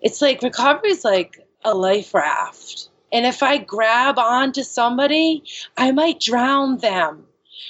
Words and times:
It's 0.00 0.22
like 0.22 0.42
recovery 0.42 0.90
is 0.90 1.04
like 1.04 1.46
a 1.64 1.74
life 1.74 2.14
raft. 2.14 2.88
And 3.12 3.26
if 3.26 3.42
I 3.42 3.58
grab 3.58 4.18
onto 4.18 4.62
somebody, 4.62 5.42
I 5.76 5.90
might 5.92 6.20
drown 6.20 6.78
them. 6.78 7.26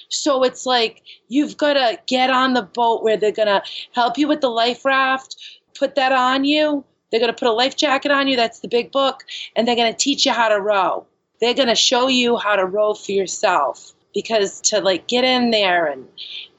So 0.09 0.43
it's 0.43 0.67
like 0.67 1.03
you've 1.29 1.57
got 1.57 1.75
to 1.75 1.99
get 2.07 2.31
on 2.31 2.55
the 2.55 2.63
boat 2.63 3.03
where 3.03 3.17
they're 3.17 3.33
going 3.33 3.49
to 3.49 3.63
help 3.93 4.19
you 4.19 4.29
with 4.29 4.41
the 4.41 4.51
life 4.51 4.85
raft, 4.85 5.37
put 5.75 5.95
that 5.95 6.13
on 6.13 6.45
you. 6.45 6.85
They're 7.11 7.21
going 7.21 7.33
to 7.33 7.39
put 7.39 7.49
a 7.49 7.53
life 7.53 7.77
jacket 7.77 8.13
on 8.13 8.29
you. 8.29 8.37
That's 8.37 8.61
the 8.61 8.69
big 8.69 8.93
book. 8.93 9.25
And 9.57 9.67
they're 9.67 9.77
going 9.77 9.93
to 9.93 9.99
teach 9.99 10.27
you 10.27 10.33
how 10.33 10.49
to 10.49 10.61
row. 10.61 11.07
They're 11.41 11.55
going 11.55 11.69
to 11.69 11.75
show 11.75 12.09
you 12.09 12.37
how 12.37 12.57
to 12.57 12.67
row 12.67 12.95
for 12.95 13.13
yourself 13.13 13.93
because 14.15 14.61
to 14.61 14.81
like 14.81 15.07
get 15.07 15.25
in 15.25 15.51
there 15.51 15.87
and 15.87 16.07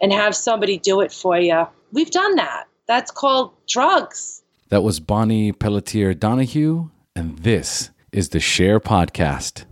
and 0.02 0.12
have 0.12 0.36
somebody 0.36 0.78
do 0.78 1.02
it 1.02 1.12
for 1.12 1.38
you. 1.38 1.68
We've 1.92 2.12
done 2.12 2.36
that. 2.36 2.66
That's 2.88 3.12
called 3.12 3.54
drugs. 3.68 4.41
That 4.72 4.84
was 4.84 5.02
Bonnie 5.02 5.52
Pelletier 5.52 6.14
Donahue 6.14 6.92
and 7.14 7.38
this 7.40 7.90
is 8.14 8.30
the 8.30 8.40
SHAIR 8.40 8.80
podcast. 8.80 9.66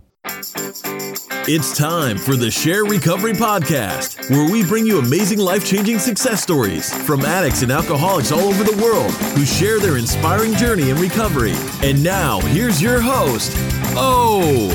It's 1.48 1.74
time 1.74 2.18
for 2.18 2.36
the 2.36 2.50
SHAIR 2.50 2.84
Recovery 2.84 3.32
Podcast, 3.32 4.28
where 4.30 4.52
we 4.52 4.62
bring 4.62 4.84
you 4.84 4.98
amazing 4.98 5.38
life 5.38 5.64
changing 5.64 6.00
success 6.00 6.42
stories 6.42 6.92
from 7.06 7.22
addicts 7.22 7.62
and 7.62 7.72
alcoholics 7.72 8.30
all 8.30 8.40
over 8.40 8.62
the 8.62 8.76
world 8.82 9.12
who 9.34 9.46
share 9.46 9.80
their 9.80 9.96
inspiring 9.96 10.54
journey 10.54 10.90
in 10.90 10.98
recovery. 10.98 11.54
And 11.82 12.04
now, 12.04 12.40
here's 12.40 12.82
your 12.82 13.00
host, 13.00 13.52
Oh. 13.96 14.68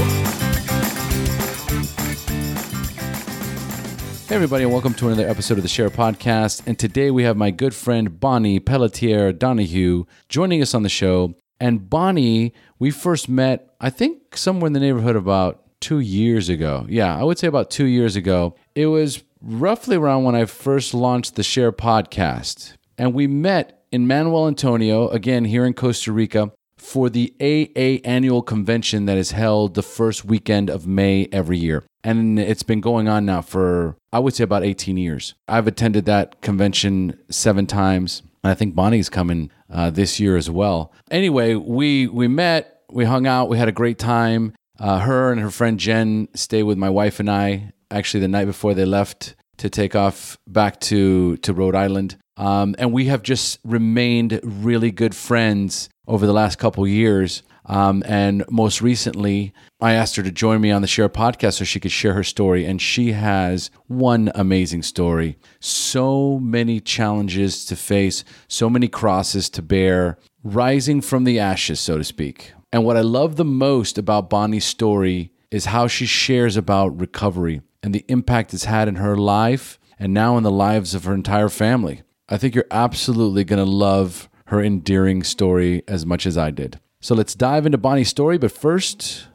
Hey, 4.27 4.34
everybody, 4.34 4.63
and 4.63 4.73
welcome 4.73 4.95
to 4.95 5.05
another 5.05 5.29
episode 5.29 5.59
of 5.59 5.61
the 5.61 5.70
SHAIR 5.70 5.91
Podcast. 5.91 6.65
And 6.65 6.79
today 6.79 7.11
we 7.11 7.21
have 7.25 7.38
my 7.38 7.52
good 7.52 7.75
friend 7.75 8.20
Bonnie 8.20 8.59
Pelletier 8.59 9.31
Donahue 9.31 10.05
joining 10.29 10.63
us 10.63 10.73
on 10.73 10.81
the 10.81 10.89
show. 10.89 11.35
And 11.59 11.91
Bonnie, 11.91 12.51
we 12.79 12.89
first 12.89 13.29
met, 13.29 13.75
I 13.79 13.91
think, 13.91 14.35
somewhere 14.35 14.65
in 14.65 14.73
the 14.73 14.79
neighborhood 14.79 15.15
about 15.15 15.62
two 15.79 15.99
years 15.99 16.49
ago. 16.49 16.87
Yeah, 16.90 17.15
I 17.15 17.23
would 17.23 17.37
say 17.37 17.45
about 17.45 17.70
two 17.70 17.85
years 17.85 18.15
ago. 18.15 18.55
It 18.73 18.87
was 18.87 19.23
roughly 19.41 19.95
around 19.95 20.23
when 20.23 20.34
I 20.34 20.45
first 20.45 20.95
launched 20.95 21.35
the 21.35 21.43
SHAIR 21.43 21.73
podcast. 21.73 22.73
And 22.98 23.13
we 23.13 23.27
met 23.27 23.84
in 23.91 24.07
Manuel 24.07 24.48
Antonio, 24.48 25.07
again, 25.10 25.45
here 25.45 25.67
in 25.67 25.76
Costa 25.76 26.12
Rica, 26.12 26.51
for 26.86 27.10
the 27.10 27.34
AA 27.41 28.00
annual 28.08 28.44
convention 28.44 29.05
that 29.05 29.18
is 29.18 29.32
held 29.32 29.74
the 29.74 29.82
first 29.82 30.24
weekend 30.24 30.70
of 30.70 30.86
May 30.86 31.28
every 31.32 31.58
year. 31.58 31.84
And 32.04 32.38
it's 32.40 32.62
been 32.62 32.80
going 32.80 33.08
on 33.08 33.26
now 33.26 33.41
for, 33.41 33.98
I 34.14 34.20
would 34.20 34.36
say, 34.36 34.44
about 34.44 34.64
18 34.64 34.96
years. 34.96 35.34
I've 35.48 35.66
attended 35.66 36.06
that 36.06 36.41
convention 36.41 37.18
seven 37.30 37.66
times. 37.66 38.22
And 38.44 38.52
I 38.52 38.54
think 38.54 38.76
Bonnie's 38.76 39.10
coming 39.10 39.50
uh, 39.70 39.90
this 39.90 40.20
year 40.20 40.38
as 40.38 40.50
well. 40.50 40.94
Anyway, 41.10 41.56
we 41.56 42.06
we 42.06 42.28
met, 42.28 42.84
we 42.91 43.06
hung 43.06 43.26
out, 43.26 43.50
we 43.50 43.58
had 43.58 43.68
a 43.68 43.74
great 43.74 43.98
time. 43.98 44.54
Uh, 44.80 45.00
her 45.00 45.32
and 45.32 45.41
her 45.41 45.50
friend 45.50 45.80
Jen 45.80 46.28
stayed 46.36 46.63
with 46.63 46.78
my 46.78 46.90
wife 46.90 47.20
and 47.20 47.32
I 47.32 47.74
actually 47.90 48.20
the 48.20 48.28
night 48.28 48.46
before 48.46 48.76
they 48.76 48.86
left 48.86 49.36
to 49.58 49.70
take 49.70 49.96
off 49.96 50.38
back 50.46 50.80
to 50.82 51.38
to 51.38 51.52
Rhode 51.52 51.76
Island. 51.76 52.18
Um, 52.38 52.76
and 52.78 52.94
we 52.94 53.06
have 53.06 53.24
just 53.24 53.60
remained 53.63 54.40
really 54.44 54.91
good 54.91 55.16
friends 55.16 55.90
over 56.07 56.25
the 56.25 56.34
last 56.34 56.57
couple 56.57 56.87
years. 56.87 57.43
Um, 57.65 58.03
and 58.05 58.43
most 58.49 58.81
recently, 58.81 59.53
I 59.79 59.93
asked 59.93 60.15
her 60.17 60.23
to 60.23 60.31
join 60.31 60.61
me 60.61 60.71
on 60.71 60.81
the 60.81 60.87
SHAIR 60.87 61.09
podcast 61.09 61.53
so 61.53 61.65
she 61.65 61.79
could 61.79 61.91
share 61.91 62.13
her 62.13 62.23
story. 62.23 62.65
And 62.65 62.81
she 62.81 63.13
has 63.13 63.71
one 63.87 64.31
amazing 64.35 64.83
story. 64.83 65.38
So 65.59 66.39
many 66.39 66.79
challenges 66.79 67.66
to 67.66 67.75
face, 67.75 68.23
so 68.47 68.69
many 68.69 68.88
crosses 68.88 69.50
to 69.51 69.61
bear, 69.61 70.17
rising 70.44 71.01
from 71.01 71.23
the 71.23 71.39
ashes, 71.39 71.79
so 71.79 71.97
to 71.97 72.03
speak. 72.03 72.53
And 72.72 72.85
what 72.85 72.97
I 72.97 73.01
love 73.01 73.35
the 73.35 73.45
most 73.45 73.97
about 73.97 74.29
Bonnie's 74.29 74.66
story 74.66 75.31
is 75.50 75.66
how 75.66 75.88
she 75.88 76.06
shares 76.06 76.57
about 76.57 77.00
recovery 77.00 77.61
and 77.81 77.95
the 77.95 78.05
impact 78.07 78.53
it's 78.53 78.65
had 78.65 78.88
in 78.88 78.95
her 78.95 79.15
life 79.15 79.79
and 79.97 80.13
now 80.13 80.38
in 80.38 80.44
the 80.44 80.51
lives 80.51 80.94
of 80.94 81.05
her 81.05 81.13
entire 81.13 81.49
family. 81.49 82.01
I 82.27 82.38
think 82.38 82.55
you're 82.55 82.65
absolutely 82.71 83.44
going 83.44 83.63
to 83.63 83.69
love 83.69 84.29
her 84.47 84.61
endearing 84.61 85.23
story 85.23 85.83
as 85.88 86.06
much 86.06 86.25
as 86.25 86.38
I 86.38 86.51
did. 86.51 86.79
So 87.01 87.16
let's 87.16 87.35
dive 87.35 87.66
into 87.66 87.78
Bonnie's 87.78 88.09
story. 88.09 88.38
But 88.38 88.51
first, 88.51 89.28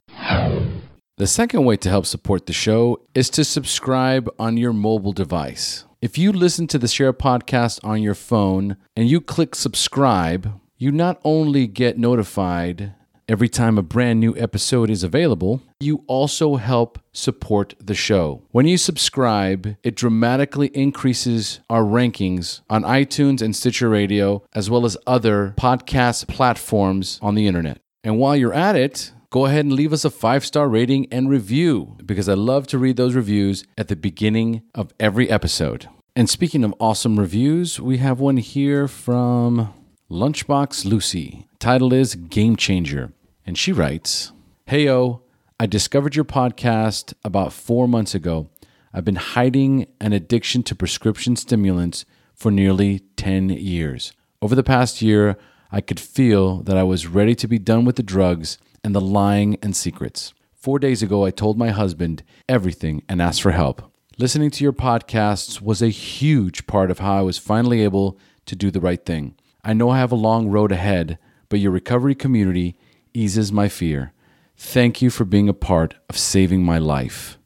The 1.18 1.26
second 1.26 1.66
way 1.66 1.78
to 1.78 1.90
help 1.90 2.06
support 2.06 2.46
the 2.46 2.54
show 2.54 3.02
is 3.16 3.32
to 3.32 3.44
subscribe 3.44 4.30
on 4.38 4.56
your 4.56 4.72
mobile 4.72 5.14
device. 5.14 5.86
If 6.00 6.16
you 6.16 6.32
listen 6.32 6.68
to 6.68 6.78
the 6.78 6.88
SHAIR 6.88 7.14
Podcast 7.14 7.84
on 7.84 8.04
your 8.04 8.14
phone 8.14 8.78
and 8.96 9.10
you 9.10 9.22
click 9.22 9.56
subscribe, 9.56 10.60
you 10.78 10.92
not 10.92 11.20
only 11.24 11.66
get 11.66 11.98
notified 11.98 12.94
Every 13.30 13.48
time 13.48 13.78
a 13.78 13.84
brand 13.84 14.20
new 14.20 14.36
episode 14.38 14.90
is 14.90 15.04
available, 15.04 15.62
you 15.80 16.04
also 16.08 16.56
help 16.56 16.98
support 17.14 17.76
the 17.80 17.94
show. 17.94 18.42
When 18.50 18.66
you 18.66 18.76
subscribe, 18.76 19.76
it 19.84 19.96
dramatically 19.96 20.70
increases 20.70 21.60
our 21.70 21.84
rankings 21.84 22.62
on 22.72 22.82
iTunes 22.82 23.44
and 23.44 23.56
Stitcher 23.56 23.88
Radio, 23.88 24.42
as 24.56 24.72
well 24.72 24.84
as 24.84 24.98
other 25.06 25.54
podcast 25.60 26.28
platforms 26.28 27.20
on 27.22 27.36
the 27.36 27.46
internet. 27.46 27.78
And 28.04 28.18
while 28.18 28.36
you're 28.36 28.52
at 28.52 28.76
it, 28.76 29.14
go 29.30 29.46
ahead 29.46 29.64
and 29.64 29.74
leave 29.74 29.94
us 29.94 30.04
a 30.04 30.10
five 30.10 30.44
star 30.44 30.68
rating 30.68 31.06
and 31.12 31.30
review 31.30 31.98
because 32.04 32.28
I 32.28 32.34
love 32.34 32.66
to 32.70 32.80
read 32.80 32.98
those 32.98 33.14
reviews 33.14 33.64
at 33.78 33.90
the 33.90 33.96
beginning 33.96 34.64
of 34.74 34.92
every 35.00 35.30
episode. 35.30 35.88
And 36.16 36.28
speaking 36.28 36.64
of 36.64 36.74
awesome 36.80 37.20
reviews, 37.20 37.80
we 37.80 37.98
have 37.98 38.20
one 38.20 38.38
here 38.38 38.88
from 38.88 39.72
Lunchbox 40.10 40.84
Lucy. 40.84 41.46
Title 41.60 41.94
is 41.94 42.16
Game 42.16 42.56
Changer. 42.56 43.14
And 43.50 43.58
she 43.58 43.72
writes 43.72 44.32
Heyo, 44.68 45.22
I 45.60 45.66
discovered 45.66 46.16
your 46.16 46.24
podcast 46.24 47.16
about 47.24 47.52
four 47.52 47.88
months 47.88 48.14
ago. 48.14 48.52
I've 48.94 49.06
been 49.06 49.16
hiding 49.16 49.88
an 50.00 50.14
addiction 50.14 50.62
to 50.62 50.76
prescription 50.76 51.36
stimulants 51.36 52.06
for 52.36 52.52
nearly 52.52 53.00
10 53.16 53.50
years. 53.50 54.14
Over 54.40 54.54
the 54.54 54.62
past 54.62 55.02
year, 55.02 55.36
I 55.72 55.82
could 55.82 56.00
feel 56.00 56.62
that 56.62 56.78
I 56.78 56.84
was 56.84 57.08
ready 57.08 57.34
to 57.34 57.48
be 57.48 57.58
done 57.58 57.86
with 57.86 57.96
the 57.96 58.04
drugs 58.04 58.60
and 58.84 58.94
the 58.94 59.02
lying 59.02 59.58
and 59.64 59.76
secrets. 59.76 60.36
Four 60.54 60.78
days 60.78 61.02
ago, 61.02 61.26
I 61.26 61.32
told 61.32 61.58
my 61.58 61.70
husband 61.70 62.22
everything 62.48 63.02
and 63.10 63.20
asked 63.20 63.42
for 63.42 63.54
help. 63.54 63.82
Listening 64.20 64.52
to 64.52 64.64
your 64.64 64.74
podcasts 64.74 65.60
was 65.60 65.82
a 65.82 65.90
huge 65.90 66.68
part 66.68 66.92
of 66.92 67.00
how 67.00 67.18
I 67.18 67.22
was 67.22 67.40
finally 67.40 67.82
able 67.82 68.20
to 68.46 68.56
do 68.56 68.70
the 68.70 68.80
right 68.80 69.04
thing. 69.04 69.34
I 69.64 69.74
know 69.74 69.90
I 69.90 69.98
have 69.98 70.12
a 70.12 70.16
long 70.16 70.50
road 70.50 70.72
ahead, 70.72 71.18
but 71.50 71.60
your 71.60 71.72
recovery 71.72 72.14
community 72.14 72.78
eases 73.14 73.52
my 73.52 73.68
fear. 73.68 74.14
Thank 74.56 75.02
you 75.02 75.10
for 75.10 75.26
being 75.26 75.48
a 75.48 75.54
part 75.54 75.96
of 76.10 76.18
saving 76.18 76.64
my 76.64 76.78
life. 76.78 77.38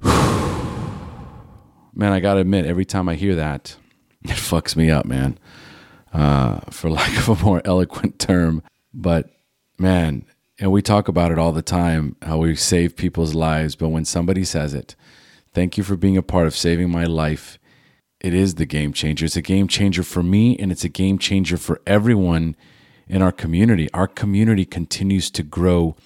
man, 0.02 2.12
I 2.12 2.20
gotta 2.20 2.40
admit, 2.40 2.66
every 2.66 2.84
time 2.84 3.08
I 3.08 3.14
hear 3.14 3.34
that, 3.34 3.76
it 4.24 4.30
fucks 4.30 4.76
me 4.76 4.90
up, 4.90 5.06
man. 5.06 5.38
Uh, 6.12 6.60
for 6.70 6.88
lack 6.90 7.16
of 7.18 7.28
a 7.28 7.44
more 7.44 7.60
eloquent 7.64 8.18
term. 8.18 8.62
But 8.94 9.30
man, 9.78 10.24
and 10.58 10.72
we 10.72 10.80
talk 10.80 11.08
about 11.08 11.32
it 11.32 11.38
all 11.38 11.52
the 11.52 11.62
time 11.62 12.16
how 12.22 12.38
we 12.38 12.56
save 12.56 12.96
people's 12.96 13.34
lives. 13.34 13.76
But 13.76 13.90
when 13.90 14.04
somebody 14.04 14.44
says 14.44 14.74
it, 14.74 14.96
thank 15.52 15.76
you 15.76 15.84
for 15.84 15.96
being 15.96 16.16
a 16.16 16.22
part 16.22 16.46
of 16.46 16.56
saving 16.56 16.90
my 16.90 17.04
life, 17.04 17.58
it 18.20 18.32
is 18.32 18.54
the 18.54 18.66
game 18.66 18.92
changer. 18.92 19.26
It's 19.26 19.36
a 19.36 19.42
game 19.42 19.68
changer 19.68 20.02
for 20.02 20.22
me, 20.22 20.56
and 20.58 20.72
it's 20.72 20.84
a 20.84 20.88
game 20.88 21.18
changer 21.18 21.58
for 21.58 21.80
everyone 21.86 22.56
in 23.08 23.22
our 23.22 23.32
community. 23.32 23.88
Our 23.92 24.08
community 24.08 24.64
continues 24.64 25.30
to 25.32 25.42
grow 25.42 25.96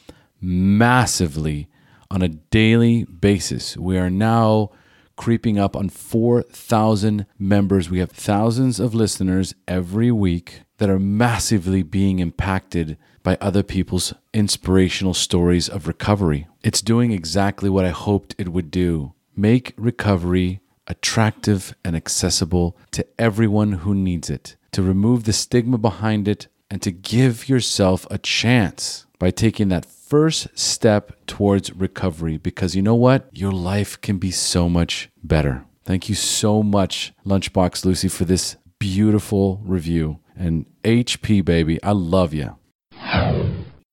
massively 0.40 1.68
on 2.10 2.22
a 2.22 2.28
daily 2.28 3.04
basis. 3.04 3.76
We 3.76 3.98
are 3.98 4.10
now 4.10 4.70
creeping 5.16 5.58
up 5.58 5.76
on 5.76 5.88
4,000 5.88 7.26
members. 7.38 7.90
We 7.90 7.98
have 7.98 8.10
thousands 8.10 8.80
of 8.80 8.94
listeners 8.94 9.54
every 9.68 10.10
week 10.10 10.62
that 10.78 10.88
are 10.88 10.98
massively 10.98 11.82
being 11.82 12.20
impacted 12.20 12.96
by 13.22 13.36
other 13.40 13.62
people's 13.62 14.14
inspirational 14.32 15.12
stories 15.12 15.68
of 15.68 15.86
recovery. 15.86 16.48
It's 16.62 16.80
doing 16.80 17.12
exactly 17.12 17.68
what 17.68 17.84
I 17.84 17.90
hoped 17.90 18.34
it 18.38 18.48
would 18.48 18.70
do 18.70 19.12
make 19.36 19.72
recovery 19.76 20.60
attractive 20.86 21.74
and 21.84 21.94
accessible 21.94 22.76
to 22.90 23.06
everyone 23.18 23.72
who 23.72 23.94
needs 23.94 24.28
it, 24.28 24.56
to 24.72 24.82
remove 24.82 25.24
the 25.24 25.32
stigma 25.32 25.78
behind 25.78 26.26
it, 26.26 26.48
and 26.70 26.80
to 26.82 26.90
give 26.92 27.48
yourself 27.48 28.06
a 28.10 28.18
chance 28.18 29.06
by 29.18 29.30
taking 29.30 29.68
that 29.68 29.84
first 29.84 30.48
step 30.58 31.12
towards 31.26 31.72
recovery. 31.72 32.36
Because 32.36 32.74
you 32.74 32.82
know 32.82 32.94
what? 32.94 33.28
Your 33.32 33.52
life 33.52 34.00
can 34.00 34.18
be 34.18 34.30
so 34.30 34.68
much 34.68 35.10
better. 35.22 35.64
Thank 35.84 36.08
you 36.08 36.14
so 36.14 36.62
much, 36.62 37.12
Lunchbox 37.26 37.84
Lucy, 37.84 38.08
for 38.08 38.24
this 38.24 38.56
beautiful 38.78 39.60
review. 39.64 40.20
And 40.36 40.66
HP, 40.84 41.44
baby, 41.44 41.82
I 41.82 41.92
love 41.92 42.32
you. 42.32 42.56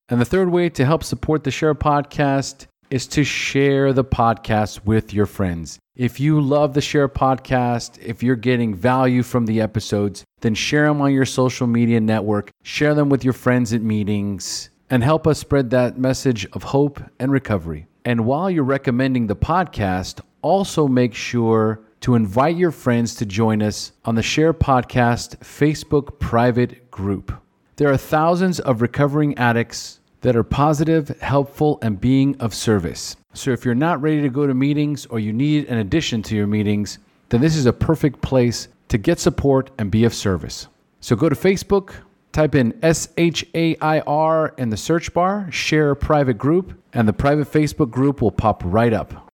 And 0.09 0.21
the 0.21 0.25
third 0.25 0.50
way 0.50 0.69
to 0.69 0.85
help 0.85 1.03
support 1.03 1.44
the 1.44 1.51
SHAIR 1.51 1.75
podcast 1.75 2.68
is 2.89 3.07
to 3.07 3.23
share 3.23 3.93
the 3.93 4.03
podcast 4.03 4.85
with 4.85 5.13
your 5.13 5.25
friends. 5.25 5.79
If 5.95 6.19
you 6.19 6.39
love 6.39 6.73
the 6.73 6.81
SHAIR 6.81 7.09
podcast, 7.09 7.99
if 8.01 8.21
you're 8.21 8.35
getting 8.35 8.75
value 8.75 9.23
from 9.23 9.45
the 9.45 9.61
episodes, 9.61 10.23
then 10.41 10.53
share 10.53 10.87
them 10.87 11.01
on 11.01 11.13
your 11.13 11.25
social 11.25 11.67
media 11.67 11.99
network, 11.99 12.51
share 12.63 12.93
them 12.93 13.09
with 13.09 13.23
your 13.23 13.33
friends 13.33 13.73
at 13.73 13.81
meetings, 13.81 14.69
and 14.89 15.03
help 15.03 15.27
us 15.27 15.39
spread 15.39 15.69
that 15.71 15.97
message 15.97 16.45
of 16.53 16.63
hope 16.63 17.01
and 17.19 17.31
recovery. 17.31 17.87
And 18.05 18.25
while 18.25 18.49
you're 18.49 18.63
recommending 18.63 19.27
the 19.27 19.35
podcast, 19.35 20.21
also 20.41 20.87
make 20.87 21.13
sure 21.13 21.81
to 22.01 22.15
invite 22.15 22.55
your 22.55 22.71
friends 22.71 23.15
to 23.15 23.25
join 23.25 23.61
us 23.61 23.91
on 24.05 24.15
the 24.15 24.21
SHAIR 24.21 24.53
Podcast 24.53 25.37
Facebook 25.39 26.19
private 26.19 26.89
group. 26.91 27.33
There 27.77 27.91
are 27.91 27.97
thousands 27.97 28.59
of 28.59 28.81
recovering 28.81 29.37
addicts 29.37 29.99
that 30.27 30.35
are 30.35 30.44
positive, 30.44 31.07
helpful, 31.21 31.79
and 31.81 32.01
being 32.01 32.35
of 32.41 32.53
service. 32.53 33.15
So 33.33 33.51
if 33.51 33.63
you're 33.63 33.74
not 33.74 34.01
ready 34.01 34.21
to 34.21 34.27
go 34.27 34.45
to 34.45 34.53
meetings 34.53 35.06
or 35.06 35.19
you 35.19 35.31
need 35.31 35.69
an 35.69 35.77
addition 35.77 36.21
to 36.24 36.35
your 36.35 36.47
meetings, 36.47 37.00
then 37.29 37.39
this 37.39 37.56
is 37.56 37.65
a 37.65 37.71
perfect 37.71 38.21
place 38.21 38.68
to 38.89 38.97
get 38.97 39.19
support 39.19 39.71
and 39.77 39.89
be 39.89 40.03
of 40.03 40.13
service. 40.13 40.68
So 41.00 41.15
go 41.15 41.29
to 41.29 41.35
Facebook, 41.35 41.94
type 42.33 42.56
in 42.56 42.77
S 42.83 43.07
H 43.15 43.45
A 43.56 43.77
I 43.77 44.01
R 44.01 44.53
in 44.57 44.69
the 44.69 44.75
search 44.75 45.13
bar, 45.13 45.50
share 45.50 45.91
a 45.91 45.95
private 45.95 46.38
group, 46.38 46.77
and 46.91 47.07
the 47.07 47.13
private 47.13 47.50
Facebook 47.50 47.89
group 47.89 48.21
will 48.21 48.30
pop 48.30 48.62
right 48.65 48.91
up. 48.91 49.31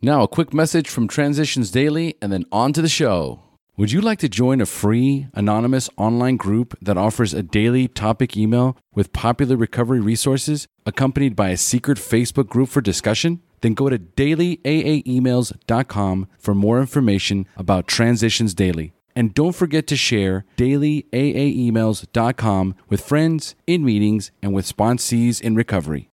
Now, 0.00 0.22
a 0.22 0.28
quick 0.28 0.54
message 0.54 0.88
from 0.88 1.08
Transitions 1.08 1.72
Daily 1.72 2.14
and 2.22 2.32
then 2.32 2.44
on 2.52 2.72
to 2.74 2.82
the 2.82 2.88
show. 2.88 3.40
Would 3.76 3.92
you 3.92 4.00
like 4.00 4.18
to 4.18 4.28
join 4.28 4.60
a 4.60 4.66
free, 4.66 5.28
anonymous 5.32 5.88
online 5.96 6.36
group 6.36 6.76
that 6.82 6.98
offers 6.98 7.32
a 7.32 7.42
daily 7.42 7.88
topic 7.88 8.36
email 8.36 8.76
with 8.94 9.12
popular 9.12 9.56
recovery 9.56 10.00
resources 10.00 10.68
accompanied 10.84 11.34
by 11.34 11.48
a 11.48 11.56
secret 11.56 11.98
Facebook 11.98 12.48
group 12.48 12.68
for 12.68 12.80
discussion? 12.80 13.40
Then 13.62 13.74
go 13.74 13.88
to 13.88 13.98
dailyaaemails.com 13.98 16.28
for 16.38 16.54
more 16.54 16.80
information 16.80 17.46
about 17.56 17.88
Transitions 17.88 18.54
Daily. 18.54 18.92
And 19.16 19.34
don't 19.34 19.56
forget 19.56 19.86
to 19.88 19.96
share 19.96 20.44
dailyaaemails.com 20.56 22.74
with 22.88 23.00
friends, 23.00 23.54
in 23.66 23.84
meetings, 23.84 24.30
and 24.42 24.54
with 24.54 24.66
sponsees 24.66 25.40
in 25.40 25.54
recovery. 25.54 26.08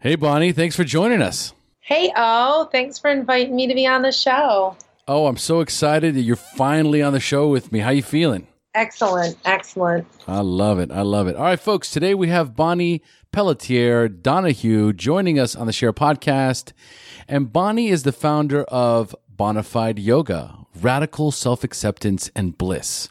Hey, 0.00 0.16
Bonnie, 0.16 0.52
thanks 0.52 0.76
for 0.76 0.84
joining 0.84 1.22
us. 1.22 1.54
Hey, 1.80 2.12
oh, 2.16 2.68
thanks 2.72 2.98
for 2.98 3.10
inviting 3.10 3.56
me 3.56 3.66
to 3.66 3.74
be 3.74 3.86
on 3.86 4.02
the 4.02 4.12
show. 4.12 4.76
Oh, 5.06 5.26
I'm 5.26 5.36
so 5.36 5.60
excited 5.60 6.14
that 6.14 6.22
you're 6.22 6.34
finally 6.34 7.02
on 7.02 7.12
the 7.12 7.20
show 7.20 7.48
with 7.48 7.70
me. 7.70 7.80
How 7.80 7.88
are 7.88 7.92
you 7.92 8.02
feeling? 8.02 8.46
Excellent, 8.74 9.36
excellent. 9.44 10.06
I 10.26 10.40
love 10.40 10.78
it. 10.78 10.90
I 10.90 11.02
love 11.02 11.28
it. 11.28 11.36
All 11.36 11.42
right, 11.42 11.60
folks. 11.60 11.90
Today 11.90 12.14
we 12.14 12.28
have 12.28 12.56
Bonnie 12.56 13.02
Pelletier 13.30 14.08
Donahue 14.08 14.94
joining 14.94 15.38
us 15.38 15.54
on 15.54 15.66
the 15.66 15.74
SHAIR 15.74 15.92
podcast, 15.92 16.72
and 17.28 17.52
Bonnie 17.52 17.88
is 17.88 18.04
the 18.04 18.12
founder 18.12 18.62
of 18.64 19.14
Bonifide 19.36 20.02
Yoga, 20.02 20.56
Radical 20.80 21.30
Self 21.30 21.64
Acceptance 21.64 22.30
and 22.34 22.56
Bliss. 22.56 23.10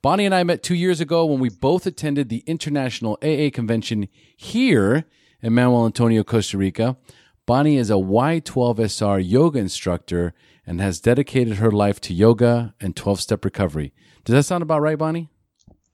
Bonnie 0.00 0.24
and 0.24 0.34
I 0.34 0.44
met 0.44 0.62
two 0.62 0.74
years 0.74 0.98
ago 0.98 1.26
when 1.26 1.40
we 1.40 1.50
both 1.50 1.86
attended 1.86 2.30
the 2.30 2.42
International 2.46 3.18
AA 3.22 3.50
Convention 3.52 4.08
here 4.34 5.04
in 5.42 5.52
Manuel 5.52 5.84
Antonio, 5.84 6.24
Costa 6.24 6.56
Rica. 6.56 6.96
Bonnie 7.44 7.76
is 7.76 7.90
a 7.90 7.94
Y12SR 7.94 9.22
yoga 9.28 9.58
instructor 9.58 10.32
and 10.68 10.80
has 10.82 11.00
dedicated 11.00 11.56
her 11.56 11.70
life 11.72 11.98
to 12.02 12.12
yoga 12.14 12.74
and 12.78 12.94
12 12.94 13.20
step 13.22 13.44
recovery. 13.44 13.92
Does 14.24 14.34
that 14.34 14.42
sound 14.44 14.62
about 14.62 14.82
right, 14.82 14.98
Bonnie? 14.98 15.30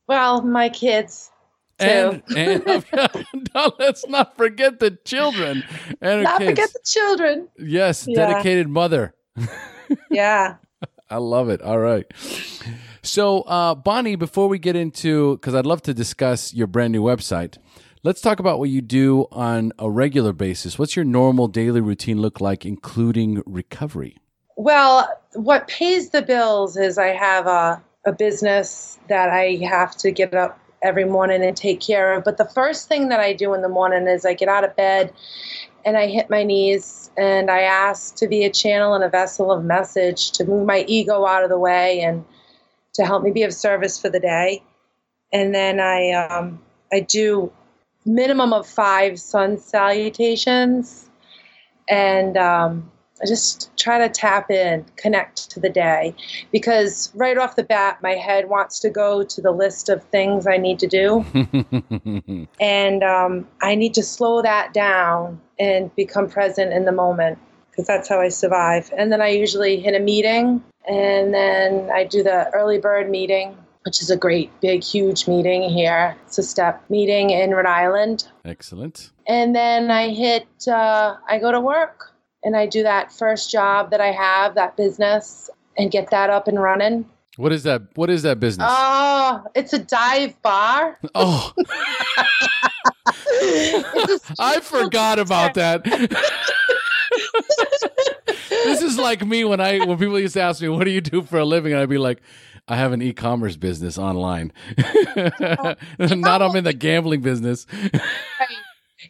Well, 0.08 0.42
my 0.42 0.68
kids. 0.68 1.30
Too. 1.78 1.86
And, 1.86 2.22
and 2.36 2.84
no, 3.54 3.72
let's 3.78 4.06
not 4.08 4.36
forget 4.36 4.80
the 4.80 4.98
children 5.04 5.62
and 6.00 6.24
Not 6.24 6.38
kids. 6.38 6.50
forget 6.50 6.72
the 6.72 6.80
children. 6.84 7.48
yes, 7.58 8.06
Yeah. 8.08 8.26
dedicated 8.26 8.68
mother. 8.68 9.14
Yeah. 10.10 10.56
I 11.10 11.18
love 11.18 11.50
it. 11.50 11.60
All 11.60 11.78
right. 11.78 12.06
So, 13.02 13.42
uh, 13.42 13.74
Bonnie, 13.74 14.16
before 14.16 14.48
we 14.48 14.58
get 14.58 14.74
into, 14.76 15.36
because 15.36 15.54
I'd 15.54 15.66
love 15.66 15.82
to 15.82 15.94
discuss 15.94 16.54
your 16.54 16.66
brand 16.66 16.92
new 16.92 17.02
website, 17.02 17.58
let's 18.02 18.20
talk 18.22 18.40
about 18.40 18.58
what 18.58 18.70
you 18.70 18.80
do 18.80 19.26
on 19.30 19.72
a 19.78 19.90
regular 19.90 20.32
basis. 20.32 20.78
What's 20.78 20.96
your 20.96 21.04
normal 21.04 21.48
daily 21.48 21.82
routine 21.82 22.20
look 22.20 22.40
like, 22.40 22.64
including 22.64 23.42
recovery? 23.44 24.16
Well, 24.56 25.08
what 25.34 25.68
pays 25.68 26.10
the 26.10 26.22
bills 26.22 26.76
is 26.76 26.96
I 26.96 27.08
have 27.08 27.46
a, 27.46 27.82
a 28.06 28.12
business 28.12 28.98
that 29.08 29.30
I 29.30 29.58
have 29.68 29.96
to 29.96 30.10
get 30.10 30.34
up 30.34 30.58
every 30.82 31.04
morning 31.04 31.42
and 31.42 31.56
take 31.56 31.80
care 31.80 32.12
of. 32.12 32.24
But 32.24 32.36
the 32.36 32.44
first 32.44 32.88
thing 32.88 33.08
that 33.08 33.18
I 33.18 33.32
do 33.32 33.54
in 33.54 33.62
the 33.62 33.68
morning 33.68 34.06
is 34.06 34.24
I 34.24 34.34
get 34.34 34.48
out 34.48 34.64
of 34.64 34.76
bed 34.76 35.12
and 35.84 35.96
I 35.96 36.06
hit 36.06 36.30
my 36.30 36.44
knees 36.44 37.10
and 37.16 37.50
I 37.50 37.62
ask 37.62 38.14
to 38.16 38.28
be 38.28 38.44
a 38.44 38.50
channel 38.50 38.94
and 38.94 39.02
a 39.02 39.08
vessel 39.08 39.50
of 39.50 39.64
message 39.64 40.32
to 40.32 40.44
move 40.44 40.66
my 40.66 40.84
ego 40.86 41.26
out 41.26 41.42
of 41.42 41.48
the 41.48 41.58
way 41.58 42.00
and 42.00 42.24
to 42.94 43.04
help 43.04 43.22
me 43.22 43.32
be 43.32 43.42
of 43.42 43.52
service 43.52 44.00
for 44.00 44.08
the 44.08 44.20
day. 44.20 44.62
And 45.32 45.54
then 45.54 45.80
I 45.80 46.12
um, 46.12 46.60
I 46.92 47.00
do 47.00 47.52
minimum 48.06 48.52
of 48.52 48.66
five 48.66 49.18
sun 49.18 49.58
salutations 49.58 51.08
and 51.88 52.36
um, 52.36 52.90
I 53.22 53.26
just 53.26 53.70
try 53.76 53.98
to 53.98 54.08
tap 54.08 54.50
in, 54.50 54.84
connect 54.96 55.50
to 55.50 55.60
the 55.60 55.68
day. 55.68 56.14
Because 56.50 57.12
right 57.14 57.38
off 57.38 57.56
the 57.56 57.62
bat, 57.62 57.98
my 58.02 58.12
head 58.12 58.48
wants 58.48 58.80
to 58.80 58.90
go 58.90 59.22
to 59.22 59.40
the 59.40 59.52
list 59.52 59.88
of 59.88 60.02
things 60.04 60.46
I 60.46 60.56
need 60.56 60.80
to 60.80 60.86
do. 60.86 61.24
and 62.60 63.02
um, 63.02 63.46
I 63.62 63.76
need 63.76 63.94
to 63.94 64.02
slow 64.02 64.42
that 64.42 64.74
down 64.74 65.40
and 65.58 65.94
become 65.94 66.28
present 66.28 66.72
in 66.72 66.84
the 66.84 66.92
moment 66.92 67.38
because 67.70 67.86
that's 67.86 68.08
how 68.08 68.20
I 68.20 68.28
survive. 68.28 68.92
And 68.96 69.12
then 69.12 69.20
I 69.20 69.28
usually 69.28 69.80
hit 69.80 69.94
a 69.94 70.00
meeting 70.00 70.62
and 70.88 71.32
then 71.32 71.90
I 71.92 72.04
do 72.04 72.22
the 72.22 72.50
early 72.52 72.78
bird 72.78 73.10
meeting. 73.10 73.56
Which 73.86 74.00
is 74.00 74.08
a 74.08 74.16
great, 74.16 74.50
big, 74.62 74.82
huge 74.82 75.28
meeting 75.28 75.68
here. 75.68 76.16
It's 76.24 76.38
a 76.38 76.42
step 76.42 76.82
meeting 76.88 77.28
in 77.28 77.50
Rhode 77.50 77.66
Island. 77.66 78.26
Excellent. 78.42 79.10
And 79.28 79.54
then 79.54 79.90
I 79.90 80.08
hit, 80.08 80.46
uh, 80.66 81.16
I 81.28 81.38
go 81.38 81.52
to 81.52 81.60
work 81.60 82.13
and 82.44 82.56
I 82.56 82.66
do 82.66 82.82
that 82.82 83.12
first 83.12 83.50
job 83.50 83.90
that 83.90 84.00
I 84.00 84.12
have, 84.12 84.54
that 84.54 84.76
business, 84.76 85.50
and 85.76 85.90
get 85.90 86.10
that 86.10 86.30
up 86.30 86.46
and 86.46 86.60
running. 86.60 87.04
What 87.36 87.52
is 87.52 87.64
that? 87.64 87.82
What 87.94 88.10
is 88.10 88.22
that 88.22 88.38
business? 88.38 88.68
Oh, 88.70 89.44
it's 89.54 89.72
a 89.72 89.80
dive 89.80 90.40
bar. 90.42 90.98
oh, 91.14 91.52
I 94.38 94.60
forgot 94.62 95.18
about 95.18 95.54
that. 95.54 95.82
this 98.48 98.82
is 98.82 98.98
like 98.98 99.26
me 99.26 99.44
when 99.44 99.60
I 99.60 99.84
when 99.84 99.98
people 99.98 100.20
used 100.20 100.34
to 100.34 100.42
ask 100.42 100.62
me, 100.62 100.68
"What 100.68 100.84
do 100.84 100.90
you 100.90 101.00
do 101.00 101.22
for 101.22 101.38
a 101.38 101.44
living?" 101.44 101.72
and 101.72 101.82
I'd 101.82 101.88
be 101.88 101.98
like, 101.98 102.22
"I 102.68 102.76
have 102.76 102.92
an 102.92 103.02
e-commerce 103.02 103.56
business 103.56 103.98
online." 103.98 104.52
Oh. 104.78 105.74
Not 105.98 106.40
I'm 106.40 106.52
oh. 106.52 106.54
in 106.54 106.62
the 106.64 106.72
gambling 106.72 107.22
business. 107.22 107.66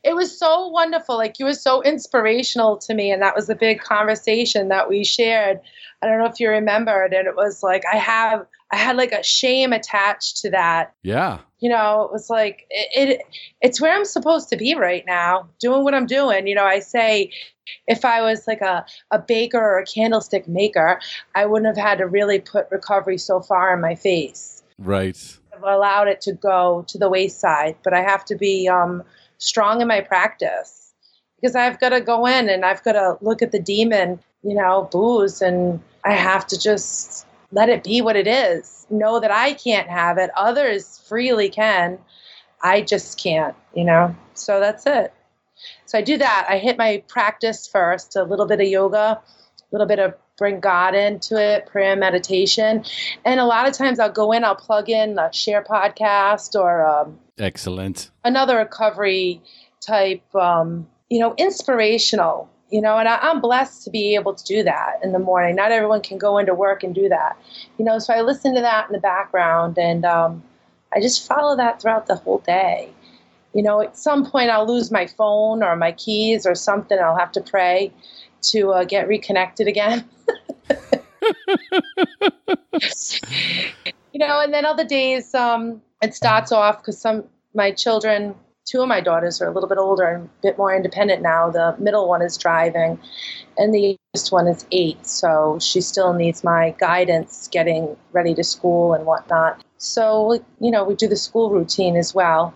It 0.03 0.15
was 0.15 0.37
so 0.37 0.69
wonderful. 0.69 1.17
Like 1.17 1.39
you 1.39 1.47
were 1.47 1.55
so 1.55 1.83
inspirational 1.83 2.77
to 2.79 2.95
me, 2.95 3.11
and 3.11 3.23
that 3.23 3.35
was 3.35 3.49
a 3.49 3.55
big 3.55 3.81
conversation 3.81 4.69
that 4.69 4.89
we 4.89 5.05
shared. 5.05 5.61
I 6.03 6.07
don't 6.07 6.19
know 6.19 6.27
if 6.27 6.41
you 6.41 6.49
remembered, 6.49 7.13
and 7.13 7.27
it 7.27 7.37
was 7.37 7.63
like 7.63 7.85
I 7.91 7.97
have 7.97 8.47
I 8.73 8.77
had 8.77 8.97
like 8.97 9.13
a 9.13 9.23
shame 9.23 9.73
attached 9.73 10.39
to 10.39 10.51
that. 10.51 10.93
Yeah. 11.03 11.39
You 11.61 11.71
know, 11.71 12.03
it 12.03 12.13
was 12.13 12.29
like 12.29 12.67
it, 12.71 13.09
it 13.09 13.21
it's 13.61 13.81
where 13.81 13.95
I'm 13.95 14.05
supposed 14.05 14.49
to 14.51 14.57
be 14.57 14.75
right 14.75 15.05
now, 15.07 15.49
doing 15.61 15.85
what 15.85 15.95
I'm 15.95 16.07
doing. 16.07 16.47
You 16.47 16.55
know, 16.55 16.65
I 16.65 16.81
say 16.81 17.31
if 17.87 18.05
I 18.05 18.21
was 18.21 18.47
like 18.47 18.61
a, 18.61 18.85
a 19.11 19.19
baker 19.19 19.59
or 19.59 19.79
a 19.79 19.87
candlestick 19.87 20.49
maker, 20.49 21.01
I 21.35 21.47
wouldn't 21.47 21.75
have 21.75 21.83
had 21.83 21.99
to 21.99 22.07
really 22.07 22.39
put 22.39 22.67
recovery 22.71 23.19
so 23.19 23.41
far 23.41 23.75
in 23.75 23.81
my 23.81 23.95
face. 23.95 24.63
Right. 24.79 25.39
I've 25.55 25.63
allowed 25.63 26.09
it 26.09 26.21
to 26.23 26.33
go 26.33 26.85
to 26.89 26.99
the 26.99 27.09
wayside, 27.09 27.77
but 27.83 27.95
I 27.95 28.03
have 28.03 28.25
to 28.27 28.37
be 28.37 28.69
um, 28.69 29.03
strong 29.45 29.81
in 29.81 29.89
my 29.89 30.01
practice 30.01 30.93
because 31.37 31.55
I've 31.55 31.79
got 31.79 31.91
to 31.91 32.01
go 32.01 32.27
in 32.27 32.49
and 32.49 32.65
I've 32.65 32.83
got 32.83 32.93
to 32.93 33.19
look 33.21 33.43
at 33.43 33.53
the 33.53 33.59
demon, 33.59 34.19
you 34.43 34.55
know, 34.55 34.89
booze, 34.91 35.43
and 35.43 35.81
I 36.05 36.15
have 36.15 36.47
to 36.49 36.59
just 36.59 37.27
let 37.53 37.69
it 37.69 37.85
be 37.85 38.01
what 38.01 38.17
it 38.17 38.27
is. 38.27 38.87
Know 38.91 39.21
that 39.21 39.31
I 39.31 39.53
can't 39.53 39.89
have 39.89 40.19
it, 40.19 40.31
others 40.37 40.99
freely 41.07 41.51
can. 41.51 41.99
I 42.63 42.81
just 42.81 43.19
can't, 43.23 43.55
you 43.75 43.85
know? 43.85 44.17
So 44.33 44.59
that's 44.59 44.87
it. 44.87 45.13
So 45.85 45.99
I 45.99 46.03
do 46.03 46.17
that. 46.19 46.47
I 46.49 46.59
hit 46.59 46.79
my 46.79 47.03
practice 47.09 47.69
first, 47.69 48.17
a 48.17 48.25
little 48.25 48.47
bit 48.47 48.61
of 48.61 48.67
yoga, 48.67 49.21
a 49.21 49.23
little 49.71 49.87
bit 49.87 49.99
of 49.99 50.15
bring 50.37 50.61
God 50.61 50.95
into 50.95 51.37
it, 51.37 51.67
prayer, 51.67 51.95
meditation. 51.95 52.85
And 53.25 53.39
a 53.39 53.45
lot 53.45 53.69
of 53.69 53.75
times 53.75 54.01
I'll 54.01 54.11
go 54.11 54.33
in, 54.33 54.45
I'll 54.45 54.57
plug 54.57 54.89
in 54.89 55.19
a 55.19 55.31
SHAIR 55.33 55.65
podcast 55.65 56.59
or 56.59 56.87
um, 56.87 57.19
excellent 57.38 58.11
another 58.25 58.57
recovery 58.57 59.43
type, 59.85 60.23
um, 60.35 60.87
you 61.11 61.21
know, 61.21 61.35
inspirational. 61.37 62.50
You 62.71 62.81
know, 62.81 62.99
and 62.99 63.09
I, 63.09 63.19
I'm 63.19 63.41
blessed 63.41 63.85
to 63.85 63.91
be 63.91 64.17
able 64.17 64.35
to 64.35 64.45
do 64.45 64.64
that 64.64 64.99
in 65.03 65.12
the 65.12 65.21
morning. 65.21 65.55
Not 65.55 65.71
everyone 65.71 66.00
can 66.00 66.19
go 66.19 66.38
into 66.38 66.55
work 66.55 66.83
and 66.83 66.93
do 66.93 67.09
that. 67.09 67.37
You 67.79 67.85
know, 67.85 68.00
so 68.00 68.12
I 68.12 68.23
listen 68.23 68.55
to 68.55 68.61
that 68.62 68.88
in 68.88 68.93
the 68.93 68.99
background 68.99 69.79
and 69.79 70.05
um, 70.05 70.43
I 70.93 71.00
just 71.00 71.25
follow 71.25 71.57
that 71.57 71.81
throughout 71.81 72.07
the 72.07 72.17
whole 72.17 72.38
day. 72.38 72.93
You 73.53 73.62
know, 73.62 73.81
at 73.81 73.97
some 73.97 74.29
point 74.29 74.50
I'll 74.50 74.67
lose 74.67 74.91
my 74.91 75.07
phone 75.07 75.62
or 75.62 75.76
my 75.76 75.93
keys 75.93 76.47
or 76.47 76.57
something. 76.57 76.99
I'll 76.99 77.17
have 77.17 77.31
to 77.33 77.41
pray 77.41 77.93
to 78.43 78.73
uh, 78.73 78.85
get 78.85 79.07
reconnected 79.07 79.69
again. 79.69 80.09
you 84.12 84.19
know, 84.19 84.41
and 84.41 84.53
then 84.53 84.64
other 84.64 84.85
days 84.85 85.33
um, 85.35 85.81
it 86.05 86.15
starts 86.15 86.53
off 86.53 86.79
because 86.79 86.99
some 87.01 87.25
my 87.55 87.71
children, 87.71 88.35
two 88.65 88.83
of 88.83 88.89
my 88.89 89.01
daughters 89.01 89.41
are 89.41 89.49
a 89.49 89.53
little 89.53 89.69
bit 89.69 89.79
older 89.79 90.05
and 90.05 90.25
a 90.25 90.43
bit 90.43 90.59
more 90.59 90.75
independent 90.75 91.23
now. 91.23 91.51
The 91.51 91.75
middle 91.79 92.09
one 92.09 92.23
is 92.23 92.37
driving, 92.37 92.99
and 93.57 93.75
the 93.75 93.99
youngest 94.15 94.33
one 94.33 94.47
is 94.47 94.67
eight, 94.71 95.07
so 95.07 95.59
she 95.61 95.81
still 95.81 96.13
needs 96.13 96.45
my 96.45 96.75
guidance 96.79 97.49
getting 97.49 97.97
ready 98.13 98.35
to 98.35 98.45
school 98.45 98.95
and 98.95 99.07
whatnot. 99.07 99.65
So 99.79 100.45
you 100.61 100.71
know, 100.71 100.85
we 100.85 100.95
do 100.95 101.09
the 101.09 101.17
school 101.17 101.51
routine 101.51 101.97
as 101.97 102.15
well. 102.15 102.55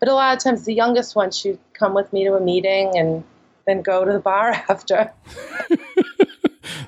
But 0.00 0.08
a 0.08 0.14
lot 0.14 0.36
of 0.36 0.42
times, 0.42 0.64
the 0.64 0.74
youngest 0.74 1.16
one, 1.16 1.30
she'd 1.30 1.58
come 1.72 1.94
with 1.94 2.12
me 2.12 2.24
to 2.24 2.34
a 2.34 2.40
meeting 2.40 2.98
and 2.98 3.24
then 3.66 3.80
go 3.80 4.04
to 4.04 4.12
the 4.12 4.20
bar 4.20 4.50
after. 4.68 5.12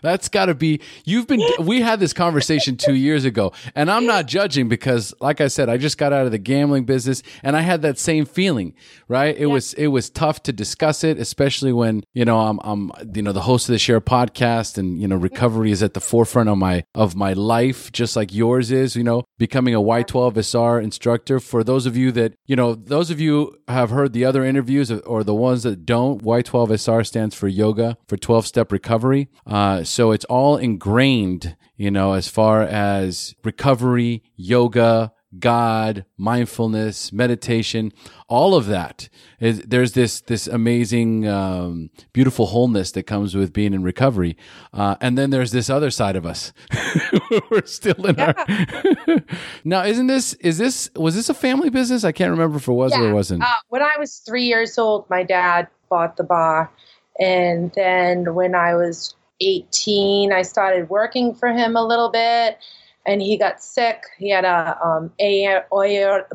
That's 0.06 0.28
got 0.28 0.46
to 0.46 0.54
be. 0.54 0.80
You've 1.04 1.26
been. 1.26 1.42
We 1.58 1.80
had 1.80 1.98
this 1.98 2.12
conversation 2.12 2.76
two 2.76 2.94
years 2.94 3.25
ago, 3.25 3.52
and 3.75 3.90
I'm 3.90 4.06
not 4.06 4.26
judging 4.26 4.68
because, 4.68 5.12
like 5.20 5.40
I 5.40 5.48
said, 5.48 5.68
I 5.68 5.78
just 5.78 5.98
got 5.98 6.12
out 6.12 6.26
of 6.26 6.30
the 6.30 6.38
gambling 6.38 6.84
business, 6.84 7.25
and 7.42 7.56
I 7.56 7.62
had 7.62 7.82
that 7.82 7.98
same 7.98 8.25
feeling. 8.25 8.75
Right? 9.08 9.34
It 9.34 9.40
yeah. 9.40 9.46
was. 9.46 9.75
It 9.75 9.88
was 9.88 10.08
tough 10.08 10.44
to 10.44 10.52
discuss 10.52 11.02
it, 11.02 11.18
especially 11.18 11.72
when 11.72 12.04
you 12.14 12.25
know 12.25 12.38
I'm. 12.38 12.60
I'm. 12.62 12.92
You 13.14 13.22
know 13.22 13.32
the 13.32 13.40
host 13.40 13.68
of 13.68 13.72
the 13.72 13.80
SHAIR 13.80 14.00
podcast, 14.00 14.78
and 14.78 15.00
you 15.00 15.08
know 15.08 15.16
recovery 15.16 15.72
is 15.72 15.82
at 15.82 15.94
the 15.94 16.00
forefront 16.00 16.50
of 16.50 16.56
my 16.56 16.84
of 16.94 17.16
my 17.16 17.32
life, 17.32 17.90
just 17.90 18.14
like 18.14 18.32
yours 18.32 18.70
is. 18.70 18.94
You 18.94 19.02
know, 19.02 19.25
becoming 19.38 19.75
a 19.75 19.80
Y12SR 19.80 20.84
instructor. 20.84 21.40
For 21.40 21.64
those 21.64 21.84
of 21.84 21.96
you 21.96 22.12
that 22.12 22.34
you 22.46 22.54
know, 22.54 22.76
those 22.76 23.10
of 23.10 23.20
you 23.20 23.58
have 23.66 23.90
heard 23.90 24.12
the 24.12 24.25
other 24.25 24.44
interviews, 24.44 24.92
or 24.92 25.25
the 25.25 25.34
ones 25.34 25.64
that 25.64 25.84
don't, 25.84 26.22
Y12SR 26.22 27.04
stands 27.04 27.34
for 27.34 27.48
Yoga 27.48 27.98
for 28.06 28.16
12 28.16 28.46
Step 28.46 28.70
Recovery. 28.70 29.28
Uh, 29.44 29.82
so 29.97 30.11
it's 30.11 30.26
all 30.26 30.59
ingrained, 30.59 31.57
you 31.79 31.91
know, 31.91 32.12
as 32.12 32.29
far 32.29 32.61
as 32.61 33.35
recovery, 33.43 34.23
yoga, 34.37 35.15
God, 35.38 36.05
mindfulness, 36.19 37.15
meditation, 37.15 37.95
all 38.29 38.55
of 38.55 38.67
that. 38.67 39.09
Is, 39.41 39.61
there's 39.61 39.93
this 39.93 40.21
this 40.21 40.49
amazing, 40.49 41.26
um, 41.26 41.88
beautiful 42.12 42.45
wholeness 42.45 42.93
that 42.93 43.05
comes 43.05 43.35
with 43.35 43.55
being 43.55 43.73
in 43.73 43.83
recovery, 43.83 44.37
uh, 44.75 44.97
and 45.00 45.17
then 45.17 45.31
there's 45.31 45.53
this 45.53 45.71
other 45.71 45.91
side 45.91 46.15
of 46.15 46.26
us. 46.26 46.53
We're 47.50 47.65
still 47.65 48.05
in 48.05 48.17
yeah. 48.17 48.35
our. 48.37 49.17
now, 49.65 49.83
isn't 49.83 50.09
this 50.09 50.35
is 50.35 50.59
this 50.59 50.91
was 50.95 51.15
this 51.15 51.31
a 51.31 51.35
family 51.35 51.71
business? 51.71 52.05
I 52.05 52.12
can't 52.12 52.33
remember 52.33 52.59
if 52.59 52.69
it 52.69 52.73
was 52.73 52.93
yeah. 52.93 53.00
or 53.00 53.11
it 53.12 53.15
wasn't. 53.15 53.45
Uh, 53.45 53.61
when 53.71 53.81
I 53.81 53.97
was 53.99 54.19
three 54.19 54.45
years 54.45 54.76
old, 54.76 55.09
my 55.09 55.23
dad 55.23 55.69
bought 55.88 56.19
the 56.19 56.25
bar, 56.25 56.71
and 57.19 57.73
then 57.75 58.35
when 58.35 58.55
I 58.55 58.75
was 58.75 59.15
18, 59.40 60.33
I 60.33 60.43
started 60.43 60.88
working 60.88 61.35
for 61.35 61.49
him 61.49 61.76
a 61.76 61.85
little 61.85 62.11
bit, 62.11 62.59
and 63.07 63.23
he 63.23 63.37
got 63.37 63.62
sick. 63.62 64.02
He 64.19 64.31
had 64.31 64.45
a 64.45 64.78
um, 64.85 65.12
aortic, 65.21 66.28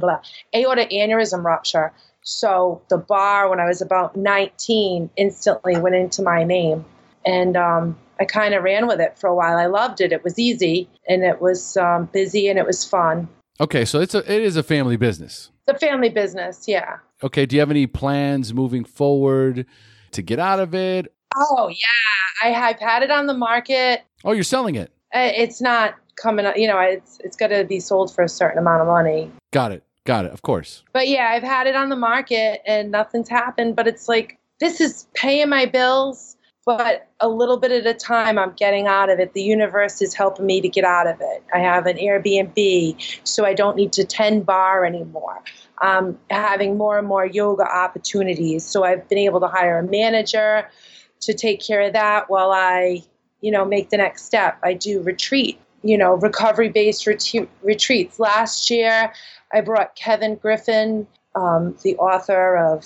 aortic 0.55 0.89
aneurysm 0.91 1.43
rupture. 1.43 1.93
So 2.23 2.81
the 2.89 2.97
bar, 2.97 3.49
when 3.49 3.59
I 3.59 3.65
was 3.65 3.81
about 3.81 4.15
19, 4.15 5.09
instantly 5.17 5.77
went 5.77 5.95
into 5.95 6.21
my 6.21 6.43
name, 6.43 6.85
and 7.25 7.57
um, 7.57 7.97
I 8.19 8.25
kind 8.25 8.53
of 8.53 8.63
ran 8.63 8.87
with 8.87 9.01
it 9.01 9.17
for 9.17 9.27
a 9.27 9.35
while. 9.35 9.57
I 9.57 9.65
loved 9.65 10.01
it. 10.01 10.11
It 10.11 10.23
was 10.23 10.37
easy, 10.37 10.87
and 11.07 11.23
it 11.23 11.41
was 11.41 11.77
um, 11.77 12.05
busy, 12.13 12.47
and 12.47 12.59
it 12.59 12.65
was 12.65 12.85
fun. 12.85 13.27
Okay, 13.59 13.85
so 13.85 13.99
it's 13.99 14.15
a 14.15 14.19
it 14.19 14.41
is 14.41 14.55
a 14.55 14.63
family 14.63 14.97
business. 14.97 15.51
It's 15.67 15.77
a 15.77 15.85
family 15.85 16.09
business, 16.09 16.67
yeah. 16.67 16.97
Okay, 17.23 17.45
do 17.45 17.55
you 17.55 17.59
have 17.59 17.69
any 17.69 17.85
plans 17.85 18.53
moving 18.53 18.83
forward 18.83 19.65
to 20.11 20.21
get 20.21 20.39
out 20.39 20.59
of 20.59 20.73
it? 20.73 21.13
Oh 21.35 21.69
yeah, 21.69 22.47
I 22.47 22.49
have 22.49 22.79
had 22.79 23.03
it 23.03 23.11
on 23.11 23.27
the 23.27 23.33
market. 23.33 24.01
Oh, 24.23 24.31
you're 24.31 24.43
selling 24.43 24.75
it. 24.75 24.91
Uh, 25.13 25.31
it's 25.35 25.61
not 25.61 25.95
coming 26.15 26.45
up. 26.45 26.57
You 26.57 26.67
know, 26.67 26.79
it's 26.79 27.19
it's 27.23 27.35
going 27.35 27.51
to 27.51 27.63
be 27.63 27.79
sold 27.79 28.13
for 28.13 28.23
a 28.23 28.29
certain 28.29 28.57
amount 28.59 28.81
of 28.81 28.87
money. 28.87 29.31
Got 29.51 29.71
it. 29.71 29.83
Got 30.05 30.25
it. 30.25 30.31
Of 30.31 30.41
course. 30.41 30.83
But 30.93 31.07
yeah, 31.07 31.29
I've 31.31 31.43
had 31.43 31.67
it 31.67 31.75
on 31.75 31.89
the 31.89 31.95
market 31.95 32.61
and 32.65 32.91
nothing's 32.91 33.29
happened. 33.29 33.75
But 33.75 33.87
it's 33.87 34.07
like 34.07 34.39
this 34.59 34.81
is 34.81 35.07
paying 35.13 35.49
my 35.49 35.65
bills, 35.65 36.37
but 36.65 37.07
a 37.19 37.27
little 37.27 37.57
bit 37.57 37.71
at 37.71 37.85
a 37.85 37.93
time, 37.93 38.37
I'm 38.37 38.53
getting 38.53 38.87
out 38.87 39.09
of 39.09 39.19
it. 39.19 39.33
The 39.33 39.43
universe 39.43 40.01
is 40.01 40.13
helping 40.13 40.45
me 40.45 40.61
to 40.61 40.69
get 40.69 40.83
out 40.83 41.07
of 41.07 41.17
it. 41.19 41.43
I 41.53 41.59
have 41.59 41.85
an 41.85 41.97
Airbnb, 41.97 43.21
so 43.27 43.45
I 43.45 43.53
don't 43.53 43.75
need 43.75 43.93
to 43.93 44.03
tend 44.03 44.45
bar 44.45 44.85
anymore. 44.85 45.43
I'm 45.79 46.19
having 46.29 46.77
more 46.77 46.99
and 46.99 47.07
more 47.07 47.25
yoga 47.25 47.63
opportunities, 47.63 48.63
so 48.63 48.83
I've 48.83 49.07
been 49.09 49.17
able 49.17 49.39
to 49.39 49.47
hire 49.47 49.79
a 49.79 49.83
manager 49.83 50.69
to 51.21 51.33
take 51.33 51.61
care 51.61 51.81
of 51.81 51.93
that 51.93 52.29
while 52.29 52.51
I, 52.51 53.03
you 53.41 53.51
know, 53.51 53.65
make 53.65 53.89
the 53.89 53.97
next 53.97 54.25
step. 54.25 54.57
I 54.63 54.73
do 54.73 55.01
retreat, 55.01 55.59
you 55.83 55.97
know, 55.97 56.15
recovery 56.15 56.69
based 56.69 57.07
ret- 57.07 57.47
retreats. 57.61 58.19
Last 58.19 58.69
year, 58.69 59.13
I 59.53 59.61
brought 59.61 59.95
Kevin 59.95 60.35
Griffin, 60.35 61.07
um, 61.35 61.75
the 61.83 61.95
author 61.97 62.57
of 62.57 62.85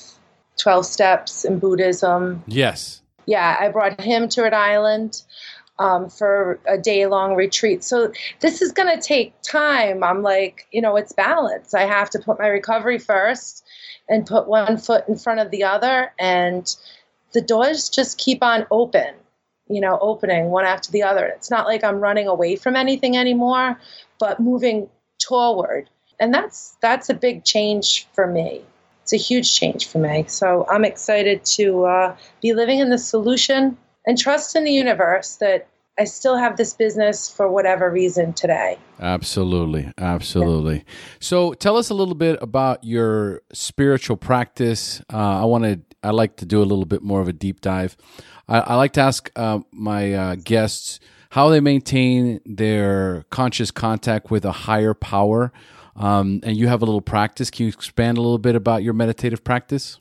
12 0.57 0.85
Steps 0.85 1.45
in 1.45 1.59
Buddhism. 1.59 2.43
Yes. 2.47 3.01
Yeah, 3.25 3.57
I 3.59 3.69
brought 3.69 3.99
him 3.99 4.29
to 4.29 4.43
Rhode 4.43 4.53
Island 4.53 5.21
um, 5.79 6.09
for 6.09 6.59
a 6.67 6.77
day 6.77 7.05
long 7.07 7.35
retreat. 7.35 7.83
So 7.83 8.11
this 8.39 8.61
is 8.61 8.71
going 8.71 8.93
to 8.93 9.01
take 9.01 9.33
time. 9.41 10.03
I'm 10.03 10.21
like, 10.21 10.67
you 10.71 10.81
know, 10.81 10.95
it's 10.95 11.11
balance. 11.11 11.73
I 11.73 11.81
have 11.81 12.09
to 12.11 12.19
put 12.19 12.39
my 12.39 12.47
recovery 12.47 12.99
first 12.99 13.65
and 14.07 14.25
put 14.25 14.47
one 14.47 14.77
foot 14.77 15.07
in 15.07 15.17
front 15.17 15.39
of 15.39 15.51
the 15.51 15.63
other 15.63 16.13
and 16.19 16.75
the 17.35 17.41
doors 17.41 17.89
just 17.89 18.17
keep 18.17 18.41
on 18.41 18.65
open, 18.71 19.13
you 19.67 19.81
know, 19.81 19.99
opening 20.01 20.49
one 20.49 20.65
after 20.65 20.89
the 20.89 21.03
other. 21.03 21.25
It's 21.25 21.51
not 21.51 21.67
like 21.67 21.83
I'm 21.83 21.99
running 21.99 22.27
away 22.27 22.55
from 22.55 22.77
anything 22.77 23.17
anymore, 23.17 23.79
but 24.19 24.39
moving 24.39 24.89
toward. 25.19 25.89
And 26.17 26.33
that's 26.33 26.77
that's 26.81 27.09
a 27.09 27.13
big 27.13 27.43
change 27.43 28.07
for 28.13 28.25
me. 28.25 28.63
It's 29.03 29.11
a 29.11 29.17
huge 29.17 29.53
change 29.53 29.87
for 29.87 29.97
me. 29.99 30.23
So 30.27 30.65
I'm 30.69 30.85
excited 30.85 31.43
to 31.57 31.85
uh, 31.85 32.15
be 32.41 32.53
living 32.53 32.79
in 32.79 32.89
the 32.89 32.97
solution 32.97 33.77
and 34.07 34.17
trust 34.17 34.55
in 34.55 34.63
the 34.63 34.71
universe 34.71 35.35
that 35.35 35.67
I 35.97 36.03
still 36.03 36.35
have 36.35 36.57
this 36.57 36.73
business 36.73 37.29
for 37.29 37.49
whatever 37.49 37.89
reason 37.89 38.33
today. 38.33 38.77
Absolutely. 38.99 39.91
Absolutely. 39.97 40.77
Yeah. 40.77 40.93
So 41.19 41.53
tell 41.53 41.77
us 41.77 41.89
a 41.89 41.93
little 41.93 42.15
bit 42.15 42.37
about 42.41 42.83
your 42.83 43.41
spiritual 43.53 44.17
practice. 44.17 45.01
Uh, 45.11 45.41
I 45.41 45.45
want 45.45 45.63
to, 45.63 45.79
I 46.03 46.11
like 46.11 46.35
to 46.37 46.45
do 46.45 46.61
a 46.61 46.65
little 46.65 46.85
bit 46.85 47.01
more 47.01 47.21
of 47.21 47.29
a 47.29 47.33
deep 47.33 47.61
dive. 47.61 47.95
I, 48.49 48.59
I 48.59 48.75
like 48.75 48.93
to 48.93 49.01
ask 49.01 49.31
uh, 49.37 49.59
my 49.71 50.13
uh, 50.13 50.35
guests 50.35 50.99
how 51.29 51.49
they 51.49 51.61
maintain 51.61 52.41
their 52.45 53.23
conscious 53.29 53.71
contact 53.71 54.29
with 54.29 54.45
a 54.45 54.51
higher 54.51 54.93
power. 54.93 55.53
Um, 55.95 56.41
and 56.43 56.57
you 56.57 56.67
have 56.67 56.81
a 56.81 56.85
little 56.85 57.01
practice. 57.01 57.49
Can 57.49 57.67
you 57.67 57.69
expand 57.69 58.17
a 58.17 58.21
little 58.21 58.37
bit 58.37 58.55
about 58.55 58.83
your 58.83 58.93
meditative 58.93 59.45
practice? 59.45 59.99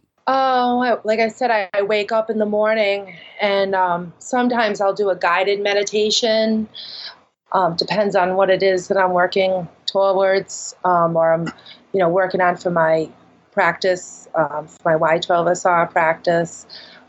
Oh, 0.82 1.00
like 1.04 1.20
I 1.20 1.28
said, 1.28 1.52
I, 1.52 1.70
I 1.72 1.82
wake 1.82 2.10
up 2.10 2.28
in 2.30 2.38
the 2.38 2.46
morning 2.46 3.14
and 3.40 3.76
um, 3.76 4.12
sometimes 4.18 4.80
I'll 4.80 4.92
do 4.92 5.08
a 5.08 5.14
guided 5.14 5.60
meditation. 5.60 6.68
Um, 7.52 7.76
depends 7.76 8.16
on 8.16 8.34
what 8.34 8.50
it 8.50 8.60
is 8.60 8.88
that 8.88 8.98
I'm 8.98 9.12
working 9.12 9.68
towards 9.86 10.74
um, 10.84 11.16
or 11.16 11.32
I'm, 11.32 11.46
you 11.92 12.00
know, 12.00 12.08
working 12.08 12.40
on 12.40 12.56
for 12.56 12.70
my 12.70 13.08
practice, 13.52 14.28
um, 14.34 14.66
for 14.66 14.98
my 14.98 15.16
Y12SR 15.18 15.90
practice, 15.92 16.66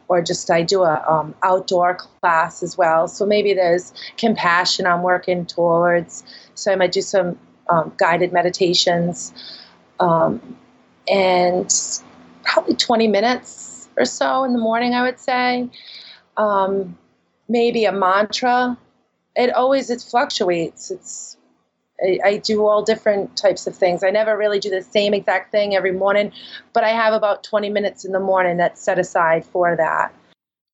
or 0.10 0.22
just 0.22 0.52
I 0.52 0.62
do 0.62 0.84
a 0.84 1.04
um, 1.10 1.34
outdoor 1.42 1.96
class 1.96 2.62
as 2.62 2.78
well. 2.78 3.08
So 3.08 3.26
maybe 3.26 3.56
there's 3.56 3.94
compassion 4.18 4.86
I'm 4.86 5.02
working 5.02 5.44
towards. 5.48 6.24
So 6.54 6.72
I 6.72 6.76
might 6.76 6.92
do 6.92 7.02
some 7.02 7.40
um, 7.70 7.92
guided 7.98 8.32
meditations, 8.32 9.34
and 11.08 11.72
probably 12.46 12.76
20 12.76 13.08
minutes 13.08 13.90
or 13.98 14.06
so 14.06 14.44
in 14.44 14.54
the 14.54 14.60
morning, 14.60 14.94
I 14.94 15.02
would 15.02 15.20
say. 15.20 15.70
Um, 16.38 16.98
maybe 17.48 17.86
a 17.86 17.92
mantra. 17.92 18.78
It 19.36 19.54
always 19.54 19.90
it 19.90 20.02
fluctuates. 20.02 20.92
It's 20.92 21.38
I, 22.02 22.20
I, 22.26 22.38
do 22.38 22.66
all 22.66 22.84
different 22.84 23.38
types 23.38 23.68
of 23.68 23.76
things. 23.76 24.04
I 24.04 24.10
never 24.10 24.38
really 24.38 24.60
do 24.60 24.70
the 24.70 24.82
same 24.82 25.14
exact 25.14 25.52
thing 25.52 25.76
every 25.76 25.94
morning, 25.94 26.34
but 26.74 26.84
I 26.84 26.90
have 26.90 27.14
about 27.14 27.44
20 27.44 27.70
minutes 27.70 28.04
in 28.04 28.12
the 28.12 28.20
morning 28.20 28.58
that's 28.58 28.82
set 28.82 29.00
aside 29.00 29.46
for 29.46 29.78
that. 29.78 30.14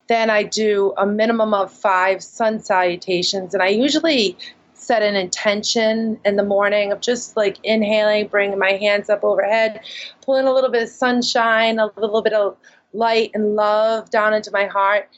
Then 0.08 0.32
I 0.32 0.42
do 0.44 0.94
a 0.98 1.06
minimum 1.06 1.54
of 1.54 1.72
five 1.72 2.24
sun 2.24 2.60
salutations, 2.60 3.54
and 3.54 3.62
I 3.62 3.68
usually 3.68 4.36
set 4.92 5.04
an 5.04 5.16
intention 5.16 6.20
in 6.26 6.36
the 6.36 6.44
morning 6.44 6.92
of 6.92 7.02
just 7.02 7.38
like 7.38 7.58
inhaling, 7.64 8.28
bringing 8.28 8.60
my 8.60 8.74
hands 8.74 9.10
up 9.10 9.24
overhead, 9.24 9.82
pulling 10.22 10.48
a 10.48 10.54
little 10.54 10.72
bit 10.72 10.84
of 10.84 10.90
sunshine, 10.90 11.80
a 11.80 11.88
little 11.98 12.22
bit 12.22 12.34
of 12.34 12.58
light 12.94 13.32
and 13.34 13.56
love 13.56 14.10
down 14.10 14.34
into 14.34 14.52
my 14.52 14.66
heart, 14.66 15.10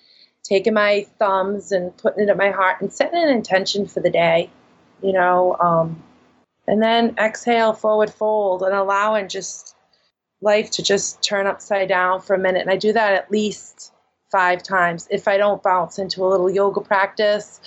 taking 0.44 0.74
my 0.74 1.06
thumbs 1.18 1.72
and 1.72 1.96
putting 1.98 2.24
it 2.24 2.30
at 2.30 2.38
my 2.38 2.52
heart 2.52 2.82
and 2.82 2.94
setting 2.94 3.22
an 3.22 3.30
intention 3.30 3.88
for 3.88 4.00
the 4.00 4.10
day 4.10 4.50
you 5.04 5.12
know, 5.12 5.56
um, 5.60 6.02
and 6.66 6.82
then 6.82 7.16
exhale, 7.20 7.74
forward 7.74 8.12
fold, 8.12 8.64
and 8.64 8.74
allowing 8.74 9.28
just 9.28 9.76
life 10.42 10.72
to 10.72 10.82
just 10.82 11.22
turn 11.22 11.46
upside 11.46 11.90
down 11.90 12.22
for 12.22 12.34
a 12.34 12.40
minute. 12.40 12.62
And 12.62 12.72
I 12.72 12.78
do 12.78 12.94
that 12.94 13.14
at 13.14 13.30
least 13.30 13.92
five 14.32 14.64
times. 14.64 15.08
If 15.12 15.28
I 15.28 15.38
don't 15.38 15.62
bounce 15.62 16.00
into 16.00 16.26
a 16.26 16.28
little 16.28 16.50
yoga 16.50 16.82
practice, 16.82 17.60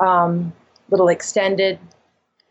um, 0.00 0.52
little 0.92 1.08
extended, 1.08 1.80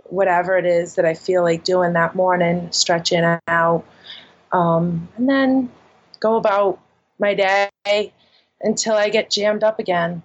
whatever 0.05 0.57
it 0.57 0.65
is 0.65 0.95
that 0.95 1.05
I 1.05 1.13
feel 1.13 1.43
like 1.43 1.63
doing 1.63 1.93
that 1.93 2.15
morning, 2.15 2.69
stretching 2.71 3.24
out, 3.48 3.86
um, 4.51 5.07
and 5.15 5.29
then 5.29 5.71
go 6.19 6.36
about 6.36 6.79
my 7.19 7.33
day 7.33 7.69
until 8.62 8.95
I 8.95 9.10
get 9.10 9.29
jammed 9.29 9.63
up 9.63 9.79
again 9.79 10.24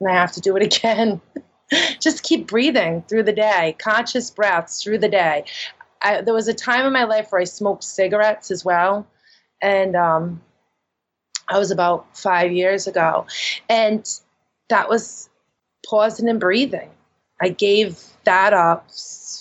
and 0.00 0.10
I 0.10 0.14
have 0.14 0.32
to 0.32 0.40
do 0.40 0.56
it 0.56 0.62
again. 0.76 1.20
just 2.00 2.22
keep 2.22 2.48
breathing 2.48 3.04
through 3.08 3.24
the 3.24 3.32
day, 3.32 3.76
conscious 3.78 4.30
breaths 4.30 4.82
through 4.82 4.98
the 4.98 5.08
day. 5.08 5.44
I, 6.02 6.22
there 6.22 6.34
was 6.34 6.48
a 6.48 6.54
time 6.54 6.86
in 6.86 6.92
my 6.92 7.04
life 7.04 7.28
where 7.30 7.42
I 7.42 7.44
smoked 7.44 7.84
cigarettes 7.84 8.50
as 8.50 8.64
well, 8.64 9.06
and 9.60 9.94
um, 9.94 10.40
I 11.48 11.58
was 11.58 11.70
about 11.70 12.16
five 12.16 12.52
years 12.52 12.86
ago, 12.86 13.26
and 13.68 14.08
that 14.70 14.88
was 14.88 15.28
pausing 15.84 16.28
and 16.28 16.40
breathing. 16.40 16.90
I 17.40 17.50
gave 17.50 18.02
that 18.24 18.52
up 18.52 18.90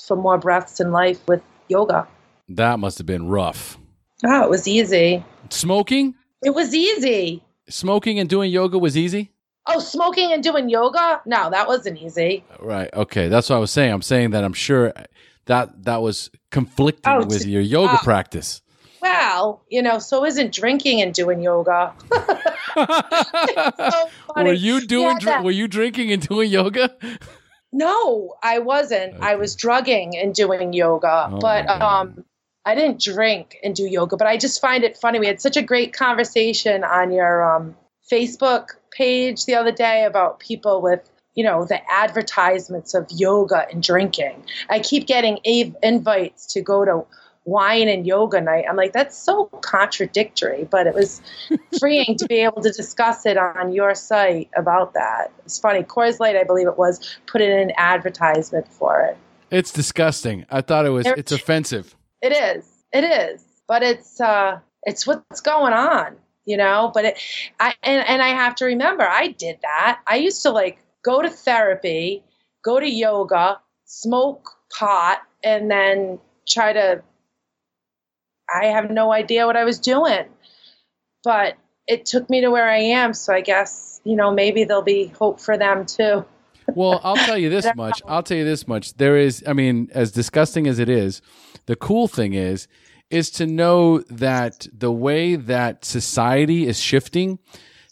for 0.07 0.15
more 0.15 0.37
breaths 0.37 0.79
in 0.79 0.91
life 0.91 1.25
with 1.27 1.41
yoga. 1.67 2.07
That 2.49 2.79
must 2.79 2.97
have 2.97 3.07
been 3.07 3.27
rough. 3.27 3.77
Oh, 4.25 4.43
it 4.43 4.49
was 4.49 4.67
easy. 4.67 5.23
Smoking? 5.49 6.15
It 6.43 6.51
was 6.51 6.73
easy. 6.73 7.43
Smoking 7.69 8.19
and 8.19 8.29
doing 8.29 8.51
yoga 8.51 8.77
was 8.77 8.97
easy? 8.97 9.31
Oh, 9.67 9.79
smoking 9.79 10.31
and 10.31 10.41
doing 10.41 10.69
yoga? 10.69 11.21
No, 11.25 11.49
that 11.49 11.67
wasn't 11.67 12.01
easy. 12.01 12.43
Right. 12.59 12.89
Okay. 12.93 13.27
That's 13.27 13.49
what 13.49 13.57
I 13.57 13.59
was 13.59 13.71
saying. 13.71 13.91
I'm 13.91 14.01
saying 14.01 14.31
that 14.31 14.45
I'm 14.45 14.53
sure 14.53 14.93
that 15.45 15.83
that 15.83 16.01
was 16.01 16.29
conflicting 16.51 17.13
oh, 17.13 17.25
with 17.25 17.45
your 17.45 17.61
yoga 17.61 17.93
uh, 17.93 18.01
practice. 18.03 18.61
Well, 19.01 19.61
you 19.69 19.81
know, 19.81 19.99
so 19.99 20.25
isn't 20.25 20.53
drinking 20.53 21.01
and 21.01 21.13
doing 21.13 21.41
yoga. 21.41 21.93
so 23.77 24.09
were 24.35 24.53
you 24.53 24.85
doing? 24.87 25.17
Yeah, 25.21 25.41
were 25.41 25.51
you 25.51 25.67
drinking 25.67 26.11
and 26.11 26.25
doing 26.25 26.49
yoga? 26.49 26.95
No, 27.71 28.36
I 28.41 28.59
wasn't. 28.59 29.15
Okay. 29.15 29.25
I 29.25 29.36
was 29.36 29.55
drugging 29.55 30.17
and 30.17 30.33
doing 30.33 30.74
yoga, 30.74 31.29
oh 31.31 31.39
but 31.39 31.69
um, 31.69 32.24
I 32.65 32.75
didn't 32.75 33.01
drink 33.01 33.57
and 33.63 33.75
do 33.75 33.86
yoga. 33.86 34.17
But 34.17 34.27
I 34.27 34.38
just 34.38 34.62
find 34.62 34.83
it 34.83 34.97
funny. 34.97 35.19
We 35.19 35.27
had 35.27 35.41
such 35.41 35.57
a 35.57 35.62
great 35.62 35.93
conversation 35.93 36.83
on 36.83 37.12
your 37.12 37.55
um, 37.55 37.75
Facebook 38.10 38.69
page 38.91 39.45
the 39.45 39.56
other 39.56 39.71
day 39.71 40.06
about 40.06 40.39
people 40.39 40.82
with 40.82 41.10
you 41.36 41.43
know 41.43 41.65
the 41.65 41.80
advertisements 41.91 42.95
of 42.95 43.06
yoga 43.12 43.67
and 43.71 43.84
drinking 43.84 44.43
i 44.69 44.80
keep 44.80 45.06
getting 45.06 45.38
invites 45.45 46.47
to 46.47 46.62
go 46.62 46.84
to 46.84 47.06
wine 47.47 47.88
and 47.88 48.05
yoga 48.05 48.41
night. 48.41 48.65
I'm 48.69 48.75
like 48.75 48.91
that's 48.91 49.17
so 49.17 49.45
contradictory 49.62 50.67
but 50.69 50.86
it 50.86 50.93
was 50.93 51.21
freeing 51.79 52.17
to 52.17 52.25
be 52.27 52.36
able 52.36 52.62
to 52.62 52.71
discuss 52.71 53.25
it 53.25 53.38
on 53.38 53.71
your 53.71 53.95
site 53.95 54.49
about 54.55 54.93
that. 54.93 55.31
It's 55.45 55.57
funny. 55.57 55.83
Coors 55.83 56.19
Light 56.19 56.36
i 56.36 56.43
believe 56.43 56.67
it 56.67 56.77
was 56.77 57.17
put 57.25 57.41
in 57.41 57.57
an 57.57 57.71
advertisement 57.77 58.67
for 58.67 59.01
it. 59.01 59.17
It's 59.49 59.71
disgusting. 59.71 60.45
I 60.51 60.62
thought 60.62 60.86
it 60.86 60.89
was 60.89 61.07
it's 61.07 61.31
offensive. 61.31 61.95
It 62.21 62.33
is. 62.33 62.65
It 62.91 63.05
is. 63.05 63.43
But 63.67 63.81
it's 63.81 64.19
uh 64.19 64.60
it's 64.83 65.07
what's 65.07 65.41
going 65.41 65.73
on 65.73 66.17
you 66.45 66.57
know? 66.57 66.91
But 66.93 67.05
it 67.05 67.19
i 67.62 67.73
and, 67.81 68.05
and 68.07 68.21
i 68.21 68.29
have 68.29 68.55
to 68.55 68.65
remember 68.65 69.07
i 69.07 69.27
did 69.27 69.60
that. 69.62 70.01
I 70.05 70.17
used 70.17 70.41
to 70.43 70.51
like 70.51 70.79
go 71.03 71.21
to 71.21 71.29
therapy 71.29 72.23
go 72.65 72.79
to 72.81 72.89
yoga 72.89 73.62
smoke 73.86 74.49
pot 74.77 75.19
and 75.43 75.71
then 75.71 76.19
try 76.45 76.73
to 76.73 77.01
i 78.53 78.65
have 78.65 78.89
no 78.89 79.12
idea 79.12 79.45
what 79.45 79.57
i 79.57 79.63
was 79.63 79.79
doing. 79.79 80.25
But 81.23 81.55
it 81.88 82.05
took 82.05 82.29
me 82.29 82.41
to 82.41 82.49
where 82.49 82.69
i 82.69 82.77
am 82.77 83.13
so 83.13 83.33
i 83.33 83.41
guess 83.41 84.01
you 84.03 84.15
know 84.15 84.31
maybe 84.31 84.63
there'll 84.63 84.83
be 84.83 85.07
hope 85.07 85.39
for 85.39 85.57
them 85.57 85.86
too. 85.86 86.25
Well 86.73 86.99
i'll 87.03 87.15
tell 87.15 87.38
you 87.38 87.49
this 87.57 87.67
much. 87.75 88.01
I'll 88.07 88.23
tell 88.23 88.38
you 88.38 88.45
this 88.45 88.67
much. 88.67 88.93
There 88.95 89.17
is 89.17 89.43
i 89.47 89.53
mean 89.53 89.89
as 89.93 90.12
disgusting 90.12 90.67
as 90.67 90.79
it 90.79 90.89
is 90.89 91.21
the 91.65 91.75
cool 91.75 92.07
thing 92.07 92.33
is 92.33 92.67
is 93.10 93.29
to 93.31 93.45
know 93.45 93.99
that 94.10 94.67
the 94.75 94.91
way 94.91 95.36
that 95.36 95.86
society 95.86 96.67
is 96.67 96.79
shifting, 96.79 97.39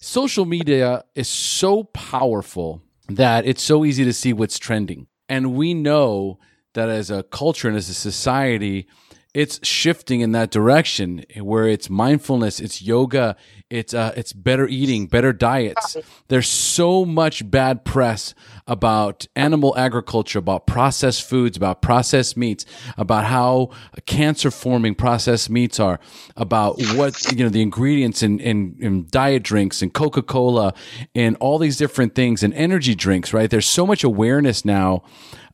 social 0.01 0.45
media 0.45 1.03
is 1.15 1.27
so 1.27 1.85
powerful 1.85 2.81
that 3.07 3.45
it's 3.45 3.63
so 3.63 3.85
easy 3.85 4.03
to 4.03 4.13
see 4.13 4.33
what's 4.33 4.59
trending. 4.59 5.07
And 5.29 5.55
we 5.55 5.73
know 5.73 6.39
that 6.73 6.89
as 6.89 7.09
a 7.09 7.23
culture 7.23 7.67
and 7.67 7.77
as 7.77 7.89
a 7.89 7.93
society, 7.93 8.87
it's 9.35 9.59
shifting 9.67 10.21
in 10.21 10.31
that 10.31 10.49
direction 10.49 11.25
where 11.37 11.67
it's 11.67 11.89
mindfulness, 11.89 12.61
it's 12.61 12.81
yoga, 12.81 13.35
it's 13.69 13.93
uh, 13.93 14.13
it's 14.15 14.31
better 14.31 14.65
eating, 14.65 15.07
better 15.07 15.33
diets. 15.33 15.97
There's 16.29 16.47
so 16.47 17.03
much 17.03 17.51
bad 17.51 17.83
press 17.83 18.33
about 18.65 19.27
animal 19.35 19.77
agriculture, 19.77 20.39
about 20.39 20.65
processed 20.65 21.27
foods, 21.27 21.57
about 21.57 21.81
processed 21.81 22.37
meats, 22.37 22.65
about 22.97 23.25
how 23.25 23.71
cancer 24.05 24.49
forming 24.51 24.95
processed 24.95 25.49
meats 25.49 25.81
are, 25.81 25.99
about 26.37 26.79
what 26.95 27.29
you 27.29 27.43
know 27.43 27.49
the 27.49 27.61
ingredients 27.61 28.23
in, 28.23 28.39
in, 28.39 28.77
in 28.79 29.05
diet 29.11 29.43
drinks 29.43 29.81
and 29.81 29.93
Coca 29.93 30.21
Cola 30.21 30.73
and 31.13 31.35
all 31.41 31.59
these 31.59 31.75
different 31.75 32.15
things 32.15 32.41
and 32.41 32.53
energy 32.53 32.95
drinks. 32.95 33.33
Right? 33.33 33.49
There's 33.49 33.67
so 33.67 33.85
much 33.85 34.05
awareness 34.05 34.63
now 34.63 35.03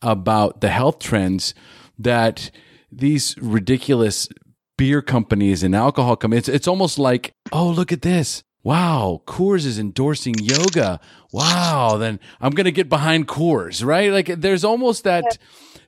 about 0.03 0.61
the 0.61 0.69
health 0.69 0.99
trends 0.99 1.55
that 1.97 2.51
these 2.91 3.35
ridiculous 3.39 4.27
beer 4.77 5.01
companies 5.01 5.63
and 5.63 5.75
alcohol 5.75 6.15
companies. 6.15 6.47
It's, 6.47 6.55
it's 6.55 6.67
almost 6.67 6.97
like, 6.97 7.33
oh, 7.51 7.69
look 7.69 7.91
at 7.91 8.01
this. 8.01 8.43
Wow, 8.63 9.23
Coors 9.25 9.65
is 9.65 9.79
endorsing 9.79 10.35
yoga. 10.37 10.99
Wow, 11.31 11.97
then 11.97 12.19
I'm 12.39 12.51
going 12.51 12.65
to 12.65 12.71
get 12.71 12.89
behind 12.89 13.27
Coors, 13.27 13.83
right? 13.83 14.11
Like 14.11 14.27
there's 14.27 14.63
almost 14.63 15.03
that 15.03 15.39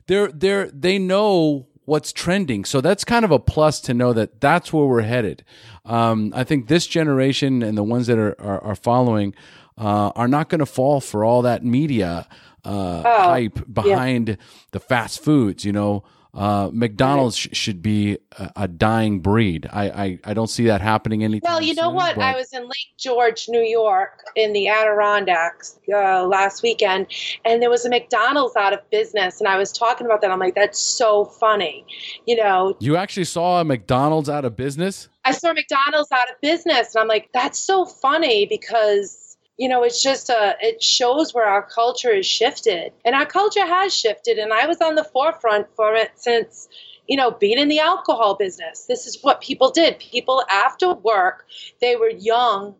they're 0.06 0.28
they're 0.28 0.70
they 0.72 0.98
know 0.98 1.68
what's 1.84 2.12
trending. 2.12 2.64
So 2.64 2.80
that's 2.80 3.04
kind 3.04 3.24
of 3.24 3.30
a 3.30 3.38
plus 3.38 3.80
to 3.82 3.94
know 3.94 4.12
that 4.12 4.40
that's 4.40 4.72
where 4.72 4.86
we're 4.86 5.02
headed. 5.02 5.44
Um, 5.84 6.32
I 6.34 6.42
think 6.42 6.66
this 6.66 6.86
generation 6.86 7.62
and 7.62 7.78
the 7.78 7.84
ones 7.84 8.08
that 8.08 8.18
are 8.18 8.34
are, 8.40 8.62
are 8.64 8.76
following 8.76 9.34
uh, 9.78 10.10
are 10.16 10.28
not 10.28 10.48
going 10.48 10.60
to 10.60 10.66
fall 10.66 11.00
for 11.00 11.24
all 11.24 11.42
that 11.42 11.64
media 11.64 12.26
uh, 12.64 13.02
oh, 13.04 13.22
hype 13.28 13.72
behind 13.72 14.30
yeah. 14.30 14.36
the 14.72 14.80
fast 14.80 15.22
foods. 15.22 15.64
You 15.64 15.72
know, 15.72 16.04
uh, 16.34 16.68
McDonald's 16.72 17.36
sh- 17.36 17.48
should 17.52 17.80
be 17.80 18.18
a, 18.38 18.50
a, 18.56 18.68
dying 18.68 19.20
breed. 19.20 19.68
I, 19.72 19.88
I, 19.88 20.18
I 20.24 20.34
don't 20.34 20.48
see 20.48 20.66
that 20.66 20.80
happening 20.80 21.22
anytime 21.22 21.52
Well, 21.52 21.62
you 21.62 21.74
know 21.74 21.84
soon, 21.84 21.94
what? 21.94 22.16
But... 22.16 22.24
I 22.24 22.34
was 22.34 22.52
in 22.52 22.64
Lake 22.64 22.92
George, 22.98 23.46
New 23.48 23.62
York, 23.62 24.24
in 24.34 24.52
the 24.52 24.66
Adirondacks 24.66 25.78
uh, 25.94 26.26
last 26.26 26.62
weekend, 26.62 27.06
and 27.44 27.62
there 27.62 27.70
was 27.70 27.84
a 27.84 27.88
McDonald's 27.88 28.56
out 28.56 28.72
of 28.72 28.80
business, 28.90 29.40
and 29.40 29.46
I 29.46 29.56
was 29.56 29.70
talking 29.70 30.06
about 30.06 30.22
that. 30.22 30.32
I'm 30.32 30.40
like, 30.40 30.56
that's 30.56 30.80
so 30.80 31.24
funny, 31.24 31.86
you 32.26 32.34
know. 32.34 32.76
You 32.80 32.96
actually 32.96 33.24
saw 33.24 33.60
a 33.60 33.64
McDonald's 33.64 34.28
out 34.28 34.44
of 34.44 34.56
business? 34.56 35.08
I 35.24 35.30
saw 35.30 35.52
McDonald's 35.52 36.10
out 36.10 36.30
of 36.30 36.40
business, 36.40 36.94
and 36.94 37.02
I'm 37.02 37.08
like, 37.08 37.30
that's 37.32 37.60
so 37.60 37.84
funny 37.84 38.46
because 38.46 39.23
you 39.56 39.68
know 39.68 39.82
it's 39.82 40.02
just 40.02 40.28
a 40.28 40.56
it 40.60 40.82
shows 40.82 41.32
where 41.34 41.46
our 41.46 41.62
culture 41.62 42.10
is 42.10 42.26
shifted. 42.26 42.92
And 43.04 43.14
our 43.14 43.26
culture 43.26 43.66
has 43.66 43.94
shifted 43.96 44.38
and 44.38 44.52
i 44.52 44.66
was 44.66 44.80
on 44.80 44.94
the 44.94 45.04
forefront 45.04 45.66
for 45.76 45.94
it 45.94 46.12
since 46.16 46.68
you 47.08 47.16
know 47.16 47.30
being 47.30 47.58
in 47.58 47.68
the 47.68 47.80
alcohol 47.80 48.34
business. 48.34 48.86
This 48.86 49.06
is 49.06 49.22
what 49.22 49.40
people 49.40 49.70
did. 49.70 49.98
People 49.98 50.44
after 50.50 50.94
work 50.94 51.46
they 51.80 51.96
were 51.96 52.10
young 52.10 52.74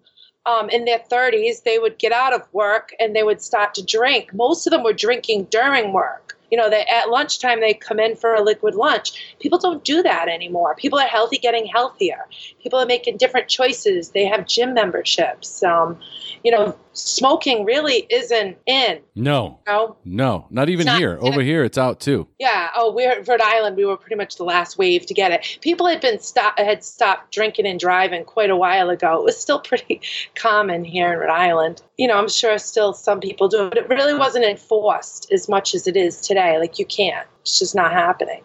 um, 0.47 0.69
in 0.69 0.85
their 0.85 0.99
30s 1.11 1.63
they 1.63 1.79
would 1.79 1.99
get 1.99 2.13
out 2.13 2.35
of 2.35 2.53
work 2.53 2.91
and 3.01 3.15
they 3.15 3.23
would 3.23 3.41
start 3.43 3.75
to 3.75 3.83
drink. 3.85 4.35
Most 4.35 4.67
of 4.67 4.71
them 4.73 4.83
were 4.83 4.93
drinking 4.93 5.45
during 5.45 5.93
work 5.93 6.34
You 6.51 6.59
know, 6.59 6.71
they, 6.71 6.85
at 6.85 7.09
lunchtime 7.09 7.61
they 7.61 7.75
come 7.75 7.99
in 7.99 8.17
for 8.17 8.35
a 8.35 8.43
liquid 8.43 8.75
lunch. 8.75 9.37
People 9.41 9.59
don't 9.59 9.85
do 9.85 10.03
that 10.03 10.29
anymore. 10.29 10.75
People 10.75 10.99
are 10.99 11.07
healthy, 11.07 11.39
getting 11.39 11.67
healthier. 11.67 12.27
People 12.63 12.79
are 12.79 12.87
making 12.87 13.17
different 13.17 13.49
choices. 13.49 14.11
They 14.11 14.25
have 14.27 14.47
gym 14.47 14.75
memberships. 14.75 15.63
Um, 15.63 15.99
you 16.43 16.53
know, 16.53 16.79
smoking 16.95 17.65
really 17.65 18.07
isn't 18.09 18.57
in. 18.67 19.01
No, 19.15 19.59
No, 19.67 19.97
no, 20.05 20.47
not 20.51 20.69
even 20.69 20.87
not- 20.87 20.99
here. 20.99 21.19
Over 21.21 21.43
here, 21.43 21.65
it's 21.65 21.79
out 21.79 22.01
too. 22.01 22.27
yeah. 22.39 22.71
Oh, 22.77 22.93
we're 22.93 23.23
Rhode 23.23 23.41
Island. 23.41 23.77
We 23.77 23.85
were 23.85 23.97
pretty 23.97 24.17
much 24.17 24.37
the 24.37 24.45
last 24.45 24.79
wave 24.79 25.07
to 25.07 25.15
get 25.15 25.31
it. 25.33 25.59
People 25.61 25.87
had 25.87 26.01
been 26.01 26.19
stop 26.21 26.59
had 26.59 26.83
stopped 26.85 27.33
drinking 27.33 27.67
and 27.67 27.79
driving 27.79 28.25
quite 28.25 28.51
a 28.51 28.57
while 28.57 28.91
ago. 28.91 29.19
It 29.19 29.25
was 29.25 29.37
still 29.39 29.59
pretty 29.71 30.01
common 30.35 30.85
here 30.85 31.13
in 31.13 31.19
Rhode 31.19 31.31
Island. 31.31 31.83
You 31.99 32.09
know, 32.09 32.17
I'm 32.19 32.29
sure 32.29 32.57
still 32.59 32.93
some 32.93 33.21
people 33.21 33.49
do, 33.49 33.65
it, 33.67 33.71
but 33.71 33.79
it 33.79 33.89
really 33.89 34.15
wasn't 34.19 34.45
enforced 34.45 35.31
as 35.33 35.49
much 35.49 35.75
as 35.75 35.87
it 35.87 35.97
is 35.97 36.21
today. 36.21 36.59
Like 36.59 36.79
you 36.79 36.87
can't. 36.87 37.27
It's 37.45 37.59
just 37.59 37.75
not 37.75 37.93
happening. 37.93 38.43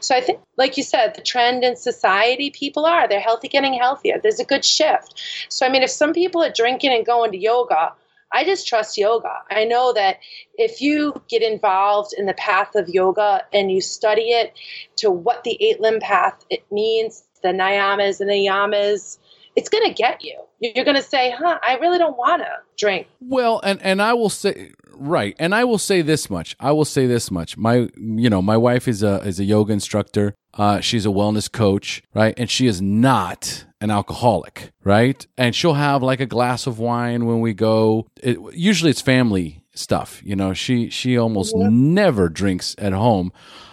So 0.00 0.16
I 0.16 0.20
think, 0.20 0.40
like 0.56 0.76
you 0.76 0.82
said, 0.82 1.14
the 1.14 1.22
trend 1.22 1.62
in 1.62 1.76
society, 1.76 2.50
people 2.50 2.84
are 2.84 3.06
they're 3.06 3.20
healthy, 3.20 3.46
getting 3.46 3.74
healthier. 3.74 4.18
There's 4.20 4.40
a 4.40 4.44
good 4.44 4.64
shift. 4.64 5.22
So 5.48 5.64
I 5.64 5.68
mean, 5.68 5.82
if 5.82 5.90
some 5.90 6.12
people 6.12 6.42
are 6.42 6.52
drinking 6.52 6.92
and 6.92 7.06
going 7.06 7.30
to 7.30 7.38
yoga, 7.38 7.92
I 8.32 8.44
just 8.44 8.66
trust 8.66 8.98
yoga. 8.98 9.34
I 9.50 9.64
know 9.64 9.92
that 9.92 10.18
if 10.54 10.80
you 10.80 11.22
get 11.28 11.42
involved 11.42 12.12
in 12.16 12.26
the 12.26 12.34
path 12.34 12.74
of 12.74 12.88
yoga 12.88 13.42
and 13.52 13.70
you 13.70 13.80
study 13.80 14.30
it 14.30 14.52
to 14.96 15.12
what 15.12 15.44
the 15.44 15.56
eight 15.60 15.80
limb 15.80 16.00
path 16.00 16.44
it 16.50 16.64
means, 16.72 17.24
the 17.42 17.48
niyamas 17.48 18.20
and 18.20 18.30
the 18.30 18.46
yamas, 18.46 19.18
it's 19.56 19.68
going 19.68 19.86
to 19.86 19.94
get 19.94 20.24
you. 20.24 20.40
You're 20.60 20.84
going 20.84 20.96
to 20.96 21.02
say, 21.02 21.34
"Huh, 21.36 21.58
I 21.66 21.76
really 21.76 21.98
don't 21.98 22.16
want 22.16 22.42
to 22.42 22.50
drink." 22.76 23.08
Well, 23.20 23.60
and 23.64 23.80
and 23.82 24.02
I 24.02 24.12
will 24.12 24.28
say 24.28 24.72
right, 24.92 25.34
and 25.38 25.54
I 25.54 25.64
will 25.64 25.78
say 25.78 26.02
this 26.02 26.28
much. 26.28 26.54
I 26.60 26.72
will 26.72 26.84
say 26.84 27.06
this 27.06 27.30
much. 27.30 27.56
My 27.56 27.88
you 27.96 28.28
know, 28.28 28.42
my 28.42 28.56
wife 28.56 28.86
is 28.86 29.02
a 29.02 29.22
is 29.22 29.40
a 29.40 29.44
yoga 29.44 29.72
instructor. 29.72 30.34
Uh, 30.52 30.80
she's 30.80 31.06
a 31.06 31.10
wellness 31.10 31.50
coach, 31.50 32.02
right? 32.12 32.34
And 32.36 32.50
she 32.50 32.66
is 32.66 32.82
not 32.82 33.64
an 33.80 33.90
alcoholic, 33.90 34.72
right? 34.84 35.26
And 35.38 35.54
she'll 35.54 35.74
have 35.74 36.02
like 36.02 36.20
a 36.20 36.26
glass 36.26 36.66
of 36.66 36.78
wine 36.78 37.24
when 37.24 37.40
we 37.40 37.54
go. 37.54 38.08
It, 38.22 38.36
usually, 38.52 38.90
it's 38.90 39.00
family 39.00 39.64
stuff. 39.74 40.20
You 40.24 40.36
know, 40.36 40.52
she 40.52 40.90
she 40.90 41.16
almost 41.16 41.54
never 41.56 42.28
drinks 42.28 42.74
at 42.78 42.92
home. 42.92 43.32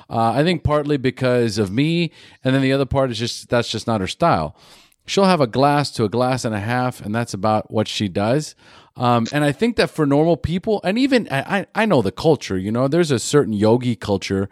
Uh, 0.10 0.32
I 0.32 0.44
think 0.44 0.64
partly 0.64 0.96
because 0.96 1.58
of 1.58 1.70
me, 1.70 2.12
and 2.46 2.56
then 2.56 2.62
the 2.62 2.72
other 2.72 2.86
part 2.86 3.12
is 3.12 3.20
just 3.20 3.50
that's 3.50 3.70
just 3.70 3.88
not 3.88 4.00
her 4.00 4.08
style 4.08 4.56
she'll 5.08 5.26
have 5.26 5.42
a 5.42 5.48
glass 5.48 5.90
to 5.92 6.04
a 6.04 6.10
glass 6.10 6.46
and 6.46 6.54
a 6.54 6.60
half, 6.60 7.02
and 7.02 7.16
that's 7.16 7.34
about 7.34 7.72
what 7.72 7.88
she 7.88 8.08
does. 8.08 8.56
Um, 8.96 9.28
and 9.32 9.44
I 9.44 9.52
think 9.52 9.76
that 9.78 9.90
for 9.90 10.06
normal 10.06 10.38
people, 10.38 10.82
and 10.84 10.98
even 10.98 11.28
I, 11.32 11.68
I 11.76 11.86
know 11.86 12.02
the 12.02 12.12
culture, 12.12 12.58
you 12.58 12.72
know, 12.72 12.88
there's 12.88 13.12
a 13.12 13.20
certain 13.20 13.54
yogi 13.54 13.96
culture 13.96 14.50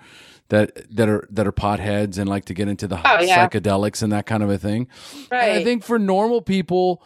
that 0.50 0.88
that 0.96 1.10
are 1.10 1.28
that 1.32 1.48
are 1.48 1.52
potheads 1.52 2.20
and 2.20 2.30
like 2.30 2.46
to 2.46 2.54
get 2.54 2.68
into 2.68 2.88
the 2.88 2.96
Oh, 2.98 3.22
yeah. 3.22 3.48
psychedelics 3.48 4.04
and 4.04 4.12
that 4.12 4.28
kind 4.28 4.44
of 4.44 4.50
a 4.52 4.60
thing. 4.60 4.88
And 5.32 5.52
I 5.54 5.64
think 5.64 5.84
for 5.84 5.98
normal 5.98 6.44
people, 6.44 7.02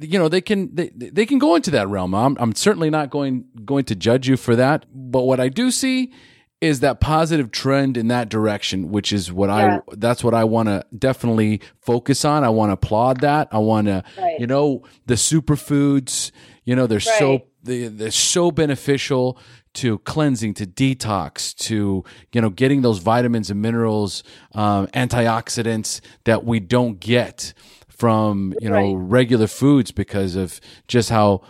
you 0.00 0.18
know, 0.18 0.28
they 0.28 0.40
can 0.40 0.74
they, 0.74 0.88
they 0.88 1.24
can 1.24 1.38
go 1.38 1.54
into 1.54 1.70
that 1.70 1.88
realm. 1.88 2.12
I'm 2.16 2.36
I'm 2.40 2.52
certainly 2.56 2.90
not 2.90 3.10
going 3.10 3.44
going 3.64 3.84
to 3.84 3.94
judge 3.94 4.28
you 4.28 4.36
for 4.36 4.56
that, 4.56 4.86
but 4.92 5.22
what 5.22 5.38
I 5.38 5.48
do 5.48 5.70
see 5.70 6.12
is 6.60 6.80
that 6.80 7.00
positive 7.00 7.50
trend 7.50 7.96
in 7.96 8.08
that 8.08 8.28
direction, 8.28 8.90
which 8.90 9.12
is 9.12 9.32
what 9.32 9.48
Yeah. 9.48 9.78
I 9.88 9.94
that's 9.96 10.22
what 10.22 10.34
I 10.34 10.44
want 10.44 10.68
to 10.68 10.84
definitely 10.96 11.60
focus 11.80 12.24
on. 12.24 12.44
I 12.44 12.50
want 12.50 12.68
to 12.70 12.74
applaud 12.74 13.20
that. 13.20 13.48
I 13.50 13.58
want 13.58 13.86
to, 13.86 14.04
you 14.38 14.46
know, 14.46 14.82
the 15.06 15.14
superfoods. 15.14 16.30
You 16.64 16.76
know, 16.76 16.86
they're 16.86 17.00
so 17.00 17.30
Right. 17.30 17.46
they, 17.62 17.88
they're 17.88 18.10
so 18.10 18.50
beneficial 18.50 19.38
to 19.74 19.98
cleansing, 20.00 20.54
to 20.54 20.66
detox, 20.66 21.54
to 21.66 22.04
you 22.32 22.40
know, 22.40 22.50
getting 22.50 22.82
those 22.82 22.98
vitamins 22.98 23.50
and 23.50 23.62
minerals, 23.62 24.22
um, 24.54 24.86
antioxidants 24.88 26.00
that 26.24 26.44
we 26.44 26.60
don't 26.60 27.00
get 27.00 27.54
from 27.88 28.54
you 28.60 28.68
know 28.70 28.94
Right. 28.94 29.10
regular 29.10 29.46
foods 29.46 29.90
because 29.92 30.34
of 30.36 30.60
just 30.88 31.10
how 31.10 31.42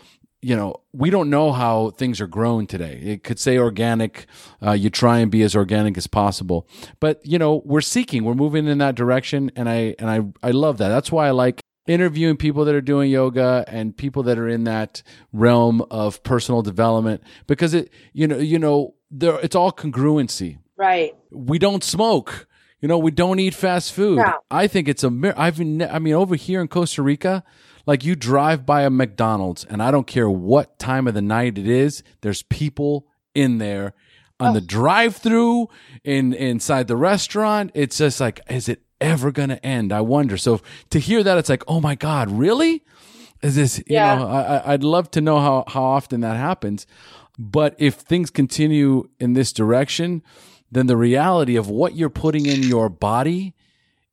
you 0.42 0.56
know 0.56 0.74
we 0.92 1.10
don't 1.10 1.28
know 1.28 1.52
how 1.52 1.90
things 1.90 2.20
are 2.20 2.26
grown 2.26 2.66
today 2.66 2.98
it 3.02 3.22
could 3.22 3.38
say 3.38 3.58
organic 3.58 4.26
uh, 4.64 4.72
you 4.72 4.88
try 4.90 5.18
and 5.18 5.30
be 5.30 5.42
as 5.42 5.54
organic 5.54 5.98
as 5.98 6.06
possible 6.06 6.66
but 6.98 7.20
you 7.24 7.38
know 7.38 7.62
we're 7.64 7.80
seeking 7.80 8.24
we're 8.24 8.34
moving 8.34 8.66
in 8.66 8.78
that 8.78 8.94
direction 8.94 9.50
and 9.54 9.68
i 9.68 9.94
and 9.98 10.08
i 10.10 10.48
i 10.48 10.50
love 10.50 10.78
that 10.78 10.88
that's 10.88 11.12
why 11.12 11.26
i 11.26 11.30
like 11.30 11.60
interviewing 11.86 12.36
people 12.36 12.64
that 12.64 12.74
are 12.74 12.80
doing 12.80 13.10
yoga 13.10 13.64
and 13.68 13.96
people 13.96 14.22
that 14.22 14.38
are 14.38 14.48
in 14.48 14.64
that 14.64 15.02
realm 15.32 15.82
of 15.90 16.22
personal 16.22 16.62
development 16.62 17.22
because 17.46 17.74
it 17.74 17.90
you 18.12 18.26
know 18.26 18.38
you 18.38 18.58
know 18.58 18.94
there 19.10 19.38
it's 19.40 19.56
all 19.56 19.72
congruency 19.72 20.58
Right. 20.76 21.14
we 21.30 21.58
don't 21.58 21.84
smoke. 21.84 22.46
You 22.80 22.88
know, 22.88 22.96
we 22.96 23.10
don't 23.10 23.38
eat 23.38 23.52
fast 23.54 23.92
food. 23.92 24.16
No. 24.16 24.32
I 24.50 24.66
think 24.66 24.88
it's 24.88 25.04
a. 25.04 25.34
I've. 25.36 25.60
I 25.60 25.98
mean, 25.98 26.14
over 26.14 26.34
here 26.34 26.62
in 26.62 26.68
Costa 26.68 27.02
Rica, 27.02 27.44
like 27.86 28.04
you 28.04 28.14
drive 28.14 28.64
by 28.66 28.82
a 28.82 28.90
McDonald's, 28.90 29.64
and 29.64 29.82
I 29.82 29.90
don't 29.90 30.06
care 30.06 30.28
what 30.28 30.78
time 30.78 31.06
of 31.06 31.14
the 31.14 31.22
night 31.22 31.58
it 31.58 31.68
is. 31.68 32.02
There's 32.20 32.42
people 32.42 33.06
in 33.34 33.58
there 33.58 33.94
on 34.38 34.50
oh. 34.50 34.54
the 34.54 34.60
drive-through, 34.60 35.68
in 36.04 36.32
inside 36.32 36.88
the 36.88 36.96
restaurant. 36.96 37.70
It's 37.74 37.98
just 37.98 38.20
like, 38.20 38.40
is 38.48 38.68
it 38.68 38.82
ever 39.00 39.30
gonna 39.30 39.60
end? 39.62 39.92
I 39.92 40.00
wonder. 40.00 40.36
So 40.36 40.60
to 40.90 40.98
hear 40.98 41.22
that, 41.22 41.38
it's 41.38 41.48
like, 41.48 41.64
oh 41.68 41.80
my 41.80 41.94
god, 41.94 42.30
really? 42.30 42.84
Is 43.42 43.56
this? 43.56 43.78
You 43.78 43.84
Yeah. 43.96 44.16
know, 44.16 44.26
I- 44.28 44.72
I'd 44.72 44.84
love 44.84 45.10
to 45.12 45.20
know 45.20 45.40
how 45.40 45.64
how 45.68 45.82
often 45.82 46.20
that 46.20 46.36
happens. 46.36 46.86
But 47.38 47.74
if 47.78 47.94
things 47.94 48.30
continue 48.30 49.08
in 49.18 49.32
this 49.32 49.52
direction, 49.52 50.22
then 50.70 50.86
the 50.86 50.96
reality 50.96 51.56
of 51.56 51.68
what 51.68 51.96
you're 51.96 52.10
putting 52.10 52.46
in 52.46 52.62
your 52.62 52.88
body 52.88 53.54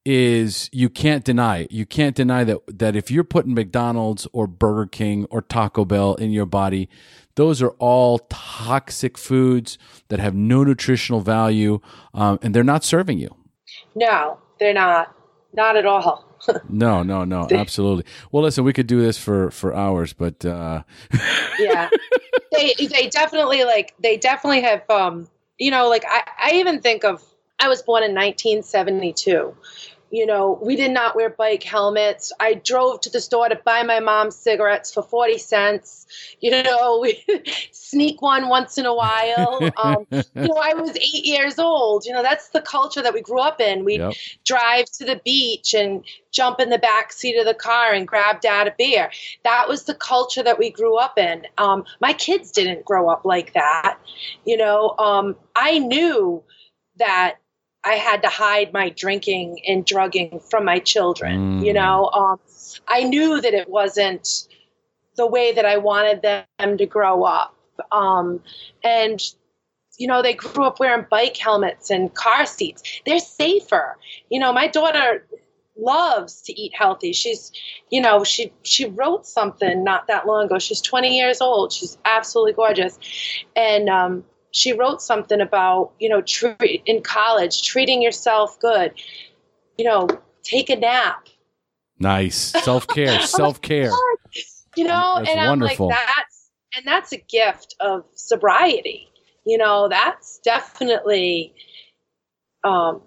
is 0.08 0.70
you 0.72 0.90
can't 0.90 1.24
deny 1.26 1.60
it. 1.60 1.72
You 1.72 1.86
can't 1.86 2.16
deny 2.16 2.44
that 2.46 2.60
that 2.80 2.96
if 2.96 3.12
you're 3.12 3.24
putting 3.24 3.54
McDonald's 3.54 4.28
or 4.32 4.48
Burger 4.48 4.86
King 4.86 5.26
or 5.30 5.42
Taco 5.42 5.84
Bell 5.84 6.16
in 6.16 6.32
your 6.32 6.46
body, 6.46 6.90
those 7.36 7.62
are 7.62 7.72
all 7.80 8.20
toxic 8.30 9.18
foods 9.18 9.78
that 10.08 10.20
have 10.20 10.34
no 10.34 10.64
nutritional 10.64 11.22
value, 11.22 11.80
um, 12.14 12.40
and 12.42 12.54
they're 12.54 12.64
not 12.64 12.84
serving 12.84 13.20
you. 13.20 13.36
No, 13.96 14.40
they're 14.60 14.74
not. 14.74 15.14
Not 15.54 15.76
at 15.76 15.86
all. 15.86 16.26
No, 16.70 17.04
no, 17.04 17.26
no, 17.26 17.46
absolutely. 17.52 18.06
Well, 18.32 18.44
listen, 18.44 18.64
we 18.64 18.72
could 18.72 18.88
do 18.88 19.02
this 19.02 19.18
for 19.18 19.52
for 19.52 19.76
hours, 19.76 20.14
but 20.14 20.46
uh, 20.46 20.84
yeah 21.60 21.90
they 22.52 22.74
they 22.80 23.08
definitely 23.10 23.64
like 23.64 23.94
they 24.00 24.18
definitely 24.18 24.62
have 24.62 24.88
um 24.90 25.28
you 25.58 25.72
know 25.72 25.90
like 25.90 26.04
i 26.08 26.24
i 26.40 26.52
even 26.54 26.82
think 26.82 27.04
of 27.04 27.24
i 27.60 27.68
was 27.68 27.82
born 27.82 28.04
in 28.04 28.14
1972 28.14 29.56
you 30.12 30.26
know 30.26 30.60
we 30.62 30.76
did 30.76 30.92
not 30.92 31.16
wear 31.16 31.30
bike 31.30 31.64
helmets 31.64 32.32
i 32.40 32.54
drove 32.54 33.02
to 33.02 33.10
the 33.10 33.20
store 33.20 33.50
to 33.50 33.56
buy 33.66 33.84
my 33.84 34.00
mom 34.00 34.32
cigarettes 34.32 34.94
for 34.94 35.04
40 35.04 35.38
cents 35.38 36.06
you 36.40 36.52
know 36.64 37.00
we 37.02 37.24
sneak 37.72 38.22
one 38.22 38.50
once 38.50 38.78
in 38.78 38.86
a 38.86 38.94
while 38.94 39.70
um, 39.78 40.06
you 40.42 40.50
know 40.54 40.62
i 40.62 40.74
was 40.74 40.96
eight 40.96 41.26
years 41.26 41.60
old 41.60 42.06
you 42.06 42.14
know 42.14 42.24
that's 42.24 42.50
the 42.50 42.62
culture 42.62 43.02
that 43.02 43.14
we 43.14 43.22
grew 43.22 43.40
up 43.40 43.60
in 43.60 43.84
we 43.84 43.98
Yep. 43.98 44.14
drive 44.46 44.86
to 44.92 45.06
the 45.06 45.20
beach 45.26 45.74
and 45.74 46.04
jump 46.32 46.60
in 46.60 46.70
the 46.70 46.78
back 46.78 47.12
seat 47.12 47.38
of 47.38 47.46
the 47.46 47.54
car 47.54 47.94
and 47.94 48.08
grab 48.08 48.40
dad 48.42 48.68
a 48.68 48.74
beer 48.78 49.10
that 49.44 49.68
was 49.68 49.84
the 49.84 49.96
culture 49.96 50.44
that 50.44 50.60
we 50.60 50.70
grew 50.70 50.98
up 50.98 51.18
in. 51.18 51.46
Um, 51.58 51.86
my 52.02 52.14
kids 52.14 52.52
didn't 52.52 52.86
grow 52.86 53.10
up 53.10 53.26
like 53.26 53.54
that. 53.54 53.98
You 54.46 54.58
know, 54.58 54.96
um, 54.98 55.36
I 55.56 55.80
knew 55.80 56.44
that 56.98 57.38
I 57.88 57.96
had 57.96 58.24
to 58.24 58.30
hide 58.30 58.74
my 58.74 58.90
drinking 58.90 59.62
and 59.68 59.86
drugging 59.86 60.42
from 60.52 60.66
my 60.66 60.80
children. 60.80 61.56
You 61.60 61.74
Mm. 61.74 61.76
know, 61.76 62.10
um, 62.14 62.40
I 62.88 63.04
knew 63.04 63.42
that 63.42 63.54
it 63.54 63.70
wasn't 63.70 64.48
the 65.18 65.28
way 65.28 65.54
that 65.54 65.66
I 65.66 65.78
wanted 65.78 66.22
them 66.24 66.78
to 66.78 66.86
grow 66.86 67.24
up. 67.24 67.56
Um, 67.92 68.44
and 68.84 69.22
you 69.98 70.08
know, 70.08 70.22
they 70.24 70.34
grew 70.34 70.66
up 70.66 70.80
wearing 70.80 71.06
bike 71.10 71.38
helmets 71.38 71.90
and 71.90 72.14
car 72.14 72.46
seats. 72.46 72.84
They're 73.06 73.20
safer. 73.20 73.98
You 74.30 74.40
know, 74.40 74.54
my 74.54 74.68
daughter 74.68 75.26
loves 75.78 76.42
to 76.44 76.54
eat 76.62 76.74
healthy. 76.76 77.14
She's, 77.14 77.52
you 77.90 78.02
know, 78.02 78.24
she 78.24 78.54
she 78.64 78.86
wrote 78.86 79.26
something 79.26 79.84
not 79.84 80.08
that 80.08 80.28
long 80.28 80.46
ago. 80.46 80.60
She's 80.60 80.82
20 80.82 81.18
years 81.18 81.42
old. 81.42 81.72
She's 81.74 81.98
absolutely 82.06 82.54
gorgeous, 82.54 83.00
and 83.56 83.90
um, 83.90 84.26
she 84.58 84.74
wrote 84.74 85.04
something 85.04 85.40
about 85.40 85.92
you 86.00 86.10
know 86.10 86.24
in 86.86 87.04
college 87.04 87.62
treating 87.62 88.02
yourself 88.02 88.60
good. 88.60 88.92
You 89.78 89.86
know, 89.86 90.08
take 90.42 90.72
a 90.72 90.76
nap. 90.76 91.28
nice 92.00 92.36
self 92.64 92.88
care, 92.88 93.20
self 93.22 93.62
care. 93.62 93.92
You 94.76 94.84
know, 94.86 95.14
That's 95.18 95.30
and 95.30 95.40
I'm 95.40 95.60
like 95.60 95.78
that's 95.78 96.50
and 96.76 96.86
that's 96.86 97.12
a 97.12 97.18
gift 97.18 97.76
of 97.80 98.04
sobriety. 98.16 99.08
You 99.46 99.60
know, 99.60 99.88
that's 99.90 100.40
definitely 100.40 101.54
um 102.64 103.02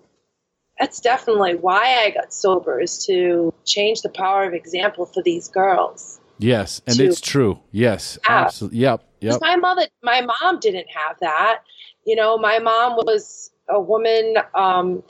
that's 0.79 1.01
definitely 1.01 1.57
why 1.57 2.05
I 2.05 2.11
got 2.11 2.33
sober 2.33 2.81
is 2.81 3.05
to 3.07 3.53
change 3.65 4.03
the 4.03 4.09
power 4.09 4.45
of 4.45 4.55
example 4.55 5.05
for 5.05 5.21
these 5.23 5.49
girls. 5.49 6.21
Yes, 6.39 6.81
and 6.87 6.97
To- 6.97 7.05
it's 7.05 7.21
true. 7.21 7.59
Yes, 7.73 8.19
Yeah. 8.25 8.45
absolutely. 8.45 8.79
Yep, 8.79 9.05
yep. 9.21 9.41
My 9.41 9.57
mother, 9.57 9.87
my 10.03 10.21
mom 10.21 10.61
didn't 10.61 10.89
have 10.95 11.19
that. 11.21 11.63
You 12.05 12.17
know, 12.17 12.39
my 12.39 12.59
mom 12.59 12.97
was 12.97 13.51
a 13.69 13.81
woman, 13.81 14.35
um, 14.55 15.03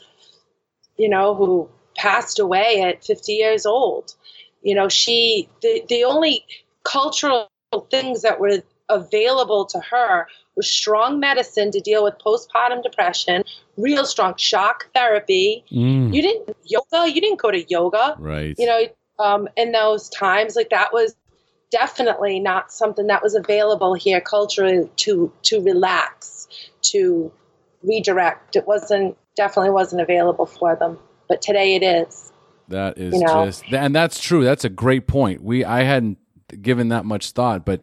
you 0.96 1.08
know, 1.08 1.34
who 1.34 1.68
passed 1.96 2.38
away 2.38 2.82
at 2.82 3.04
50 3.04 3.32
years 3.32 3.66
old. 3.66 4.14
You 4.62 4.74
know, 4.74 4.88
she, 4.88 5.48
the, 5.62 5.82
the 5.88 6.04
only 6.04 6.44
cultural 6.84 7.48
things 7.90 8.22
that 8.22 8.40
were 8.40 8.62
available 8.88 9.64
to 9.66 9.80
her 9.80 10.26
was 10.56 10.68
strong 10.68 11.20
medicine 11.20 11.70
to 11.70 11.80
deal 11.80 12.02
with 12.04 12.14
postpartum 12.18 12.82
depression, 12.82 13.44
real 13.76 14.04
strong 14.04 14.34
shock 14.36 14.88
therapy. 14.92 15.64
Mm, 15.70 16.12
You 16.14 16.22
didn't 16.22 16.56
yoga, 16.64 17.10
you 17.10 17.20
didn't 17.20 17.40
go 17.40 17.50
to 17.50 17.64
yoga. 17.70 18.16
right. 18.18 18.54
You 18.58 18.66
know, 18.66 18.82
um, 19.18 19.48
in 19.56 19.72
those 19.72 20.08
times, 20.08 20.56
like 20.56 20.70
that 20.70 20.92
was 20.92 21.14
definitely 21.70 22.40
not 22.40 22.72
something 22.72 23.06
that 23.06 23.22
was 23.22 23.34
available 23.34 23.94
here 23.94 24.20
culturally 24.20 24.88
to 24.96 25.32
to 25.42 25.62
relax, 25.62 26.48
to 26.82 27.32
redirect. 27.82 28.56
It 28.56 28.66
wasn't 28.66 29.16
definitely 29.36 29.70
wasn't 29.70 30.02
available 30.02 30.46
for 30.46 30.76
them, 30.76 30.98
but 31.28 31.42
today 31.42 31.76
it 31.76 31.82
is. 31.82 32.32
That 32.68 32.98
is 32.98 33.14
you 33.14 33.20
know? 33.20 33.46
just, 33.46 33.64
and 33.72 33.94
that's 33.94 34.20
true. 34.20 34.44
That's 34.44 34.64
a 34.64 34.68
great 34.68 35.06
point. 35.06 35.42
We, 35.42 35.64
I 35.64 35.82
hadn't 35.82 36.18
given 36.62 36.88
that 36.88 37.04
much 37.04 37.32
thought, 37.32 37.64
but 37.64 37.82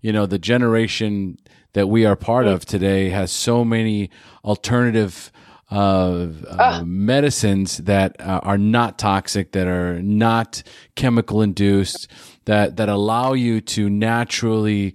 you 0.00 0.12
know, 0.12 0.26
the 0.26 0.38
generation 0.38 1.38
that 1.72 1.88
we 1.88 2.04
are 2.04 2.16
part 2.16 2.46
of 2.46 2.64
today 2.64 3.10
has 3.10 3.32
so 3.32 3.64
many 3.64 4.10
alternative 4.44 5.32
uh, 5.70 6.28
uh, 6.48 6.82
medicines 6.86 7.78
that 7.78 8.16
uh, 8.20 8.40
are 8.42 8.56
not 8.56 8.98
toxic, 8.98 9.52
that 9.52 9.66
are 9.66 10.00
not 10.00 10.62
chemical 10.94 11.42
induced, 11.42 12.08
that 12.48 12.76
that 12.78 12.88
allow 12.88 13.34
you 13.34 13.60
to 13.60 13.90
naturally 13.90 14.94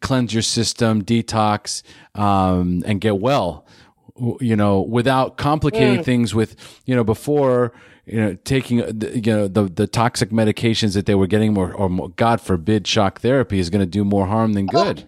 cleanse 0.00 0.32
your 0.32 0.42
system, 0.42 1.02
detox, 1.04 1.82
um, 2.14 2.82
and 2.86 3.00
get 3.00 3.20
well 3.20 3.66
you 4.40 4.54
know, 4.54 4.80
without 4.80 5.36
complicating 5.36 6.04
things 6.04 6.34
with, 6.34 6.54
you 6.86 6.94
know, 6.94 7.02
before, 7.02 7.72
you 8.06 8.20
know, 8.20 8.34
taking, 8.44 8.80
uh, 8.80 8.92
the- 8.94 9.16
you 9.18 9.32
know, 9.32 9.48
the, 9.48 9.64
the 9.64 9.88
toxic 9.88 10.30
medications 10.30 10.94
that 10.94 11.06
they 11.06 11.16
were 11.16 11.26
getting 11.26 11.58
or, 11.58 11.72
or 11.74 11.88
more, 11.88 12.10
God 12.10 12.40
forbid, 12.40 12.86
shock 12.86 13.20
therapy 13.22 13.58
is 13.58 13.70
going 13.70 13.80
to 13.80 13.86
do 13.86 14.04
more 14.04 14.26
harm 14.26 14.52
than 14.52 14.66
good. 14.66 15.04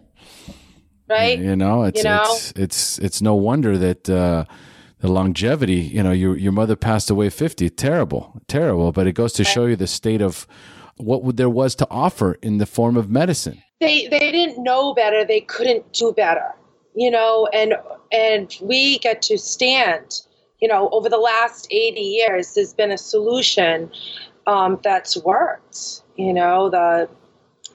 Right? 1.08 1.38
You 1.38 1.54
know, 1.54 1.84
it's, 1.84 1.98
You 1.98 2.04
know? 2.04 2.22
it's, 2.24 2.52
it's, 2.56 2.98
it's 2.98 3.22
no 3.22 3.36
wonder 3.36 3.78
that, 3.78 4.10
uh, 4.10 4.44
the 4.98 5.08
longevity, 5.08 5.74
you 5.74 6.02
know, 6.02 6.10
your, 6.10 6.36
your 6.36 6.50
mother 6.52 6.74
passed 6.74 7.08
away 7.08 7.30
50, 7.30 7.70
terrible, 7.70 8.40
terrible, 8.48 8.90
but 8.90 9.06
it 9.06 9.12
goes 9.12 9.32
to 9.34 9.44
show 9.44 9.66
you 9.66 9.76
the 9.76 9.86
state 9.86 10.20
of 10.20 10.48
what 10.96 11.36
there 11.36 11.50
was 11.50 11.74
to 11.76 11.86
offer 11.90 12.34
in 12.42 12.58
the 12.58 12.66
form 12.66 12.96
of 12.96 13.10
medicine. 13.10 13.62
They 13.80 14.06
they 14.08 14.30
didn't 14.32 14.62
know 14.62 14.94
better. 14.94 15.24
They 15.24 15.40
couldn't 15.40 15.92
do 15.92 16.12
better. 16.12 16.54
You 16.94 17.10
know, 17.10 17.48
and 17.52 17.74
and 18.10 18.54
we 18.60 18.98
get 18.98 19.22
to 19.22 19.38
stand. 19.38 20.22
You 20.60 20.68
know, 20.68 20.88
over 20.90 21.08
the 21.08 21.18
last 21.18 21.68
eighty 21.70 22.00
years, 22.00 22.54
there's 22.54 22.72
been 22.72 22.90
a 22.90 22.98
solution 22.98 23.90
um, 24.46 24.80
that's 24.82 25.16
worked. 25.18 26.02
You 26.16 26.32
know, 26.32 26.70
the 26.70 27.08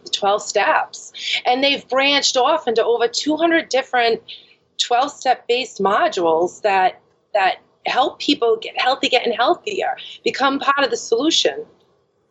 the 0.04 0.10
12 0.10 0.42
steps. 0.42 1.14
And 1.46 1.64
they've 1.64 1.88
branched 1.88 2.38
off 2.38 2.68
into 2.68 2.84
over 2.84 3.08
200 3.08 3.70
different 3.70 4.22
12 4.80 5.12
step 5.12 5.48
based 5.48 5.80
modules 5.80 6.62
that 6.62 7.02
that 7.34 7.58
help 7.86 8.20
people 8.20 8.58
get 8.62 8.80
healthy, 8.80 9.10
getting 9.10 9.34
healthier, 9.34 9.96
become 10.24 10.60
part 10.60 10.84
of 10.84 10.92
the 10.92 10.98
solution. 10.98 11.66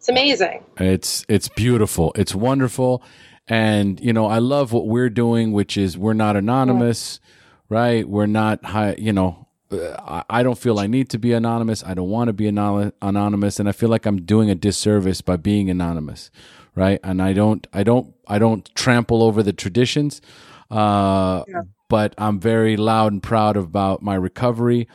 It's 0.01 0.09
amazing. 0.09 0.65
It's 0.79 1.27
it's 1.29 1.49
beautiful. 1.49 2.13
It's 2.17 2.35
wonderful. 2.35 3.03
And 3.47 4.01
you 4.01 4.15
know, 4.15 4.25
I 4.25 4.39
love 4.39 4.73
what 4.73 4.87
we're 4.87 5.11
doing, 5.11 5.53
which 5.53 5.77
is 5.77 5.99
we're 5.99 6.15
not 6.15 6.37
anonymous, 6.37 7.21
right? 7.69 8.09
We're 8.09 8.25
not 8.25 8.65
high, 8.65 8.95
you 8.97 9.13
know, 9.13 9.47
uh, 9.71 10.23
I 10.31 10.41
I 10.41 10.43
don't 10.43 10.57
feel 10.57 10.79
I 10.79 10.87
need 10.87 11.11
to 11.11 11.19
be 11.19 11.35
anonymous. 11.35 11.85
I 11.85 11.93
don't 11.93 12.09
want 12.09 12.29
to 12.29 12.33
be 12.33 12.47
anonymous 12.49 13.61
and 13.61 13.69
I 13.69 13.73
feel 13.73 13.91
like 13.91 14.07
I'm 14.07 14.23
doing 14.23 14.49
a 14.51 14.55
disservice 14.55 15.21
by 15.21 15.37
being 15.37 15.69
anonymous, 15.69 16.31
right? 16.75 16.99
And 17.05 17.21
I 17.21 17.35
don't 17.35 17.67
I 17.75 17.83
don't 17.83 18.15
I 18.27 18.39
don't 18.39 18.75
trample 18.75 19.23
over 19.23 19.43
the 19.43 19.53
traditions. 19.53 20.23
Uh 20.71 21.45
but 21.91 22.15
I'm 22.17 22.41
very 22.41 22.79
loud 22.79 23.13
and 23.13 23.23
proud 23.23 23.59
about 23.59 24.01
my 24.01 24.15
recovery 24.15 24.89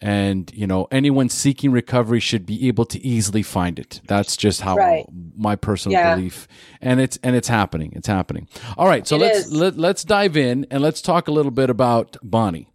and 0.00 0.50
you 0.54 0.66
know 0.66 0.86
anyone 0.92 1.28
seeking 1.28 1.72
recovery 1.72 2.20
should 2.20 2.46
be 2.46 2.68
able 2.68 2.84
to 2.84 3.04
easily 3.04 3.42
find 3.42 3.78
it 3.78 4.00
that's 4.06 4.36
just 4.36 4.60
how 4.60 4.76
Right. 4.76 5.04
my 5.36 5.56
personal 5.56 5.98
Yeah. 5.98 6.14
belief 6.14 6.46
and 6.80 7.00
it's 7.00 7.18
and 7.24 7.34
it's 7.34 7.48
happening 7.48 7.92
it's 7.96 8.06
happening 8.06 8.46
all 8.76 8.86
right 8.86 9.06
so 9.08 9.16
It 9.16 9.20
let's 9.20 9.38
is. 9.40 9.52
let, 9.52 9.76
let's 9.76 10.04
dive 10.04 10.36
in 10.36 10.66
and 10.70 10.82
let's 10.82 11.02
talk 11.02 11.26
a 11.26 11.32
little 11.32 11.50
bit 11.50 11.68
about 11.70 12.16
bonnie 12.22 12.68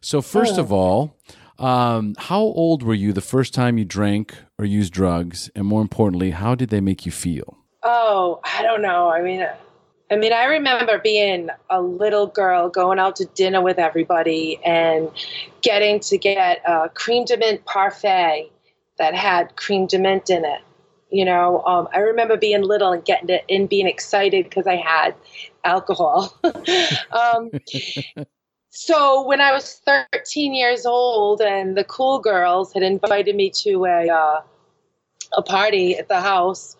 so 0.00 0.22
first 0.22 0.54
Oh. 0.56 0.60
of 0.62 0.72
all 0.72 1.16
um, 1.58 2.14
how 2.18 2.38
old 2.40 2.84
were 2.84 2.94
you 2.94 3.12
the 3.12 3.20
first 3.20 3.52
time 3.52 3.78
you 3.78 3.84
drank 3.84 4.36
or 4.60 4.64
used 4.64 4.92
drugs 4.92 5.50
and 5.56 5.66
more 5.66 5.82
importantly 5.82 6.30
how 6.30 6.54
did 6.54 6.68
they 6.70 6.80
make 6.80 7.04
you 7.04 7.10
feel 7.12 7.56
Oh, 7.84 8.40
I 8.44 8.62
don't 8.62 8.82
know. 8.82 9.08
I 9.08 9.22
mean, 9.22 9.46
I 10.10 10.16
mean, 10.16 10.32
I 10.32 10.44
remember 10.44 10.98
being 10.98 11.48
a 11.68 11.82
little 11.82 12.26
girl 12.26 12.68
going 12.68 12.98
out 12.98 13.16
to 13.16 13.26
dinner 13.26 13.60
with 13.60 13.78
everybody 13.78 14.58
and 14.64 15.10
getting 15.62 16.00
to 16.00 16.16
get 16.16 16.62
a 16.66 16.88
cream 16.88 17.24
de 17.24 17.36
mint 17.36 17.64
parfait 17.66 18.50
that 18.98 19.14
had 19.14 19.56
cream 19.56 19.86
de 19.86 19.98
mint 19.98 20.30
in 20.30 20.44
it. 20.44 20.60
You 21.10 21.24
know, 21.24 21.62
um, 21.64 21.88
I 21.94 22.00
remember 22.00 22.36
being 22.36 22.62
little 22.62 22.92
and 22.92 23.04
getting 23.04 23.30
it 23.30 23.44
and 23.48 23.68
being 23.68 23.86
excited 23.86 24.44
because 24.44 24.66
I 24.66 24.76
had 24.76 25.14
alcohol. 25.64 26.38
um, 27.12 27.50
so 28.70 29.26
when 29.26 29.40
I 29.40 29.52
was 29.52 29.80
13 29.86 30.54
years 30.54 30.86
old 30.86 31.40
and 31.40 31.76
the 31.76 31.84
cool 31.84 32.18
girls 32.18 32.72
had 32.72 32.82
invited 32.82 33.36
me 33.36 33.50
to 33.62 33.84
a 33.86 34.08
uh, 34.08 34.40
a 35.36 35.42
party 35.42 35.96
at 35.96 36.08
the 36.08 36.20
house, 36.20 36.76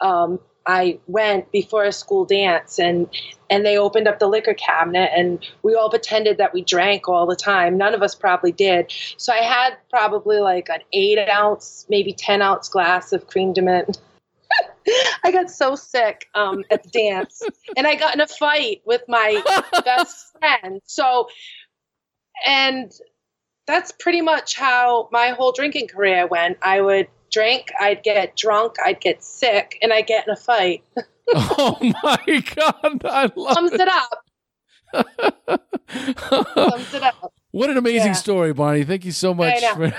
um, 0.00 0.40
I 0.66 0.98
went 1.06 1.50
before 1.52 1.84
a 1.84 1.92
school 1.92 2.24
dance 2.24 2.78
and 2.78 3.08
and 3.50 3.64
they 3.64 3.76
opened 3.76 4.08
up 4.08 4.18
the 4.18 4.26
liquor 4.26 4.54
cabinet 4.54 5.10
and 5.14 5.44
we 5.62 5.74
all 5.74 5.90
pretended 5.90 6.38
that 6.38 6.54
we 6.54 6.62
drank 6.62 7.08
all 7.08 7.26
the 7.26 7.36
time. 7.36 7.76
None 7.76 7.94
of 7.94 8.02
us 8.02 8.14
probably 8.14 8.52
did. 8.52 8.92
So 9.16 9.32
I 9.32 9.42
had 9.42 9.76
probably 9.90 10.38
like 10.38 10.68
an 10.70 10.80
eight 10.92 11.18
ounce, 11.28 11.86
maybe 11.88 12.12
ten 12.12 12.40
ounce 12.42 12.68
glass 12.68 13.12
of 13.12 13.26
cream 13.26 13.52
de 13.52 13.62
mint. 13.62 13.98
I 15.24 15.30
got 15.30 15.50
so 15.50 15.76
sick 15.76 16.28
um, 16.34 16.64
at 16.70 16.82
the 16.82 16.90
dance, 16.90 17.42
and 17.76 17.86
I 17.86 17.94
got 17.94 18.14
in 18.14 18.20
a 18.20 18.26
fight 18.26 18.82
with 18.84 19.02
my 19.08 19.42
best 19.84 20.32
friend. 20.38 20.80
So, 20.84 21.28
and 22.46 22.92
that's 23.66 23.92
pretty 23.92 24.20
much 24.20 24.56
how 24.56 25.08
my 25.10 25.28
whole 25.28 25.52
drinking 25.52 25.88
career 25.88 26.26
went. 26.26 26.58
I 26.62 26.80
would 26.80 27.08
drink, 27.34 27.72
I'd 27.80 28.02
get 28.02 28.36
drunk, 28.36 28.76
I'd 28.84 29.00
get 29.00 29.22
sick, 29.24 29.78
and 29.82 29.92
I'd 29.92 30.06
get 30.06 30.26
in 30.26 30.32
a 30.32 30.36
fight. 30.36 30.84
oh 31.34 31.76
my 32.02 32.42
god 32.54 33.00
i 33.06 33.30
love 33.34 33.54
Sums 33.54 33.72
it 33.72 33.88
up. 33.88 34.24
it 34.92 35.60
Sums 36.54 36.94
it 36.94 37.02
up. 37.02 37.32
what 37.50 37.70
an 37.70 37.78
amazing 37.78 38.08
Yeah. 38.08 38.12
story 38.12 38.52
bonnie 38.52 38.84
thank 38.84 39.04
you 39.06 39.12
so 39.12 39.32
much 39.34 39.58
for- 39.64 39.92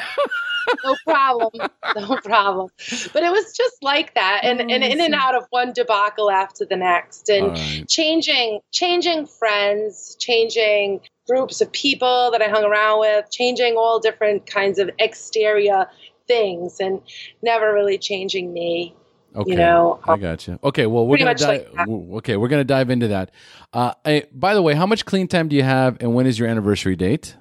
No 0.83 0.95
problem. 1.05 1.69
No 1.95 2.17
problem. 2.23 2.69
But 3.13 3.21
it 3.23 3.31
was 3.31 3.55
just 3.55 3.77
like 3.83 4.15
that, 4.15 4.41
and, 4.43 4.59
and 4.59 4.71
in 4.83 4.99
and 4.99 5.13
out 5.13 5.35
of 5.35 5.45
one 5.51 5.73
debacle 5.73 6.31
after 6.31 6.65
the 6.65 6.75
next, 6.75 7.29
and 7.29 7.49
right. 7.49 7.85
changing 7.87 8.59
changing 8.71 9.27
friends, 9.27 10.15
changing 10.19 11.01
groups 11.27 11.61
of 11.61 11.71
people 11.71 12.31
that 12.31 12.41
I 12.41 12.49
hung 12.49 12.63
around 12.63 12.99
with, 12.99 13.29
changing 13.31 13.75
all 13.77 13.99
different 13.99 14.47
kinds 14.47 14.79
of 14.79 14.89
exterior 14.97 15.87
things, 16.27 16.79
and 16.79 17.01
never 17.41 17.73
really 17.73 17.97
changing 17.97 18.53
me. 18.53 18.95
Okay, 19.35 19.55
know, 19.55 19.99
I 20.07 20.13
um, 20.13 20.21
got 20.21 20.47
you. 20.47 20.57
Okay, 20.63 20.85
well, 20.85 21.05
we're 21.05 21.17
gonna 21.17 21.35
dive. 21.35 21.67
like 21.77 21.87
okay, 21.89 22.37
we're 22.37 22.47
gonna 22.47 22.63
dive 22.63 22.89
into 22.89 23.09
that. 23.09 23.31
Uh, 23.73 23.93
eh, 24.05 24.21
by 24.31 24.53
the 24.53 24.61
way, 24.61 24.73
how 24.73 24.85
much 24.85 25.05
clean 25.05 25.27
time 25.27 25.49
do 25.49 25.55
you 25.55 25.63
have, 25.63 25.97
and 25.99 26.13
when 26.13 26.25
is 26.25 26.39
your 26.39 26.47
anniversary 26.47 26.95
date? 26.95 27.35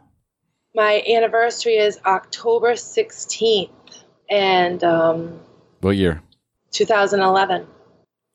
My 0.75 1.05
anniversary 1.09 1.77
is 1.77 2.01
October 2.05 2.73
16th 2.73 3.71
and 4.29 4.83
um, 4.83 5.39
What 5.81 5.97
year? 5.97 6.21
2011. 6.73 7.67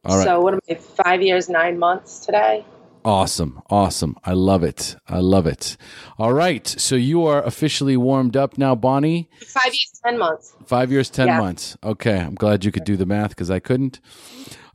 All 0.06 0.18
right. 0.18 0.24
So 0.24 0.40
what 0.40 0.54
am 0.54 0.60
I, 0.70 0.76
five 0.76 1.22
years, 1.22 1.50
nine 1.50 1.78
months 1.78 2.26
today? 2.26 2.64
Awesome, 3.06 3.62
awesome. 3.70 4.18
I 4.26 4.34
love 4.34 4.62
it. 4.64 4.96
I 5.08 5.20
love 5.20 5.48
it. 5.48 5.78
All 6.18 6.34
right, 6.34 6.68
so 6.68 6.96
you 6.96 7.26
are 7.26 7.42
officially 7.44 7.96
warmed 7.96 8.36
up 8.36 8.58
now, 8.58 8.76
Bonnie. 8.76 9.30
Five 9.46 9.68
years, 9.74 10.02
10 10.06 10.18
months. 10.20 10.54
Five 10.66 10.92
years, 10.92 11.10
ten 11.10 11.28
Yeah. 11.28 11.40
months. 11.40 11.78
Okay, 11.84 12.20
I'm 12.20 12.36
glad 12.36 12.66
you 12.66 12.72
could 12.72 12.84
do 12.84 12.98
the 12.98 13.06
math 13.06 13.30
because 13.30 13.50
I 13.50 13.60
couldn't. 13.60 14.02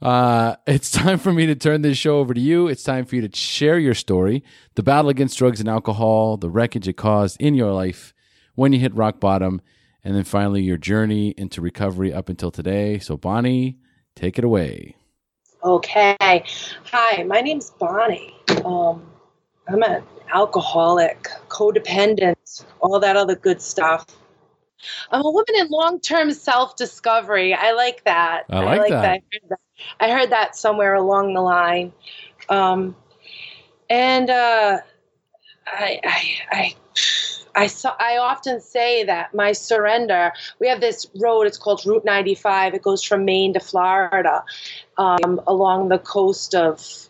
Uh, 0.01 0.57
it's 0.67 0.91
time 1.03 1.19
for 1.19 1.33
me 1.33 1.47
to 1.47 1.55
turn 1.55 1.83
this 1.83 1.99
show 1.99 2.19
over 2.19 2.33
to 2.35 2.41
you. 2.41 2.67
It's 2.67 2.83
time 2.83 3.05
for 3.05 3.15
you 3.17 3.29
to 3.29 3.37
share 3.37 3.79
your 3.79 3.95
story, 3.95 4.43
the 4.75 4.83
battle 4.83 5.11
against 5.11 5.39
drugs 5.39 5.61
and 5.61 5.69
alcohol, 5.69 6.37
the 6.39 6.51
wreckage 6.51 6.89
it 6.89 6.95
caused 6.97 7.41
in 7.41 7.55
your 7.55 7.73
life 7.73 8.15
when 8.55 8.73
you 8.73 8.81
hit 8.81 8.95
rock 8.95 9.21
bottom, 9.21 9.61
and 10.03 10.15
then 10.17 10.25
finally 10.25 10.63
your 10.63 10.79
journey 10.79 11.35
into 11.37 11.61
recovery 11.61 12.13
up 12.13 12.29
until 12.31 12.51
today. 12.51 12.99
So, 12.99 13.17
Bonnie, 13.19 13.79
take 14.17 14.39
it 14.39 14.45
away. 14.45 14.97
Okay. 15.65 16.17
Hi, 16.21 17.23
my 17.23 17.41
name's 17.41 17.71
Bonnie. 17.71 18.35
Um, 18.67 19.03
I'm 19.67 19.83
an 19.83 20.03
alcoholic, 20.33 21.27
codependent, 21.49 22.67
all 22.81 23.01
that 23.01 23.17
other 23.17 23.35
good 23.35 23.63
stuff. 23.63 24.05
I'm 25.11 25.25
a 25.25 25.31
woman 25.31 25.55
in 25.57 25.69
long-term 25.71 26.35
self-discovery. 26.35 27.55
I 27.55 27.73
like 27.73 28.05
that. 28.05 28.45
I 28.51 28.77
like, 28.77 28.91
that. 28.91 29.05
I 29.07 29.23
heard 29.33 29.49
that. 29.49 29.61
I 30.01 30.11
heard 30.11 30.31
that 30.31 30.55
somewhere 30.55 30.95
along 30.97 31.33
the 31.33 31.41
line. 31.41 31.95
Um, 32.51 32.95
and 33.89 34.29
uh, 34.29 34.81
I, 35.67 36.01
I, 36.05 36.35
I, 36.51 36.75
I, 37.55 37.67
saw, 37.67 37.95
I 37.99 38.19
often 38.19 38.61
say 38.61 39.05
that 39.05 39.35
my 39.35 39.53
surrender. 39.53 40.33
We 40.61 40.69
have 40.69 40.81
this 40.81 41.07
road. 41.21 41.47
It's 41.47 41.59
called 41.59 41.85
Route 41.87 42.05
95. 42.05 42.75
It 42.75 42.83
goes 42.83 43.03
from 43.03 43.25
Maine 43.25 43.55
to 43.55 43.61
Florida, 43.61 44.45
um, 44.99 45.41
along 45.47 45.89
the 45.89 45.99
coast 45.99 46.55
of 46.55 47.09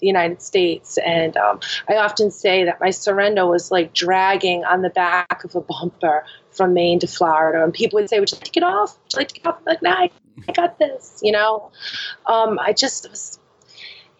the 0.00 0.06
United 0.06 0.42
States. 0.42 0.98
And 0.98 1.36
um, 1.36 1.60
I 1.88 1.96
often 1.96 2.30
say 2.30 2.64
that 2.64 2.80
my 2.80 2.90
surrender 2.90 3.46
was 3.46 3.70
like 3.70 3.94
dragging 3.94 4.64
on 4.64 4.82
the 4.82 4.90
back 4.90 5.44
of 5.44 5.54
a 5.54 5.60
bumper 5.60 6.24
from 6.50 6.74
Maine 6.74 6.98
to 7.00 7.06
Florida. 7.06 7.62
And 7.64 7.72
people 7.72 7.98
would 7.98 8.08
say, 8.08 8.20
Would 8.20 8.30
you 8.30 8.36
like 8.36 8.44
to 8.44 8.50
get 8.50 8.62
off? 8.62 8.98
Would 9.04 9.12
you 9.12 9.18
like 9.18 9.28
to 9.28 9.34
get 9.34 9.46
off? 9.46 9.58
I'm 9.58 9.64
like, 9.66 9.82
nah, 9.82 9.90
I, 9.90 10.10
I 10.48 10.52
got 10.52 10.78
this, 10.78 11.20
you 11.22 11.32
know? 11.32 11.70
Um, 12.26 12.58
I 12.58 12.72
just 12.72 13.08
was, 13.08 13.38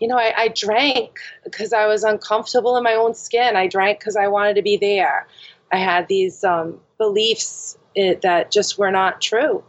you 0.01 0.09
know, 0.09 0.17
I, 0.17 0.33
I 0.37 0.49
drank 0.49 1.19
because 1.45 1.73
I 1.73 1.87
was 1.87 2.05
uncomfortable 2.05 2.77
in 2.77 2.83
my 2.83 2.95
own 2.95 3.15
skin. 3.15 3.57
I 3.57 3.67
drank 3.67 3.99
because 3.99 4.17
I 4.17 4.29
wanted 4.29 4.55
to 4.55 4.63
be 4.63 4.77
there. 4.77 5.27
I 5.73 5.79
had 5.79 6.09
these 6.09 6.45
um, 6.45 6.81
beliefs 6.99 7.79
it, 7.95 8.17
eh, 8.17 8.21
that 8.23 8.51
just 8.51 8.79
were 8.79 8.91
not 8.91 9.21
true. 9.21 9.63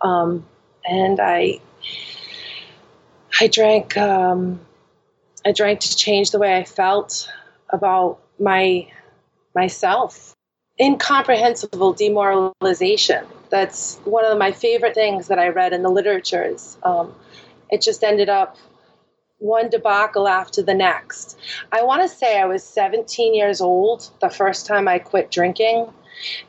Um, 0.00 0.46
and 0.84 1.20
I, 1.20 1.60
I 3.40 3.48
drank, 3.48 3.96
um, 3.96 4.60
I 5.44 5.52
drank 5.52 5.80
to 5.80 5.96
change 5.96 6.30
the 6.30 6.38
way 6.38 6.56
I 6.56 6.64
felt 6.64 7.28
about 7.70 8.18
my 8.38 8.86
myself. 9.54 10.34
Incomprehensible 10.80 11.92
demoralization. 11.92 13.24
That's 13.50 13.96
one 14.04 14.24
of 14.24 14.36
my 14.36 14.50
favorite 14.50 14.94
things 14.94 15.28
that 15.28 15.38
I 15.38 15.48
read 15.48 15.72
in 15.72 15.82
the 15.82 15.88
literatures. 15.88 16.76
Um, 16.82 17.14
it 17.70 17.80
just 17.80 18.02
ended 18.02 18.28
up 18.28 18.56
one 19.38 19.68
debacle 19.68 20.28
after 20.28 20.62
the 20.62 20.74
next. 20.74 21.38
I 21.72 21.82
want 21.82 22.02
to 22.02 22.08
say 22.08 22.40
I 22.40 22.46
was 22.46 22.64
17 22.64 23.34
years 23.34 23.60
old 23.60 24.10
the 24.20 24.30
first 24.30 24.66
time 24.66 24.88
I 24.88 24.98
quit 24.98 25.30
drinking. 25.30 25.88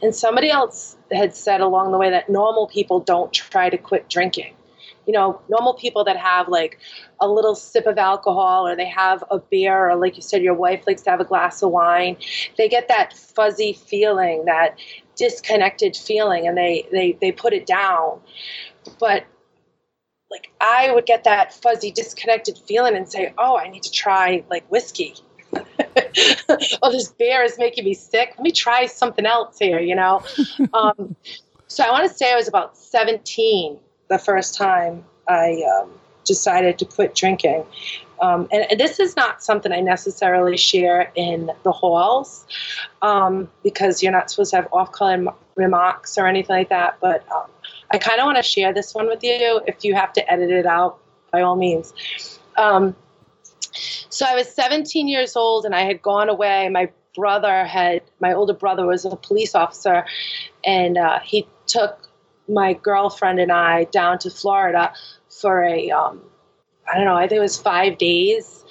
And 0.02 0.16
somebody 0.16 0.50
else 0.50 0.96
had 1.12 1.36
said 1.36 1.60
along 1.60 1.92
the 1.92 1.98
way 1.98 2.10
that 2.12 2.30
normal 2.30 2.68
people 2.68 3.00
don't 3.00 3.34
try 3.34 3.70
to 3.70 3.78
quit 3.78 4.10
drinking 4.10 4.54
you 5.06 5.14
know, 5.14 5.40
normal 5.50 5.74
people 5.74 6.04
that 6.04 6.18
have 6.18 6.48
like 6.48 6.80
a 7.20 7.28
little 7.28 7.56
sip 7.56 7.86
of 7.86 7.98
alcohol 7.98 8.68
or 8.68 8.76
they 8.76 8.88
have 8.88 9.24
a 9.30 9.40
beer 9.40 9.90
or 9.90 9.96
like 9.96 10.16
you 10.16 10.22
said, 10.22 10.42
your 10.42 10.54
wife 10.54 10.84
likes 10.88 11.04
to 11.04 11.10
have 11.10 11.20
a 11.20 11.26
glass 11.26 11.62
of 11.62 11.72
wine, 11.72 12.18
they 12.58 12.68
get 12.68 12.88
that 12.88 13.14
fuzzy 13.14 13.74
feeling, 13.74 14.46
that 14.46 14.78
disconnected 15.16 15.96
feeling 15.96 16.48
and 16.48 16.58
they, 16.58 16.88
they, 16.92 17.18
they 17.22 17.32
put 17.32 17.54
it 17.54 17.66
down. 17.66 18.20
But 19.00 19.26
like 20.36 20.52
I 20.60 20.92
would 20.92 21.06
get 21.06 21.24
that 21.24 21.54
fuzzy 21.54 21.92
disconnected 21.92 22.58
feeling 22.68 22.96
and 22.96 23.10
say, 23.10 23.34
oh, 23.38 23.58
I 23.58 23.70
need 23.70 23.84
to 23.84 23.92
try 23.92 24.44
like 24.50 24.70
whiskey. 24.70 25.16
oh, 25.56 26.92
this 26.92 27.12
beer 27.14 27.44
is 27.44 27.58
making 27.58 27.86
me 27.86 27.94
sick. 27.94 28.34
Let 28.38 28.44
me 28.44 28.52
try 28.52 28.86
something 28.86 29.26
else 29.26 29.58
here, 29.58 29.80
you 29.80 29.96
know? 29.96 30.24
Um, 30.74 31.16
so 31.68 31.84
I 31.84 31.92
want 31.92 32.10
to 32.10 32.16
say 32.16 32.32
I 32.32 32.36
was 32.36 32.48
about 32.48 32.78
17 32.78 33.80
the 34.10 34.18
first 34.18 34.56
time 34.56 35.06
I 35.28 35.64
um, 35.80 35.90
decided 36.26 36.78
to 36.80 36.86
quit 36.86 37.16
drinking. 37.16 37.64
Um, 38.22 38.48
and, 38.52 38.66
and, 38.70 38.80
this 38.80 39.00
is 39.00 39.16
not 39.16 39.44
something 39.44 39.72
I 39.72 39.82
necessarily 39.82 40.58
share 40.58 41.12
in 41.16 41.52
the 41.64 41.72
halls 41.72 42.46
um, 43.02 43.50
because 43.64 44.02
you're 44.02 44.12
not 44.12 44.32
supposed 44.32 44.52
to 44.52 44.58
have 44.58 44.70
off 44.72 44.92
color 44.92 45.34
remarks 45.56 46.18
or 46.18 46.26
anything 46.26 46.56
like 46.56 46.70
that. 46.70 46.98
But 47.02 47.30
um, 47.32 47.50
I 47.92 47.98
kind 47.98 48.20
of 48.20 48.26
want 48.26 48.38
to 48.38 48.44
share 48.44 48.74
this 48.74 48.94
one 48.94 49.08
with 49.08 49.24
you. 49.24 49.62
If 49.68 49.84
you 49.84 49.96
have 49.96 50.14
to 50.14 50.32
edit 50.32 50.52
it 50.52 50.66
out, 50.66 51.00
by 51.32 51.42
all 51.42 51.56
means. 51.56 51.94
Um, 52.58 52.96
so 54.10 54.26
I 54.26 54.36
was 54.36 54.50
17 54.50 55.08
years 55.08 55.36
old 55.36 55.66
and 55.66 55.76
I 55.76 55.82
had 55.82 56.02
gone 56.02 56.30
away. 56.30 56.70
My 56.70 56.90
brother 57.14 57.66
had, 57.66 58.02
my 58.20 58.34
older 58.34 58.54
brother 58.54 58.86
was 58.86 59.04
a 59.06 59.16
police 59.16 59.56
officer, 59.56 60.06
and 60.64 60.98
uh, 60.98 61.20
he 61.20 61.48
took 61.68 62.10
my 62.48 62.74
girlfriend 62.74 63.40
and 63.40 63.52
I 63.52 63.86
down 63.86 64.20
to 64.20 64.30
Florida 64.30 64.94
for 65.30 65.64
a 65.64 65.92
um, 65.92 66.22
I 66.88 66.96
don't 66.96 67.06
know, 67.06 67.16
I 67.16 67.28
think 67.28 67.40
it 67.40 67.42
was 67.42 67.60
five 67.60 67.98
days 67.98 68.64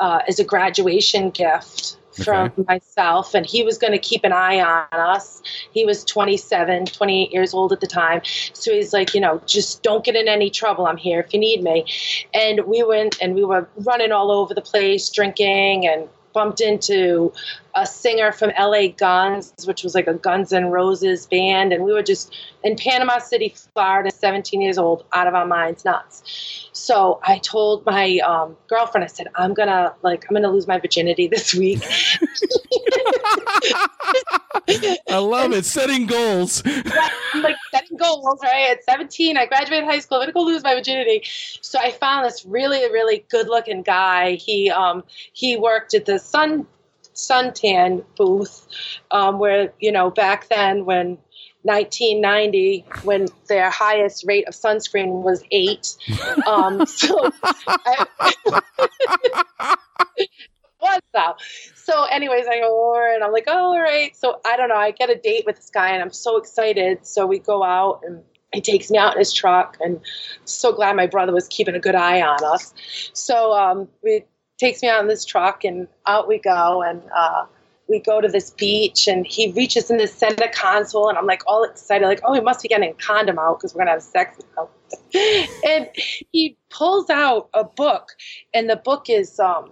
uh, 0.00 0.20
as 0.28 0.38
a 0.38 0.44
graduation 0.44 1.30
gift 1.30 1.96
okay. 2.20 2.24
from 2.24 2.64
myself. 2.66 3.34
And 3.34 3.46
he 3.46 3.62
was 3.62 3.78
going 3.78 3.92
to 3.92 3.98
keep 3.98 4.24
an 4.24 4.32
eye 4.32 4.60
on 4.60 5.00
us. 5.00 5.42
He 5.72 5.84
was 5.84 6.04
27, 6.04 6.86
28 6.86 7.32
years 7.32 7.54
old 7.54 7.72
at 7.72 7.80
the 7.80 7.86
time. 7.86 8.20
So 8.52 8.72
he's 8.72 8.92
like, 8.92 9.14
you 9.14 9.20
know, 9.20 9.40
just 9.46 9.82
don't 9.82 10.04
get 10.04 10.16
in 10.16 10.28
any 10.28 10.50
trouble. 10.50 10.86
I'm 10.86 10.96
here 10.96 11.20
if 11.20 11.32
you 11.32 11.40
need 11.40 11.62
me. 11.62 11.86
And 12.34 12.60
we 12.66 12.82
went 12.82 13.16
and 13.20 13.34
we 13.34 13.44
were 13.44 13.68
running 13.78 14.12
all 14.12 14.30
over 14.30 14.54
the 14.54 14.62
place, 14.62 15.08
drinking 15.10 15.86
and 15.86 16.08
bumped 16.36 16.60
into 16.60 17.32
a 17.76 17.86
singer 17.86 18.32
from 18.32 18.50
LA 18.58 18.88
Guns, 18.88 19.52
which 19.66 19.84
was 19.84 19.94
like 19.94 20.06
a 20.06 20.14
Guns 20.14 20.52
N' 20.52 20.66
Roses 20.66 21.26
band, 21.26 21.74
and 21.74 21.84
we 21.84 21.92
were 21.92 22.02
just 22.02 22.34
in 22.64 22.74
Panama 22.74 23.18
City, 23.18 23.54
Florida, 23.74 24.10
17 24.10 24.62
years 24.62 24.78
old, 24.78 25.04
out 25.12 25.26
of 25.26 25.34
our 25.34 25.46
minds, 25.46 25.84
nuts. 25.84 26.70
So 26.72 27.20
I 27.22 27.38
told 27.38 27.84
my 27.84 28.18
um, 28.18 28.56
girlfriend, 28.68 29.04
I 29.04 29.08
said, 29.08 29.28
I'm 29.34 29.52
gonna 29.52 29.94
like, 30.02 30.24
I'm 30.28 30.34
gonna 30.34 30.50
lose 30.50 30.66
my 30.66 30.78
virginity 30.78 31.28
this 31.32 31.54
week. 31.54 31.82
I 35.08 35.18
love 35.18 35.52
it, 35.52 35.66
setting 35.66 36.06
goals. 36.06 36.62
I'm 36.64 37.42
like 37.42 37.56
setting 37.70 37.98
goals, 37.98 38.40
right? 38.42 38.70
At 38.70 38.84
17, 38.84 39.36
I 39.36 39.44
graduated 39.46 39.84
high 39.84 39.98
school. 39.98 40.18
I'm 40.18 40.22
gonna 40.22 40.32
go 40.32 40.42
lose 40.42 40.64
my 40.64 40.74
virginity. 40.74 41.22
So 41.60 41.78
I 41.78 41.90
found 41.90 42.24
this 42.24 42.46
really, 42.46 42.90
really 42.90 43.24
good-looking 43.28 43.82
guy. 43.82 44.32
He 44.32 44.70
um, 44.70 45.04
he 45.34 45.58
worked 45.58 45.92
at 45.92 46.06
the 46.06 46.18
Sun 46.18 46.66
suntan 47.16 48.04
booth 48.16 48.66
um, 49.10 49.38
where 49.38 49.72
you 49.80 49.90
know 49.90 50.10
back 50.10 50.48
then 50.48 50.84
when 50.84 51.18
1990 51.62 52.84
when 53.02 53.26
their 53.48 53.70
highest 53.70 54.24
rate 54.26 54.46
of 54.46 54.54
sunscreen 54.54 55.22
was 55.22 55.42
eight 55.50 55.96
um, 56.46 56.86
so 56.86 57.32
I, 57.66 58.06
what's 60.78 61.06
up 61.14 61.38
so 61.74 62.04
anyways 62.04 62.46
i 62.46 62.60
go 62.60 62.90
over 62.90 63.12
and 63.12 63.24
i'm 63.24 63.32
like 63.32 63.44
oh 63.48 63.72
all 63.72 63.80
right. 63.80 64.14
So 64.14 64.40
i 64.44 64.56
don't 64.56 64.68
know 64.68 64.76
i 64.76 64.90
get 64.90 65.10
a 65.10 65.16
date 65.16 65.44
with 65.46 65.56
this 65.56 65.70
guy 65.70 65.90
and 65.90 66.02
i'm 66.02 66.12
so 66.12 66.36
excited. 66.36 67.06
So 67.06 67.26
we 67.26 67.38
go 67.38 67.64
out 67.64 68.02
and 68.04 68.22
he 68.52 68.60
takes 68.60 68.90
me 68.90 68.98
out 68.98 69.12
in 69.12 69.18
his 69.18 69.32
truck 69.32 69.76
and 69.80 69.96
I'm 69.96 70.02
so 70.44 70.72
glad 70.72 70.96
my 70.96 71.06
brother 71.06 71.32
was 71.32 71.48
keeping 71.48 71.74
a 71.74 71.80
good 71.80 71.94
eye 71.94 72.22
on 72.22 72.42
us. 72.44 72.72
So 73.12 73.52
um, 73.52 73.88
we 74.02 74.24
takes 74.58 74.82
me 74.82 74.88
out 74.88 75.00
in 75.00 75.08
this 75.08 75.24
truck 75.24 75.64
and 75.64 75.88
out 76.06 76.28
we 76.28 76.38
go 76.38 76.82
and 76.82 77.02
uh, 77.14 77.46
we 77.88 78.00
go 78.00 78.20
to 78.20 78.28
this 78.28 78.50
beach 78.50 79.06
and 79.06 79.26
he 79.26 79.52
reaches 79.52 79.90
in 79.90 79.98
the 79.98 80.06
center 80.06 80.48
console 80.52 81.08
and 81.08 81.18
I'm 81.18 81.26
like 81.26 81.42
all 81.46 81.64
excited 81.64 82.06
like 82.06 82.20
oh 82.24 82.34
he 82.34 82.40
must 82.40 82.62
be 82.62 82.68
getting 82.68 82.90
a 82.90 82.94
condom 82.94 83.38
out 83.38 83.58
because 83.58 83.74
we're 83.74 83.80
gonna 83.80 83.92
have 83.92 84.02
sex 84.02 84.38
now 84.56 84.68
and 85.66 85.88
he 86.32 86.56
pulls 86.70 87.10
out 87.10 87.48
a 87.54 87.64
book 87.64 88.10
and 88.54 88.68
the 88.68 88.76
book 88.76 89.08
is 89.08 89.38
um 89.38 89.70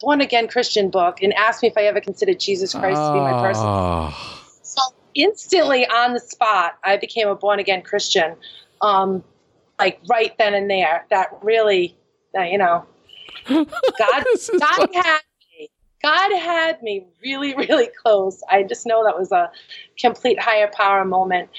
born 0.00 0.20
again 0.20 0.46
Christian 0.46 0.90
book 0.90 1.22
and 1.22 1.32
asked 1.34 1.62
me 1.62 1.68
if 1.68 1.76
I 1.76 1.82
ever 1.82 2.00
considered 2.00 2.38
Jesus 2.38 2.72
Christ 2.72 3.06
to 3.06 3.12
be 3.12 3.20
my 3.20 3.32
person. 3.32 3.66
Oh. 3.66 4.14
So 4.62 4.80
instantly 5.14 5.86
on 5.86 6.14
the 6.14 6.20
spot 6.20 6.78
I 6.84 6.96
became 6.96 7.28
a 7.28 7.34
born 7.34 7.58
again 7.58 7.82
Christian. 7.82 8.36
Um, 8.80 9.24
like 9.78 10.00
right 10.08 10.36
then 10.38 10.54
and 10.54 10.70
there. 10.70 11.06
That 11.10 11.30
really, 11.42 11.96
uh, 12.36 12.42
you 12.42 12.58
know, 12.58 12.84
God, 13.48 14.24
God 14.60 14.88
had 14.94 15.20
me. 15.58 15.70
God 16.02 16.32
had 16.38 16.82
me 16.82 17.06
really, 17.22 17.54
really 17.54 17.88
close. 18.02 18.42
I 18.50 18.62
just 18.62 18.86
know 18.86 19.04
that 19.04 19.18
was 19.18 19.32
a 19.32 19.50
complete 19.98 20.40
higher 20.40 20.70
power 20.72 21.04
moment. 21.04 21.50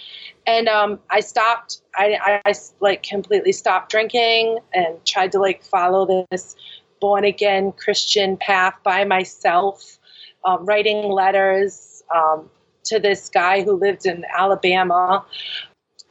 And 0.47 0.67
um, 0.67 0.99
I 1.09 1.19
stopped. 1.19 1.81
I, 1.95 2.17
I, 2.21 2.51
I 2.51 2.53
like 2.79 3.03
completely 3.03 3.51
stopped 3.51 3.91
drinking 3.91 4.59
and 4.73 5.03
tried 5.05 5.31
to 5.33 5.39
like 5.39 5.63
follow 5.63 6.25
this 6.31 6.55
born 6.99 7.23
again 7.23 7.71
Christian 7.71 8.37
path 8.37 8.75
by 8.83 9.05
myself, 9.05 9.99
um, 10.45 10.65
writing 10.65 11.09
letters 11.11 12.03
um, 12.13 12.49
to 12.85 12.99
this 12.99 13.29
guy 13.29 13.63
who 13.63 13.73
lived 13.73 14.05
in 14.05 14.25
Alabama, 14.35 15.25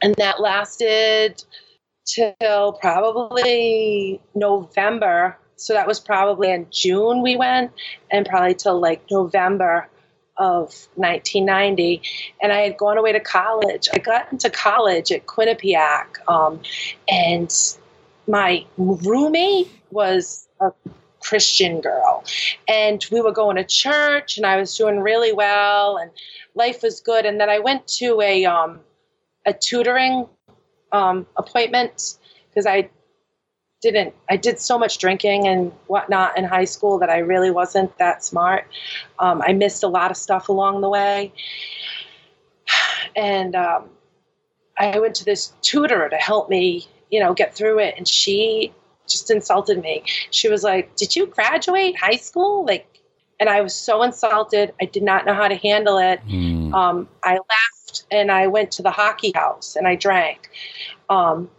and 0.01 0.15
that 0.15 0.39
lasted 0.39 1.43
till 2.05 2.73
probably 2.73 4.21
November 4.33 5.37
so 5.59 5.73
that 5.73 5.87
was 5.87 5.99
probably 5.99 6.51
in 6.51 6.67
June 6.71 7.21
we 7.21 7.35
went, 7.35 7.71
and 8.11 8.25
probably 8.25 8.55
till 8.55 8.79
like 8.79 9.01
November 9.11 9.87
of 10.37 10.87
1990. 10.95 12.01
And 12.41 12.51
I 12.51 12.61
had 12.61 12.77
gone 12.77 12.97
away 12.97 13.11
to 13.11 13.19
college. 13.19 13.89
I 13.93 13.97
got 13.97 14.31
into 14.31 14.49
college 14.49 15.11
at 15.11 15.25
Quinnipiac, 15.25 16.27
um, 16.27 16.61
and 17.07 17.53
my 18.27 18.65
roommate 18.77 19.69
was 19.91 20.47
a 20.61 20.71
Christian 21.19 21.81
girl. 21.81 22.23
And 22.67 23.05
we 23.11 23.21
were 23.21 23.31
going 23.31 23.57
to 23.57 23.63
church 23.63 24.37
and 24.37 24.45
I 24.45 24.57
was 24.57 24.75
doing 24.75 24.99
really 24.99 25.33
well 25.33 25.97
and 25.97 26.11
life 26.55 26.83
was 26.83 27.01
good. 27.01 27.25
And 27.25 27.39
then 27.39 27.49
I 27.49 27.59
went 27.59 27.87
to 27.99 28.21
a, 28.21 28.45
um, 28.45 28.79
a 29.45 29.53
tutoring 29.53 30.27
um, 30.91 31.25
appointment 31.37 32.17
because 32.49 32.65
I 32.65 32.89
didn't, 33.81 34.13
I 34.29 34.37
did 34.37 34.59
so 34.59 34.77
much 34.77 34.97
drinking 34.97 35.47
and 35.47 35.71
whatnot 35.87 36.37
in 36.37 36.43
high 36.43 36.65
school 36.65 36.99
that 36.99 37.09
I 37.09 37.19
really 37.19 37.51
wasn't 37.51 37.97
that 37.97 38.23
smart. 38.23 38.67
Um, 39.19 39.41
I 39.41 39.53
missed 39.53 39.83
a 39.83 39.87
lot 39.87 40.11
of 40.11 40.17
stuff 40.17 40.49
along 40.49 40.81
the 40.81 40.89
way. 40.89 41.31
And 43.15 43.55
um, 43.55 43.89
I 44.77 44.99
went 44.99 45.15
to 45.15 45.25
this 45.25 45.53
tutor 45.61 46.09
to 46.09 46.15
help 46.17 46.49
me, 46.49 46.87
you 47.09 47.19
know, 47.19 47.33
get 47.33 47.55
through 47.55 47.79
it. 47.79 47.95
And 47.97 48.07
she 48.07 48.73
just 49.07 49.31
insulted 49.31 49.81
me. 49.81 50.03
She 50.31 50.49
was 50.49 50.63
like, 50.63 50.95
Did 50.95 51.15
you 51.15 51.25
graduate 51.25 51.97
high 51.97 52.17
school? 52.17 52.65
Like, 52.65 52.85
and 53.39 53.49
I 53.49 53.61
was 53.61 53.73
so 53.73 54.03
insulted. 54.03 54.73
I 54.81 54.85
did 54.85 55.03
not 55.03 55.25
know 55.25 55.33
how 55.33 55.47
to 55.47 55.55
handle 55.55 55.97
it. 55.97 56.19
Mm. 56.27 56.73
Um, 56.73 57.07
I 57.23 57.33
left 57.33 58.03
and 58.11 58.31
I 58.31 58.47
went 58.47 58.71
to 58.71 58.81
the 58.81 58.91
hockey 58.91 59.31
house 59.33 59.75
and 59.75 59.87
I 59.87 59.95
drank. 59.95 60.49
Um, 61.09 61.49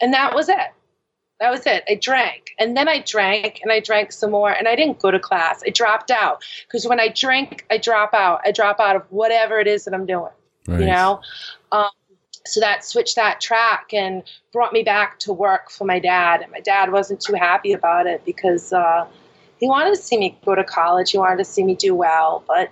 and 0.00 0.12
that 0.12 0.34
was 0.34 0.48
it. 0.48 0.72
That 1.42 1.50
was 1.50 1.66
it. 1.66 1.82
I 1.88 1.96
drank. 1.96 2.54
And 2.56 2.76
then 2.76 2.88
I 2.88 3.00
drank 3.00 3.58
and 3.64 3.72
I 3.72 3.80
drank 3.80 4.12
some 4.12 4.30
more 4.30 4.52
and 4.52 4.68
I 4.68 4.76
didn't 4.76 5.00
go 5.00 5.10
to 5.10 5.18
class. 5.18 5.60
I 5.66 5.70
dropped 5.70 6.12
out 6.12 6.44
because 6.68 6.86
when 6.86 7.00
I 7.00 7.08
drink, 7.08 7.66
I 7.68 7.78
drop 7.78 8.14
out. 8.14 8.42
I 8.44 8.52
drop 8.52 8.78
out 8.78 8.94
of 8.94 9.02
whatever 9.10 9.58
it 9.58 9.66
is 9.66 9.84
that 9.86 9.92
I'm 9.92 10.06
doing, 10.06 10.30
Right. 10.68 10.78
you 10.78 10.86
know? 10.86 11.20
Um, 11.72 11.90
so 12.46 12.60
that 12.60 12.84
switched 12.84 13.16
that 13.16 13.40
track 13.40 13.92
and 13.92 14.22
brought 14.52 14.72
me 14.72 14.84
back 14.84 15.18
to 15.20 15.32
work 15.32 15.68
for 15.68 15.84
my 15.84 15.98
dad. 15.98 16.42
And 16.42 16.52
my 16.52 16.60
dad 16.60 16.92
wasn't 16.92 17.20
too 17.20 17.34
happy 17.34 17.72
about 17.72 18.06
it 18.06 18.24
because 18.24 18.72
uh, 18.72 19.04
he 19.58 19.66
wanted 19.66 19.96
to 19.96 20.00
see 20.00 20.18
me 20.18 20.38
go 20.44 20.54
to 20.54 20.62
college. 20.62 21.10
He 21.10 21.18
wanted 21.18 21.38
to 21.38 21.44
see 21.44 21.64
me 21.64 21.74
do 21.74 21.92
well, 21.92 22.44
but 22.46 22.70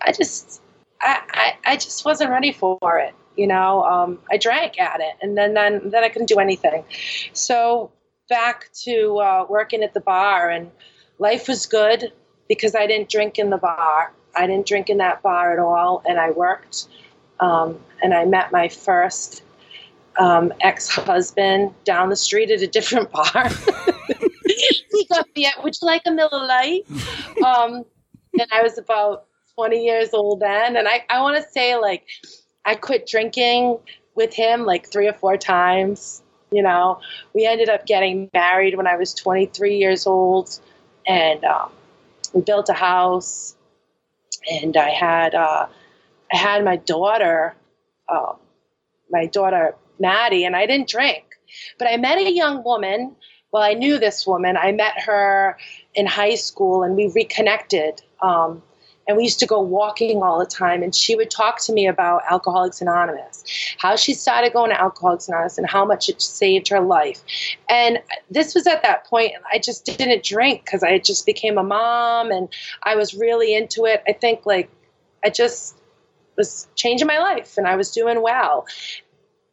I 0.00 0.10
just, 0.10 0.60
I, 1.00 1.20
I, 1.30 1.72
I 1.72 1.76
just 1.76 2.04
wasn't 2.04 2.30
ready 2.30 2.50
for 2.50 2.98
it. 2.98 3.14
You 3.36 3.46
know, 3.46 3.84
um, 3.84 4.18
I 4.28 4.38
drank 4.38 4.80
at 4.80 4.98
it, 4.98 5.14
and 5.22 5.38
then 5.38 5.54
then 5.54 5.90
then 5.90 6.02
I 6.02 6.08
couldn't 6.08 6.26
do 6.26 6.40
anything. 6.40 6.82
So 7.32 7.92
back 8.28 8.70
to 8.84 9.18
uh, 9.18 9.46
working 9.48 9.82
at 9.82 9.94
the 9.94 10.00
bar, 10.00 10.50
and 10.50 10.70
life 11.18 11.48
was 11.48 11.66
good 11.66 12.12
because 12.48 12.74
I 12.74 12.86
didn't 12.86 13.08
drink 13.08 13.38
in 13.38 13.50
the 13.50 13.58
bar. 13.58 14.12
I 14.36 14.46
didn't 14.46 14.66
drink 14.66 14.88
in 14.88 14.98
that 14.98 15.22
bar 15.22 15.52
at 15.52 15.58
all, 15.58 16.02
and 16.06 16.18
I 16.18 16.30
worked. 16.30 16.88
Um, 17.40 17.78
and 18.02 18.14
I 18.14 18.24
met 18.24 18.52
my 18.52 18.68
first 18.68 19.42
um, 20.18 20.52
ex-husband 20.60 21.72
down 21.84 22.08
the 22.08 22.16
street 22.16 22.50
at 22.50 22.60
a 22.62 22.66
different 22.66 23.10
bar. 23.12 23.48
he 24.90 25.06
got 25.08 25.26
me 25.34 25.46
at, 25.46 25.62
would 25.62 25.74
you 25.80 25.86
like 25.86 26.02
a 26.06 26.10
Miller 26.10 26.46
Lite? 26.46 26.86
Um, 27.44 27.84
and 28.38 28.48
I 28.52 28.62
was 28.62 28.78
about 28.78 29.26
20 29.54 29.84
years 29.84 30.12
old 30.12 30.40
then. 30.40 30.76
And 30.76 30.88
I, 30.88 31.04
I 31.10 31.20
want 31.20 31.36
to 31.42 31.50
say, 31.50 31.76
like, 31.76 32.06
I 32.64 32.74
quit 32.74 33.06
drinking 33.06 33.78
with 34.14 34.34
him 34.34 34.64
like 34.64 34.90
three 34.90 35.08
or 35.08 35.12
four 35.12 35.36
times. 35.36 36.22
You 36.50 36.62
know, 36.62 37.00
we 37.34 37.46
ended 37.46 37.68
up 37.68 37.86
getting 37.86 38.30
married 38.32 38.76
when 38.76 38.86
I 38.86 38.96
was 38.96 39.14
23 39.14 39.76
years 39.76 40.06
old. 40.06 40.58
And 41.06 41.44
um, 41.44 41.70
we 42.32 42.40
built 42.42 42.68
a 42.68 42.74
house. 42.74 43.54
And 44.50 44.76
I 44.76 44.90
had, 44.90 45.34
uh, 45.34 45.66
I 46.32 46.36
had 46.36 46.64
my 46.64 46.76
daughter, 46.76 47.54
um, 48.08 48.36
my 49.10 49.26
daughter 49.26 49.74
Maddie, 49.98 50.44
and 50.44 50.54
I 50.56 50.66
didn't 50.66 50.88
drink. 50.88 51.24
But 51.78 51.88
I 51.88 51.96
met 51.96 52.18
a 52.18 52.30
young 52.30 52.62
woman. 52.62 53.16
Well, 53.52 53.62
I 53.62 53.74
knew 53.74 53.98
this 53.98 54.26
woman. 54.26 54.56
I 54.56 54.72
met 54.72 55.00
her 55.02 55.56
in 55.94 56.06
high 56.06 56.34
school, 56.34 56.82
and 56.82 56.96
we 56.96 57.08
reconnected. 57.08 58.02
Um, 58.22 58.62
and 59.08 59.16
we 59.16 59.24
used 59.24 59.40
to 59.40 59.46
go 59.46 59.60
walking 59.60 60.22
all 60.22 60.38
the 60.38 60.46
time. 60.46 60.82
And 60.82 60.94
she 60.94 61.16
would 61.16 61.30
talk 61.30 61.60
to 61.62 61.72
me 61.72 61.86
about 61.86 62.22
Alcoholics 62.30 62.82
Anonymous, 62.82 63.42
how 63.78 63.96
she 63.96 64.12
started 64.12 64.52
going 64.52 64.70
to 64.70 64.80
Alcoholics 64.80 65.26
Anonymous, 65.28 65.56
and 65.56 65.68
how 65.68 65.84
much 65.84 66.08
it 66.10 66.20
saved 66.20 66.68
her 66.68 66.80
life. 66.80 67.22
And 67.70 68.00
this 68.30 68.54
was 68.54 68.66
at 68.66 68.82
that 68.82 69.06
point, 69.06 69.32
I 69.50 69.58
just 69.58 69.86
didn't 69.86 70.22
drink 70.22 70.64
because 70.64 70.82
I 70.82 70.98
just 70.98 71.24
became 71.24 71.56
a 71.56 71.64
mom, 71.64 72.30
and 72.30 72.48
I 72.82 72.94
was 72.94 73.14
really 73.14 73.54
into 73.54 73.86
it. 73.86 74.02
I 74.06 74.12
think 74.12 74.44
like 74.44 74.70
I 75.24 75.30
just 75.30 75.76
was 76.36 76.68
changing 76.76 77.06
my 77.06 77.18
life, 77.18 77.56
and 77.56 77.66
I 77.66 77.76
was 77.76 77.90
doing 77.90 78.22
well 78.22 78.66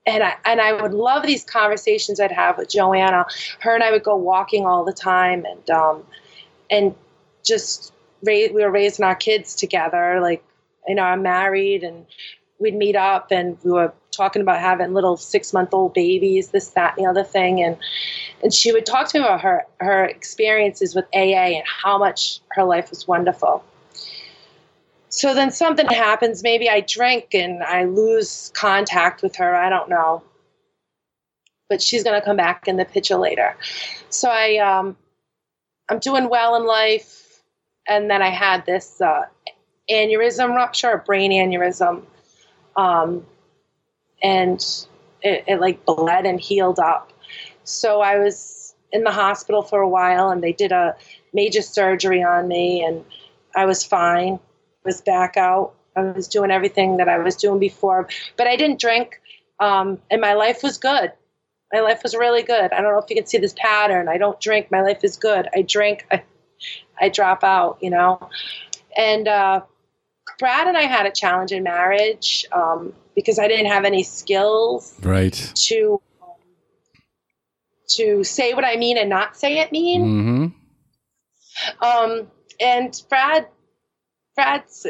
and 0.07 0.21
I 0.21 0.35
and 0.45 0.61
I 0.61 0.79
would 0.79 0.93
love 0.93 1.25
these 1.25 1.43
conversations 1.43 2.19
I'd 2.19 2.31
have 2.31 2.59
with 2.59 2.69
Joanna. 2.69 3.25
Her 3.59 3.73
and 3.73 3.83
I 3.83 3.91
would 3.91 4.03
go 4.03 4.15
walking 4.15 4.63
all 4.63 4.85
the 4.85 4.93
time, 4.93 5.45
and 5.45 5.69
um, 5.71 6.03
and 6.69 6.93
just 7.43 7.91
raise, 8.24 8.51
we 8.51 8.63
were 8.63 8.72
raising 8.72 9.05
our 9.05 9.16
kids 9.16 9.55
together. 9.55 10.20
Like 10.22 10.43
you 10.88 10.95
know, 10.95 11.03
I'm 11.03 11.22
married, 11.22 11.84
and 11.84 12.05
we'd 12.59 12.76
meet 12.76 12.95
up, 12.95 13.32
and 13.32 13.57
we 13.63 13.72
were 13.72 13.93
talking 14.11 14.41
about 14.41 14.59
having 14.59 14.93
little 14.93 15.18
six 15.18 15.51
month 15.53 15.74
old 15.74 15.93
babies, 15.93 16.49
this, 16.49 16.70
that, 16.70 16.97
and 16.97 17.05
the 17.05 17.09
other 17.09 17.24
thing, 17.24 17.61
and 17.61 17.78
and 18.43 18.53
she 18.53 18.72
would 18.72 18.86
talk 18.86 19.07
to 19.09 19.20
me 19.20 19.26
about 19.26 19.41
her 19.41 19.66
her 19.80 20.05
experiences 20.05 20.95
with 20.95 21.05
AA 21.13 21.57
and 21.57 21.63
how 21.66 21.97
much 21.97 22.39
her 22.51 22.63
life 22.63 22.89
was 22.89 23.07
wonderful. 23.07 23.63
So 25.16 25.34
then 25.34 25.49
something 25.49 25.88
happens. 25.88 26.43
Maybe 26.43 26.70
I 26.70 26.82
drink 26.82 27.34
and 27.34 27.63
I 27.63 27.86
lose 27.86 28.51
contact 28.53 29.24
with 29.24 29.38
her. 29.38 29.55
I 29.55 29.70
don't 29.70 29.89
know. 29.89 30.22
But 31.70 31.82
she's 31.82 32.03
going 32.03 32.20
to 32.20 32.26
come 32.26 32.36
back 32.36 32.68
in 32.68 32.76
the 32.76 32.84
picture 32.84 33.16
later. 33.16 33.55
So 34.09 34.30
I, 34.30 34.57
um, 34.57 34.97
I'm 35.88 35.99
doing 35.99 36.28
well 36.30 36.57
in 36.57 36.66
life, 36.66 37.24
and 37.88 38.09
then 38.09 38.21
I 38.21 38.29
had 38.29 38.65
this 38.65 38.99
uh, 39.01 39.25
aneurysm 39.89 40.55
rupture, 40.55 40.91
a 40.91 40.97
brain 40.99 41.31
aneurysm, 41.31 42.03
um, 42.75 43.25
and 44.21 44.59
it, 45.21 45.43
it 45.47 45.61
like 45.61 45.86
bled 45.86 46.25
and 46.25 46.39
healed 46.39 46.79
up. 46.79 47.11
So 47.63 48.01
I 48.01 48.17
was 48.17 48.75
in 48.91 49.03
the 49.03 49.11
hospital 49.11 49.61
for 49.61 49.81
a 49.81 49.89
while, 49.89 50.29
and 50.29 50.43
they 50.43 50.53
did 50.53 50.71
a 50.71 50.95
major 51.33 51.61
surgery 51.61 52.23
on 52.23 52.47
me, 52.47 52.83
and 52.83 53.03
I 53.55 53.65
was 53.65 53.83
fine 53.83 54.39
was 54.86 55.01
back 55.01 55.36
out. 55.36 55.73
I 55.95 56.01
was 56.01 56.27
doing 56.27 56.51
everything 56.51 56.97
that 56.97 57.09
I 57.09 57.17
was 57.17 57.36
doing 57.36 57.59
before, 57.59 58.07
but 58.38 58.47
I 58.47 58.55
didn't 58.55 58.79
drink, 58.79 59.19
um, 59.59 59.99
and 60.11 60.21
my 60.21 60.33
life 60.33 60.61
was 60.63 60.77
good. 60.77 61.11
My 61.73 61.79
life 61.79 62.01
was 62.03 62.15
really 62.15 62.43
good. 62.43 62.71
I 62.71 62.81
don't 62.81 62.91
know 62.91 62.99
if 62.99 63.09
you 63.09 63.15
can 63.15 63.25
see 63.25 63.39
this 63.39 63.55
pattern. 63.57 64.07
I 64.07 64.17
don't 64.17 64.39
drink. 64.39 64.71
My 64.71 64.81
life 64.81 65.03
is 65.03 65.17
good. 65.17 65.49
I 65.53 65.63
drink. 65.63 66.05
I, 66.11 66.23
I 66.99 67.09
drop 67.09 67.43
out. 67.43 67.77
You 67.81 67.89
know, 67.91 68.29
and 68.97 69.27
uh, 69.27 69.61
Brad 70.39 70.67
and 70.67 70.77
I 70.77 70.83
had 70.83 71.05
a 71.05 71.11
challenge 71.11 71.51
in 71.51 71.63
marriage 71.63 72.45
um, 72.51 72.93
because 73.15 73.39
I 73.39 73.47
didn't 73.47 73.67
have 73.67 73.85
any 73.85 74.03
skills 74.03 74.93
Right. 75.01 75.33
to 75.67 76.01
um, 76.21 76.27
to 77.89 78.23
say 78.23 78.53
what 78.53 78.65
I 78.65 78.75
mean 78.75 78.97
and 78.97 79.09
not 79.09 79.37
say 79.37 79.59
it 79.59 79.71
mean. 79.71 80.51
Mm-hmm. 81.81 81.85
Um, 81.85 82.27
and 82.59 83.01
Brad, 83.09 83.47
Brad's 84.35 84.85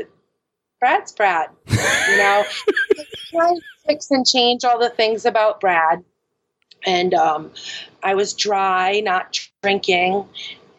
Brad's 0.80 1.12
Brad. 1.12 1.50
You 1.68 2.18
know, 2.18 2.44
try 3.32 3.50
to 3.54 3.62
fix 3.88 4.10
and 4.12 4.26
change 4.26 4.64
all 4.64 4.80
the 4.80 4.90
things 4.90 5.26
about 5.26 5.60
Brad. 5.62 6.04
And 6.86 7.14
um, 7.16 7.52
I 8.04 8.14
was 8.14 8.34
dry, 8.34 9.00
not 9.00 9.40
drinking, 9.64 10.28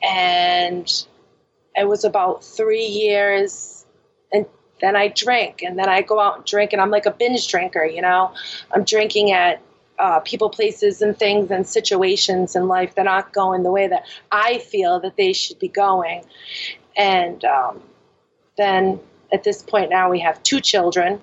and 0.02 1.06
it 1.76 1.86
was 1.86 2.04
about 2.04 2.42
three 2.42 2.86
years. 2.86 3.84
And 4.32 4.46
then 4.80 4.96
I 4.96 5.08
drink, 5.08 5.62
and 5.62 5.78
then 5.78 5.88
I 5.88 6.02
go 6.02 6.20
out 6.20 6.36
and 6.36 6.44
drink, 6.44 6.72
and 6.72 6.82
I'm 6.82 6.90
like 6.90 7.06
a 7.06 7.10
binge 7.10 7.48
drinker. 7.48 7.84
You 7.84 8.02
know, 8.02 8.32
I'm 8.72 8.84
drinking 8.84 9.32
at 9.32 9.60
uh, 9.98 10.20
people, 10.20 10.50
places, 10.50 11.02
and 11.02 11.16
things 11.16 11.50
and 11.50 11.66
situations 11.66 12.56
in 12.56 12.68
life 12.68 12.94
that 12.96 13.06
aren't 13.06 13.32
going 13.32 13.62
the 13.62 13.70
way 13.70 13.88
that 13.88 14.04
I 14.32 14.58
feel 14.58 15.00
that 15.00 15.16
they 15.16 15.32
should 15.32 15.58
be 15.58 15.68
going. 15.68 16.24
And 16.96 17.44
um, 17.44 17.82
then 18.56 19.00
at 19.32 19.44
this 19.44 19.62
point 19.62 19.90
now 19.90 20.10
we 20.10 20.20
have 20.20 20.42
two 20.42 20.60
children, 20.60 21.22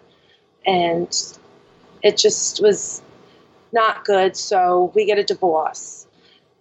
and 0.65 1.15
it 2.01 2.17
just 2.17 2.61
was 2.61 3.01
not 3.71 4.05
good. 4.05 4.35
So 4.35 4.91
we 4.95 5.05
get 5.05 5.17
a 5.17 5.23
divorce, 5.23 6.07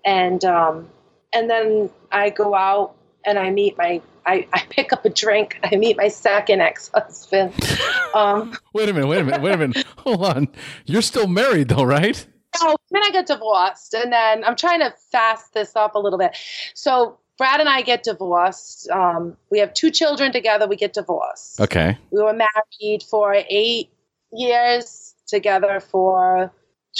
and 0.04 0.44
um, 0.44 0.88
and 1.32 1.48
then 1.48 1.90
I 2.10 2.30
go 2.30 2.54
out 2.54 2.94
and 3.26 3.38
I 3.38 3.50
meet 3.50 3.76
my. 3.78 4.00
I, 4.24 4.46
I 4.52 4.62
pick 4.70 4.92
up 4.92 5.04
a 5.04 5.10
drink. 5.10 5.58
I 5.64 5.74
meet 5.76 5.96
my 5.96 6.08
second 6.08 6.60
ex-husband. 6.60 7.54
Um, 8.14 8.54
Wait 8.74 8.90
a 8.90 8.92
minute. 8.92 9.06
Wait 9.06 9.20
a 9.22 9.24
minute. 9.24 9.40
Wait 9.40 9.54
a 9.54 9.56
minute. 9.56 9.86
Hold 9.98 10.22
on. 10.26 10.48
You're 10.84 11.00
still 11.00 11.26
married 11.26 11.68
though, 11.68 11.82
right? 11.82 12.26
Oh, 12.60 12.76
then 12.90 13.02
I 13.02 13.10
get 13.10 13.26
divorced, 13.26 13.94
and 13.94 14.12
then 14.12 14.44
I'm 14.44 14.54
trying 14.54 14.80
to 14.80 14.92
fast 15.10 15.54
this 15.54 15.74
up 15.74 15.94
a 15.94 15.98
little 15.98 16.18
bit. 16.18 16.36
So 16.74 17.18
Brad 17.38 17.60
and 17.60 17.70
I 17.70 17.80
get 17.80 18.02
divorced. 18.02 18.86
Um, 18.90 19.38
we 19.50 19.60
have 19.60 19.72
two 19.72 19.90
children 19.90 20.30
together. 20.30 20.68
We 20.68 20.76
get 20.76 20.92
divorced. 20.92 21.58
Okay. 21.58 21.96
We 22.10 22.22
were 22.22 22.34
married 22.34 23.02
for 23.02 23.34
eight 23.48 23.90
years, 24.30 25.14
together 25.26 25.80
for 25.80 26.52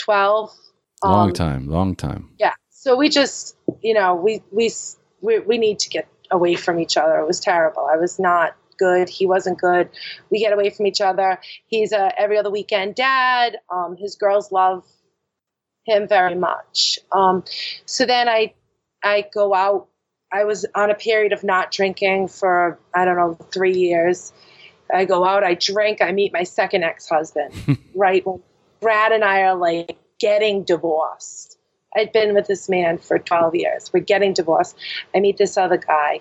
twelve. 0.02 0.50
Long 1.04 1.28
Um, 1.28 1.34
time. 1.34 1.68
Long 1.68 1.94
time. 1.94 2.30
Yeah. 2.38 2.54
So 2.70 2.96
we 2.96 3.10
just, 3.10 3.54
you 3.82 3.92
know, 3.92 4.14
we 4.14 4.42
we 4.50 4.70
we, 5.22 5.38
we 5.38 5.56
need 5.58 5.78
to 5.80 5.88
get 5.88 6.08
away 6.30 6.54
from 6.54 6.78
each 6.78 6.96
other. 6.96 7.18
It 7.18 7.26
was 7.26 7.40
terrible. 7.40 7.88
I 7.92 7.96
was 7.96 8.18
not 8.18 8.56
good. 8.78 9.08
He 9.08 9.26
wasn't 9.26 9.60
good. 9.60 9.88
We 10.30 10.40
get 10.40 10.52
away 10.52 10.70
from 10.70 10.86
each 10.86 11.00
other. 11.00 11.38
He's 11.66 11.92
a 11.92 12.12
every 12.20 12.38
other 12.38 12.50
weekend 12.50 12.94
dad. 12.94 13.58
Um, 13.70 13.96
his 13.96 14.16
girls 14.16 14.50
love 14.52 14.84
him 15.84 16.08
very 16.08 16.34
much. 16.34 16.98
Um, 17.12 17.44
so 17.86 18.06
then 18.06 18.28
I, 18.28 18.54
I 19.02 19.26
go 19.32 19.54
out. 19.54 19.88
I 20.32 20.44
was 20.44 20.64
on 20.74 20.90
a 20.90 20.94
period 20.94 21.32
of 21.32 21.44
not 21.44 21.70
drinking 21.70 22.28
for 22.28 22.78
I 22.94 23.04
don't 23.04 23.16
know 23.16 23.34
three 23.52 23.74
years. 23.74 24.32
I 24.92 25.04
go 25.04 25.24
out. 25.24 25.44
I 25.44 25.54
drink. 25.54 26.02
I 26.02 26.12
meet 26.12 26.32
my 26.32 26.42
second 26.42 26.84
ex-husband. 26.84 27.78
right 27.94 28.26
when 28.26 28.42
Brad 28.80 29.12
and 29.12 29.24
I 29.24 29.42
are 29.42 29.54
like 29.54 29.96
getting 30.18 30.64
divorced. 30.64 31.58
I'd 31.96 32.12
been 32.12 32.34
with 32.34 32.46
this 32.46 32.68
man 32.68 32.98
for 32.98 33.18
12 33.18 33.54
years. 33.54 33.92
We're 33.92 34.00
getting 34.00 34.32
divorced. 34.32 34.76
I 35.14 35.20
meet 35.20 35.38
this 35.38 35.56
other 35.56 35.76
guy. 35.76 36.20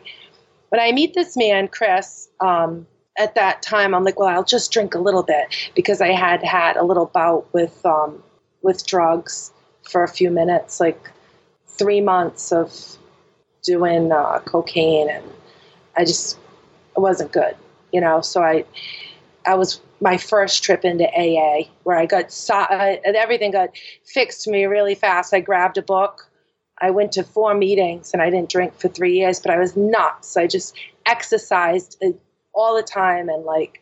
When 0.69 0.82
I 0.82 0.91
meet 0.91 1.13
this 1.13 1.36
man, 1.36 1.67
Chris, 1.67 2.30
um, 2.39 2.88
at 3.17 3.36
that 3.36 3.61
time, 3.61 3.93
I'm 3.93 4.03
like, 4.03 4.19
well, 4.19 4.30
I'll 4.30 4.43
just 4.43 4.72
drink 4.72 4.95
a 4.95 4.99
little 4.99 5.24
bit 5.24 5.53
because 5.76 6.01
I 6.01 6.09
had 6.09 6.43
had 6.43 6.78
a 6.78 6.84
little 6.84 7.07
bout 7.07 7.51
with 7.53 7.86
um, 7.86 8.24
with 8.61 8.86
drugs 8.86 9.51
for 9.84 10.03
a 10.03 10.07
few 10.07 10.30
minutes, 10.30 10.80
like 10.80 11.09
three 11.67 12.01
months 12.01 12.51
of 12.51 12.97
doing 13.63 14.11
uh, 14.11 14.39
cocaine, 14.45 15.09
and 15.09 15.26
I 15.97 16.05
just 16.05 16.38
it 16.95 16.99
wasn't 16.99 17.32
good, 17.32 17.55
you 17.91 18.01
know. 18.01 18.22
So 18.22 18.41
I 18.41 18.65
I 19.45 19.55
was 19.55 19.82
my 20.02 20.18
first 20.18 20.64
trip 20.64 20.84
into 20.84 21.06
AA 21.06 21.70
where 21.84 21.97
I 21.97 22.08
got 22.08 22.32
saw, 22.32 22.64
uh, 22.64 22.95
everything 23.06 23.52
got 23.52 23.70
fixed 24.04 24.43
to 24.43 24.52
me 24.52 24.66
really 24.66 24.95
fast. 24.95 25.34
I 25.34 25.39
grabbed 25.39 25.78
a 25.78 25.84
book. 25.84 26.28
I 26.82 26.89
went 26.89 27.12
to 27.14 27.24
four 27.24 27.54
meetings 27.54 28.12
and 28.12 28.22
I 28.22 28.32
didn't 28.32 28.49
drink 28.49 28.78
for 28.80 28.88
three 28.88 29.14
years, 29.14 29.39
but 29.39 29.52
I 29.52 29.60
was 29.60 29.78
nuts. 29.78 30.36
I 30.36 30.47
just 30.47 30.76
exercised 31.06 31.97
uh, 32.04 32.10
all 32.54 32.76
the 32.76 32.84
time 32.84 33.30
and 33.30 33.45
like 33.45 33.80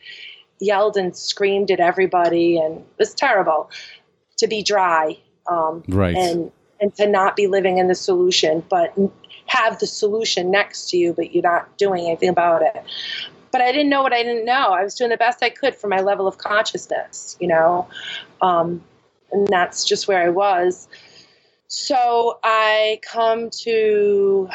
yelled 0.59 0.97
and 0.97 1.15
screamed 1.15 1.71
at 1.71 1.79
everybody, 1.79 2.57
and 2.57 2.79
it 2.79 2.85
was 2.99 3.13
terrible 3.13 3.71
to 4.37 4.47
be 4.47 4.61
dry, 4.61 5.17
um, 5.49 5.83
right, 5.87 6.15
and 6.15 6.51
and 6.81 6.93
to 6.95 7.07
not 7.07 7.37
be 7.37 7.47
living 7.47 7.77
in 7.77 7.87
the 7.87 7.95
solution, 7.95 8.63
but 8.69 8.93
have 9.45 9.79
the 9.79 9.87
solution 9.87 10.51
next 10.51 10.89
to 10.89 10.97
you, 10.97 11.13
but 11.13 11.33
you're 11.33 11.41
not 11.41 11.77
doing 11.77 12.05
anything 12.05 12.29
about 12.29 12.61
it 12.61 12.83
but 13.51 13.61
I 13.61 13.71
didn't 13.71 13.89
know 13.89 14.01
what 14.01 14.13
I 14.13 14.23
didn't 14.23 14.45
know. 14.45 14.71
I 14.71 14.83
was 14.83 14.95
doing 14.95 15.09
the 15.09 15.17
best 15.17 15.43
I 15.43 15.49
could 15.49 15.75
for 15.75 15.87
my 15.87 16.01
level 16.01 16.27
of 16.27 16.37
consciousness, 16.37 17.37
you 17.39 17.47
know, 17.47 17.87
um, 18.41 18.83
and 19.31 19.47
that's 19.47 19.85
just 19.85 20.07
where 20.07 20.21
I 20.21 20.29
was. 20.29 20.87
So 21.67 22.39
I 22.43 22.99
come 23.03 23.49
to 23.61 24.49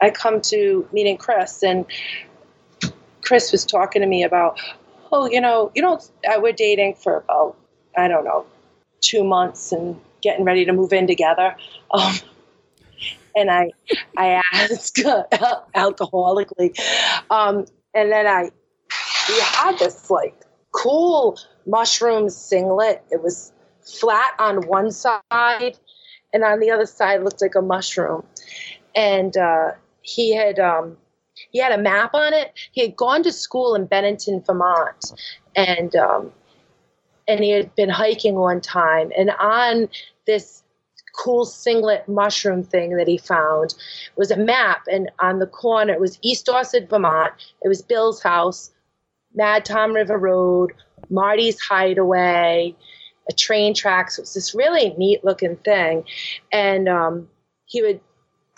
I 0.00 0.10
come 0.10 0.40
to 0.42 0.88
meeting 0.92 1.16
Chris, 1.16 1.62
and 1.62 1.86
Chris 3.22 3.52
was 3.52 3.64
talking 3.64 4.02
to 4.02 4.08
me 4.08 4.22
about, 4.22 4.58
oh, 5.12 5.28
you 5.28 5.40
know, 5.40 5.70
you 5.74 5.82
know, 5.82 6.00
uh, 6.28 6.40
we're 6.40 6.52
dating 6.52 6.94
for 6.94 7.18
about 7.18 7.56
I 7.96 8.08
don't 8.08 8.24
know, 8.24 8.46
two 9.00 9.24
months 9.24 9.72
and 9.72 9.98
getting 10.22 10.44
ready 10.44 10.64
to 10.64 10.72
move 10.72 10.92
in 10.92 11.06
together. 11.06 11.56
Um, 11.90 12.14
and 13.34 13.50
I 13.50 13.70
I 14.16 14.42
asked 14.52 14.96
alcoholically, 15.76 16.78
um, 17.30 17.66
and 17.94 18.10
then 18.10 18.26
I 18.26 18.50
we 19.28 19.40
had 19.40 19.78
this 19.78 20.10
like 20.10 20.34
cool 20.72 21.38
mushroom 21.66 22.30
singlet. 22.30 23.04
It 23.10 23.22
was 23.22 23.52
flat 23.82 24.34
on 24.38 24.66
one 24.66 24.90
side, 24.90 25.78
and 26.32 26.44
on 26.44 26.60
the 26.60 26.70
other 26.70 26.86
side 26.86 27.22
looked 27.22 27.42
like 27.42 27.54
a 27.54 27.62
mushroom. 27.62 28.24
And 28.94 29.36
uh, 29.36 29.72
he 30.02 30.34
had 30.34 30.58
um, 30.58 30.96
he 31.50 31.58
had 31.58 31.72
a 31.72 31.78
map 31.78 32.14
on 32.14 32.32
it. 32.32 32.52
He 32.72 32.80
had 32.80 32.96
gone 32.96 33.22
to 33.24 33.32
school 33.32 33.74
in 33.74 33.86
Bennington, 33.86 34.42
Vermont, 34.42 35.12
and 35.54 35.94
um, 35.96 36.32
and 37.28 37.40
he 37.40 37.50
had 37.50 37.74
been 37.74 37.90
hiking 37.90 38.36
one 38.36 38.60
time. 38.60 39.10
And 39.16 39.30
on 39.30 39.88
this 40.26 40.62
cool 41.16 41.44
singlet 41.44 42.08
mushroom 42.08 42.62
thing 42.62 42.96
that 42.96 43.08
he 43.08 43.18
found. 43.18 43.72
It 43.72 44.18
was 44.18 44.30
a 44.30 44.36
map 44.36 44.86
and 44.90 45.10
on 45.20 45.38
the 45.38 45.46
corner 45.46 45.92
it 45.92 46.00
was 46.00 46.18
east 46.22 46.46
dorset 46.46 46.88
vermont. 46.88 47.32
It 47.62 47.68
was 47.68 47.82
bill's 47.82 48.22
house 48.22 48.70
mad 49.34 49.64
tom 49.64 49.92
river 49.92 50.16
road 50.18 50.72
marty's 51.10 51.60
hideaway 51.60 52.74
a 53.28 53.32
train 53.32 53.74
tracks. 53.74 54.18
It 54.18 54.22
was 54.22 54.34
this 54.34 54.54
really 54.54 54.94
neat 54.96 55.24
looking 55.24 55.56
thing. 55.56 56.04
And 56.52 56.88
um, 56.88 57.28
he 57.64 57.82
would 57.82 58.00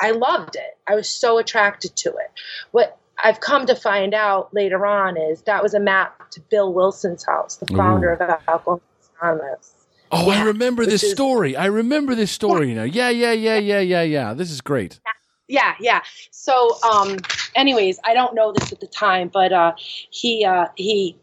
i 0.01 0.11
loved 0.11 0.57
it. 0.57 0.77
I 0.87 0.95
was 0.95 1.09
so 1.09 1.39
attracted 1.39 1.97
to 1.97 2.11
it. 2.11 2.31
What 2.71 2.99
i've 3.23 3.41
come 3.41 3.67
to 3.67 3.75
find 3.75 4.15
out 4.15 4.53
later 4.55 4.87
on 4.87 5.17
is 5.17 5.43
that 5.43 5.63
was 5.63 5.75
a 5.75 5.81
map 5.81 6.31
to 6.31 6.41
bill 6.41 6.73
wilson's 6.73 7.25
house 7.25 7.57
the 7.57 7.67
founder 7.77 8.11
Ooh. 8.11 8.15
of 8.15 8.21
alcoholics 8.21 9.11
anonymous 9.21 9.78
Oh, 10.11 10.31
yeah, 10.31 10.41
I 10.41 10.45
remember 10.45 10.87
this 10.87 11.03
is, 11.03 11.13
story. 11.13 11.57
I 11.57 11.67
remember 11.67 12.15
this 12.15 12.31
story 12.31 12.69
yeah. 12.69 12.75
now. 12.75 12.83
Yeah, 12.85 13.11
yeah, 13.11 13.33
yeah, 13.33 13.59
yeah, 13.59 13.81
yeah, 13.81 14.03
yeah. 14.03 14.35
This 14.35 14.51
is 14.51 14.61
great. 14.61 15.01
Yeah, 15.49 15.75
yeah. 15.81 16.03
So, 16.31 16.79
um, 16.83 17.17
anyways, 17.55 17.99
I 18.05 18.15
don't 18.15 18.35
know 18.35 18.53
this 18.53 18.73
at 18.73 18.81
the 18.81 18.87
time, 18.87 19.31
but 19.33 19.53
uh, 19.53 19.73
he 20.11 20.45
uh, 20.45 20.67
he 20.77 21.17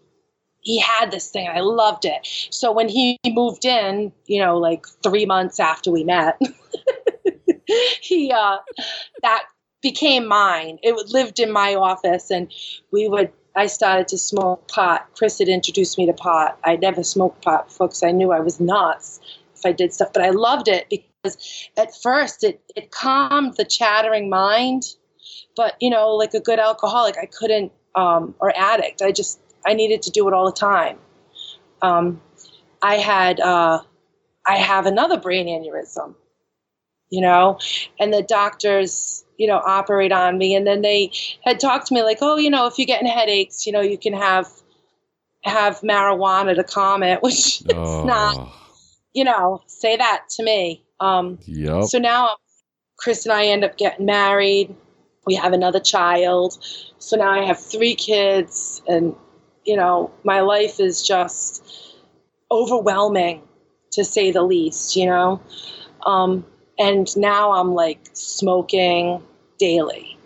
he 0.61 0.79
had 0.79 1.11
this 1.11 1.29
thing. 1.29 1.47
I 1.47 1.59
loved 1.59 2.05
it. 2.05 2.27
So 2.49 2.71
when 2.71 2.89
he 2.89 3.19
moved 3.27 3.65
in, 3.65 4.11
you 4.25 4.41
know, 4.41 4.57
like 4.57 4.85
three 5.03 5.25
months 5.25 5.59
after 5.59 5.91
we 5.91 6.03
met, 6.03 6.41
he 8.01 8.31
uh, 8.31 8.57
that 9.21 9.43
became 9.81 10.27
mine. 10.27 10.79
It 10.81 10.95
lived 11.09 11.39
in 11.39 11.51
my 11.51 11.75
office, 11.75 12.31
and 12.31 12.51
we 12.91 13.07
would 13.07 13.31
I 13.55 13.67
started 13.67 14.07
to 14.09 14.17
smoke 14.17 14.67
pot. 14.67 15.07
Chris 15.15 15.39
had 15.39 15.47
introduced 15.47 15.97
me 15.97 16.05
to 16.07 16.13
pot. 16.13 16.57
I 16.63 16.75
never 16.75 17.03
smoked 17.03 17.43
pot 17.43 17.69
because 17.69 18.03
I 18.03 18.11
knew 18.11 18.31
I 18.31 18.39
was 18.41 18.59
nuts 18.59 19.19
if 19.55 19.65
I 19.65 19.71
did 19.71 19.93
stuff, 19.93 20.11
but 20.13 20.23
I 20.23 20.31
loved 20.31 20.67
it 20.67 20.87
because 20.89 21.69
at 21.77 21.95
first 21.95 22.43
it, 22.43 22.61
it 22.75 22.91
calmed 22.91 23.55
the 23.57 23.65
chattering 23.65 24.29
mind. 24.29 24.83
But, 25.55 25.75
you 25.79 25.89
know, 25.89 26.09
like 26.15 26.33
a 26.33 26.39
good 26.39 26.59
alcoholic, 26.59 27.17
I 27.17 27.25
couldn't, 27.25 27.71
um, 27.95 28.35
or 28.39 28.53
addict, 28.57 29.01
I 29.01 29.11
just, 29.11 29.39
I 29.65 29.73
needed 29.73 30.01
to 30.03 30.11
do 30.11 30.27
it 30.27 30.33
all 30.33 30.45
the 30.45 30.57
time. 30.57 30.97
Um, 31.81 32.21
I 32.81 32.95
had, 32.95 33.39
uh, 33.39 33.81
I 34.45 34.57
have 34.57 34.85
another 34.85 35.17
brain 35.19 35.47
aneurysm, 35.47 36.13
you 37.09 37.21
know, 37.21 37.57
and 37.99 38.13
the 38.13 38.21
doctors, 38.21 39.24
you 39.37 39.47
know, 39.47 39.57
operate 39.57 40.11
on 40.11 40.37
me. 40.37 40.55
And 40.55 40.65
then 40.65 40.81
they 40.81 41.11
had 41.43 41.59
talked 41.59 41.87
to 41.87 41.93
me 41.93 42.03
like, 42.03 42.19
oh, 42.21 42.37
you 42.37 42.49
know, 42.49 42.67
if 42.67 42.77
you're 42.77 42.85
getting 42.85 43.07
headaches, 43.07 43.65
you 43.65 43.71
know, 43.71 43.81
you 43.81 43.97
can 43.97 44.13
have 44.13 44.47
have 45.43 45.81
marijuana 45.81 46.55
to 46.55 46.63
calm 46.63 47.03
it, 47.03 47.21
which 47.21 47.61
oh. 47.73 47.99
it's 47.99 48.07
not, 48.07 48.51
you 49.13 49.23
know, 49.23 49.61
say 49.67 49.95
that 49.95 50.25
to 50.37 50.43
me. 50.43 50.83
Um, 50.99 51.39
yep. 51.45 51.83
So 51.83 51.99
now 51.99 52.37
Chris 52.97 53.25
and 53.25 53.33
I 53.33 53.47
end 53.47 53.63
up 53.63 53.77
getting 53.77 54.05
married. 54.05 54.75
We 55.25 55.35
have 55.35 55.53
another 55.53 55.79
child. 55.79 56.57
So 56.99 57.17
now 57.17 57.29
I 57.29 57.45
have 57.45 57.59
three 57.59 57.95
kids, 57.95 58.81
and 58.87 59.15
you 59.63 59.75
know, 59.75 60.11
my 60.23 60.41
life 60.41 60.79
is 60.79 61.01
just 61.01 61.63
overwhelming, 62.51 63.41
to 63.93 64.03
say 64.03 64.31
the 64.31 64.43
least. 64.43 64.95
You 64.95 65.07
know. 65.07 65.41
Um, 66.05 66.45
and 66.77 67.15
now 67.17 67.53
I'm 67.53 67.73
like 67.73 68.04
smoking 68.15 69.21
daily. 69.57 70.17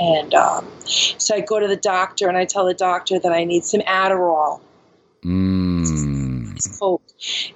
And 0.00 0.34
um, 0.34 0.68
so 0.84 1.34
I 1.34 1.40
go 1.40 1.58
to 1.58 1.66
the 1.66 1.76
doctor 1.76 2.28
and 2.28 2.36
I 2.36 2.44
tell 2.44 2.64
the 2.64 2.74
doctor 2.74 3.18
that 3.18 3.32
I 3.32 3.44
need 3.44 3.64
some 3.64 3.80
Adderall. 3.82 4.60
Mm. 5.24 6.36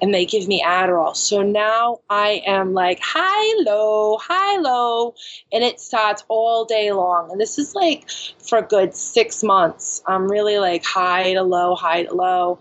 And 0.00 0.14
they 0.14 0.24
give 0.24 0.48
me 0.48 0.62
Adderall. 0.64 1.16
So 1.16 1.42
now 1.42 2.00
I 2.10 2.42
am 2.46 2.72
like 2.72 3.00
high, 3.00 3.62
low, 3.62 4.16
high, 4.18 4.58
low, 4.58 5.14
and 5.52 5.62
it 5.62 5.80
starts 5.80 6.24
all 6.28 6.64
day 6.64 6.92
long. 6.92 7.30
And 7.30 7.40
this 7.40 7.58
is 7.58 7.74
like 7.74 8.08
for 8.44 8.58
a 8.58 8.62
good 8.62 8.94
six 8.94 9.42
months. 9.42 10.02
I'm 10.06 10.30
really 10.30 10.58
like 10.58 10.84
high 10.84 11.34
to 11.34 11.42
low, 11.42 11.74
high 11.74 12.04
to 12.04 12.14
low. 12.14 12.58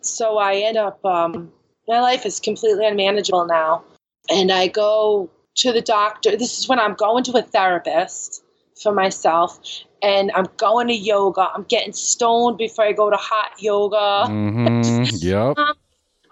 So 0.00 0.38
I 0.38 0.56
end 0.56 0.76
up, 0.76 1.04
um, 1.04 1.52
my 1.88 2.00
life 2.00 2.24
is 2.24 2.40
completely 2.40 2.86
unmanageable 2.86 3.46
now 3.46 3.84
and 4.30 4.50
I 4.52 4.68
go 4.68 5.30
to 5.56 5.72
the 5.72 5.82
doctor. 5.82 6.36
This 6.36 6.58
is 6.58 6.68
when 6.68 6.78
I'm 6.78 6.94
going 6.94 7.24
to 7.24 7.32
a 7.32 7.42
therapist 7.42 8.42
for 8.80 8.92
myself, 8.92 9.58
and 10.02 10.30
I'm 10.34 10.46
going 10.56 10.88
to 10.88 10.94
yoga. 10.94 11.48
I'm 11.54 11.64
getting 11.64 11.92
stoned 11.92 12.58
before 12.58 12.84
I 12.84 12.92
go 12.92 13.10
to 13.10 13.16
hot 13.16 13.52
yoga. 13.58 14.30
Mm-hmm. 14.30 14.82
Yep. 15.22 15.58
um, 15.58 15.74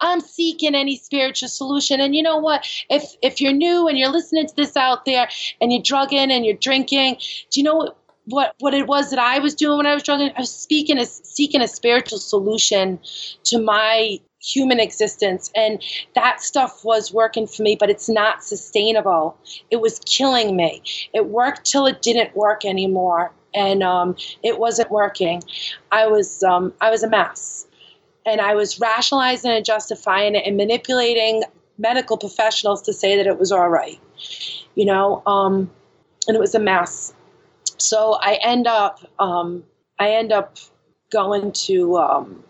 I'm 0.01 0.21
seeking 0.21 0.75
any 0.75 0.97
spiritual 0.97 1.49
solution. 1.49 2.01
And 2.01 2.17
you 2.17 2.23
know 2.23 2.39
what? 2.39 2.67
If 2.89 3.15
if 3.23 3.41
you're 3.41 3.53
new 3.53 3.87
and 3.87 3.99
you're 3.99 4.09
listening 4.09 4.47
to 4.47 4.57
this 4.57 4.77
out 4.77 5.05
there 5.05 5.29
and 5.61 5.73
you're 5.73 5.83
drugging 5.83 6.31
and 6.31 6.45
you're 6.45 6.57
drinking, 6.57 7.17
do 7.51 7.61
you 7.61 7.65
know 7.65 7.77
what 7.77 7.97
what, 8.27 8.55
what 8.61 8.75
it 8.75 8.87
was 8.87 9.11
that 9.11 9.19
I 9.19 9.39
was 9.39 9.55
doing 9.55 9.79
when 9.79 9.87
I 9.87 9.95
was 9.95 10.03
drugging? 10.03 10.31
I 10.37 10.41
was 10.41 10.55
speaking 10.55 10.99
a, 10.99 11.07
seeking 11.07 11.61
a 11.61 11.69
spiritual 11.69 12.19
solution 12.19 12.99
to 13.45 13.61
my 13.61 14.21
human 14.41 14.81
existence. 14.81 15.51
And 15.55 15.83
that 16.15 16.41
stuff 16.41 16.85
was 16.85 17.13
working 17.13 17.47
for 17.47 17.63
me, 17.63 17.77
but 17.79 17.91
it's 17.91 18.09
not 18.09 18.43
sustainable. 18.43 19.37
It 19.71 19.81
was 19.81 20.01
killing 20.07 20.57
me. 20.57 20.83
It 21.13 21.27
worked 21.27 21.65
till 21.65 21.87
it 21.87 22.03
didn't 22.03 22.35
work 22.37 22.65
anymore. 22.65 23.33
And 23.55 23.83
um, 23.83 24.17
it 24.43 24.59
wasn't 24.59 24.91
working. 24.91 25.43
I 25.91 26.07
was 26.07 26.43
um, 26.45 26.73
I 26.81 26.89
was 26.89 27.03
a 27.03 27.09
mess, 27.09 27.67
and 28.25 28.41
I 28.41 28.55
was 28.55 28.79
rationalizing 28.79 29.51
and 29.51 29.65
justifying 29.65 30.37
it 30.37 30.47
and 30.47 30.57
manipulating 30.57 31.43
medical 31.77 32.17
professionals 32.17 32.81
to 32.83 32.93
say 32.93 33.17
that 33.17 33.27
it 33.27 33.41
was 33.41 33.51
all 33.51 33.69
right, 33.69 33.99
you 34.77 34.85
know. 34.85 35.25
Um, 35.27 35.69
and 36.29 36.37
it 36.37 36.41
was 36.41 36.55
a 36.55 36.61
mess. 36.61 37.13
So 37.79 38.19
I 38.21 38.39
end 38.43 38.69
up 38.69 39.01
um, 39.19 39.65
I 39.99 40.11
end 40.11 40.31
up 40.31 40.59
going 41.11 41.51
to 41.53 41.97
um, 41.97 42.45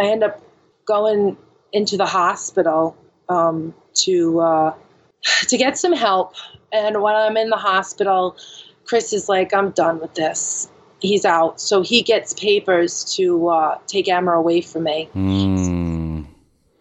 I 0.00 0.04
end 0.04 0.24
up 0.24 0.40
going 0.86 1.36
into 1.72 1.96
the 1.96 2.06
hospital 2.06 2.96
um, 3.28 3.74
to 3.94 4.40
uh, 4.40 4.74
to 5.48 5.56
get 5.56 5.78
some 5.78 5.92
help. 5.92 6.34
And 6.72 7.02
when 7.02 7.14
I'm 7.14 7.36
in 7.36 7.50
the 7.50 7.56
hospital, 7.56 8.36
Chris 8.84 9.12
is 9.12 9.28
like, 9.28 9.54
"I'm 9.54 9.70
done 9.70 10.00
with 10.00 10.14
this." 10.14 10.70
He's 11.00 11.24
out, 11.24 11.60
so 11.60 11.82
he 11.82 12.02
gets 12.02 12.32
papers 12.32 13.04
to 13.16 13.48
uh, 13.48 13.78
take 13.86 14.08
Emma 14.08 14.32
away 14.32 14.62
from 14.62 14.84
me. 14.84 15.10
Mm. 15.14 16.26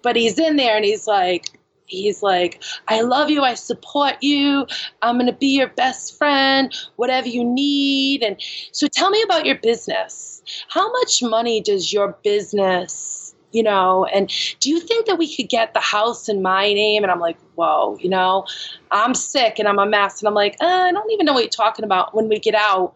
But 0.01 0.16
he's 0.16 0.39
in 0.39 0.56
there, 0.56 0.76
and 0.78 0.86
he's 0.86 1.06
like, 1.06 1.60
he's 1.88 2.24
like, 2.24 2.64
I 2.88 3.01
love 3.01 3.30
you, 3.30 3.41
I 3.41 3.53
support 3.53 4.16
you, 4.22 4.66
I'm 5.01 5.18
gonna 5.18 5.34
be 5.34 5.58
your 5.58 5.68
best 5.68 6.18
friend, 6.18 6.74
whatever 6.95 7.28
you 7.28 7.43
need. 7.43 8.24
And 8.24 8.38
so 8.72 8.88
tell 8.88 9.10
me 9.10 9.22
about 9.22 9.45
your 9.45 9.56
business. 9.56 10.43
How 10.70 10.91
much 10.91 11.24
money 11.24 11.62
does 11.62 11.91
your 11.91 12.18
business, 12.24 13.25
you 13.56 13.64
know, 13.64 14.03
and 14.14 14.30
do 14.60 14.70
you 14.70 14.82
think 14.82 15.06
that 15.06 15.18
we 15.18 15.34
could 15.34 15.47
get 15.47 15.74
the 15.74 15.80
house 15.80 16.28
in 16.28 16.41
my 16.41 16.74
name? 16.74 17.03
And 17.03 17.12
I'm 17.12 17.22
like, 17.22 17.38
whoa, 17.56 17.97
you 18.01 18.10
know, 18.10 18.45
I'm 18.91 19.14
sick 19.14 19.60
and 19.60 19.68
I'm 19.68 19.80
a 19.80 19.86
mess. 19.86 20.20
And 20.20 20.28
I'm 20.28 20.34
like, 20.34 20.58
uh, 20.60 20.66
I 20.66 20.91
don't 20.91 21.10
even 21.10 21.26
know 21.26 21.32
what 21.32 21.43
you're 21.43 21.49
talking 21.49 21.86
about. 21.86 22.14
When 22.14 22.28
we 22.28 22.38
get 22.38 22.53
out, 22.53 22.95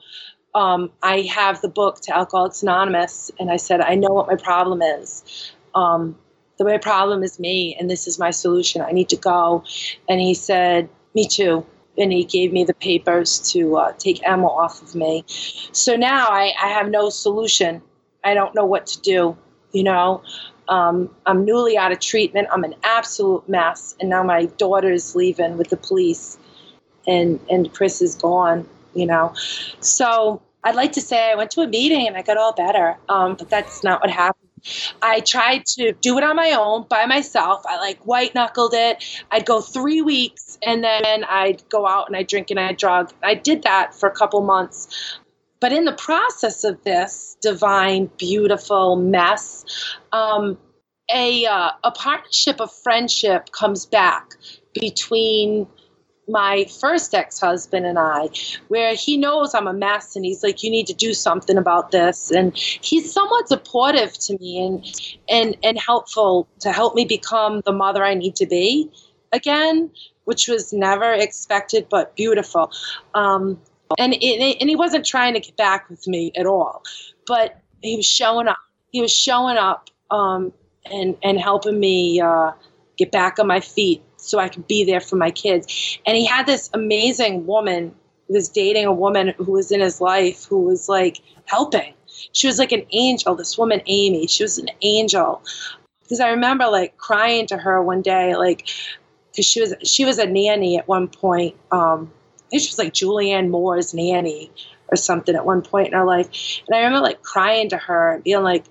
um, 0.54 0.92
I 1.02 1.22
have 1.22 1.62
the 1.62 1.70
book 1.70 2.02
to 2.02 2.16
Alcoholics 2.16 2.62
Anonymous, 2.62 3.32
and 3.40 3.50
I 3.50 3.56
said, 3.56 3.80
I 3.80 3.96
know 3.96 4.10
what 4.10 4.28
my 4.28 4.36
problem 4.36 4.82
is. 4.82 5.54
Um, 5.76 6.18
the 6.58 6.66
my 6.66 6.78
problem 6.78 7.24
is 7.24 7.40
me 7.40 7.78
and 7.80 7.90
this 7.90 8.06
is 8.06 8.20
my 8.20 8.32
solution. 8.32 8.82
I 8.82 8.92
need 8.92 9.08
to 9.10 9.16
go. 9.16 9.64
And 10.10 10.20
he 10.20 10.34
said 10.34 10.90
me 11.16 11.26
too. 11.26 11.66
And 11.98 12.12
he 12.12 12.26
gave 12.26 12.52
me 12.52 12.66
the 12.66 12.74
papers 12.74 13.40
to 13.54 13.78
uh, 13.78 13.94
take 13.94 14.28
emma 14.28 14.48
off 14.48 14.82
of 14.82 14.94
me. 14.94 15.24
So 15.72 15.96
now 15.96 16.28
I, 16.28 16.52
I 16.62 16.68
have 16.68 16.90
no 16.90 17.10
solution. 17.10 17.82
I 18.26 18.34
don't 18.34 18.54
know 18.56 18.66
what 18.66 18.88
to 18.88 19.00
do 19.00 19.38
you 19.72 19.84
know 19.84 20.22
um, 20.68 21.10
i'm 21.26 21.46
newly 21.46 21.78
out 21.78 21.92
of 21.92 22.00
treatment 22.00 22.48
i'm 22.52 22.64
an 22.64 22.76
absolute 22.84 23.48
mess 23.48 23.96
and 24.00 24.10
now 24.10 24.24
my 24.24 24.46
daughter's 24.58 25.16
leaving 25.16 25.58
with 25.58 25.70
the 25.70 25.78
police 25.78 26.38
and 27.08 27.40
and 27.50 27.74
chris 27.74 28.02
is 28.02 28.16
gone 28.16 28.68
you 28.94 29.06
know 29.06 29.34
so 29.80 30.42
i'd 30.64 30.76
like 30.76 30.92
to 30.92 31.02
say 31.02 31.32
i 31.32 31.36
went 31.36 31.52
to 31.52 31.62
a 31.62 31.68
meeting 31.68 32.08
and 32.08 32.18
i 32.18 32.22
got 32.22 32.38
all 32.38 32.54
better 32.54 32.98
um, 33.10 33.36
but 33.36 33.50
that's 33.50 33.84
not 33.84 34.02
what 34.02 34.10
happened 34.10 34.50
I 35.02 35.22
tried 35.22 35.66
to 35.78 35.94
do 35.94 36.18
it 36.18 36.24
on 36.24 36.36
my 36.36 36.52
own 36.52 36.86
by 36.90 37.06
myself. 37.06 37.62
I 37.66 37.78
like 37.78 38.00
white 38.06 38.36
knuckled 38.36 38.74
it. 38.74 39.04
I'd 39.32 39.46
go 39.46 39.62
three 39.62 40.02
weeks 40.02 40.58
and 40.66 40.84
then 40.84 41.24
I'd 41.26 41.68
go 41.70 41.88
out 41.88 42.08
and 42.08 42.16
I'd 42.16 42.28
drink 42.28 42.50
and 42.50 42.60
I'd 42.60 42.78
drug. 42.78 43.12
I 43.24 43.36
did 43.36 43.64
that 43.64 43.94
for 43.94 44.10
a 44.10 44.12
couple 44.12 44.42
months. 44.42 45.18
But 45.60 45.74
in 45.74 45.86
the 45.86 45.94
process 45.94 46.64
of 46.64 46.84
this 46.84 47.38
divine, 47.42 48.10
beautiful 48.18 48.96
mess, 48.96 49.66
um, 50.12 50.58
a, 51.14 51.46
uh, 51.46 51.72
a 51.84 51.92
partnership 51.92 52.62
of 52.62 52.72
friendship 52.72 53.52
comes 53.52 53.86
back 53.86 54.36
between 54.74 55.68
my 56.30 56.66
first 56.80 57.14
ex-husband 57.14 57.86
and 57.86 57.98
I, 57.98 58.30
where 58.68 58.94
he 58.94 59.18
knows 59.18 59.54
I'm 59.56 59.68
a 59.68 59.74
mess 59.74 60.16
and 60.16 60.24
he's 60.24 60.44
like, 60.44 60.64
you 60.64 60.70
need 60.70 60.88
to 60.88 60.94
do 60.94 61.14
something 61.14 61.58
about 61.58 61.92
this. 61.92 62.32
And 62.32 62.56
he's 62.56 63.12
somewhat 63.12 63.48
supportive 63.48 64.14
to 64.20 64.38
me 64.38 64.66
and 64.66 64.86
and 65.28 65.58
and 65.64 65.80
helpful 65.80 66.48
to 66.60 66.72
help 66.72 66.96
me 66.96 67.06
become 67.06 67.62
the 67.66 67.72
mother 67.72 68.04
I 68.04 68.14
need 68.14 68.36
to 68.38 68.46
be 68.46 68.92
again, 69.32 69.92
which 70.26 70.48
was 70.48 70.72
never 70.72 71.12
expected 71.12 71.88
but 71.90 72.16
beautiful. 72.16 72.72
Um, 73.16 73.60
and 73.98 74.14
it, 74.14 74.58
and 74.60 74.70
he 74.70 74.76
wasn't 74.76 75.06
trying 75.06 75.34
to 75.34 75.40
get 75.40 75.58
back 75.58 75.90
with 75.90 76.08
me 76.08 76.32
at 76.36 76.46
all, 76.46 76.84
but 77.26 77.60
he 77.82 77.96
was 77.96 78.06
showing 78.06 78.48
up. 78.48 78.58
He 78.92 79.02
was 79.02 79.12
showing 79.12 79.58
up 79.58 79.90
um, 80.12 80.54
and 80.92 81.18
and 81.24 81.40
helping 81.40 81.80
me 81.80 82.22
uh, 82.22 82.52
get 82.98 83.12
back 83.12 83.40
on 83.40 83.48
my 83.48 83.60
feet 83.60 84.04
so 84.18 84.38
I 84.38 84.50
could 84.50 84.68
be 84.68 84.84
there 84.84 85.00
for 85.00 85.16
my 85.16 85.32
kids. 85.32 86.00
And 86.06 86.18
he 86.18 86.26
had 86.26 86.46
this 86.46 86.70
amazing 86.74 87.46
woman 87.46 87.96
who 88.28 88.34
was 88.36 88.50
dating 88.50 88.86
a 88.86 88.94
woman 88.94 89.34
who 89.38 89.52
was 89.52 89.72
in 89.72 89.80
his 89.80 90.02
life 90.02 90.46
who 90.46 90.62
was 90.62 90.90
like 90.90 91.20
helping. 91.46 91.94
She 92.34 92.48
was 92.48 92.60
like 92.60 92.72
an 92.72 92.86
angel, 92.92 93.36
this 93.36 93.58
woman, 93.58 93.82
Amy. 93.88 94.28
She 94.28 94.44
was 94.44 94.58
an 94.58 94.70
angel. 94.82 95.42
Because 96.04 96.20
I 96.20 96.30
remember 96.30 96.68
like 96.68 96.98
crying 96.98 97.48
to 97.48 97.58
her 97.58 97.82
one 97.82 98.02
day, 98.02 98.36
like, 98.36 98.68
because 99.32 99.46
she 99.46 99.62
was 99.62 99.74
she 99.84 100.06
was 100.06 100.18
a 100.18 100.26
nanny 100.26 100.78
at 100.78 100.88
one 100.88 101.08
point. 101.08 101.56
Um, 101.72 102.12
Think 102.50 102.64
she 102.64 102.70
was 102.70 102.80
like 102.80 102.94
Julianne 102.94 103.50
Moore's 103.50 103.94
nanny 103.94 104.52
or 104.90 104.96
something 104.96 105.36
at 105.36 105.46
one 105.46 105.62
point 105.62 105.88
in 105.88 105.94
her 105.94 106.06
life. 106.06 106.30
And 106.68 106.76
I 106.76 106.80
remember 106.80 107.02
like 107.02 107.22
crying 107.22 107.70
to 107.70 107.78
her 107.78 108.14
and 108.14 108.24
being 108.24 108.44
like, 108.44 108.66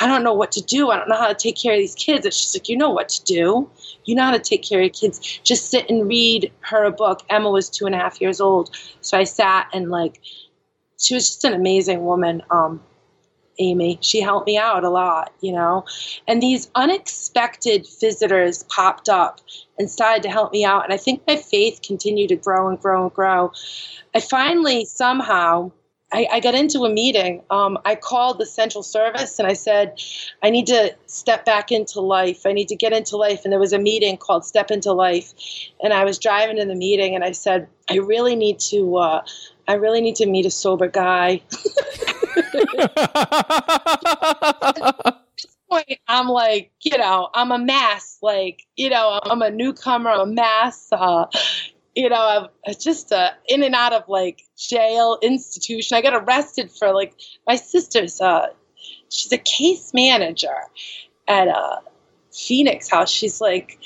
I 0.00 0.06
don't 0.06 0.24
know 0.24 0.32
what 0.32 0.52
to 0.52 0.62
do. 0.62 0.90
I 0.90 0.96
don't 0.96 1.08
know 1.08 1.18
how 1.18 1.28
to 1.28 1.34
take 1.34 1.56
care 1.56 1.74
of 1.74 1.78
these 1.78 1.94
kids. 1.94 2.24
And 2.24 2.32
she's 2.32 2.54
like, 2.54 2.68
you 2.68 2.76
know 2.76 2.90
what 2.90 3.08
to 3.10 3.24
do. 3.24 3.70
You 4.04 4.14
know 4.14 4.24
how 4.24 4.32
to 4.32 4.38
take 4.38 4.62
care 4.62 4.82
of 4.82 4.92
kids. 4.92 5.20
Just 5.44 5.70
sit 5.70 5.88
and 5.90 6.08
read 6.08 6.50
her 6.60 6.84
a 6.84 6.90
book. 6.90 7.22
Emma 7.28 7.50
was 7.50 7.68
two 7.68 7.86
and 7.86 7.94
a 7.94 7.98
half 7.98 8.20
years 8.20 8.40
old. 8.40 8.74
So 9.02 9.18
I 9.18 9.24
sat 9.24 9.68
and 9.72 9.90
like, 9.90 10.20
she 10.98 11.14
was 11.14 11.28
just 11.28 11.44
an 11.44 11.52
amazing 11.52 12.04
woman. 12.04 12.42
Um, 12.50 12.80
Amy. 13.58 13.98
She 14.00 14.20
helped 14.20 14.46
me 14.46 14.56
out 14.56 14.84
a 14.84 14.90
lot, 14.90 15.32
you 15.40 15.52
know. 15.52 15.84
And 16.26 16.42
these 16.42 16.70
unexpected 16.74 17.86
visitors 18.00 18.62
popped 18.64 19.08
up 19.08 19.40
and 19.78 19.90
started 19.90 20.22
to 20.24 20.30
help 20.30 20.52
me 20.52 20.64
out. 20.64 20.84
And 20.84 20.92
I 20.92 20.96
think 20.96 21.22
my 21.26 21.36
faith 21.36 21.80
continued 21.82 22.28
to 22.28 22.36
grow 22.36 22.68
and 22.68 22.80
grow 22.80 23.02
and 23.02 23.12
grow. 23.12 23.52
I 24.14 24.20
finally 24.20 24.84
somehow 24.84 25.72
I, 26.12 26.26
I 26.30 26.40
got 26.40 26.54
into 26.54 26.84
a 26.84 26.90
meeting. 26.90 27.42
Um, 27.50 27.78
I 27.84 27.94
called 27.94 28.38
the 28.38 28.44
central 28.44 28.82
service 28.82 29.38
and 29.38 29.48
I 29.48 29.54
said, 29.54 29.98
I 30.42 30.50
need 30.50 30.66
to 30.66 30.94
step 31.06 31.44
back 31.44 31.72
into 31.72 32.00
life. 32.00 32.44
I 32.44 32.52
need 32.52 32.68
to 32.68 32.76
get 32.76 32.92
into 32.92 33.16
life. 33.16 33.40
And 33.44 33.52
there 33.52 33.60
was 33.60 33.72
a 33.72 33.78
meeting 33.78 34.18
called 34.18 34.44
Step 34.44 34.70
into 34.70 34.92
Life. 34.92 35.32
And 35.82 35.92
I 35.92 36.04
was 36.04 36.18
driving 36.18 36.56
to 36.56 36.66
the 36.66 36.74
meeting 36.74 37.14
and 37.14 37.24
I 37.24 37.32
said, 37.32 37.66
I 37.88 37.96
really 37.96 38.36
need 38.36 38.60
to, 38.60 38.96
uh, 38.96 39.24
I 39.66 39.74
really 39.74 40.02
need 40.02 40.16
to 40.16 40.26
meet 40.26 40.44
a 40.44 40.50
sober 40.50 40.88
guy. 40.88 41.40
point, 45.72 45.98
I'm 46.06 46.28
like, 46.28 46.70
you 46.80 46.98
know, 46.98 47.28
I'm 47.34 47.50
a 47.50 47.58
mess. 47.58 48.18
Like, 48.22 48.64
you 48.76 48.90
know, 48.90 49.20
I'm 49.22 49.42
a 49.42 49.50
newcomer, 49.50 50.10
a 50.10 50.26
mess. 50.26 50.88
Uh, 50.92 51.26
you 51.94 52.08
know, 52.08 52.48
I'm 52.66 52.74
just 52.78 53.12
uh, 53.12 53.30
in 53.48 53.62
and 53.62 53.74
out 53.74 53.92
of 53.92 54.08
like 54.08 54.42
jail 54.56 55.18
institution. 55.22 55.96
I 55.96 56.02
got 56.02 56.14
arrested 56.14 56.70
for 56.70 56.92
like 56.92 57.14
my 57.46 57.56
sister's. 57.56 58.20
Uh, 58.20 58.48
she's 59.08 59.32
a 59.32 59.38
case 59.38 59.92
manager 59.94 60.56
at 61.28 61.48
a 61.48 61.56
uh, 61.56 61.80
Phoenix 62.32 62.88
House. 62.90 63.10
She's 63.10 63.40
like, 63.40 63.78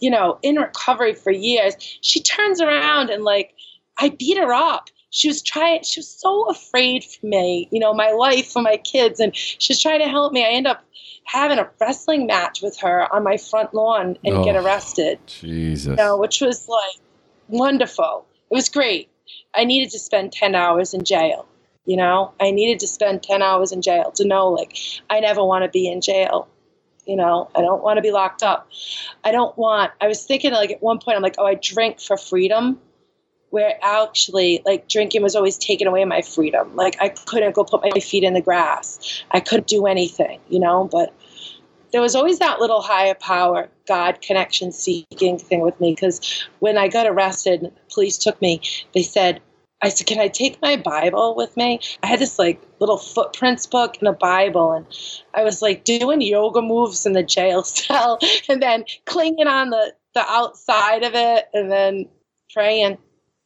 you 0.00 0.10
know, 0.10 0.38
in 0.42 0.56
recovery 0.56 1.14
for 1.14 1.30
years. 1.30 1.74
She 2.00 2.22
turns 2.22 2.60
around 2.60 3.10
and 3.10 3.24
like, 3.24 3.54
I 3.98 4.10
beat 4.10 4.38
her 4.38 4.52
up. 4.54 4.88
She 5.10 5.28
was 5.28 5.42
trying. 5.42 5.82
She 5.82 6.00
was 6.00 6.08
so 6.08 6.48
afraid 6.48 7.04
for 7.04 7.26
me, 7.26 7.68
you 7.70 7.80
know, 7.80 7.92
my 7.92 8.12
life 8.12 8.50
for 8.50 8.62
my 8.62 8.76
kids, 8.76 9.20
and 9.20 9.36
she's 9.36 9.80
trying 9.80 10.00
to 10.00 10.08
help 10.08 10.32
me. 10.32 10.44
I 10.44 10.50
end 10.50 10.66
up 10.66 10.84
having 11.24 11.58
a 11.58 11.68
wrestling 11.80 12.26
match 12.26 12.62
with 12.62 12.78
her 12.80 13.12
on 13.14 13.22
my 13.22 13.36
front 13.36 13.74
lawn 13.74 14.16
and 14.24 14.36
oh, 14.36 14.44
get 14.44 14.56
arrested. 14.56 15.18
Jesus. 15.26 15.90
You 15.90 15.96
know, 15.96 16.16
which 16.16 16.40
was 16.40 16.68
like 16.68 17.00
wonderful. 17.48 18.26
It 18.50 18.54
was 18.54 18.68
great. 18.68 19.08
I 19.54 19.64
needed 19.64 19.90
to 19.90 19.98
spend 19.98 20.32
10 20.32 20.54
hours 20.54 20.94
in 20.94 21.04
jail. 21.04 21.46
You 21.84 21.96
know, 21.96 22.32
I 22.40 22.50
needed 22.50 22.80
to 22.80 22.86
spend 22.86 23.22
10 23.22 23.42
hours 23.42 23.72
in 23.72 23.82
jail 23.82 24.12
to 24.12 24.26
know, 24.26 24.48
like, 24.48 24.76
I 25.08 25.20
never 25.20 25.44
want 25.44 25.64
to 25.64 25.70
be 25.70 25.88
in 25.88 26.00
jail. 26.00 26.48
You 27.06 27.16
know, 27.16 27.50
I 27.54 27.62
don't 27.62 27.82
want 27.82 27.96
to 27.96 28.02
be 28.02 28.12
locked 28.12 28.42
up. 28.42 28.68
I 29.24 29.32
don't 29.32 29.56
want, 29.58 29.90
I 30.00 30.06
was 30.06 30.24
thinking, 30.24 30.52
like, 30.52 30.70
at 30.70 30.82
one 30.82 30.98
point, 30.98 31.16
I'm 31.16 31.22
like, 31.22 31.36
oh, 31.38 31.46
I 31.46 31.54
drink 31.54 32.00
for 32.00 32.16
freedom, 32.16 32.78
where 33.50 33.78
actually, 33.82 34.62
like, 34.64 34.88
drinking 34.88 35.22
was 35.22 35.36
always 35.36 35.58
taking 35.58 35.86
away 35.86 36.04
my 36.04 36.22
freedom. 36.22 36.74
Like, 36.76 36.96
I 37.00 37.10
couldn't 37.10 37.54
go 37.54 37.64
put 37.64 37.82
my 37.82 38.00
feet 38.00 38.24
in 38.24 38.34
the 38.34 38.40
grass, 38.40 39.22
I 39.30 39.40
couldn't 39.40 39.66
do 39.66 39.86
anything, 39.86 40.40
you 40.48 40.60
know, 40.60 40.88
but 40.90 41.14
there 41.92 42.00
was 42.00 42.14
always 42.14 42.38
that 42.38 42.60
little 42.60 42.80
higher 42.80 43.14
power, 43.14 43.68
God 43.86 44.20
connection 44.20 44.72
seeking 44.72 45.38
thing 45.38 45.60
with 45.60 45.80
me. 45.80 45.92
Because 45.92 46.48
when 46.60 46.78
I 46.78 46.88
got 46.88 47.06
arrested, 47.06 47.72
police 47.92 48.16
took 48.18 48.40
me. 48.40 48.60
They 48.94 49.02
said, 49.02 49.40
I 49.82 49.88
said, 49.88 50.06
Can 50.06 50.20
I 50.20 50.28
take 50.28 50.60
my 50.60 50.76
Bible 50.76 51.34
with 51.34 51.56
me? 51.56 51.80
I 52.02 52.06
had 52.06 52.18
this 52.18 52.38
like 52.38 52.60
little 52.80 52.98
footprints 52.98 53.66
book 53.66 53.96
and 53.98 54.08
a 54.08 54.12
Bible, 54.12 54.72
and 54.72 54.86
I 55.34 55.42
was 55.42 55.62
like 55.62 55.84
doing 55.84 56.20
yoga 56.20 56.62
moves 56.62 57.06
in 57.06 57.12
the 57.12 57.22
jail 57.22 57.62
cell 57.64 58.18
and 58.48 58.62
then 58.62 58.84
clinging 59.06 59.46
on 59.46 59.70
the, 59.70 59.94
the 60.14 60.24
outside 60.28 61.02
of 61.02 61.14
it 61.14 61.48
and 61.54 61.70
then 61.70 62.08
praying, 62.52 62.98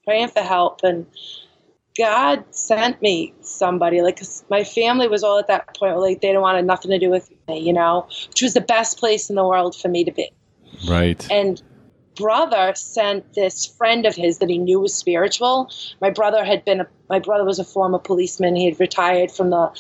praying 0.05 0.29
for 0.29 0.41
help. 0.41 0.81
And 0.83 1.07
God 1.97 2.45
sent 2.51 3.01
me 3.03 3.35
somebody, 3.41 4.03
like, 4.03 4.19
cause 4.19 4.45
my 4.51 4.65
family 4.65 5.09
was 5.09 5.23
all 5.23 5.39
at 5.39 5.47
that 5.49 5.77
point, 5.77 5.97
like, 5.99 6.21
they 6.21 6.29
didn't 6.29 6.43
want 6.43 6.65
nothing 6.67 6.91
to 6.91 6.99
do 6.99 7.11
with 7.11 7.31
me, 7.49 7.61
you 7.61 7.73
know, 7.73 8.07
which 8.29 8.43
was 8.43 8.55
the 8.55 8.61
best 8.61 8.99
place 8.99 9.31
in 9.31 9.37
the 9.37 9.45
world 9.45 9.77
for 9.77 9.89
me 9.89 10.05
to 10.05 10.13
be. 10.13 10.31
Right. 10.89 11.25
And 11.31 11.63
brother 12.15 12.73
sent 12.75 13.35
this 13.35 13.67
friend 13.67 14.07
of 14.07 14.15
his 14.15 14.39
that 14.39 14.49
he 14.49 14.59
knew 14.59 14.81
was 14.81 14.95
spiritual. 14.95 15.71
My 16.01 16.11
brother 16.11 16.45
had 16.45 16.65
been 16.65 16.81
a, 16.81 16.87
my 17.09 17.19
brother 17.19 17.45
was 17.45 17.59
a 17.59 17.65
former 17.65 17.99
policeman. 17.99 18.57
He 18.57 18.67
had 18.67 18.81
retired 18.81 19.31
from 19.31 19.51
the 19.51 19.71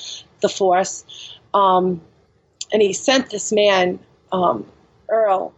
the 0.40 0.48
force, 0.48 1.04
um, 1.54 2.00
and 2.72 2.82
he 2.82 2.92
sent 2.92 3.30
this 3.30 3.52
man 3.52 3.98
um, 4.32 4.66
Earl, 5.08 5.54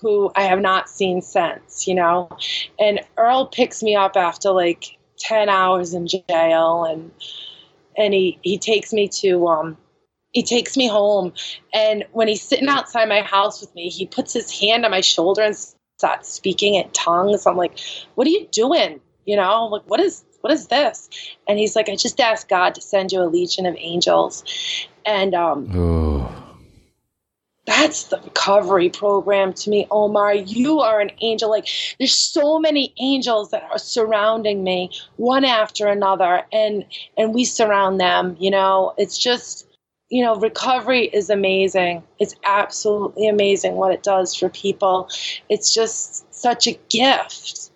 who 0.00 0.30
I 0.34 0.42
have 0.42 0.60
not 0.60 0.88
seen 0.88 1.22
since. 1.22 1.86
You 1.86 1.94
know, 1.96 2.28
and 2.78 3.00
Earl 3.16 3.46
picks 3.46 3.82
me 3.82 3.94
up 3.94 4.16
after 4.16 4.50
like 4.50 4.96
ten 5.18 5.48
hours 5.48 5.94
in 5.94 6.06
jail, 6.06 6.84
and 6.84 7.10
and 7.96 8.14
he 8.14 8.38
he 8.42 8.58
takes 8.58 8.92
me 8.92 9.08
to 9.08 9.46
um, 9.48 9.76
he 10.32 10.42
takes 10.42 10.76
me 10.76 10.88
home 10.88 11.32
and 11.74 12.04
when 12.12 12.28
he's 12.28 12.42
sitting 12.42 12.68
outside 12.68 13.08
my 13.08 13.20
house 13.20 13.60
with 13.60 13.74
me 13.74 13.88
he 13.88 14.06
puts 14.06 14.32
his 14.32 14.50
hand 14.60 14.84
on 14.84 14.90
my 14.90 15.00
shoulder 15.00 15.42
and 15.42 15.56
starts 16.00 16.30
speaking 16.30 16.74
in 16.74 16.88
tongues. 16.92 17.46
I'm 17.46 17.56
like, 17.56 17.78
what 18.14 18.26
are 18.26 18.30
you 18.30 18.48
doing? 18.50 19.00
You 19.26 19.36
know, 19.36 19.66
I'm 19.66 19.70
like, 19.70 19.82
what 19.86 20.00
is 20.00 20.24
what 20.40 20.52
is 20.52 20.68
this? 20.68 21.10
And 21.46 21.58
he's 21.58 21.76
like, 21.76 21.90
I 21.90 21.96
just 21.96 22.18
asked 22.18 22.48
God 22.48 22.74
to 22.74 22.80
send 22.80 23.12
you 23.12 23.20
a 23.20 23.28
legion 23.28 23.66
of 23.66 23.76
angels. 23.78 24.42
And 25.04 25.34
um 25.34 25.70
Oh. 25.74 26.49
That's 27.66 28.04
the 28.04 28.18
recovery 28.18 28.88
program 28.88 29.52
to 29.52 29.70
me, 29.70 29.86
Omar. 29.90 30.34
You 30.34 30.80
are 30.80 31.00
an 31.00 31.10
angel. 31.20 31.50
Like 31.50 31.68
there's 31.98 32.16
so 32.16 32.58
many 32.58 32.94
angels 32.98 33.50
that 33.50 33.62
are 33.70 33.78
surrounding 33.78 34.64
me, 34.64 34.90
one 35.16 35.44
after 35.44 35.86
another, 35.86 36.42
and 36.52 36.84
and 37.16 37.34
we 37.34 37.44
surround 37.44 38.00
them. 38.00 38.36
You 38.40 38.50
know, 38.50 38.94
it's 38.96 39.18
just 39.18 39.66
you 40.10 40.24
know, 40.24 40.34
recovery 40.34 41.04
is 41.04 41.30
amazing. 41.30 42.02
It's 42.18 42.34
absolutely 42.44 43.28
amazing 43.28 43.76
what 43.76 43.92
it 43.92 44.02
does 44.02 44.34
for 44.34 44.48
people. 44.48 45.08
It's 45.48 45.72
just 45.72 46.34
such 46.34 46.66
a 46.66 46.78
gift. 46.88 47.70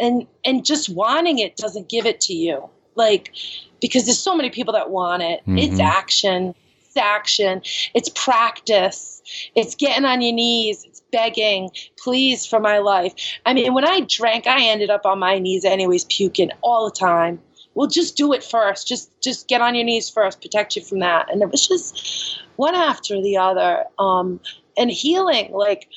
And 0.00 0.26
and 0.44 0.64
just 0.64 0.88
wanting 0.88 1.38
it 1.38 1.56
doesn't 1.56 1.88
give 1.88 2.06
it 2.06 2.20
to 2.22 2.32
you. 2.32 2.70
Like 2.94 3.32
because 3.80 4.04
there's 4.04 4.18
so 4.18 4.34
many 4.34 4.48
people 4.48 4.72
that 4.72 4.90
want 4.90 5.22
it. 5.22 5.42
It's 5.46 5.74
mm-hmm. 5.74 5.80
action. 5.80 6.54
It's 6.94 7.02
action. 7.02 7.60
It's 7.92 8.08
practice. 8.10 9.20
It's 9.56 9.74
getting 9.74 10.04
on 10.04 10.20
your 10.20 10.32
knees. 10.32 10.84
It's 10.84 11.02
begging, 11.10 11.70
please 11.98 12.46
for 12.46 12.60
my 12.60 12.78
life. 12.78 13.14
I 13.44 13.52
mean, 13.52 13.74
when 13.74 13.84
I 13.84 14.06
drank, 14.08 14.46
I 14.46 14.62
ended 14.62 14.90
up 14.90 15.04
on 15.04 15.18
my 15.18 15.40
knees 15.40 15.64
anyways, 15.64 16.04
puking 16.04 16.50
all 16.62 16.84
the 16.84 16.96
time 16.96 17.40
well 17.74 17.88
just 17.88 18.16
do 18.16 18.32
it 18.32 18.44
first 18.44 18.86
just 18.86 19.10
just 19.20 19.48
get 19.48 19.60
on 19.60 19.74
your 19.74 19.82
knees 19.82 20.08
first 20.08 20.40
protect 20.40 20.76
you 20.76 20.82
from 20.82 21.00
that 21.00 21.28
and 21.28 21.42
it 21.42 21.50
was 21.50 21.66
just 21.66 22.40
one 22.54 22.76
after 22.76 23.20
the 23.20 23.36
other 23.36 23.82
um, 23.98 24.38
and 24.78 24.92
healing 24.92 25.50
like 25.52 25.88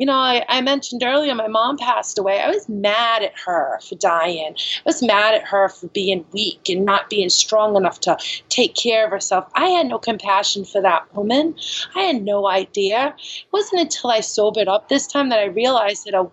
you 0.00 0.06
know 0.06 0.16
I, 0.16 0.44
I 0.48 0.60
mentioned 0.62 1.02
earlier 1.04 1.34
my 1.34 1.46
mom 1.46 1.76
passed 1.76 2.18
away. 2.18 2.40
I 2.40 2.48
was 2.48 2.68
mad 2.68 3.22
at 3.22 3.38
her 3.46 3.78
for 3.86 3.94
dying. 3.94 4.54
I 4.56 4.82
was 4.84 5.02
mad 5.02 5.34
at 5.34 5.46
her 5.46 5.68
for 5.68 5.86
being 5.88 6.24
weak 6.32 6.68
and 6.68 6.84
not 6.84 7.10
being 7.10 7.28
strong 7.28 7.76
enough 7.76 8.00
to 8.00 8.16
take 8.48 8.74
care 8.74 9.04
of 9.04 9.12
herself. 9.12 9.48
I 9.54 9.68
had 9.68 9.86
no 9.86 9.98
compassion 9.98 10.64
for 10.64 10.80
that 10.80 11.14
woman. 11.14 11.54
I 11.94 12.00
had 12.00 12.24
no 12.24 12.48
idea. 12.48 13.14
It 13.18 13.52
wasn't 13.52 13.82
until 13.82 14.10
i 14.10 14.20
sobered 14.20 14.68
up 14.68 14.88
this 14.88 15.06
time 15.06 15.28
that 15.28 15.38
i 15.38 15.44
realized 15.44 16.06
that 16.06 16.14
a 16.14 16.30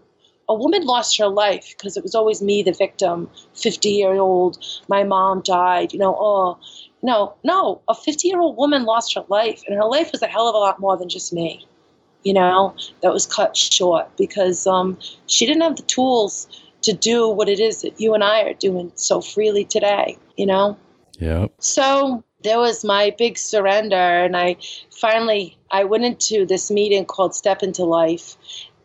a 0.50 0.56
woman 0.56 0.86
lost 0.86 1.18
her 1.18 1.28
life 1.28 1.76
because 1.78 1.98
it 1.98 2.04
was 2.04 2.16
always 2.16 2.42
me, 2.42 2.64
the 2.64 2.72
victim, 2.72 3.30
50 3.56 3.90
year 3.90 4.14
old, 4.14 4.58
my 4.88 5.04
mom 5.04 5.42
died, 5.42 5.92
you 5.92 6.00
know, 6.00 6.16
oh, 6.18 6.58
no, 7.04 7.36
no, 7.44 7.82
a 7.88 7.94
50 7.94 8.28
year 8.28 8.40
old 8.40 8.58
woman 8.58 8.86
lost 8.86 9.14
her 9.16 9.26
life, 9.28 9.62
and 9.68 9.76
her 9.76 9.86
life 9.86 10.12
was 10.12 10.22
a 10.22 10.28
hell 10.28 10.48
of 10.48 10.56
a 10.56 10.58
lot 10.58 10.80
more 10.80 10.98
than 10.98 11.10
just 11.10 11.34
me, 11.34 11.68
you 12.24 12.34
know, 12.34 12.76
that 13.02 13.14
was 13.14 13.26
cut 13.26 13.56
short 13.56 14.16
because 14.18 14.68
um, 14.68 14.98
she 15.28 15.46
didn't 15.46 15.62
have 15.62 15.76
the 15.76 15.84
tools 15.84 16.48
to 16.82 16.94
do 16.94 17.28
what 17.28 17.50
it 17.50 17.60
is 17.60 17.82
that 17.82 18.00
you 18.00 18.14
and 18.14 18.24
I 18.24 18.42
are 18.42 18.54
doing 18.54 18.92
so 18.96 19.22
freely 19.22 19.66
today, 19.66 20.18
you 20.36 20.46
know? 20.46 20.78
Yeah. 21.20 21.48
So 21.60 22.24
there 22.44 22.60
was 22.60 22.86
my 22.86 23.16
big 23.18 23.38
surrender, 23.38 23.96
and 23.96 24.38
I 24.38 24.58
finally 24.92 25.58
I 25.72 25.84
went 25.84 26.06
into 26.06 26.46
this 26.46 26.70
meeting 26.70 27.06
called 27.06 27.36
Step 27.36 27.64
into 27.64 27.84
Life, 27.84 28.36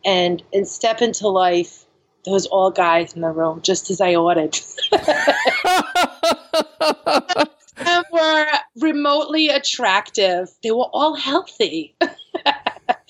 and 0.03 0.41
and 0.51 0.67
Step 0.67 1.01
into 1.01 1.27
Life. 1.27 1.85
There 2.25 2.33
was 2.33 2.47
all 2.47 2.71
guys 2.71 3.13
in 3.13 3.21
the 3.21 3.29
room, 3.29 3.61
just 3.61 3.91
as 3.91 4.01
I 4.01 4.15
ordered. 4.15 4.57
and 7.77 8.05
were 8.11 8.45
remotely 8.79 9.49
attractive. 9.49 10.49
They 10.63 10.71
were 10.71 10.89
all 10.93 11.15
healthy. 11.15 11.95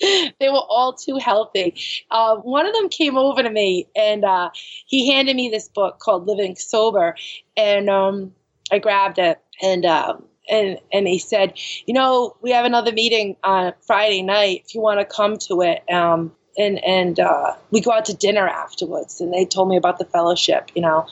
they 0.00 0.48
were 0.48 0.64
all 0.68 0.92
too 0.92 1.16
healthy. 1.16 1.74
Uh, 2.10 2.36
one 2.36 2.66
of 2.66 2.74
them 2.74 2.88
came 2.88 3.16
over 3.16 3.42
to 3.42 3.50
me 3.50 3.88
and 3.96 4.24
uh, 4.24 4.50
he 4.86 5.12
handed 5.12 5.36
me 5.36 5.48
this 5.48 5.68
book 5.68 5.98
called 5.98 6.26
Living 6.26 6.56
Sober, 6.56 7.16
and 7.56 7.88
um, 7.90 8.32
I 8.70 8.78
grabbed 8.78 9.18
it 9.18 9.40
and. 9.62 9.84
Um, 9.84 10.24
and 10.50 10.78
and 10.92 11.08
he 11.08 11.18
said, 11.18 11.54
you 11.86 11.94
know, 11.94 12.36
we 12.42 12.50
have 12.50 12.66
another 12.66 12.92
meeting 12.92 13.36
on 13.42 13.72
Friday 13.80 14.22
night. 14.22 14.64
If 14.66 14.74
you 14.74 14.82
want 14.82 15.00
to 15.00 15.06
come 15.06 15.38
to 15.48 15.62
it, 15.62 15.90
um, 15.90 16.32
and 16.56 16.82
and 16.84 17.18
uh, 17.20 17.54
we 17.70 17.80
go 17.80 17.90
out 17.92 18.04
to 18.04 18.14
dinner 18.14 18.46
afterwards 18.48 19.20
and 19.20 19.32
they 19.32 19.44
told 19.44 19.68
me 19.68 19.76
about 19.76 19.98
the 19.98 20.04
fellowship 20.04 20.70
you 20.74 20.82
know 20.82 21.06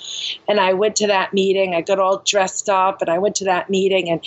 and 0.49 0.61
i 0.61 0.73
went 0.73 0.97
to 0.97 1.07
that 1.07 1.33
meeting 1.33 1.75
i 1.75 1.81
got 1.81 1.99
all 1.99 2.23
dressed 2.27 2.69
up 2.69 3.01
and 3.01 3.11
i 3.11 3.19
went 3.19 3.35
to 3.35 3.45
that 3.45 3.69
meeting 3.71 4.09
and 4.09 4.25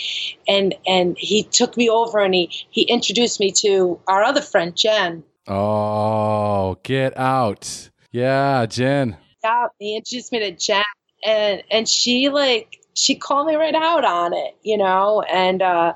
and 0.48 0.76
and 0.88 1.18
he 1.18 1.44
took 1.44 1.78
me 1.78 1.90
over 1.90 2.20
and 2.20 2.34
he 2.34 2.50
he 2.72 2.84
introduced 2.84 3.40
me 3.40 3.52
to 3.52 4.00
our 4.08 4.24
other 4.24 4.42
friend 4.42 4.76
jen 4.76 5.24
Oh, 5.48 6.78
get 6.82 7.16
out. 7.18 7.90
Yeah, 8.12 8.66
Jen. 8.66 9.18
yeah 9.44 9.68
he 9.80 9.96
introduced 9.96 10.32
me 10.32 10.40
to 10.40 10.52
jen 10.52 10.84
and 11.26 11.62
and 11.70 11.88
she 11.88 12.30
like 12.30 12.80
she 12.96 13.14
called 13.16 13.46
me 13.48 13.56
right 13.56 13.76
out 13.76 14.06
on 14.06 14.34
it 14.34 14.56
you 14.64 14.78
know 14.78 15.22
and 15.30 15.62
uh 15.62 15.94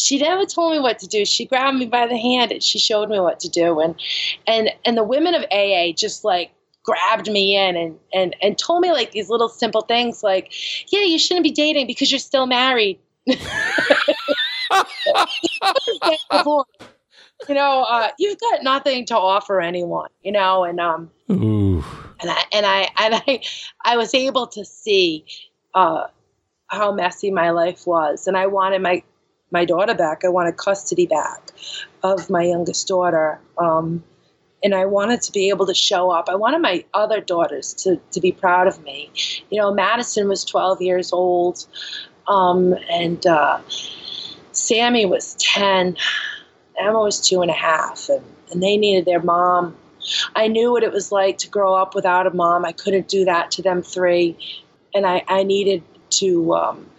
she 0.00 0.18
never 0.18 0.46
told 0.46 0.72
me 0.72 0.80
what 0.80 0.98
to 1.00 1.06
do. 1.06 1.24
She 1.24 1.44
grabbed 1.44 1.78
me 1.78 1.86
by 1.86 2.06
the 2.06 2.16
hand 2.16 2.52
and 2.52 2.62
she 2.62 2.78
showed 2.78 3.08
me 3.10 3.20
what 3.20 3.40
to 3.40 3.48
do. 3.48 3.80
And 3.80 3.94
and 4.46 4.70
and 4.84 4.96
the 4.96 5.04
women 5.04 5.34
of 5.34 5.44
AA 5.52 5.92
just 5.94 6.24
like 6.24 6.50
grabbed 6.82 7.30
me 7.30 7.56
in 7.56 7.76
and 7.76 7.98
and 8.12 8.34
and 8.42 8.58
told 8.58 8.80
me 8.80 8.90
like 8.92 9.12
these 9.12 9.28
little 9.28 9.48
simple 9.48 9.82
things 9.82 10.22
like, 10.22 10.52
yeah, 10.92 11.02
you 11.02 11.18
shouldn't 11.18 11.44
be 11.44 11.50
dating 11.50 11.86
because 11.86 12.10
you're 12.10 12.18
still 12.18 12.46
married. 12.46 12.98
you 13.26 13.36
know, 17.54 17.84
uh, 17.88 18.08
you've 18.18 18.40
got 18.40 18.62
nothing 18.62 19.06
to 19.06 19.16
offer 19.16 19.60
anyone. 19.60 20.08
You 20.22 20.32
know, 20.32 20.64
and 20.64 20.80
um, 20.80 21.10
Ooh. 21.30 21.84
and 22.20 22.30
I 22.30 22.44
and 22.52 22.66
I 22.66 22.88
and 22.98 23.14
I 23.14 23.42
I 23.84 23.96
was 23.96 24.14
able 24.14 24.46
to 24.48 24.64
see 24.64 25.26
uh, 25.74 26.06
how 26.68 26.92
messy 26.92 27.30
my 27.30 27.50
life 27.50 27.86
was, 27.86 28.26
and 28.26 28.36
I 28.36 28.46
wanted 28.46 28.80
my 28.80 29.02
my 29.50 29.64
daughter 29.64 29.94
back. 29.94 30.24
I 30.24 30.28
wanted 30.28 30.56
custody 30.56 31.06
back 31.06 31.50
of 32.02 32.30
my 32.30 32.42
youngest 32.42 32.88
daughter. 32.88 33.40
Um, 33.58 34.04
and 34.62 34.74
I 34.74 34.84
wanted 34.84 35.22
to 35.22 35.32
be 35.32 35.48
able 35.48 35.66
to 35.66 35.74
show 35.74 36.10
up. 36.10 36.28
I 36.28 36.34
wanted 36.34 36.60
my 36.60 36.84
other 36.92 37.20
daughters 37.20 37.72
to, 37.74 38.00
to 38.12 38.20
be 38.20 38.32
proud 38.32 38.66
of 38.66 38.82
me. 38.82 39.10
You 39.50 39.60
know, 39.60 39.72
Madison 39.72 40.28
was 40.28 40.44
12 40.44 40.82
years 40.82 41.12
old, 41.12 41.66
um, 42.28 42.74
and 42.90 43.24
uh, 43.26 43.60
Sammy 44.52 45.06
was 45.06 45.34
10. 45.38 45.96
Emma 46.78 47.00
was 47.00 47.20
two 47.20 47.42
and 47.42 47.50
a 47.50 47.54
half, 47.54 48.08
and, 48.08 48.24
and 48.50 48.62
they 48.62 48.76
needed 48.76 49.04
their 49.04 49.22
mom. 49.22 49.76
I 50.34 50.48
knew 50.48 50.72
what 50.72 50.82
it 50.82 50.92
was 50.92 51.12
like 51.12 51.38
to 51.38 51.48
grow 51.48 51.74
up 51.74 51.94
without 51.94 52.26
a 52.26 52.30
mom. 52.30 52.64
I 52.64 52.72
couldn't 52.72 53.08
do 53.08 53.24
that 53.26 53.50
to 53.52 53.62
them 53.62 53.82
three, 53.82 54.36
and 54.94 55.06
I, 55.06 55.22
I 55.28 55.42
needed 55.42 55.82
to 56.10 56.54
um, 56.54 56.89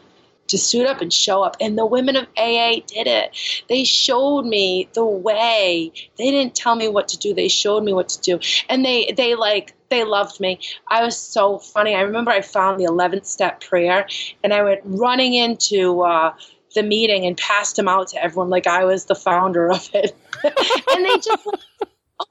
to 0.52 0.58
suit 0.58 0.86
up 0.86 1.02
and 1.02 1.12
show 1.12 1.44
up. 1.44 1.58
And 1.60 1.78
the 1.78 1.86
women 1.86 2.16
of 2.16 2.28
AA 2.38 2.82
did 2.86 3.08
it. 3.08 3.36
They 3.68 3.84
showed 3.84 4.46
me 4.46 4.90
the 4.94 5.06
way. 5.06 5.92
They 6.18 6.32
didn't 6.32 6.56
tell 6.56 6.76
me 6.76 6.88
what 6.88 7.08
to 7.10 7.18
do. 7.18 7.34
They 7.34 7.48
showed 7.48 7.84
me 7.84 7.94
what 7.94 8.10
to 8.10 8.22
do. 8.22 8.40
And 8.70 8.86
they 8.86 9.14
they 9.18 9.36
like 9.36 9.74
they 9.90 10.04
loved 10.04 10.40
me. 10.40 10.60
I 10.88 11.04
was 11.04 11.18
so 11.18 11.58
funny. 11.58 11.96
I 11.96 12.02
remember 12.02 12.32
I 12.32 12.42
found 12.42 12.80
the 12.80 12.86
11th 12.86 13.26
step 13.26 13.62
prayer 13.62 14.08
and 14.44 14.54
I 14.54 14.64
went 14.64 14.82
running 14.86 15.34
into 15.34 16.02
uh, 16.02 16.34
the 16.76 16.84
meeting 16.84 17.26
and 17.26 17.36
passed 17.36 17.76
them 17.76 17.90
out 17.90 18.10
to 18.10 18.24
everyone 18.24 18.50
like 18.50 18.68
I 18.68 18.86
was 18.86 19.06
the 19.06 19.16
founder 19.16 19.70
of 19.70 19.90
it. 19.94 20.16
and 20.44 21.06
they 21.06 21.16
just 21.18 21.48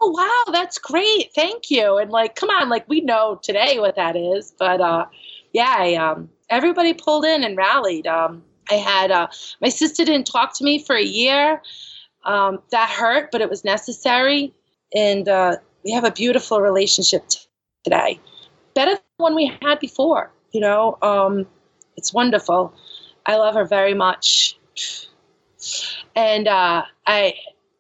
oh 0.01 0.11
wow, 0.11 0.53
that's 0.53 0.79
great. 0.79 1.33
Thank 1.35 1.71
you. 1.71 1.99
And 1.99 2.11
like, 2.11 2.35
come 2.37 2.51
on, 2.51 2.69
like 2.69 2.89
we 2.89 3.01
know 3.01 3.39
today 3.43 3.79
what 3.79 3.97
that 3.97 4.17
is, 4.17 4.55
but 4.59 4.81
uh 4.81 5.07
yeah, 5.53 5.75
I, 5.79 5.95
um, 5.95 6.31
everybody 6.51 6.93
pulled 6.93 7.25
in 7.25 7.45
and 7.45 7.57
rallied. 7.57 8.07
Um, 8.07 8.43
I 8.71 8.75
had 8.75 9.11
uh, 9.11 9.29
my 9.61 9.69
sister 9.69 10.05
didn't 10.05 10.27
talk 10.27 10.57
to 10.59 10.65
me 10.65 10.83
for 10.83 10.97
a 10.97 11.03
year. 11.03 11.63
Um, 12.25 12.61
that 12.71 12.91
hurt, 12.91 13.31
but 13.33 13.41
it 13.41 13.49
was 13.49 13.65
necessary, 13.65 14.53
and 14.95 15.27
uh, 15.27 15.57
we 15.85 15.93
have 15.93 16.05
a 16.05 16.11
beautiful 16.11 16.61
relationship 16.61 17.27
t- 17.29 17.39
today. 17.83 18.21
Better 18.75 18.93
than 18.93 19.01
one 19.17 19.35
we 19.35 19.51
had 19.63 19.81
before. 19.81 20.31
You 20.53 20.61
know, 20.61 20.99
um, 21.01 21.47
it's 21.97 22.13
wonderful. 22.13 22.75
I 23.25 23.37
love 23.37 23.55
her 23.55 23.65
very 23.65 23.95
much, 23.95 24.59
and 26.15 26.47
uh, 26.47 26.85
I 27.07 27.35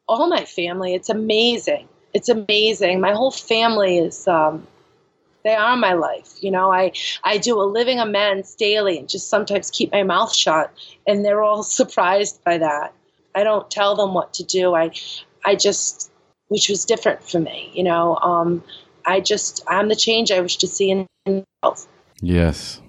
all 0.08 0.28
my 0.28 0.44
family. 0.44 0.94
It's 0.94 1.08
amazing. 1.08 1.86
It's 2.14 2.28
amazing. 2.28 3.00
My 3.00 3.12
whole 3.12 3.30
family 3.30 3.98
is 3.98 4.26
um, 4.26 4.66
they 5.44 5.54
are 5.54 5.76
my 5.76 5.94
life. 5.94 6.34
You 6.40 6.50
know, 6.50 6.72
I, 6.72 6.92
I 7.24 7.38
do 7.38 7.60
a 7.60 7.64
living 7.64 7.98
amends 7.98 8.54
daily 8.54 8.98
and 8.98 9.08
just 9.08 9.28
sometimes 9.28 9.70
keep 9.70 9.92
my 9.92 10.02
mouth 10.02 10.34
shut. 10.34 10.72
And 11.06 11.24
they're 11.24 11.42
all 11.42 11.62
surprised 11.80 12.42
by 12.44 12.58
that. 12.58 12.92
I 13.34 13.44
don't 13.44 13.70
tell 13.70 13.94
them 13.96 14.14
what 14.14 14.34
to 14.34 14.44
do. 14.44 14.74
I, 14.74 14.90
I 15.44 15.54
just, 15.54 16.10
which 16.48 16.68
was 16.68 16.84
different 16.84 17.22
for 17.22 17.38
me, 17.38 17.70
you 17.74 17.84
know, 17.84 18.16
um, 18.16 18.62
I 19.06 19.20
just, 19.20 19.62
I'm 19.68 19.88
the 19.88 19.96
change 19.96 20.30
I 20.30 20.40
wish 20.40 20.56
to 20.58 20.66
see 20.66 20.90
in 20.90 21.06
myself. 21.26 21.86
Yes. 22.20 22.80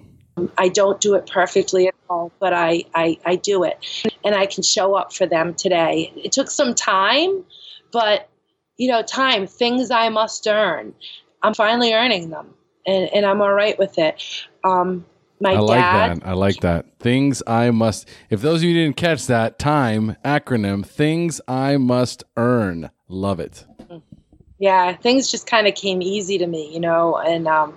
I 0.58 0.68
don't 0.68 1.00
do 1.00 1.14
it 1.14 1.30
perfectly 1.30 1.88
at 1.88 1.94
all, 2.08 2.32
but 2.38 2.52
I, 2.52 2.84
I, 2.94 3.18
I 3.24 3.36
do 3.36 3.64
it. 3.64 3.78
And 4.24 4.34
I 4.34 4.46
can 4.46 4.62
show 4.62 4.94
up 4.94 5.12
for 5.12 5.26
them 5.26 5.54
today. 5.54 6.12
It 6.16 6.32
took 6.32 6.50
some 6.50 6.74
time, 6.74 7.44
but, 7.92 8.28
you 8.76 8.90
know, 8.90 9.02
time, 9.02 9.46
things 9.46 9.90
I 9.90 10.08
must 10.08 10.46
earn. 10.46 10.94
I'm 11.42 11.54
finally 11.54 11.92
earning 11.92 12.30
them, 12.30 12.54
and, 12.86 13.08
and 13.12 13.26
I'm 13.26 13.40
all 13.40 13.52
right 13.52 13.78
with 13.78 13.98
it. 13.98 14.22
Um, 14.64 15.04
my 15.40 15.54
I 15.54 15.58
like 15.58 15.80
dad, 15.80 16.20
that. 16.20 16.26
I 16.26 16.32
like 16.34 16.60
that. 16.60 16.98
Things 17.00 17.42
I 17.46 17.70
must. 17.70 18.08
If 18.30 18.40
those 18.42 18.60
of 18.60 18.64
you 18.64 18.74
didn't 18.74 18.96
catch 18.96 19.26
that 19.26 19.58
time 19.58 20.16
acronym, 20.24 20.86
things 20.86 21.40
I 21.48 21.76
must 21.78 22.22
earn. 22.36 22.90
Love 23.08 23.40
it. 23.40 23.66
yeah, 24.58 24.94
things 24.94 25.30
just 25.30 25.46
kind 25.46 25.66
of 25.66 25.74
came 25.74 26.00
easy 26.00 26.38
to 26.38 26.46
me, 26.46 26.72
you 26.72 26.78
know. 26.78 27.16
And 27.18 27.48
um, 27.48 27.76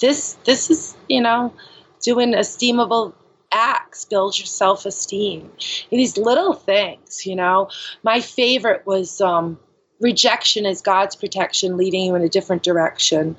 this 0.00 0.34
this 0.44 0.70
is 0.70 0.96
you 1.08 1.22
know 1.22 1.54
doing 2.02 2.32
esteemable 2.34 3.14
acts 3.52 4.04
builds 4.04 4.38
your 4.38 4.46
self 4.46 4.84
esteem. 4.84 5.50
These 5.90 6.18
little 6.18 6.52
things, 6.52 7.26
you 7.26 7.34
know. 7.34 7.70
My 8.02 8.20
favorite 8.20 8.86
was 8.86 9.20
um, 9.22 9.58
rejection 10.00 10.66
is 10.66 10.80
God's 10.80 11.16
protection 11.16 11.76
leading 11.76 12.06
you 12.06 12.14
in 12.14 12.22
a 12.22 12.28
different 12.28 12.62
direction, 12.62 13.36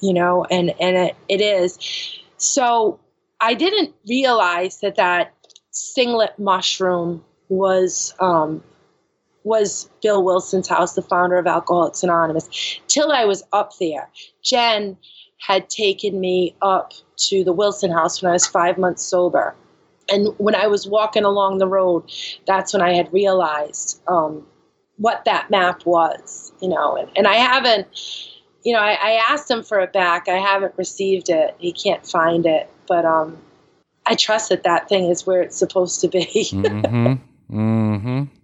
you 0.00 0.12
know, 0.12 0.44
and 0.50 0.74
and 0.80 0.96
it, 0.96 1.16
it 1.28 1.40
is. 1.40 1.78
So 2.36 2.98
I 3.40 3.54
didn't 3.54 3.94
realize 4.08 4.80
that 4.80 4.96
that 4.96 5.32
singlet 5.70 6.38
mushroom 6.38 7.24
was 7.48 8.14
um, 8.20 8.62
was 9.44 9.88
Bill 10.02 10.22
Wilson's 10.24 10.68
house, 10.68 10.94
the 10.94 11.02
founder 11.02 11.36
of 11.36 11.46
Alcoholics 11.46 12.02
Anonymous, 12.02 12.80
till 12.88 13.12
I 13.12 13.24
was 13.24 13.42
up 13.52 13.72
there. 13.78 14.10
Jen 14.42 14.96
had 15.38 15.70
taken 15.70 16.18
me 16.18 16.56
up 16.62 16.92
to 17.16 17.44
the 17.44 17.52
Wilson 17.52 17.90
house 17.90 18.20
when 18.20 18.30
I 18.30 18.32
was 18.32 18.46
five 18.46 18.78
months 18.78 19.04
sober. 19.04 19.54
And 20.10 20.28
when 20.38 20.54
I 20.54 20.66
was 20.66 20.88
walking 20.88 21.24
along 21.24 21.58
the 21.58 21.66
road, 21.66 22.10
that's 22.46 22.72
when 22.72 22.82
I 22.82 22.94
had 22.94 23.12
realized 23.12 24.00
um, 24.08 24.46
what 24.98 25.24
that 25.24 25.50
map 25.50 25.84
was, 25.84 26.52
you 26.60 26.68
know. 26.68 26.96
And, 26.96 27.10
and 27.16 27.26
I 27.26 27.34
haven't, 27.34 27.86
you 28.64 28.72
know, 28.72 28.80
I, 28.80 28.92
I, 28.92 29.24
asked 29.30 29.50
him 29.50 29.62
for 29.62 29.80
it 29.80 29.92
back. 29.92 30.28
I 30.28 30.38
haven't 30.38 30.74
received 30.76 31.28
it. 31.28 31.54
He 31.58 31.72
can't 31.72 32.06
find 32.06 32.46
it, 32.46 32.70
but 32.88 33.04
um, 33.04 33.36
I 34.06 34.14
trust 34.14 34.48
that 34.48 34.62
that 34.64 34.88
thing 34.88 35.10
is 35.10 35.26
where 35.26 35.42
it's 35.42 35.56
supposed 35.56 36.00
to 36.00 36.08
be. 36.08 36.26
mm-hmm. 36.26 37.56
Mm-hmm. 37.56 38.24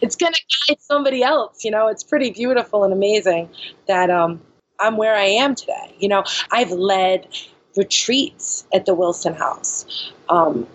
It's 0.00 0.16
gonna 0.16 0.36
guide 0.68 0.78
somebody 0.80 1.22
else, 1.22 1.64
you 1.64 1.70
know. 1.70 1.88
It's 1.88 2.02
pretty 2.02 2.30
beautiful 2.30 2.82
and 2.84 2.92
amazing 2.92 3.50
that 3.86 4.10
um, 4.10 4.40
I'm 4.80 4.96
where 4.96 5.14
I 5.14 5.24
am 5.24 5.54
today. 5.54 5.94
You 5.98 6.08
know, 6.08 6.24
I've 6.50 6.70
led 6.70 7.28
retreats 7.76 8.66
at 8.72 8.86
the 8.86 8.94
Wilson 8.94 9.34
House, 9.34 10.12
um, 10.28 10.66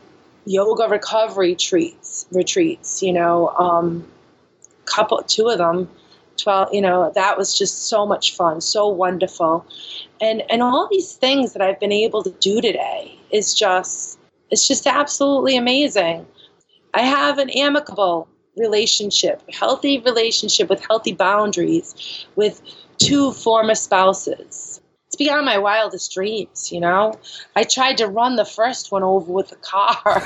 yoga 0.46 0.88
recovery 0.88 1.50
retreats, 1.50 2.28
retreats. 2.32 3.02
You 3.02 3.14
know, 3.14 3.50
um, 3.50 4.06
couple, 4.92 5.22
two 5.24 5.48
of 5.48 5.58
them, 5.58 5.90
12, 6.38 6.74
you 6.74 6.82
know, 6.82 7.12
that 7.16 7.38
was 7.38 7.58
just 7.58 7.88
so 7.88 8.06
much 8.06 8.36
fun, 8.36 8.62
so 8.62 8.88
wonderful. 8.88 9.66
And, 10.20 10.44
and 10.50 10.62
all 10.62 10.88
these 10.92 11.14
things 11.14 11.54
that 11.54 11.62
I've 11.62 11.80
been 11.80 11.92
able 11.92 12.24
to 12.24 12.32
do 12.40 12.62
today 12.62 13.18
is 13.32 13.54
just, 13.54 14.20
it's 14.50 14.68
just 14.68 14.88
absolutely 14.88 15.56
amazing. 15.56 16.26
I 16.94 17.02
have 17.02 17.38
an 17.38 17.50
amicable 17.52 18.28
relationship, 18.58 19.42
healthy 19.52 20.00
relationship 20.00 20.70
with 20.70 20.84
healthy 20.86 21.14
boundaries 21.14 22.26
with 22.36 22.62
two 22.98 23.32
former 23.32 23.76
spouses. 23.76 24.82
It's 25.08 25.16
beyond 25.16 25.46
my 25.46 25.58
wildest 25.58 26.14
dreams, 26.14 26.72
you 26.72 26.80
know. 26.80 27.20
I 27.56 27.64
tried 27.64 27.98
to 27.98 28.08
run 28.08 28.36
the 28.36 28.46
first 28.46 28.92
one 28.92 29.04
over 29.04 29.32
with 29.32 29.52
a 29.52 29.56
car. 29.56 30.24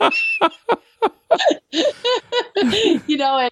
you 3.06 3.16
know, 3.16 3.38
and 3.38 3.50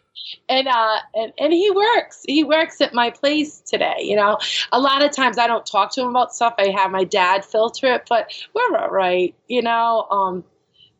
and 0.48 0.68
uh 0.68 0.98
and, 1.14 1.32
and 1.38 1.52
he 1.52 1.70
works. 1.70 2.22
He 2.26 2.44
works 2.44 2.80
at 2.80 2.94
my 2.94 3.10
place 3.10 3.60
today. 3.60 3.96
You 4.00 4.16
know, 4.16 4.38
a 4.72 4.80
lot 4.80 5.02
of 5.02 5.12
times 5.12 5.38
I 5.38 5.46
don't 5.46 5.66
talk 5.66 5.92
to 5.94 6.02
him 6.02 6.08
about 6.08 6.34
stuff. 6.34 6.54
I 6.58 6.68
have 6.70 6.90
my 6.90 7.04
dad 7.04 7.44
filter 7.44 7.94
it, 7.94 8.06
but 8.08 8.32
we're 8.54 8.76
all 8.76 8.88
right. 8.88 9.34
You 9.48 9.62
know, 9.62 10.06
um, 10.10 10.44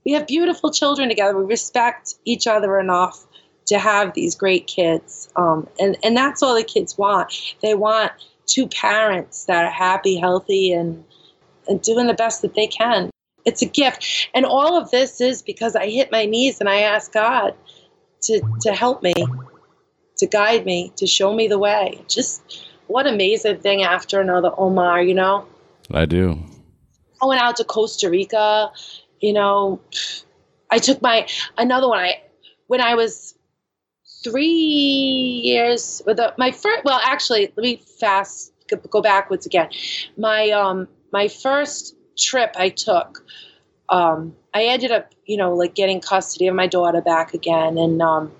we 0.04 0.12
have 0.12 0.26
beautiful 0.26 0.70
children 0.70 1.08
together. 1.08 1.36
We 1.36 1.44
respect 1.44 2.14
each 2.24 2.46
other 2.46 2.78
enough 2.78 3.24
to 3.66 3.78
have 3.78 4.14
these 4.14 4.36
great 4.36 4.66
kids, 4.66 5.28
um, 5.36 5.68
and 5.80 5.96
and 6.02 6.16
that's 6.16 6.42
all 6.42 6.54
the 6.54 6.62
kids 6.64 6.96
want. 6.96 7.56
They 7.62 7.74
want 7.74 8.12
two 8.46 8.68
parents 8.68 9.46
that 9.46 9.64
are 9.64 9.70
happy, 9.70 10.16
healthy, 10.16 10.72
and 10.72 11.04
and 11.68 11.82
doing 11.82 12.06
the 12.06 12.14
best 12.14 12.42
that 12.42 12.54
they 12.54 12.68
can 12.68 13.10
it's 13.46 13.62
a 13.62 13.66
gift. 13.66 14.28
And 14.34 14.44
all 14.44 14.76
of 14.76 14.90
this 14.90 15.20
is 15.20 15.40
because 15.40 15.74
I 15.74 15.88
hit 15.88 16.12
my 16.12 16.26
knees 16.26 16.60
and 16.60 16.68
I 16.68 16.80
asked 16.80 17.12
God 17.12 17.54
to, 18.22 18.42
to 18.60 18.72
help 18.72 19.02
me, 19.02 19.14
to 20.18 20.26
guide 20.26 20.66
me, 20.66 20.92
to 20.96 21.06
show 21.06 21.34
me 21.34 21.48
the 21.48 21.58
way. 21.58 22.02
Just 22.08 22.66
what 22.88 23.06
amazing 23.06 23.58
thing 23.58 23.82
after 23.82 24.20
another 24.20 24.50
Omar, 24.58 25.02
you 25.02 25.14
know? 25.14 25.46
I 25.92 26.04
do. 26.04 26.42
I 27.22 27.26
went 27.26 27.40
out 27.40 27.56
to 27.56 27.64
Costa 27.64 28.10
Rica, 28.10 28.70
you 29.20 29.32
know, 29.32 29.80
I 30.70 30.78
took 30.78 31.00
my, 31.00 31.26
another 31.56 31.88
one, 31.88 32.00
I, 32.00 32.22
when 32.66 32.80
I 32.80 32.94
was 32.94 33.34
three 34.22 34.44
years, 34.44 36.02
with 36.04 36.18
my 36.36 36.50
first, 36.50 36.84
well, 36.84 37.00
actually, 37.04 37.52
let 37.56 37.62
me 37.62 37.82
fast, 38.00 38.52
go 38.90 39.00
backwards 39.00 39.46
again. 39.46 39.70
My, 40.18 40.50
um, 40.50 40.88
my 41.12 41.28
first 41.28 41.95
trip 42.16 42.54
I 42.56 42.70
took, 42.70 43.24
um, 43.88 44.34
I 44.54 44.64
ended 44.64 44.90
up, 44.90 45.12
you 45.26 45.36
know, 45.36 45.54
like 45.54 45.74
getting 45.74 46.00
custody 46.00 46.46
of 46.46 46.54
my 46.54 46.66
daughter 46.66 47.00
back 47.00 47.34
again 47.34 47.78
and 47.78 48.00
um, 48.02 48.32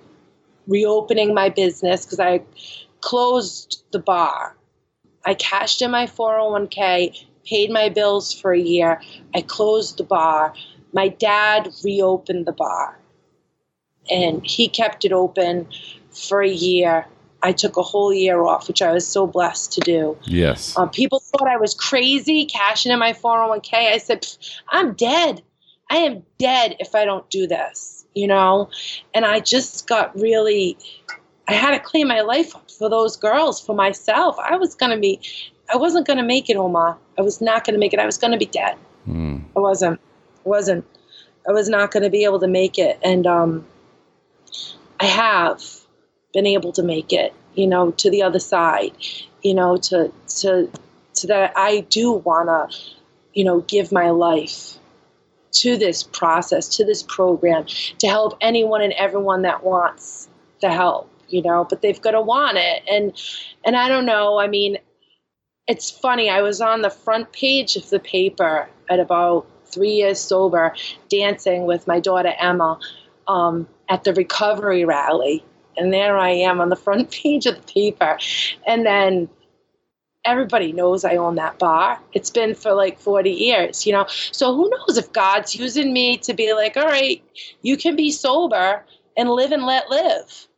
reopening 0.67 1.35
my 1.35 1.49
business 1.49 2.05
because 2.05 2.21
I 2.21 2.43
closed 3.01 3.85
the 3.93 3.99
bar. 3.99 4.57
I 5.25 5.35
cashed 5.35 5.83
in 5.83 5.91
my 5.91 6.07
401k, 6.07 7.25
paid 7.45 7.71
my 7.71 7.89
bills 7.89 8.33
for 8.33 8.53
a 8.53 8.61
year. 8.61 9.01
I 9.35 9.43
closed 9.43 9.99
the 9.99 10.05
bar. 10.05 10.55
My 10.93 11.09
dad 11.09 11.69
reopened 11.85 12.47
the 12.47 12.53
bar 12.53 12.99
and 14.11 14.45
he 14.47 14.69
kept 14.69 15.05
it 15.05 15.13
open 15.13 15.69
for 16.11 16.43
a 16.43 16.49
year 16.49 17.07
I 17.47 17.53
took 17.53 17.77
a 17.77 17.83
whole 17.83 18.13
year 18.13 18.43
off, 18.43 18.67
which 18.67 18.83
I 18.83 18.91
was 18.91 19.07
so 19.07 19.25
blessed 19.25 19.73
to 19.75 19.81
do. 19.81 20.19
Yes. 20.25 20.77
Um, 20.77 20.91
people 20.91 21.21
thought 21.21 21.47
I 21.47 21.57
was 21.57 21.75
crazy 21.75 22.45
cashing 22.45 22.91
in 22.91 22.99
my 22.99 23.13
401k. 23.13 23.73
I 23.73 23.99
said, 23.99 24.27
I'm 24.71 24.95
dead. 24.95 25.43
I 25.89 25.99
am 25.99 26.25
dead 26.39 26.75
if 26.81 26.97
I 26.97 27.05
don't 27.05 27.31
do 27.31 27.47
this, 27.47 28.05
you 28.17 28.27
know? 28.27 28.69
And 29.15 29.25
I 29.25 29.39
just 29.39 29.87
got 29.87 30.13
really, 30.19 30.77
I 31.47 31.53
had 31.53 31.71
to 31.71 31.79
clean 31.79 32.09
my 32.09 32.23
life 32.23 32.57
up 32.57 32.69
for 32.69 32.91
those 32.91 33.17
girls, 33.17 33.61
for 33.61 33.77
myself. 33.77 34.37
I 34.41 34.57
was 34.57 34.75
going 34.75 34.91
to 34.91 34.99
be, 34.99 35.21
I 35.73 35.77
wasn't 35.77 36.05
going 36.05 36.19
to 36.19 36.25
make 36.25 36.51
it, 36.51 36.57
Omar. 36.57 36.99
I 37.17 37.23
was 37.23 37.41
not 37.41 37.65
going 37.65 37.75
to 37.75 37.79
make 37.79 37.93
it. 37.93 38.01
I 38.01 38.07
was 38.07 38.19
going 38.19 38.33
to 38.33 38.39
be 38.39 38.47
dead. 38.47 38.75
Mm. 39.07 39.45
I 39.57 39.61
wasn't. 39.61 40.01
I 40.45 40.49
wasn't. 40.49 40.85
I 41.49 41.53
was 41.53 41.69
not 41.69 41.93
going 41.93 42.03
to 42.03 42.11
be 42.11 42.25
able 42.25 42.41
to 42.41 42.49
make 42.49 42.77
it. 42.77 42.99
And 43.05 43.25
um, 43.25 43.65
I 44.99 45.05
have 45.05 45.86
been 46.37 46.47
able 46.47 46.71
to 46.71 46.83
make 46.83 47.15
it, 47.15 47.33
you 47.55 47.67
know, 47.67 47.91
to 47.93 48.11
the 48.11 48.23
other 48.23 48.39
side, 48.39 48.93
you 49.43 49.55
know, 49.55 49.79
to 49.79 50.13
to 50.41 50.71
to 51.15 51.27
that 51.27 51.53
I 51.57 51.81
do 51.89 52.13
wanna, 52.13 52.69
you 53.33 53.43
know, 53.43 53.63
give 53.63 53.91
my 53.91 54.11
life 54.11 54.79
to 55.63 55.79
this 55.79 56.03
process, 56.03 56.69
to 56.77 56.85
this 56.85 57.03
program, 57.03 57.65
to 58.01 58.07
help 58.07 58.37
anyone 58.43 58.83
and 58.83 58.93
everyone 58.93 59.43
that 59.43 59.65
wants 59.65 60.29
the 60.61 60.71
help, 60.71 61.11
you 61.29 61.41
know, 61.41 61.67
but 61.69 61.81
they've 61.81 62.03
got 62.03 62.11
to 62.11 62.21
want 62.21 62.59
it. 62.59 62.83
And 62.91 63.19
and 63.65 63.75
I 63.75 63.89
don't 63.89 64.05
know, 64.05 64.39
I 64.39 64.47
mean, 64.47 64.77
it's 65.67 65.91
funny. 65.91 66.29
I 66.29 66.43
was 66.43 66.61
on 66.61 66.83
the 66.83 66.91
front 66.91 67.33
page 67.33 67.77
of 67.77 67.89
the 67.89 67.99
paper 67.99 68.69
at 68.91 69.01
about 69.01 69.47
three 69.65 69.93
years 69.93 70.21
sober, 70.21 70.75
dancing 71.09 71.65
with 71.65 71.87
my 71.87 71.99
daughter 71.99 72.35
Emma 72.39 72.79
um, 73.27 73.67
at 73.89 74.05
the 74.05 74.13
recovery 74.13 74.85
rally. 74.85 75.43
And 75.77 75.93
there 75.93 76.19
I 76.19 76.31
am 76.31 76.61
on 76.61 76.69
the 76.69 76.77
front 76.77 77.11
page 77.23 77.47
of 77.47 77.57
the 77.57 77.73
paper. 77.73 78.19
And 78.67 78.87
then 78.87 79.29
everybody 80.25 80.73
knows 80.73 81.05
I 81.05 81.17
own 81.17 81.37
that 81.37 81.59
bar. 81.59 82.01
It's 82.13 82.31
been 82.31 82.55
for 82.55 82.75
like 82.75 82.99
40 82.99 83.31
years, 83.31 83.87
you 83.87 83.93
know. 83.93 84.07
So 84.09 84.55
who 84.55 84.69
knows 84.69 84.99
if 84.99 85.13
God's 85.13 85.55
using 85.55 85.93
me 85.93 86.19
to 86.19 86.35
be 86.35 86.53
like, 86.53 86.77
all 86.77 86.87
right, 86.87 87.23
you 87.63 87.77
can 87.77 87.97
be 87.97 88.11
sober 88.11 88.85
and 89.17 89.31
live 89.31 89.53
and 89.53 89.65
let 89.65 89.89
live 89.89 90.49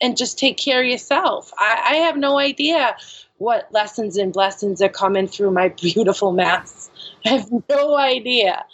and 0.00 0.16
just 0.16 0.38
take 0.38 0.56
care 0.56 0.80
of 0.80 0.86
yourself. 0.86 1.52
I, 1.58 1.82
I 1.90 1.94
have 1.96 2.16
no 2.16 2.38
idea 2.38 2.96
what 3.38 3.70
lessons 3.72 4.16
and 4.16 4.32
blessings 4.32 4.80
are 4.80 4.88
coming 4.88 5.26
through 5.26 5.50
my 5.50 5.68
beautiful 5.80 6.32
mess. 6.32 6.90
I 7.26 7.30
have 7.30 7.50
no 7.68 7.96
idea. 7.96 8.64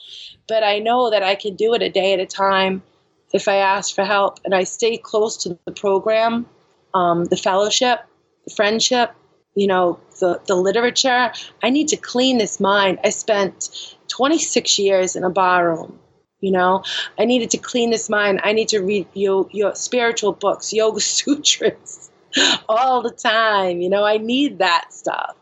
But 0.46 0.62
I 0.62 0.78
know 0.78 1.10
that 1.10 1.22
I 1.22 1.34
can 1.36 1.56
do 1.56 1.72
it 1.72 1.80
a 1.80 1.88
day 1.88 2.12
at 2.12 2.20
a 2.20 2.26
time 2.26 2.82
if 3.34 3.48
I 3.48 3.56
ask 3.56 3.94
for 3.94 4.04
help 4.04 4.38
and 4.44 4.54
I 4.54 4.62
stay 4.62 4.96
close 4.96 5.36
to 5.38 5.58
the 5.66 5.72
program, 5.72 6.46
um, 6.94 7.24
the 7.24 7.36
fellowship, 7.36 7.98
the 8.46 8.54
friendship, 8.54 9.12
you 9.56 9.66
know, 9.66 9.98
the, 10.20 10.40
the 10.46 10.54
literature. 10.54 11.32
I 11.62 11.70
need 11.70 11.88
to 11.88 11.96
clean 11.96 12.38
this 12.38 12.60
mind. 12.60 13.00
I 13.04 13.10
spent 13.10 13.96
26 14.08 14.78
years 14.78 15.16
in 15.16 15.24
a 15.24 15.30
bar 15.30 15.68
room. 15.68 15.98
You 16.40 16.52
know, 16.52 16.84
I 17.18 17.24
needed 17.24 17.50
to 17.50 17.58
clean 17.58 17.90
this 17.90 18.08
mind. 18.08 18.40
I 18.44 18.52
need 18.52 18.68
to 18.68 18.80
read 18.80 19.08
your, 19.14 19.48
your 19.50 19.74
spiritual 19.74 20.32
books, 20.32 20.72
yoga 20.72 21.00
sutras, 21.00 22.10
all 22.68 23.02
the 23.02 23.10
time. 23.10 23.80
You 23.80 23.88
know, 23.90 24.04
I 24.04 24.18
need 24.18 24.58
that 24.58 24.92
stuff 24.92 25.34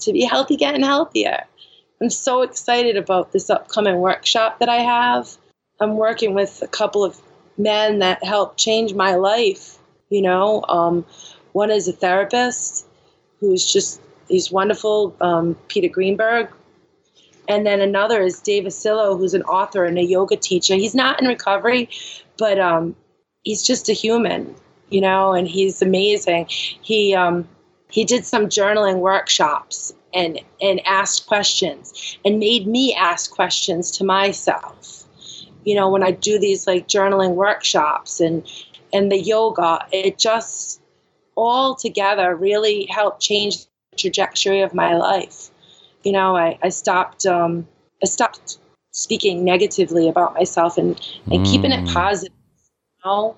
to 0.00 0.12
be 0.12 0.22
healthy, 0.22 0.56
getting 0.56 0.84
healthier. 0.84 1.44
I'm 2.00 2.10
so 2.10 2.42
excited 2.42 2.96
about 2.96 3.32
this 3.32 3.50
upcoming 3.50 3.96
workshop 3.96 4.60
that 4.60 4.68
I 4.68 4.76
have. 4.76 5.36
I'm 5.80 5.96
working 5.96 6.34
with 6.34 6.62
a 6.62 6.68
couple 6.68 7.04
of 7.04 7.20
men 7.58 7.98
that 8.00 8.24
helped 8.24 8.58
change 8.58 8.94
my 8.94 9.14
life. 9.14 9.78
You 10.10 10.22
know, 10.22 10.64
um, 10.68 11.04
one 11.52 11.70
is 11.70 11.88
a 11.88 11.92
therapist 11.92 12.86
who's 13.40 13.70
just 13.70 14.00
he's 14.28 14.50
wonderful, 14.50 15.16
um, 15.20 15.56
Peter 15.68 15.88
Greenberg. 15.88 16.50
And 17.46 17.66
then 17.66 17.80
another 17.80 18.22
is 18.22 18.40
Dave 18.40 18.64
Asilo, 18.64 19.18
who's 19.18 19.34
an 19.34 19.42
author 19.42 19.84
and 19.84 19.98
a 19.98 20.04
yoga 20.04 20.36
teacher. 20.36 20.74
He's 20.76 20.94
not 20.94 21.20
in 21.20 21.28
recovery, 21.28 21.90
but 22.38 22.58
um, 22.58 22.96
he's 23.42 23.62
just 23.62 23.88
a 23.90 23.92
human, 23.92 24.54
you 24.88 25.00
know, 25.00 25.32
and 25.32 25.46
he's 25.46 25.82
amazing. 25.82 26.46
He 26.48 27.14
um, 27.14 27.46
he 27.90 28.04
did 28.04 28.24
some 28.24 28.46
journaling 28.46 28.98
workshops 28.98 29.92
and 30.14 30.40
and 30.62 30.80
asked 30.86 31.26
questions 31.26 32.18
and 32.24 32.38
made 32.38 32.66
me 32.66 32.94
ask 32.94 33.30
questions 33.30 33.90
to 33.92 34.04
myself. 34.04 35.03
You 35.64 35.76
know, 35.76 35.90
when 35.90 36.02
I 36.02 36.10
do 36.10 36.38
these 36.38 36.66
like 36.66 36.88
journaling 36.88 37.34
workshops 37.34 38.20
and 38.20 38.46
and 38.92 39.10
the 39.10 39.18
yoga, 39.18 39.86
it 39.92 40.18
just 40.18 40.80
all 41.36 41.74
together 41.74 42.34
really 42.34 42.86
helped 42.86 43.20
change 43.20 43.64
the 43.64 43.96
trajectory 43.96 44.60
of 44.60 44.74
my 44.74 44.94
life. 44.96 45.50
You 46.02 46.12
know, 46.12 46.36
I, 46.36 46.58
I 46.62 46.68
stopped 46.68 47.26
um, 47.26 47.66
I 48.02 48.06
stopped 48.06 48.58
speaking 48.92 49.44
negatively 49.44 50.08
about 50.08 50.34
myself 50.34 50.78
and, 50.78 51.00
and 51.30 51.44
mm. 51.44 51.50
keeping 51.50 51.72
it 51.72 51.84
mm. 51.84 51.92
positive. 51.92 52.36
You 53.04 53.10
know? 53.10 53.36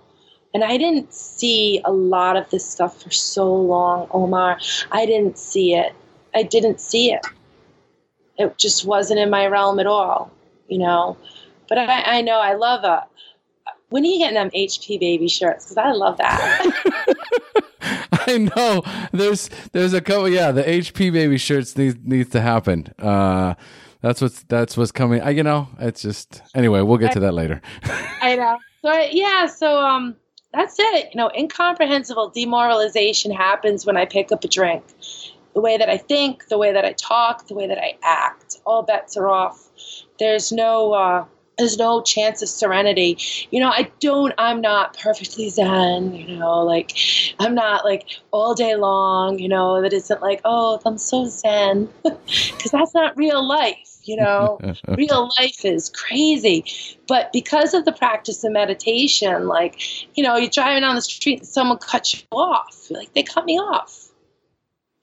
And 0.55 0.64
I 0.64 0.77
didn't 0.77 1.12
see 1.12 1.83
a 1.85 1.93
lot 1.93 2.37
of 2.37 2.49
this 2.51 2.68
stuff 2.68 3.03
for 3.03 3.11
so 3.11 3.55
long, 3.55 4.09
Omar. 4.11 4.59
I 4.91 5.05
didn't 5.05 5.39
see 5.39 5.74
it. 5.74 5.93
I 6.35 6.43
didn't 6.43 6.81
see 6.81 7.12
it. 7.12 7.27
It 8.39 8.57
just 8.59 8.87
wasn't 8.87 9.20
in 9.20 9.31
my 9.31 9.47
realm 9.47 9.79
at 9.79 9.87
all, 9.87 10.31
you 10.68 10.79
know. 10.79 11.16
But 11.68 11.78
I, 11.78 12.18
I 12.18 12.20
know 12.22 12.40
I 12.40 12.54
love 12.54 12.84
a. 12.84 13.06
When 13.88 14.02
are 14.02 14.06
you 14.06 14.18
getting 14.18 14.34
them 14.34 14.50
HP 14.50 14.98
baby 14.98 15.28
shirts? 15.28 15.66
Because 15.66 15.76
I 15.76 15.92
love 15.92 16.18
that. 16.18 17.14
I 18.26 18.38
know. 18.38 18.82
There's 19.12 19.48
there's 19.72 19.94
a 19.94 20.00
couple. 20.00 20.28
Yeah, 20.28 20.52
the 20.52 20.62
HP 20.62 21.12
baby 21.12 21.38
shirts 21.38 21.76
needs 21.76 21.96
needs 22.02 22.30
to 22.30 22.40
happen. 22.40 22.92
Uh, 22.98 23.54
that's 24.00 24.20
what's 24.20 24.42
that's 24.44 24.76
what's 24.76 24.92
coming. 24.92 25.20
I 25.20 25.30
you 25.30 25.42
know 25.42 25.68
it's 25.78 26.02
just 26.02 26.42
anyway. 26.54 26.82
We'll 26.82 26.98
get 26.98 27.12
to 27.12 27.20
that 27.20 27.32
later. 27.32 27.60
I 27.84 28.36
know. 28.36 28.58
So 28.82 28.92
yeah. 29.10 29.46
So 29.46 29.78
um, 29.78 30.16
that's 30.52 30.76
it. 30.78 31.10
You 31.12 31.18
know, 31.18 31.30
incomprehensible 31.36 32.30
demoralization 32.30 33.30
happens 33.30 33.86
when 33.86 33.96
I 33.96 34.04
pick 34.06 34.32
up 34.32 34.42
a 34.44 34.48
drink. 34.48 34.84
The 35.54 35.60
way 35.60 35.78
that 35.78 35.88
I 35.88 35.96
think, 35.96 36.48
the 36.48 36.58
way 36.58 36.72
that 36.72 36.84
I 36.84 36.92
talk, 36.92 37.46
the 37.46 37.54
way 37.54 37.66
that 37.66 37.78
I 37.78 37.96
act, 38.02 38.58
all 38.66 38.82
bets 38.82 39.16
are 39.16 39.28
off. 39.28 39.70
There's 40.18 40.52
no 40.52 40.92
uh, 40.92 41.24
there's 41.59 41.78
no 41.78 42.02
chance 42.02 42.42
of 42.42 42.48
serenity. 42.48 43.18
You 43.50 43.61
know, 43.61 43.70
I 43.70 43.90
don't, 44.00 44.34
I'm 44.38 44.61
not 44.61 44.96
perfectly 44.98 45.48
zen, 45.48 46.14
you 46.14 46.36
know, 46.36 46.62
like 46.62 46.92
I'm 47.38 47.54
not 47.54 47.84
like 47.84 48.07
all 48.30 48.54
day 48.54 48.76
long, 48.76 49.38
you 49.38 49.48
know, 49.48 49.80
that 49.80 49.92
isn't 49.92 50.20
like, 50.20 50.40
oh, 50.44 50.80
I'm 50.84 50.98
so 50.98 51.26
zen. 51.26 51.88
Because 52.57 52.70
that's 52.72 52.94
not 52.94 53.16
real 53.16 53.46
life, 53.46 54.00
you 54.04 54.16
know. 54.16 54.59
real 54.88 55.30
life 55.38 55.64
is 55.64 55.90
crazy. 55.90 56.64
But 57.07 57.32
because 57.32 57.74
of 57.74 57.84
the 57.84 57.92
practice 57.92 58.42
of 58.44 58.52
meditation, 58.52 59.46
like, 59.46 59.80
you 60.16 60.24
know, 60.24 60.36
you're 60.36 60.50
driving 60.50 60.82
down 60.82 60.96
the 60.96 61.02
street 61.02 61.40
and 61.40 61.48
someone 61.48 61.78
cuts 61.78 62.14
you 62.14 62.26
off. 62.32 62.90
Like, 62.90 63.12
they 63.14 63.22
cut 63.22 63.44
me 63.44 63.59
off. 63.59 64.09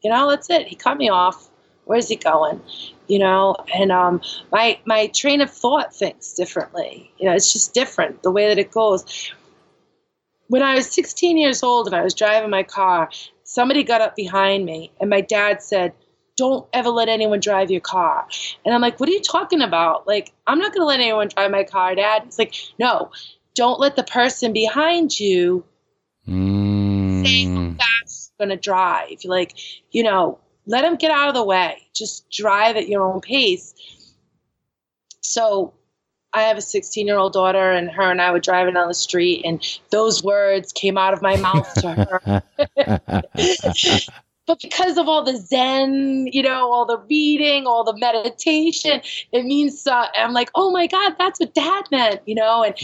You 0.01 0.09
know, 0.09 0.29
that's 0.29 0.49
it. 0.49 0.67
He 0.67 0.75
cut 0.75 0.97
me 0.97 1.09
off. 1.09 1.49
Where's 1.85 2.09
he 2.09 2.15
going? 2.17 2.61
You 3.07 3.19
know? 3.19 3.55
And 3.73 3.91
um, 3.91 4.21
my 4.51 4.79
my 4.85 5.07
train 5.07 5.41
of 5.41 5.49
thought 5.49 5.93
thinks 5.93 6.33
differently. 6.33 7.11
You 7.17 7.27
know 7.27 7.35
it's 7.35 7.51
just 7.53 7.73
different 7.73 8.23
the 8.23 8.31
way 8.31 8.47
that 8.47 8.57
it 8.57 8.71
goes. 8.71 9.31
When 10.47 10.61
i 10.61 10.75
was 10.75 10.91
16 10.91 11.37
years 11.37 11.63
old 11.63 11.87
and 11.87 11.95
i 11.95 12.03
was 12.03 12.13
driving 12.13 12.49
my 12.49 12.63
car 12.63 13.09
somebody 13.43 13.83
got 13.83 14.01
up 14.01 14.15
behind 14.15 14.65
me 14.65 14.91
and 14.99 15.09
my 15.09 15.21
dad 15.21 15.61
said 15.61 15.93
don't 16.35 16.67
ever 16.73 16.89
let 16.89 17.09
anyone 17.09 17.39
drive 17.39 17.69
your 17.69 17.81
car. 17.81 18.27
And 18.65 18.73
i'm 18.73 18.81
like 18.81 18.99
what 18.99 19.07
are 19.09 19.11
you 19.11 19.21
talking 19.21 19.61
about? 19.61 20.07
Like 20.07 20.33
i'm 20.47 20.59
not 20.59 20.73
going 20.73 20.81
to 20.81 20.85
let 20.85 20.99
anyone 20.99 21.29
drive 21.29 21.51
my 21.51 21.63
car 21.63 21.95
dad. 21.95 22.23
It's 22.25 22.37
like 22.39 22.55
no 22.79 23.11
don't 23.55 23.79
let 23.79 23.95
the 23.95 24.03
person 24.03 24.51
behind 24.51 25.19
you 25.19 25.63
mm. 26.27 27.25
say 27.25 27.45
how 27.45 27.75
fast 27.77 28.33
going 28.37 28.49
to 28.49 28.57
drive. 28.57 29.19
Like 29.25 29.55
you 29.91 30.03
know 30.03 30.39
let 30.65 30.81
them 30.81 30.95
get 30.95 31.11
out 31.11 31.29
of 31.29 31.35
the 31.35 31.43
way. 31.43 31.87
Just 31.93 32.29
drive 32.29 32.75
at 32.75 32.87
your 32.87 33.01
own 33.01 33.21
pace. 33.21 33.73
So 35.21 35.73
I 36.33 36.43
have 36.43 36.57
a 36.57 36.61
16 36.61 37.05
year 37.05 37.17
old 37.17 37.33
daughter, 37.33 37.71
and 37.71 37.89
her 37.91 38.09
and 38.09 38.21
I 38.21 38.31
were 38.31 38.39
driving 38.39 38.73
down 38.73 38.87
the 38.87 38.93
street, 38.93 39.43
and 39.45 39.61
those 39.91 40.23
words 40.23 40.71
came 40.71 40.97
out 40.97 41.13
of 41.13 41.21
my 41.21 41.37
mouth 41.37 41.73
to 41.75 41.91
her. 41.93 42.43
but 44.53 44.61
because 44.61 44.97
of 44.97 45.07
all 45.07 45.23
the 45.23 45.35
zen 45.35 46.27
you 46.31 46.43
know 46.43 46.71
all 46.71 46.85
the 46.85 46.99
reading 47.09 47.65
all 47.65 47.83
the 47.83 47.97
meditation 47.97 49.01
it 49.31 49.45
means 49.45 49.87
uh, 49.87 50.05
i'm 50.15 50.31
like 50.31 50.51
oh 50.53 50.69
my 50.71 50.85
god 50.85 51.15
that's 51.17 51.39
what 51.39 51.53
dad 51.55 51.85
meant 51.91 52.21
you 52.25 52.35
know? 52.35 52.63
And 52.63 52.75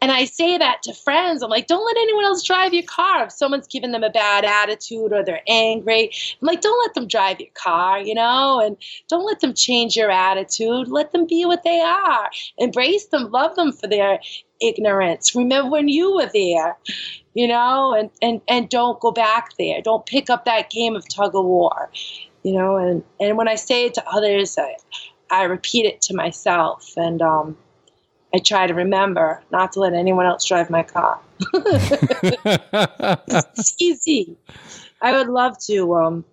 and 0.00 0.10
i 0.10 0.24
say 0.24 0.56
that 0.56 0.82
to 0.84 0.94
friends. 0.94 1.42
I'm 1.42 1.50
like 1.50 1.66
don't 1.66 1.84
let 1.84 1.96
anyone 1.96 2.24
else 2.24 2.42
drive 2.42 2.72
your 2.72 2.84
car. 2.84 3.24
If 3.24 3.32
someone's 3.32 3.66
giving 3.66 3.92
them 3.92 4.02
a 4.02 4.10
bad 4.10 4.44
attitude 4.44 5.12
or 5.12 5.22
they're 5.22 5.42
angry 5.46 6.10
i'm 6.40 6.46
like 6.46 6.62
don't 6.62 6.80
let 6.86 6.94
them 6.94 7.06
drive 7.06 7.38
your 7.40 7.50
car 7.54 8.00
you 8.00 8.14
know? 8.14 8.60
And 8.60 8.76
don't 9.08 9.26
let 9.26 9.40
them 9.40 9.52
change 9.54 9.96
your 9.96 10.10
attitude. 10.10 10.88
Let 10.88 11.12
them 11.12 11.26
be 11.26 11.44
what 11.44 11.64
they 11.64 11.80
are. 11.80 12.30
Embrace 12.58 13.06
them. 13.06 13.30
Love 13.30 13.56
them 13.56 13.72
for 13.72 13.86
their 13.86 14.20
ignorance 14.60 15.34
remember 15.34 15.70
when 15.70 15.88
you 15.88 16.14
were 16.14 16.30
there 16.32 16.76
you 17.34 17.46
know, 17.46 17.94
and, 17.94 18.10
and, 18.20 18.40
and 18.48 18.68
don't 18.68 18.98
go 19.00 19.12
back 19.12 19.56
there. 19.58 19.80
Don't 19.80 20.04
pick 20.06 20.30
up 20.30 20.44
that 20.44 20.70
game 20.70 20.96
of 20.96 21.08
tug 21.08 21.34
of 21.34 21.44
war, 21.44 21.90
you 22.42 22.52
know, 22.52 22.76
and, 22.76 23.04
and 23.20 23.36
when 23.36 23.48
I 23.48 23.54
say 23.54 23.86
it 23.86 23.94
to 23.94 24.08
others, 24.08 24.58
I, 24.58 24.76
I 25.30 25.44
repeat 25.44 25.86
it 25.86 26.00
to 26.02 26.14
myself 26.14 26.94
and 26.96 27.22
um, 27.22 27.56
I 28.34 28.38
try 28.38 28.66
to 28.66 28.74
remember 28.74 29.42
not 29.52 29.72
to 29.72 29.80
let 29.80 29.92
anyone 29.92 30.26
else 30.26 30.44
drive 30.44 30.70
my 30.70 30.82
car. 30.82 31.20
it's 31.54 33.80
easy. 33.80 34.36
I 35.00 35.12
would 35.12 35.28
love 35.28 35.56
to, 35.66 35.94
um, 35.94 36.24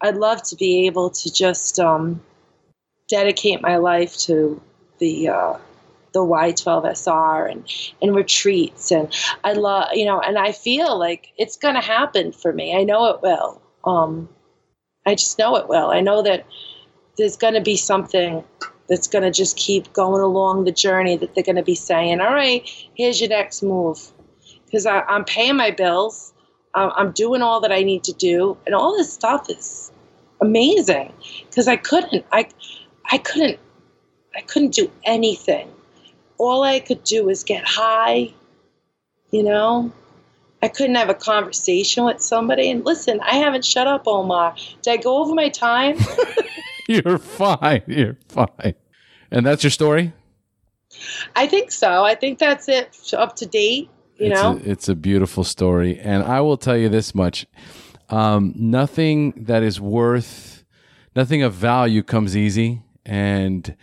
I'd 0.00 0.16
love 0.16 0.42
to 0.44 0.56
be 0.56 0.86
able 0.86 1.10
to 1.10 1.32
just 1.32 1.80
um, 1.80 2.20
dedicate 3.08 3.60
my 3.60 3.76
life 3.76 4.16
to 4.18 4.60
the, 4.98 5.28
uh, 5.28 5.58
the 6.18 6.24
Y12SR 6.24 7.50
and, 7.50 7.64
and 8.02 8.14
retreats. 8.14 8.90
And 8.90 9.12
I 9.44 9.52
love, 9.52 9.88
you 9.92 10.04
know, 10.04 10.20
and 10.20 10.38
I 10.38 10.52
feel 10.52 10.98
like 10.98 11.32
it's 11.36 11.56
going 11.56 11.74
to 11.74 11.80
happen 11.80 12.32
for 12.32 12.52
me. 12.52 12.76
I 12.76 12.82
know 12.82 13.06
it 13.06 13.22
will. 13.22 13.62
Um, 13.84 14.28
I 15.06 15.14
just 15.14 15.38
know 15.38 15.56
it 15.56 15.68
will. 15.68 15.90
I 15.90 16.00
know 16.00 16.22
that 16.22 16.44
there's 17.16 17.36
going 17.36 17.54
to 17.54 17.60
be 17.60 17.76
something 17.76 18.44
that's 18.88 19.06
going 19.06 19.24
to 19.24 19.30
just 19.30 19.56
keep 19.56 19.92
going 19.92 20.22
along 20.22 20.64
the 20.64 20.72
journey 20.72 21.16
that 21.16 21.34
they're 21.34 21.44
going 21.44 21.56
to 21.56 21.62
be 21.62 21.74
saying, 21.74 22.20
all 22.20 22.34
right, 22.34 22.68
here's 22.94 23.20
your 23.20 23.30
next 23.30 23.62
move. 23.62 24.12
Because 24.64 24.86
I'm 24.86 25.24
paying 25.24 25.56
my 25.56 25.70
bills, 25.70 26.34
I'm 26.74 27.12
doing 27.12 27.42
all 27.42 27.60
that 27.60 27.72
I 27.72 27.82
need 27.82 28.04
to 28.04 28.12
do, 28.12 28.56
and 28.66 28.74
all 28.74 28.96
this 28.96 29.12
stuff 29.12 29.48
is 29.48 29.90
amazing 30.40 31.12
because 31.48 31.68
I 31.68 31.76
couldn't. 31.76 32.24
I 32.32 32.48
I 33.10 33.18
couldn't. 33.18 33.58
I 34.36 34.42
couldn't 34.42 34.74
do 34.74 34.90
anything. 35.04 35.68
All 36.38 36.62
I 36.62 36.80
could 36.80 37.04
do 37.04 37.24
was 37.24 37.44
get 37.44 37.64
high. 37.66 38.32
You 39.30 39.42
know, 39.42 39.92
I 40.62 40.68
couldn't 40.68 40.96
have 40.96 41.08
a 41.08 41.14
conversation 41.14 42.04
with 42.04 42.20
somebody. 42.20 42.70
And 42.70 42.84
listen, 42.84 43.20
I 43.20 43.36
haven't 43.36 43.64
shut 43.64 43.86
up, 43.86 44.04
Omar. 44.06 44.54
Did 44.82 44.92
I 44.92 44.96
go 44.96 45.18
over 45.18 45.34
my 45.34 45.48
time? 45.48 45.96
You're 46.88 47.18
fine. 47.18 47.82
You're 47.86 48.16
fine. 48.28 48.74
And 49.30 49.44
that's 49.44 49.62
your 49.62 49.70
story? 49.70 50.12
I 51.36 51.46
think 51.46 51.70
so. 51.70 52.04
I 52.04 52.14
think 52.14 52.38
that's 52.38 52.68
it 52.68 53.12
up 53.12 53.36
to 53.36 53.46
date. 53.46 53.90
You 54.16 54.32
it's 54.32 54.42
know, 54.42 54.52
a, 54.56 54.70
it's 54.70 54.88
a 54.88 54.94
beautiful 54.94 55.44
story. 55.44 55.98
And 56.00 56.22
I 56.22 56.40
will 56.40 56.56
tell 56.56 56.76
you 56.76 56.88
this 56.88 57.14
much 57.14 57.46
um, 58.08 58.52
nothing 58.56 59.32
that 59.44 59.62
is 59.62 59.80
worth, 59.80 60.64
nothing 61.14 61.42
of 61.42 61.52
value 61.52 62.02
comes 62.02 62.36
easy. 62.36 62.82
And 63.04 63.76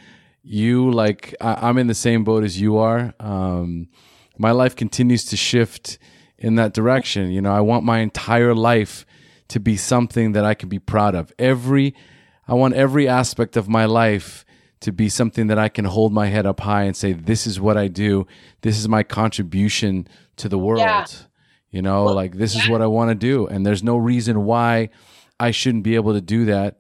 you, 0.46 0.92
like, 0.92 1.36
I, 1.42 1.70
am 1.70 1.78
in 1.78 1.88
the 1.88 1.96
same 1.96 2.24
boat 2.24 2.44
as 2.44 2.62
you 2.62 2.78
are. 2.78 3.14
Um, 3.20 3.88
my 4.38 4.52
life 4.52 4.76
continues 4.76 5.26
to 5.26 5.38
shift 5.38 5.98
in 6.38 6.56
that 6.56 6.74
direction. 6.74 7.32
You 7.32 7.42
know, 7.42 7.52
I 7.52 7.62
want 7.62 7.84
my 7.84 8.00
entire 8.00 8.54
life 8.54 9.06
to 9.50 9.60
be 9.60 9.76
something 9.78 10.34
that 10.34 10.46
I 10.46 10.54
can 10.54 10.70
be 10.70 10.80
proud 10.80 11.16
of. 11.16 11.34
Every, 11.40 11.96
I 12.48 12.54
want 12.54 12.76
every 12.76 13.08
aspect 13.08 13.58
of 13.58 13.68
my 13.68 13.86
life 13.86 14.46
to 14.82 14.92
be 14.92 15.10
something 15.10 15.48
that 15.48 15.58
I 15.58 15.70
can 15.70 15.86
hold 15.86 16.14
my 16.14 16.28
head 16.28 16.46
up 16.46 16.60
high 16.60 16.84
and 16.84 16.96
say, 16.96 17.14
this 17.14 17.48
is 17.48 17.60
what 17.60 17.78
I 17.78 17.88
do. 17.88 18.28
This 18.62 18.78
is 18.78 18.88
my 18.88 19.04
contribution 19.04 20.08
to 20.38 20.48
the 20.48 20.60
world. 20.60 20.80
Yeah. 20.80 21.06
You 21.72 21.82
know, 21.82 22.06
well, 22.06 22.16
like 22.16 22.34
this 22.34 22.56
is 22.56 22.70
what 22.70 22.82
I 22.82 22.88
want 22.88 23.10
to 23.10 23.16
do. 23.16 23.48
And 23.48 23.66
there's 23.66 23.84
no 23.84 23.98
reason 23.98 24.46
why 24.46 24.90
I 25.40 25.52
shouldn't 25.52 25.84
be 25.84 25.96
able 25.96 26.14
to 26.14 26.22
do 26.22 26.46
that 26.46 26.80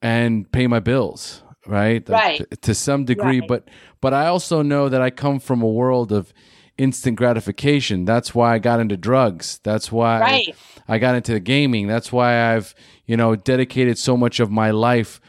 and 0.00 0.50
pay 0.52 0.66
my 0.66 0.78
bills. 0.78 1.42
Right. 1.68 2.08
Right. 2.08 2.38
To, 2.50 2.56
to 2.56 2.74
some 2.74 3.04
degree. 3.04 3.40
Right. 3.40 3.48
But, 3.48 3.68
but 4.00 4.14
I 4.14 4.26
also 4.26 4.62
know 4.62 4.88
that 4.88 5.00
I 5.00 5.10
come 5.10 5.38
from 5.38 5.62
a 5.62 5.68
world 5.68 6.12
of, 6.12 6.32
instant 6.78 7.16
gratification. 7.16 8.04
That's 8.04 8.34
why 8.34 8.54
I 8.54 8.58
got 8.58 8.80
into 8.80 8.96
drugs. 8.96 9.60
That's 9.64 9.92
why 9.92 10.20
right. 10.20 10.56
I, 10.86 10.98
got 10.98 11.16
into 11.16 11.32
the 11.32 11.40
gaming. 11.40 11.88
That's 11.88 12.12
why 12.12 12.54
I've, 12.54 12.74
you 13.04 13.16
know, 13.16 13.36
dedicated 13.36 13.98
so 13.98 14.16
much 14.16 14.40
of 14.40 14.50
my 14.50 14.70
life 14.70 15.20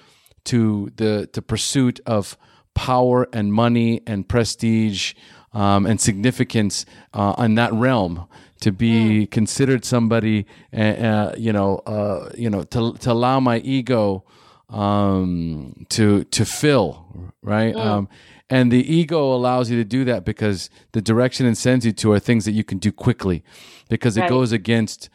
to 0.46 0.90
the 0.96 1.30
the 1.34 1.42
pursuit 1.42 2.00
of 2.06 2.38
power 2.74 3.28
and 3.34 3.52
money 3.52 4.02
and 4.08 4.28
prestige 4.28 5.14
um, 5.54 5.86
and 5.86 6.00
significance 6.00 6.86
uh, 7.14 7.34
in 7.40 7.56
that 7.56 7.74
realm 7.74 8.28
to 8.62 8.72
be 8.72 9.26
mm. 9.26 9.32
considered 9.32 9.84
somebody, 9.84 10.46
uh, 10.74 10.82
uh, 10.82 11.36
you 11.38 11.52
know, 11.52 11.78
uh, 11.86 12.30
you 12.38 12.50
know, 12.50 12.64
to 12.64 12.94
to 12.94 13.12
allow 13.12 13.40
my 13.40 13.58
ego 13.60 14.24
um, 14.70 15.86
to 15.90 16.24
to 16.26 16.46
fill, 16.46 17.34
right? 17.42 17.76
Mm. 17.76 17.86
Um, 17.86 18.10
and 18.50 18.72
the 18.72 18.94
ego 18.94 19.34
allows 19.34 19.70
you 19.70 19.78
to 19.78 19.84
do 19.84 20.04
that 20.06 20.26
because 20.26 20.70
the 20.94 21.02
direction 21.02 21.46
it 21.46 21.56
sends 21.56 21.86
you 21.86 21.92
to 21.92 22.12
are 22.12 22.20
things 22.20 22.46
that 22.46 22.54
you 22.54 22.64
can 22.64 22.80
do 22.80 22.92
quickly, 22.92 23.44
because 23.90 24.18
it 24.18 24.22
right. 24.22 24.30
goes 24.30 24.52
against 24.52 25.10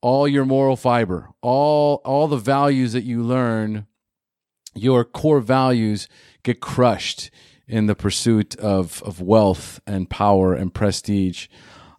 all 0.00 0.26
your 0.26 0.44
moral 0.44 0.76
fiber, 0.76 1.28
all 1.42 2.00
all 2.04 2.26
the 2.28 2.36
values 2.36 2.92
that 2.92 3.04
you 3.04 3.22
learn 3.22 3.86
your 4.74 5.04
core 5.04 5.40
values 5.40 6.08
get 6.42 6.60
crushed 6.60 7.30
in 7.68 7.86
the 7.86 7.94
pursuit 7.94 8.56
of, 8.56 9.02
of 9.04 9.20
wealth 9.20 9.80
and 9.86 10.08
power 10.10 10.54
and 10.54 10.74
prestige. 10.74 11.48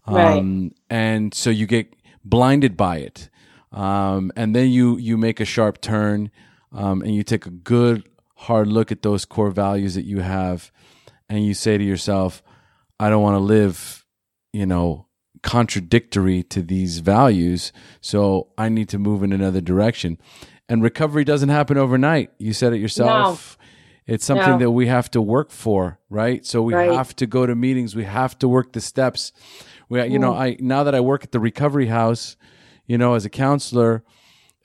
Right. 0.08 0.38
Um, 0.38 0.72
and 0.89 1.34
so 1.34 1.49
you 1.49 1.66
get 1.66 1.95
blinded 2.24 2.76
by 2.76 2.97
it. 2.97 3.30
Um, 3.72 4.32
and 4.36 4.56
then 4.56 4.70
you, 4.70 4.97
you 4.97 5.18
make 5.18 5.39
a 5.39 5.45
sharp 5.45 5.82
turn 5.82 6.30
um, 6.74 7.01
and 7.01 7.15
you 7.15 7.24
take 7.24 7.45
a 7.45 7.51
good 7.51 8.07
hard 8.36 8.67
look 8.67 8.91
at 8.91 9.01
those 9.01 9.26
core 9.26 9.51
values 9.51 9.95
that 9.95 10.05
you 10.05 10.19
have 10.19 10.71
and 11.30 11.45
you 11.45 11.53
say 11.53 11.78
to 11.78 11.84
yourself, 11.84 12.43
I 12.99 13.09
don't 13.09 13.24
want 13.24 13.36
to 13.36 13.39
live, 13.39 14.05
you 14.51 14.65
know, 14.65 15.07
contradictory 15.41 16.43
to 16.43 16.61
these 16.61 16.99
values. 16.99 17.71
So 18.01 18.49
I 18.57 18.69
need 18.69 18.89
to 18.89 18.99
move 18.99 19.24
in 19.24 19.34
another 19.34 19.61
direction. 19.61 20.17
And 20.69 20.82
recovery 20.82 21.24
doesn't 21.24 21.49
happen 21.49 21.78
overnight. 21.78 22.32
You 22.38 22.53
said 22.53 22.74
it 22.74 22.80
yourself. 22.80 23.57
No. 23.59 23.65
It's 24.05 24.26
something 24.26 24.51
no. 24.51 24.57
that 24.57 24.71
we 24.71 24.88
have 24.88 25.09
to 25.11 25.21
work 25.21 25.49
for, 25.49 25.99
right? 26.09 26.45
So 26.45 26.61
we 26.61 26.74
right. 26.74 26.91
have 26.91 27.15
to 27.17 27.26
go 27.26 27.45
to 27.45 27.55
meetings. 27.55 27.95
We 27.95 28.03
have 28.03 28.38
to 28.39 28.49
work 28.49 28.74
the 28.74 28.82
steps. 28.82 29.32
We, 29.88 30.03
you 30.05 30.19
know, 30.19 30.34
I 30.34 30.57
now 30.59 30.84
that 30.84 30.95
I 30.95 30.99
work 30.99 31.24
at 31.24 31.32
the 31.32 31.39
recovery 31.39 31.88
house, 31.88 32.36
you 32.86 32.97
know, 32.97 33.13
as 33.13 33.24
a 33.24 33.30
counselor, 33.30 34.03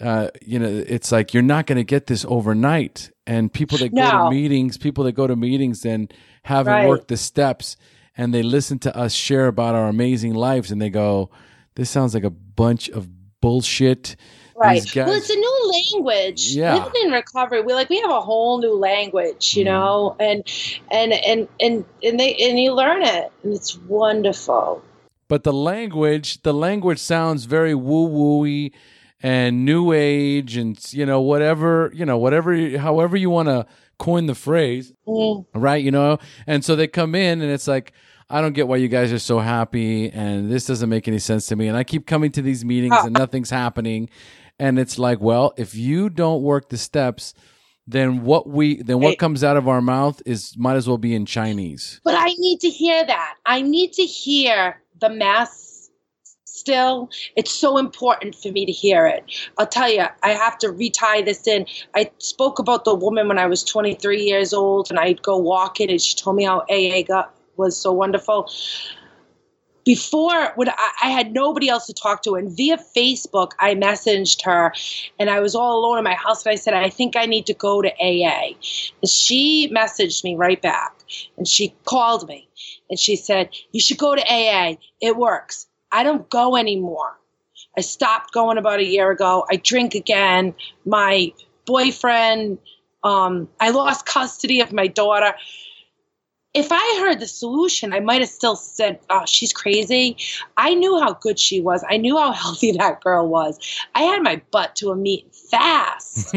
uh, 0.01 0.29
you 0.43 0.59
know, 0.59 0.85
it's 0.87 1.11
like 1.11 1.35
you're 1.35 1.43
not 1.43 1.67
going 1.67 1.77
to 1.77 1.85
get 1.85 2.07
this 2.07 2.25
overnight. 2.29 3.11
And 3.27 3.53
people 3.53 3.79
that 3.79 3.93
no. 3.93 4.11
go 4.11 4.25
to 4.25 4.31
meetings, 4.31 4.79
people 4.79 5.05
that 5.05 5.13
go 5.13 5.27
to 5.27 5.37
meetings 5.37 5.85
and 5.85 6.13
haven't 6.45 6.73
right. 6.73 6.89
worked 6.89 7.09
the 7.09 7.17
steps, 7.17 7.77
and 8.17 8.33
they 8.33 8.43
listen 8.43 8.79
to 8.81 8.97
us 8.97 9.13
share 9.13 9.47
about 9.49 9.75
our 9.75 9.89
amazing 9.89 10.35
lives, 10.35 10.71
and 10.71 10.81
they 10.81 10.91
go, 10.91 11.31
"This 11.75 11.91
sounds 11.91 12.15
like 12.15 12.25
a 12.25 12.31
bunch 12.31 12.89
of 12.89 13.09
bullshit." 13.41 14.17
right 14.59 14.85
guys, 14.93 15.07
well 15.07 15.15
it's 15.15 15.31
a 15.31 15.37
new 15.37 15.73
language 15.95 16.49
yeah. 16.49 16.75
living 16.75 17.03
in 17.05 17.13
recovery 17.13 17.61
we 17.63 17.73
like 17.75 17.89
we 17.89 18.01
have 18.01 18.11
a 18.11 18.21
whole 18.21 18.59
new 18.59 18.77
language 18.77 19.57
you 19.57 19.63
mm. 19.63 19.67
know 19.67 20.17
and 20.19 20.43
and 20.91 21.13
and 21.13 21.49
and 21.61 21.85
and 22.03 22.19
they 22.19 22.35
and 22.35 22.59
you 22.59 22.73
learn 22.73 23.03
it 23.03 23.31
and 23.45 23.55
it's 23.55 23.79
wonderful 23.79 24.83
but 25.29 25.45
the 25.45 25.53
language 25.53 26.43
the 26.43 26.53
language 26.53 26.99
sounds 26.99 27.45
very 27.45 27.75
woo 27.75 28.09
wooey 28.09 28.73
and 29.23 29.65
new 29.65 29.93
age 29.93 30.57
and 30.57 30.93
you 30.93 31.05
know 31.05 31.21
whatever 31.21 31.91
you 31.95 32.05
know 32.05 32.19
whatever 32.19 32.79
however 32.79 33.17
you 33.17 33.31
want 33.31 33.49
to 33.49 33.67
coin 33.99 34.27
the 34.27 34.35
phrase 34.35 34.93
mm. 35.07 35.45
right 35.55 35.83
you 35.83 35.91
know 35.91 36.19
and 36.47 36.65
so 36.65 36.77
they 36.77 36.87
come 36.87 37.15
in 37.15 37.41
and 37.41 37.51
it's 37.51 37.67
like 37.67 37.93
I 38.31 38.43
don't 38.43 38.53
get 38.53 38.69
why 38.69 38.77
you 38.77 38.89
guys 38.89 39.11
are 39.13 39.19
so 39.19 39.39
happy 39.39 40.11
and 40.11 40.51
this 40.51 40.67
doesn't 40.67 40.91
make 40.91 41.09
any 41.09 41.19
sense 41.19 41.47
to 41.47 41.57
me. 41.57 41.67
And 41.67 41.77
I 41.77 41.83
keep 41.83 42.07
coming 42.07 42.31
to 42.33 42.43
these 42.43 42.63
meetings 42.63 42.95
and 42.99 43.13
nothing's 43.19 43.49
happening. 43.49 44.11
And 44.59 44.79
it's 44.79 44.99
like, 44.99 45.21
well, 45.21 45.55
if 45.57 45.75
you 45.75 46.11
don't 46.11 46.43
work 46.43 46.69
the 46.69 46.77
steps, 46.77 47.33
then 47.87 48.25
what 48.25 48.47
we 48.47 48.83
then 48.83 49.01
what 49.01 49.19
comes 49.19 49.43
out 49.43 49.57
of 49.57 49.67
our 49.67 49.81
mouth 49.81 50.21
is 50.27 50.59
might 50.59 50.77
as 50.77 50.87
well 50.87 50.99
be 50.99 51.15
in 51.15 51.25
Chinese. 51.25 52.03
But 52.05 52.17
I 52.17 52.35
need 52.37 52.61
to 52.61 52.69
hear 52.69 53.05
that. 53.07 53.37
I 53.47 53.63
need 53.63 53.95
to 53.95 54.03
hear 54.03 54.83
the 55.01 55.09
mass 55.09 55.68
still. 56.69 57.09
It's 57.35 57.51
so 57.51 57.79
important 57.79 58.35
for 58.35 58.53
me 58.53 58.67
to 58.67 58.73
hear 58.73 59.07
it. 59.07 59.25
I'll 59.57 59.67
tell 59.67 59.91
you, 59.91 60.05
I 60.23 60.33
have 60.33 60.59
to 60.59 60.71
retie 60.71 61.23
this 61.23 61.47
in. 61.47 61.65
I 61.95 62.11
spoke 62.19 62.59
about 62.59 62.85
the 62.85 62.95
woman 62.95 63.27
when 63.27 63.39
I 63.39 63.47
was 63.47 63.65
23 63.65 64.21
years 64.21 64.53
old 64.53 64.91
and 64.91 64.99
I'd 64.99 65.23
go 65.23 65.39
walking 65.39 65.91
and 65.91 65.99
she 65.99 66.15
told 66.15 66.37
me 66.37 66.45
how 66.45 66.61
AA 66.71 67.03
got 67.03 67.35
was 67.57 67.75
so 67.75 67.91
wonderful 67.91 68.51
before 69.87 70.53
when 70.57 70.69
I, 70.69 70.91
I, 71.05 71.11
had 71.11 71.33
nobody 71.33 71.71
else 71.71 71.87
to 71.87 71.95
talk 71.95 72.23
to 72.23 72.37
and 72.37 72.55
via 72.57 72.77
facebook 72.97 73.53
i 73.59 73.75
messaged 73.75 74.45
her 74.45 74.73
and 75.19 75.29
i 75.29 75.41
was 75.41 75.57
all 75.57 75.79
alone 75.79 75.99
in 75.99 76.05
my 76.05 76.15
house 76.15 76.45
and 76.45 76.53
i 76.53 76.57
said 76.57 76.75
i 76.75 76.89
think 76.91 77.17
i 77.17 77.27
need 77.27 77.47
to 77.47 77.55
go 77.55 77.83
to 77.83 77.89
aa 77.89 78.53
and 79.03 79.11
she 79.11 79.69
messaged 79.75 80.23
me 80.23 80.37
right 80.37 80.63
back 80.63 80.95
and 81.37 81.49
she 81.49 81.75
called 81.85 82.29
me 82.29 82.49
and 82.91 83.01
she 83.01 83.17
said 83.17 83.49
you 83.73 83.81
should 83.81 83.99
go 83.99 84.15
to 84.15 84.23
aa 84.31 84.77
it 85.01 85.17
works 85.17 85.67
i 85.93 86.03
don't 86.03 86.29
go 86.31 86.57
anymore 86.57 87.19
i 87.77 87.81
stopped 87.81 88.33
going 88.33 88.59
about 88.59 88.81
a 88.81 88.85
year 88.85 89.11
ago 89.11 89.45
i 89.51 89.57
drink 89.57 89.95
again 89.95 90.55
my 90.85 91.33
boyfriend 91.67 92.59
um, 93.05 93.49
i 93.61 93.71
lost 93.71 94.07
custody 94.07 94.61
of 94.61 94.73
my 94.73 94.87
daughter 94.87 95.35
if 96.55 96.69
I 96.73 97.01
heard 97.01 97.21
the 97.21 97.27
solution, 97.27 97.93
I 97.93 98.01
might 98.01 98.21
have 98.21 98.31
still 98.31 98.57
said, 98.57 98.99
"Oh, 99.11 99.25
she's 99.27 99.53
crazy." 99.53 100.17
I 100.57 100.75
knew 100.75 100.99
how 100.99 101.13
good 101.15 101.39
she 101.39 101.61
was. 101.61 101.85
I 101.89 101.99
knew 101.99 102.17
how 102.17 102.33
healthy 102.43 102.73
that 102.73 103.01
girl 103.01 103.29
was. 103.29 103.59
I 103.95 104.03
had 104.03 104.23
my 104.23 104.41
butt 104.51 104.75
to 104.77 104.91
a 104.91 104.97
meat 104.97 105.33
fast. 105.35 106.35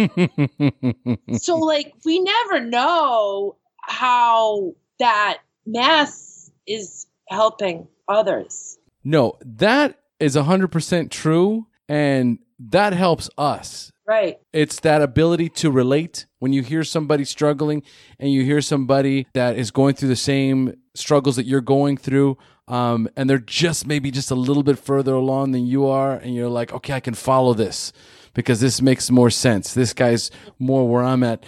so, 1.38 1.58
like, 1.58 1.94
we 2.06 2.20
never 2.20 2.60
know 2.60 3.56
how 3.82 4.74
that 5.00 5.40
mess 5.66 6.52
is 6.68 7.08
helping 7.30 7.88
others. 8.08 8.78
No, 9.04 9.38
that 9.42 10.00
is 10.20 10.36
hundred 10.36 10.72
percent 10.72 11.12
true, 11.12 11.68
and 11.90 12.40
that 12.60 12.94
helps 12.94 13.30
us 13.38 13.92
Right. 14.12 14.40
It's 14.52 14.82
that 14.82 15.02
ability 15.02 15.48
to 15.50 15.72
relate 15.72 16.26
when 16.40 16.52
you 16.52 16.64
hear 16.64 16.84
somebody 16.84 17.24
struggling 17.24 17.82
and 18.20 18.30
you 18.30 18.44
hear 18.44 18.60
somebody 18.60 19.28
that 19.34 19.58
is 19.58 19.72
going 19.72 19.96
through 19.96 20.10
the 20.10 20.18
same 20.18 20.76
struggles 20.96 21.38
that 21.38 21.46
you're 21.46 21.62
going 21.62 21.96
through. 21.96 22.38
Um, 22.68 23.08
and 23.16 23.30
they're 23.30 23.38
just 23.38 23.88
maybe 23.88 24.12
just 24.12 24.30
a 24.30 24.36
little 24.36 24.64
bit 24.64 24.78
further 24.78 25.14
along 25.14 25.54
than 25.54 25.66
you 25.66 25.88
are. 25.88 26.16
And 26.16 26.36
you're 26.36 26.50
like, 26.50 26.74
okay, 26.74 26.92
I 26.92 27.00
can 27.00 27.14
follow 27.14 27.54
this 27.54 27.94
because 28.34 28.60
this 28.60 28.82
makes 28.82 29.10
more 29.10 29.30
sense. 29.30 29.74
This 29.74 29.94
guy's 29.94 30.30
more 30.60 30.86
where 30.90 31.04
I'm 31.04 31.24
at. 31.24 31.46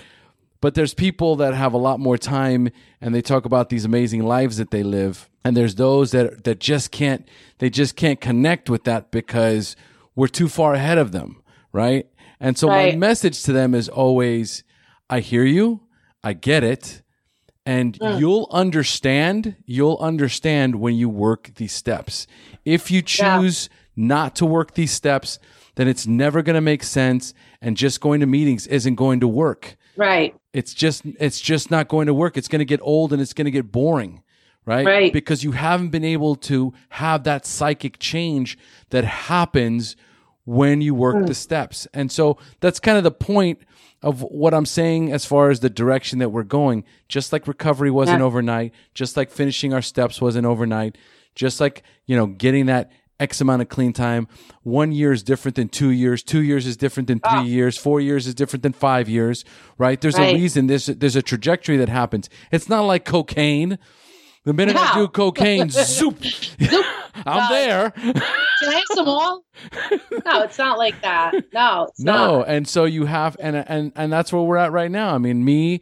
But 0.64 0.76
there's 0.76 0.94
people 0.94 1.36
that 1.36 1.54
have 1.54 1.74
a 1.74 1.78
lot 1.78 2.00
more 2.00 2.18
time 2.18 2.70
and 3.02 3.14
they 3.14 3.22
talk 3.22 3.44
about 3.44 3.68
these 3.68 3.84
amazing 3.84 4.24
lives 4.24 4.56
that 4.56 4.72
they 4.72 4.82
live. 4.82 5.30
And 5.44 5.58
there's 5.58 5.76
those 5.76 6.12
that, 6.12 6.46
that 6.46 6.62
just 6.62 6.90
can't, 6.90 7.28
they 7.58 7.70
just 7.70 7.98
can't 7.98 8.22
connect 8.22 8.70
with 8.70 8.86
that 8.86 9.12
because 9.12 9.76
we're 10.16 10.30
too 10.30 10.48
far 10.48 10.74
ahead 10.74 10.98
of 10.98 11.12
them. 11.12 11.44
Right 11.74 12.08
And 12.40 12.58
so 12.58 12.70
Right. 12.70 12.94
my 12.94 12.98
message 12.98 13.44
to 13.44 13.52
them 13.52 13.76
is 13.76 13.90
always 13.90 14.64
I 15.10 15.20
hear 15.20 15.44
you, 15.44 15.82
I 16.24 16.32
get 16.32 16.64
it, 16.64 17.02
and 17.66 18.00
Mm. 18.00 18.20
you'll 18.22 18.48
understand, 18.50 19.58
you'll 19.66 19.98
understand 20.00 20.76
when 20.76 20.96
you 20.96 21.10
work 21.10 21.52
these 21.58 21.74
steps. 21.74 22.26
If 22.64 22.90
you 22.90 23.00
Yeah. 23.06 23.38
choose 23.42 23.68
not 23.98 24.34
to 24.38 24.46
work 24.46 24.76
these 24.76 24.92
steps, 24.92 25.40
then 25.76 25.90
it's 25.90 26.08
never 26.08 26.42
going 26.42 26.56
to 26.56 26.62
make 26.62 26.86
sense 26.86 27.34
and 27.62 27.76
just 27.76 28.00
going 28.00 28.22
to 28.22 28.26
meetings 28.26 28.66
isn't 28.68 28.96
going 28.96 29.20
to 29.20 29.28
work. 29.28 29.76
Right. 29.96 30.36
It's 30.54 30.74
just 30.74 31.04
it's 31.20 31.40
just 31.40 31.70
not 31.72 31.88
going 31.88 32.08
to 32.08 32.14
work. 32.14 32.38
It's 32.38 32.48
going 32.48 32.60
to 32.60 32.66
get 32.66 32.80
old 32.84 33.14
and 33.14 33.22
it's 33.22 33.34
going 33.34 33.46
to 33.46 33.52
get 33.52 33.72
boring, 33.72 34.24
right? 34.66 34.86
Right. 34.86 35.14
Because 35.14 35.44
you 35.44 35.52
haven't 35.52 35.90
been 35.90 36.04
able 36.04 36.36
to 36.36 36.74
have 36.90 37.24
that 37.26 37.46
psychic 37.46 38.00
change 38.00 38.58
that 38.90 39.04
happens 39.04 39.96
when 40.46 40.82
you 40.82 40.94
work 40.94 41.16
Hmm. 41.16 41.26
the 41.26 41.34
steps. 41.36 41.88
And 41.94 42.12
so 42.12 42.38
that's 42.60 42.80
kind 42.80 42.98
of 42.98 43.04
the 43.04 43.12
point 43.12 43.60
of 44.02 44.22
what 44.22 44.54
I'm 44.54 44.66
saying 44.66 45.12
as 45.12 45.26
far 45.26 45.50
as 45.50 45.62
the 45.62 45.70
direction 45.70 46.20
that 46.20 46.30
we're 46.30 46.44
going. 46.44 46.84
Just 47.08 47.32
like 47.32 47.48
recovery 47.48 47.90
wasn't 47.92 48.20
Yeah. 48.20 48.26
overnight, 48.26 48.74
just 48.94 49.16
like 49.16 49.32
finishing 49.32 49.74
our 49.74 49.82
steps 49.82 50.20
wasn't 50.22 50.46
overnight, 50.46 50.98
just 51.36 51.62
like, 51.62 51.84
you 52.06 52.16
know, 52.18 52.26
getting 52.28 52.66
that 52.66 52.92
X 53.20 53.40
amount 53.42 53.62
of 53.62 53.70
clean 53.70 53.94
time. 53.94 54.28
One 54.64 54.92
year 54.92 55.12
is 55.12 55.24
different 55.24 55.56
than 55.56 55.70
two 55.70 55.90
years. 55.90 56.24
Two 56.24 56.42
years 56.42 56.66
is 56.66 56.76
different 56.78 57.08
than 57.08 57.20
three 57.20 57.30
ah. 57.32 57.44
years. 57.44 57.78
Four 57.78 58.02
years 58.02 58.28
is 58.28 58.34
different 58.36 58.64
than 58.64 58.74
five 58.74 59.08
years, 59.08 59.46
right? 59.78 60.00
There's 60.00 60.18
a 60.18 60.34
reason. 60.34 60.68
There's 60.68 60.88
there's 60.88 61.16
a 61.16 61.22
trajectory 61.22 61.78
that 61.78 61.90
happens. 61.90 62.30
It's 62.52 62.70
not 62.70 62.82
like 62.82 63.06
cocaine. 63.06 63.78
The 64.46 64.52
minute 64.54 64.76
I 64.76 64.94
do 64.96 65.08
cocaine, 65.08 65.70
zoop, 65.70 66.18
I'm 67.26 67.38
No. 67.38 67.48
there. 67.50 67.92
Can 67.92 68.14
I 68.68 68.74
have 68.74 68.84
some 68.94 69.06
more? 69.06 69.40
No, 70.26 70.42
it's 70.44 70.58
not 70.58 70.78
like 70.78 71.02
that. 71.02 71.34
No, 71.54 71.88
it's 71.90 72.00
no, 72.02 72.40
not. 72.40 72.50
and 72.50 72.68
so 72.68 72.84
you 72.86 73.06
have, 73.06 73.38
and 73.40 73.56
and 73.56 73.92
and 73.96 74.12
that's 74.12 74.34
where 74.34 74.42
we're 74.42 74.58
at 74.58 74.72
right 74.74 74.92
now. 74.92 75.16
I 75.16 75.18
mean, 75.18 75.46
me, 75.46 75.80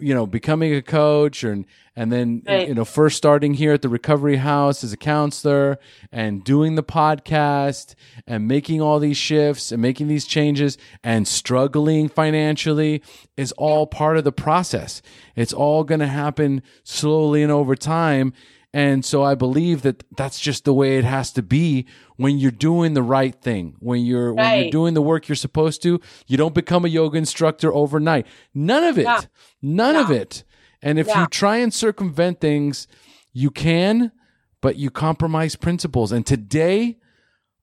you 0.00 0.14
know, 0.14 0.26
becoming 0.26 0.74
a 0.74 0.82
coach, 0.82 1.44
and 1.44 1.64
and 1.96 2.12
then 2.12 2.42
Right. 2.46 2.68
you 2.68 2.74
know, 2.74 2.84
first 2.84 3.16
starting 3.16 3.54
here 3.54 3.72
at 3.72 3.82
the 3.82 3.88
Recovery 3.88 4.36
House 4.36 4.84
as 4.84 4.92
a 4.92 4.96
counselor, 4.96 5.78
and 6.12 6.44
doing 6.44 6.74
the 6.76 6.82
podcast, 6.82 7.94
and 8.26 8.46
making 8.46 8.80
all 8.80 8.98
these 9.00 9.16
shifts, 9.16 9.72
and 9.72 9.82
making 9.82 10.08
these 10.08 10.24
changes, 10.26 10.78
and 11.02 11.26
struggling 11.26 12.08
financially 12.08 13.02
is 13.36 13.52
all 13.52 13.86
part 13.86 14.16
of 14.16 14.24
the 14.24 14.32
process. 14.32 15.02
It's 15.34 15.52
all 15.52 15.84
going 15.84 16.00
to 16.00 16.06
happen 16.06 16.62
slowly 16.84 17.42
and 17.42 17.50
over 17.52 17.74
time. 17.74 18.32
And 18.74 19.02
so 19.04 19.24
I 19.24 19.34
believe 19.34 19.80
that 19.82 20.04
that's 20.16 20.38
just 20.38 20.64
the 20.66 20.74
way 20.74 20.98
it 20.98 21.04
has 21.04 21.32
to 21.32 21.42
be 21.42 21.86
when 22.18 22.36
you're 22.36 22.50
doing 22.50 22.92
the 22.94 23.02
right 23.02 23.34
thing. 23.40 23.76
When 23.78 24.04
you're 24.04 24.34
when 24.34 24.60
you're 24.62 24.70
doing 24.70 24.92
the 24.94 25.00
work 25.02 25.28
you're 25.28 25.36
supposed 25.36 25.82
to, 25.84 26.00
you 26.26 26.36
don't 26.36 26.54
become 26.54 26.84
a 26.84 26.88
yoga 26.88 27.16
instructor 27.16 27.72
overnight. 27.72 28.26
None 28.52 28.84
of 28.84 28.98
it. 28.98 29.04
Yeah. 29.04 29.20
None 29.62 29.96
of 29.96 30.10
it. 30.10 30.44
And 30.82 30.98
if 30.98 31.06
Yeah. 31.06 31.22
you 31.22 31.26
try 31.28 31.56
and 31.56 31.72
circumvent 31.72 32.40
things, 32.40 32.86
you 33.32 33.50
can, 33.50 34.12
but 34.60 34.76
you 34.76 34.90
compromise 34.90 35.56
principles. 35.56 36.12
And 36.12 36.26
today 36.26 36.98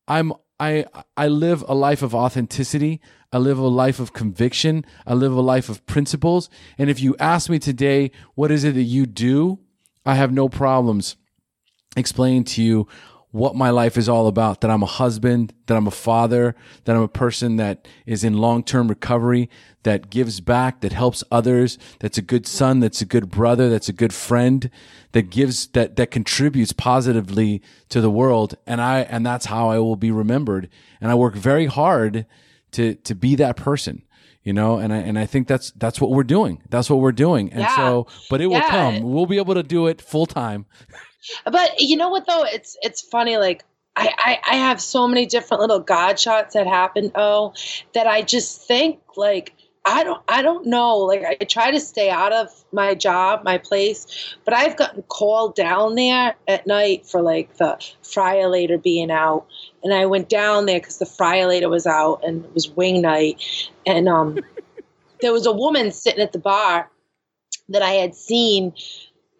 I'm 0.08 0.34
I 0.60 0.86
I 1.18 1.28
live 1.28 1.64
a 1.68 1.76
life 1.76 2.02
of 2.02 2.16
authenticity. 2.16 3.02
I 3.34 3.40
live 3.40 3.60
a 3.60 3.68
life 3.68 4.00
of 4.00 4.14
conviction. 4.14 4.86
I 5.06 5.16
live 5.16 5.34
a 5.34 5.42
life 5.42 5.68
of 5.68 5.86
principles. 5.86 6.50
And 6.78 6.90
if 6.90 7.02
you 7.02 7.14
ask 7.20 7.50
me 7.50 7.60
today, 7.60 8.12
what 8.36 8.52
is 8.52 8.64
it 8.64 8.76
that 8.76 8.84
you 8.84 9.06
do? 9.06 9.60
I 10.06 10.16
have 10.16 10.32
no 10.32 10.48
problems 10.48 11.18
explaining 11.98 12.46
to 12.46 12.64
you 12.64 12.88
what 13.36 13.54
my 13.54 13.70
life 13.70 13.98
is 13.98 14.08
all 14.08 14.28
about 14.28 14.62
that 14.62 14.72
I'm 14.72 14.82
a 14.82 14.86
husband, 14.86 15.54
that 15.66 15.76
I'm 15.76 15.88
a 15.88 15.92
father, 15.92 16.56
that 16.86 16.96
I'm 16.96 17.02
a 17.02 17.08
person 17.10 17.58
that 17.58 17.86
is 18.06 18.24
in 18.24 18.38
long 18.38 18.64
term 18.64 18.88
recovery, 18.88 19.50
that 19.84 20.10
gives 20.10 20.40
back, 20.40 20.80
that 20.80 20.94
helps 20.94 21.22
others, 21.30 21.78
that's 22.00 22.18
a 22.18 22.22
good 22.22 22.48
son, 22.48 22.80
that's 22.80 23.02
a 23.02 23.06
good 23.06 23.30
brother, 23.30 23.70
that's 23.70 23.90
a 23.90 23.94
good 23.94 24.14
friend, 24.14 24.70
that 25.12 25.30
gives, 25.30 25.68
that, 25.68 25.98
that 25.98 26.12
contributes 26.12 26.72
positively 26.72 27.62
to 27.90 28.00
the 28.00 28.10
world. 28.10 28.56
And 28.66 28.80
I, 28.80 29.02
and 29.02 29.26
that's 29.26 29.48
how 29.48 29.70
I 29.70 29.80
will 29.80 29.98
be 29.98 30.12
remembered. 30.12 30.70
And 31.02 31.12
I 31.12 31.16
work 31.16 31.36
very 31.36 31.66
hard 31.66 32.26
to, 32.72 32.96
to 32.96 33.14
be 33.16 33.36
that 33.36 33.58
person. 33.58 34.02
You 34.44 34.54
know, 34.54 34.78
and 34.78 34.94
I 34.94 34.98
and 34.98 35.18
I 35.18 35.26
think 35.26 35.48
that's 35.48 35.72
that's 35.72 36.00
what 36.00 36.12
we're 36.12 36.22
doing. 36.22 36.62
That's 36.70 36.88
what 36.88 37.00
we're 37.00 37.12
doing. 37.12 37.52
And 37.52 37.62
Yeah. 37.62 37.76
so, 37.76 38.06
but 38.30 38.42
it 38.42 38.46
will 38.46 38.62
come. 38.62 39.02
We'll 39.02 39.26
be 39.26 39.38
able 39.38 39.56
to 39.56 39.64
do 39.64 39.88
it 39.88 40.04
full 40.04 40.28
time. 40.28 40.68
But 41.46 41.80
you 41.80 41.98
know 41.98 42.10
what 42.10 42.28
though? 42.28 42.44
It's 42.44 42.78
it's 42.82 43.02
funny. 43.02 43.38
Like 43.38 43.64
I, 43.96 44.14
I 44.18 44.54
I 44.54 44.56
have 44.58 44.82
so 44.82 45.08
many 45.08 45.26
different 45.26 45.62
little 45.62 45.80
god 45.80 46.20
shots 46.20 46.54
that 46.54 46.68
happen. 46.68 47.12
Oh, 47.16 47.54
that 47.94 48.08
I 48.08 48.22
just 48.22 48.62
think 48.68 49.00
like 49.16 49.54
I 49.86 50.04
don't 50.04 50.22
I 50.28 50.42
don't 50.42 50.66
know. 50.66 50.98
Like 50.98 51.24
I 51.24 51.46
try 51.46 51.72
to 51.72 51.80
stay 51.80 52.10
out 52.10 52.34
of 52.34 52.50
my 52.72 52.96
job, 52.96 53.44
my 53.44 53.60
place, 53.60 54.36
but 54.44 54.54
I've 54.54 54.76
gotten 54.76 55.04
called 55.04 55.56
down 55.56 55.96
there 55.96 56.36
at 56.48 56.66
night 56.66 57.06
for 57.06 57.22
like 57.22 57.56
the 57.58 57.78
friolator 58.04 58.82
being 58.82 59.12
out, 59.12 59.46
and 59.84 59.94
I 59.94 60.08
went 60.08 60.28
down 60.28 60.66
there 60.66 60.80
because 60.80 60.98
the 60.98 61.06
friolator 61.06 61.70
was 61.70 61.86
out 61.86 62.24
and 62.24 62.44
it 62.44 62.54
was 62.54 62.70
wing 62.70 63.02
night, 63.02 63.70
and 63.86 64.10
um, 64.10 64.40
there 65.22 65.32
was 65.32 65.46
a 65.46 65.54
woman 65.54 65.92
sitting 65.92 66.22
at 66.22 66.32
the 66.32 66.40
bar 66.40 66.90
that 67.70 67.84
I 67.84 67.92
had 67.92 68.16
seen 68.16 68.74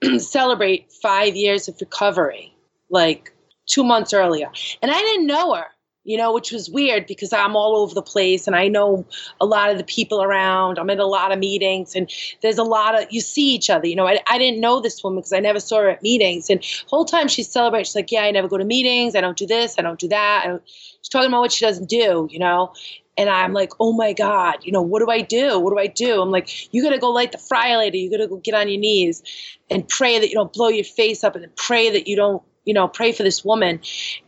celebrate 0.20 0.92
five 0.92 1.36
years 1.36 1.68
of 1.68 1.76
recovery, 1.80 2.56
like 2.90 3.34
two 3.66 3.84
months 3.84 4.14
earlier. 4.14 4.50
And 4.82 4.92
I 4.92 5.00
didn't 5.00 5.28
know 5.28 5.56
her, 5.56 5.66
you 6.04 6.18
know, 6.18 6.34
which 6.34 6.52
was 6.52 6.70
weird 6.70 7.08
because 7.08 7.34
I'm 7.34 7.56
all 7.56 7.78
over 7.78 7.94
the 7.94 8.02
place 8.02 8.48
and 8.48 8.56
I 8.56 8.68
know 8.68 9.06
a 9.42 9.46
lot 9.46 9.72
of 9.72 9.78
the 9.78 9.84
people 9.84 10.22
around. 10.22 10.78
I'm 10.78 10.90
in 10.90 11.00
a 11.00 11.06
lot 11.06 11.32
of 11.32 11.40
meetings 11.40 11.96
and 11.96 12.12
there's 12.42 12.58
a 12.58 12.64
lot 12.64 13.02
of, 13.02 13.08
you 13.12 13.22
see 13.22 13.54
each 13.54 13.70
other. 13.70 13.88
You 13.88 13.96
know, 13.96 14.08
I, 14.08 14.20
I 14.30 14.38
didn't 14.38 14.60
know 14.60 14.80
this 14.80 15.04
woman 15.04 15.20
because 15.20 15.34
I 15.34 15.40
never 15.40 15.60
saw 15.60 15.80
her 15.80 15.90
at 15.90 16.04
meetings. 16.04 16.50
And 16.50 16.64
whole 16.88 17.06
time 17.06 17.28
she's 17.28 17.50
celebrating, 17.50 17.86
she's 17.86 17.96
like, 17.96 18.12
yeah, 18.12 18.22
I 18.22 18.32
never 18.32 18.48
go 18.48 18.58
to 18.58 18.66
meetings. 18.66 19.16
I 19.16 19.22
don't 19.22 19.38
do 19.38 19.48
this. 19.48 19.76
I 19.78 19.82
don't 19.82 20.00
do 20.00 20.08
that. 20.10 20.44
Don't, 20.46 20.62
she's 20.66 21.10
talking 21.10 21.30
about 21.30 21.42
what 21.42 21.52
she 21.52 21.66
doesn't 21.66 21.90
do, 21.90 22.28
you 22.30 22.40
know. 22.40 22.74
And 23.18 23.30
I'm 23.30 23.54
like, 23.54 23.72
oh 23.80 23.94
my 23.94 24.12
God, 24.14 24.58
you 24.64 24.72
know, 24.72 24.82
what 24.82 25.00
do 25.00 25.10
I 25.10 25.22
do? 25.22 25.60
What 25.60 25.72
do 25.72 25.80
I 25.80 25.88
do? 25.88 26.22
I'm 26.22 26.32
like, 26.32 26.74
you 26.74 26.84
gotta 26.84 27.00
go 27.00 27.10
light 27.10 27.32
the 27.32 27.38
fire 27.38 27.78
later. 27.78 27.98
You 27.98 28.12
gotta 28.12 28.28
go 28.28 28.38
get 28.38 28.54
on 28.54 28.68
your 28.68 28.80
knees 28.80 29.24
and 29.70 29.88
pray 29.88 30.20
that 30.20 30.28
you 30.28 30.36
don't 30.36 30.52
blow 30.52 30.68
your 30.68 30.84
face 30.84 31.24
up 31.24 31.36
and 31.36 31.56
pray 31.56 31.90
that 31.90 32.08
you 32.08 32.16
don't, 32.16 32.44
you 32.66 32.74
know, 32.74 32.88
pray 32.88 33.12
for 33.12 33.24
this 33.24 33.46
woman. 33.46 33.80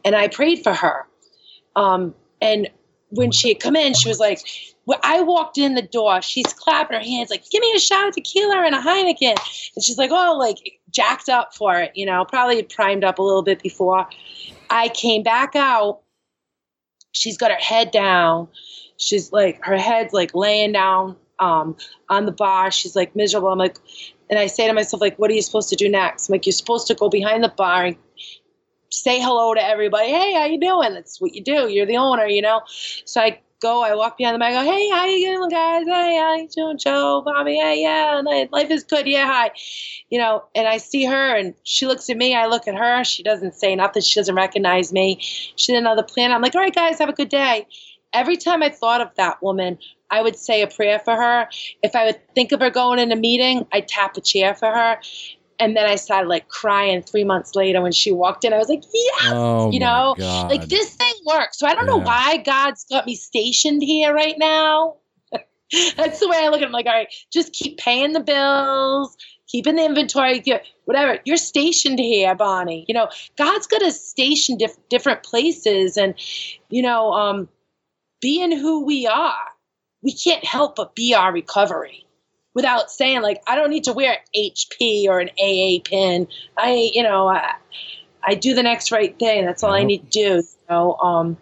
And 0.05 0.15
I 0.15 0.27
prayed 0.27 0.63
for 0.63 0.73
her. 0.73 1.05
Um, 1.75 2.15
and 2.41 2.69
when 3.09 3.31
she 3.31 3.49
had 3.49 3.59
come 3.59 3.75
in, 3.75 3.93
she 3.93 4.09
was 4.09 4.19
like, 4.19 4.41
when 4.85 4.99
I 5.03 5.21
walked 5.21 5.57
in 5.57 5.75
the 5.75 5.81
door, 5.81 6.21
she's 6.21 6.53
clapping 6.53 6.97
her 6.97 7.03
hands 7.03 7.29
like, 7.29 7.49
give 7.49 7.59
me 7.61 7.73
a 7.75 7.79
shot 7.79 8.07
of 8.07 8.15
tequila 8.15 8.63
and 8.65 8.73
a 8.73 8.79
Heineken. 8.79 9.35
And 9.75 9.83
she's 9.83 9.97
like, 9.97 10.11
oh, 10.13 10.37
like 10.37 10.79
jacked 10.91 11.27
up 11.27 11.53
for 11.53 11.77
it, 11.77 11.91
you 11.93 12.05
know, 12.05 12.23
probably 12.23 12.63
primed 12.63 13.03
up 13.03 13.19
a 13.19 13.21
little 13.21 13.43
bit 13.43 13.61
before. 13.61 14.07
I 14.69 14.89
came 14.89 15.23
back 15.23 15.55
out. 15.55 15.99
She's 17.11 17.37
got 17.37 17.51
her 17.51 17.57
head 17.57 17.91
down. 17.91 18.47
She's 18.97 19.31
like, 19.31 19.63
her 19.63 19.77
head's 19.77 20.13
like 20.13 20.33
laying 20.33 20.73
down 20.73 21.15
um, 21.39 21.75
on 22.09 22.25
the 22.25 22.31
bar. 22.31 22.71
She's 22.71 22.95
like 22.95 23.15
miserable. 23.15 23.49
I'm 23.49 23.59
like, 23.59 23.77
and 24.29 24.39
I 24.39 24.47
say 24.47 24.67
to 24.67 24.73
myself, 24.73 25.01
like, 25.01 25.17
what 25.17 25.31
are 25.31 25.33
you 25.33 25.41
supposed 25.41 25.69
to 25.69 25.75
do 25.75 25.87
next? 25.87 26.27
I'm 26.27 26.33
like, 26.33 26.45
you're 26.45 26.53
supposed 26.53 26.87
to 26.87 26.95
go 26.95 27.09
behind 27.09 27.43
the 27.43 27.49
bar 27.49 27.85
and 27.85 27.95
say 28.89 29.19
hello 29.19 29.53
to 29.53 29.63
everybody. 29.63 30.09
Hey, 30.09 30.33
how 30.33 30.45
you 30.45 30.59
doing? 30.59 30.93
That's 30.93 31.21
what 31.21 31.33
you 31.33 31.43
do. 31.43 31.69
You're 31.69 31.85
the 31.85 31.97
owner, 31.97 32.25
you 32.25 32.41
know. 32.41 32.61
So 33.05 33.21
I 33.21 33.39
go, 33.61 33.83
I 33.83 33.95
walk 33.95 34.17
behind 34.17 34.35
the 34.35 34.39
bar. 34.39 34.49
I 34.49 34.53
go, 34.53 34.63
hey, 34.63 34.89
how 34.89 35.05
you 35.05 35.27
doing, 35.27 35.49
guys? 35.49 35.85
Hey, 35.85 36.17
how 36.17 36.35
you 36.35 36.47
doing, 36.49 36.77
Joe, 36.77 37.21
Bobby? 37.25 37.55
Hey, 37.55 37.81
yeah, 37.81 38.21
life 38.51 38.69
is 38.69 38.83
good. 38.83 39.07
Yeah, 39.07 39.27
hi. 39.27 39.51
You 40.09 40.19
know, 40.19 40.43
and 40.55 40.67
I 40.67 40.77
see 40.77 41.05
her, 41.05 41.35
and 41.35 41.53
she 41.63 41.85
looks 41.85 42.09
at 42.09 42.17
me. 42.17 42.35
I 42.35 42.47
look 42.47 42.67
at 42.67 42.75
her. 42.75 43.03
She 43.03 43.23
doesn't 43.23 43.55
say 43.55 43.75
nothing. 43.75 44.01
She 44.01 44.19
doesn't 44.19 44.35
recognize 44.35 44.93
me. 44.93 45.17
She 45.21 45.71
didn't 45.71 45.83
know 45.83 45.95
the 45.95 46.03
plan. 46.03 46.31
I'm 46.31 46.41
like, 46.41 46.55
all 46.55 46.61
right, 46.61 46.73
guys, 46.73 46.99
have 46.99 47.09
a 47.09 47.13
good 47.13 47.29
day. 47.29 47.67
Every 48.13 48.37
time 48.37 48.63
I 48.63 48.69
thought 48.69 49.01
of 49.01 49.09
that 49.15 49.41
woman, 49.43 49.77
I 50.09 50.21
would 50.21 50.35
say 50.35 50.61
a 50.61 50.67
prayer 50.67 50.99
for 50.99 51.15
her. 51.15 51.47
If 51.83 51.95
I 51.95 52.05
would 52.05 52.19
think 52.33 52.51
of 52.51 52.61
her 52.61 52.69
going 52.69 52.99
in 52.99 53.11
a 53.11 53.15
meeting, 53.15 53.67
I'd 53.73 53.87
tap 53.87 54.17
a 54.17 54.21
chair 54.21 54.53
for 54.55 54.67
her. 54.67 54.97
And 55.59 55.75
then 55.75 55.85
I 55.87 55.95
started 55.95 56.29
like 56.29 56.47
crying 56.49 57.01
three 57.01 57.23
months 57.23 57.55
later 57.55 57.81
when 57.81 57.91
she 57.91 58.11
walked 58.11 58.45
in. 58.45 58.53
I 58.53 58.57
was 58.57 58.69
like, 58.69 58.83
yes, 58.93 59.31
Oh, 59.33 59.71
you 59.71 59.79
know, 59.79 60.15
God. 60.17 60.49
like 60.49 60.69
this 60.69 60.93
thing 60.93 61.13
works. 61.25 61.57
So 61.59 61.67
I 61.67 61.73
don't 61.73 61.87
know 61.87 61.97
why 62.05 62.37
God's 62.37 62.85
got 62.85 63.05
me 63.05 63.15
stationed 63.15 63.81
here 63.81 64.13
right 64.13 64.35
now. 64.37 64.97
That's 65.97 66.19
the 66.19 66.29
way 66.29 66.37
I 66.37 66.47
look 66.47 66.57
at 66.61 66.63
it. 66.63 66.65
I'm 66.67 66.71
like, 66.71 66.85
all 66.85 66.93
right, 66.93 67.13
just 67.33 67.51
keep 67.53 67.77
paying 67.77 68.13
the 68.13 68.21
bills, 68.21 69.17
keeping 69.47 69.75
the 69.75 69.83
inventory, 69.85 70.41
whatever. 70.85 71.19
You're 71.25 71.37
stationed 71.37 71.99
here, 71.99 72.33
Bonnie. 72.35 72.85
You 72.87 72.93
know, 72.93 73.09
God's 73.35 73.67
got 73.67 73.81
us 73.81 74.01
stationed 74.01 74.59
diff- 74.59 74.77
different 74.89 75.23
places 75.23 75.97
and, 75.97 76.13
you 76.69 76.81
know, 76.81 77.11
um, 77.11 77.49
being 78.21 78.51
who 78.51 78.85
we 78.85 79.07
are, 79.07 79.35
we 80.01 80.13
can't 80.13 80.43
help 80.45 80.75
but 80.75 80.95
be 80.95 81.13
our 81.13 81.31
recovery 81.31 82.05
without 82.53 82.89
saying 82.91 83.21
like 83.21 83.41
I 83.47 83.55
don't 83.55 83.69
need 83.69 83.83
to 83.85 83.93
wear 83.93 84.17
HP 84.35 85.05
or 85.07 85.19
an 85.19 85.29
AA 85.39 85.79
pin. 85.83 86.27
I 86.57 86.89
you 86.93 87.03
know 87.03 87.27
I, 87.27 87.53
I 88.23 88.35
do 88.35 88.53
the 88.53 88.63
next 88.63 88.91
right 88.91 89.17
thing. 89.17 89.45
That's 89.45 89.63
all 89.63 89.73
I 89.73 89.83
need 89.83 90.03
to 90.03 90.09
do. 90.09 90.19
You 90.19 90.43
know, 90.69 90.95
um, 90.95 91.37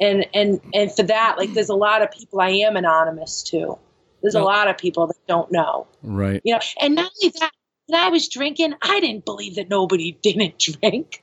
and 0.00 0.26
and 0.34 0.60
and 0.74 0.92
for 0.92 1.02
that, 1.04 1.36
like 1.38 1.54
there's 1.54 1.68
a 1.68 1.74
lot 1.76 2.02
of 2.02 2.10
people 2.10 2.40
I 2.40 2.50
am 2.50 2.76
anonymous 2.76 3.42
to. 3.44 3.78
There's 4.22 4.34
a 4.34 4.42
lot 4.42 4.68
of 4.68 4.76
people 4.76 5.06
that 5.06 5.16
don't 5.28 5.50
know, 5.52 5.86
Right. 6.02 6.40
you 6.44 6.52
know. 6.52 6.60
And 6.80 6.96
not 6.96 7.12
only 7.22 7.32
that, 7.38 7.52
when 7.86 8.00
I 8.00 8.08
was 8.08 8.28
drinking, 8.28 8.74
I 8.82 8.98
didn't 8.98 9.24
believe 9.24 9.54
that 9.54 9.68
nobody 9.70 10.18
didn't 10.22 10.58
drink. 10.58 11.22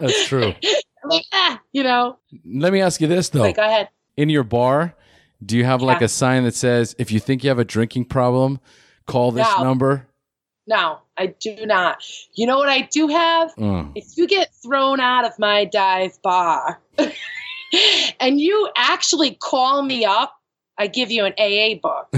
That's 0.00 0.26
true. 0.26 0.54
Like, 1.04 1.24
ah, 1.32 1.60
you 1.72 1.82
know. 1.82 2.16
Let 2.44 2.72
me 2.72 2.80
ask 2.80 3.00
you 3.00 3.08
this 3.08 3.28
though. 3.28 3.40
Like, 3.40 3.56
go 3.56 3.62
ahead. 3.64 3.88
In 4.16 4.28
your 4.28 4.44
bar, 4.44 4.94
do 5.44 5.56
you 5.56 5.64
have 5.64 5.82
like 5.82 6.00
Yeah. 6.00 6.06
a 6.06 6.08
sign 6.08 6.44
that 6.44 6.54
says 6.54 6.94
if 6.98 7.10
you 7.10 7.18
think 7.20 7.42
you 7.42 7.50
have 7.50 7.58
a 7.58 7.64
drinking 7.64 8.04
problem, 8.06 8.60
call 9.06 9.32
this 9.32 9.48
No. 9.56 9.64
number? 9.64 10.08
No, 10.66 10.98
I 11.16 11.26
do 11.26 11.66
not. 11.66 12.04
You 12.34 12.46
know 12.46 12.56
what 12.58 12.68
I 12.68 12.82
do 12.82 13.08
have? 13.08 13.52
Uh, 13.60 13.84
if 13.96 14.16
you 14.16 14.28
get 14.28 14.50
thrown 14.62 15.00
out 15.00 15.24
of 15.24 15.36
my 15.38 15.64
dive 15.64 16.20
bar 16.22 16.80
and 18.20 18.40
you 18.40 18.68
actually 18.76 19.32
call 19.34 19.82
me 19.82 20.04
up, 20.04 20.34
I 20.78 20.86
give 20.86 21.10
you 21.10 21.24
an 21.24 21.32
AA 21.38 21.80
book. 21.82 22.08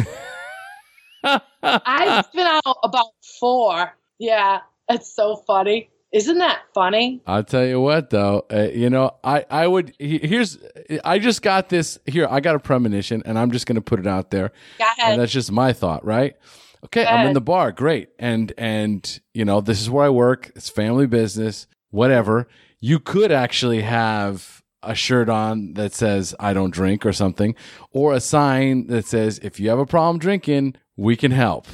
I've 1.62 2.30
been 2.32 2.46
out 2.46 2.76
about 2.82 3.06
four. 3.40 3.96
Yeah, 4.18 4.60
it's 4.90 5.10
so 5.14 5.36
funny. 5.36 5.88
Isn't 6.14 6.38
that 6.38 6.60
funny? 6.72 7.20
I'll 7.26 7.42
tell 7.42 7.66
you 7.66 7.80
what 7.80 8.10
though, 8.10 8.46
uh, 8.52 8.68
you 8.72 8.88
know, 8.88 9.16
I 9.24 9.44
I 9.50 9.66
would 9.66 9.94
he- 9.98 10.20
here's 10.22 10.56
I 11.04 11.18
just 11.18 11.42
got 11.42 11.70
this 11.70 11.98
here. 12.06 12.28
I 12.30 12.38
got 12.38 12.54
a 12.54 12.60
premonition, 12.60 13.24
and 13.26 13.36
I'm 13.36 13.50
just 13.50 13.66
going 13.66 13.74
to 13.74 13.82
put 13.82 13.98
it 13.98 14.06
out 14.06 14.30
there, 14.30 14.52
Go 14.78 14.84
and 15.02 15.20
that's 15.20 15.32
just 15.32 15.50
my 15.50 15.72
thought, 15.72 16.04
right? 16.04 16.36
Okay, 16.84 17.04
I'm 17.04 17.26
in 17.26 17.32
the 17.32 17.40
bar, 17.40 17.72
great, 17.72 18.10
and 18.16 18.52
and 18.56 19.20
you 19.32 19.44
know 19.44 19.60
this 19.60 19.80
is 19.80 19.90
where 19.90 20.06
I 20.06 20.08
work. 20.08 20.52
It's 20.54 20.68
family 20.68 21.08
business, 21.08 21.66
whatever. 21.90 22.46
You 22.78 23.00
could 23.00 23.32
actually 23.32 23.82
have 23.82 24.62
a 24.84 24.94
shirt 24.94 25.28
on 25.28 25.72
that 25.74 25.94
says 25.94 26.32
"I 26.38 26.52
don't 26.52 26.70
drink" 26.70 27.04
or 27.04 27.12
something, 27.12 27.56
or 27.90 28.12
a 28.12 28.20
sign 28.20 28.86
that 28.86 29.04
says 29.06 29.40
"If 29.42 29.58
you 29.58 29.68
have 29.68 29.80
a 29.80 29.86
problem 29.86 30.20
drinking, 30.20 30.76
we 30.96 31.16
can 31.16 31.32
help." 31.32 31.66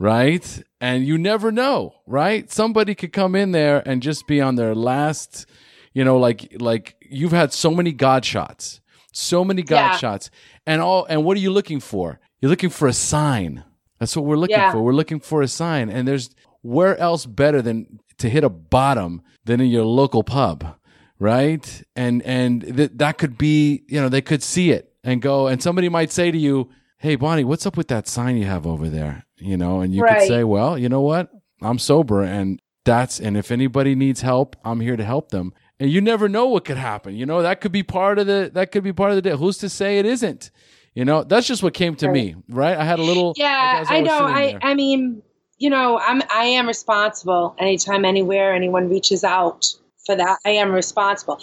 Right? 0.00 0.62
And 0.80 1.06
you 1.06 1.18
never 1.18 1.52
know, 1.52 1.92
right? 2.06 2.50
Somebody 2.50 2.94
could 2.94 3.12
come 3.12 3.34
in 3.36 3.52
there 3.52 3.86
and 3.86 4.02
just 4.02 4.26
be 4.26 4.40
on 4.40 4.54
their 4.56 4.74
last, 4.74 5.44
you 5.92 6.04
know, 6.04 6.16
like 6.16 6.56
like 6.58 6.96
you've 7.08 7.32
had 7.32 7.52
so 7.52 7.70
many 7.70 7.92
god 7.92 8.24
shots, 8.24 8.80
so 9.12 9.44
many 9.44 9.62
god 9.62 9.76
Yeah. 9.92 9.96
shots, 9.98 10.30
and 10.66 10.80
all. 10.80 11.04
And 11.04 11.22
what 11.22 11.36
are 11.36 11.40
you 11.40 11.50
looking 11.52 11.80
for? 11.80 12.18
You're 12.40 12.48
looking 12.48 12.70
for 12.70 12.88
a 12.88 12.94
sign. 12.94 13.62
That's 13.98 14.16
what 14.16 14.24
we're 14.24 14.36
looking 14.36 14.56
Yeah. 14.56 14.72
for. 14.72 14.80
We're 14.82 14.94
looking 14.94 15.20
for 15.20 15.42
a 15.42 15.48
sign. 15.48 15.90
And 15.90 16.08
there's 16.08 16.30
where 16.62 16.96
else 16.96 17.26
better 17.26 17.60
than 17.60 18.00
to 18.16 18.30
hit 18.30 18.42
a 18.42 18.48
bottom 18.48 19.20
than 19.44 19.60
in 19.60 19.68
your 19.68 19.84
local 19.84 20.22
pub, 20.22 20.76
right? 21.18 21.82
And 21.94 22.22
and 22.22 22.62
th- 22.76 22.92
that 22.94 23.18
could 23.18 23.36
be, 23.36 23.82
you 23.86 24.00
know, 24.00 24.08
they 24.08 24.22
could 24.22 24.42
see 24.42 24.70
it 24.70 24.94
and 25.04 25.20
go. 25.20 25.46
And 25.46 25.62
somebody 25.62 25.90
might 25.90 26.10
say 26.10 26.30
to 26.30 26.38
you, 26.38 26.70
"Hey, 26.96 27.16
Bonnie, 27.16 27.44
what's 27.44 27.66
up 27.66 27.76
with 27.76 27.88
that 27.88 28.08
sign 28.08 28.38
you 28.38 28.46
have 28.46 28.66
over 28.66 28.88
there?" 28.88 29.26
You 29.40 29.56
know, 29.56 29.80
and 29.80 29.94
you 29.94 30.02
could 30.20 30.28
say, 30.28 30.44
"Well, 30.44 30.78
you 30.78 30.88
know 30.88 31.00
what? 31.00 31.30
I'm 31.62 31.78
sober, 31.78 32.22
and 32.22 32.60
that's 32.84 33.18
and 33.20 33.36
if 33.36 33.50
anybody 33.50 33.94
needs 33.94 34.20
help, 34.20 34.56
I'm 34.64 34.80
here 34.80 34.96
to 34.96 35.04
help 35.04 35.30
them." 35.30 35.52
And 35.78 35.90
you 35.90 36.00
never 36.02 36.28
know 36.28 36.46
what 36.46 36.64
could 36.66 36.76
happen. 36.76 37.16
You 37.16 37.24
know, 37.24 37.40
that 37.42 37.60
could 37.62 37.72
be 37.72 37.82
part 37.82 38.18
of 38.18 38.26
the 38.26 38.50
that 38.52 38.70
could 38.70 38.84
be 38.84 38.92
part 38.92 39.10
of 39.10 39.16
the 39.16 39.22
day. 39.22 39.34
Who's 39.36 39.56
to 39.58 39.68
say 39.70 39.98
it 39.98 40.04
isn't? 40.06 40.50
You 40.94 41.04
know, 41.04 41.22
that's 41.22 41.46
just 41.46 41.62
what 41.62 41.72
came 41.72 41.94
to 41.96 42.10
me, 42.10 42.34
right? 42.48 42.76
I 42.76 42.84
had 42.84 42.98
a 42.98 43.02
little. 43.02 43.32
Yeah, 43.36 43.84
I 43.88 44.00
was 44.00 44.08
know. 44.08 44.26
I. 44.26 44.58
I 44.62 44.74
mean, 44.74 45.22
you 45.56 45.70
know, 45.70 45.98
I'm 45.98 46.20
I 46.30 46.44
am 46.44 46.66
responsible. 46.66 47.54
Anytime, 47.58 48.04
anywhere, 48.04 48.52
anyone 48.52 48.90
reaches 48.90 49.24
out 49.24 49.72
for 50.04 50.16
that, 50.16 50.38
I 50.44 50.50
am 50.50 50.72
responsible. 50.72 51.40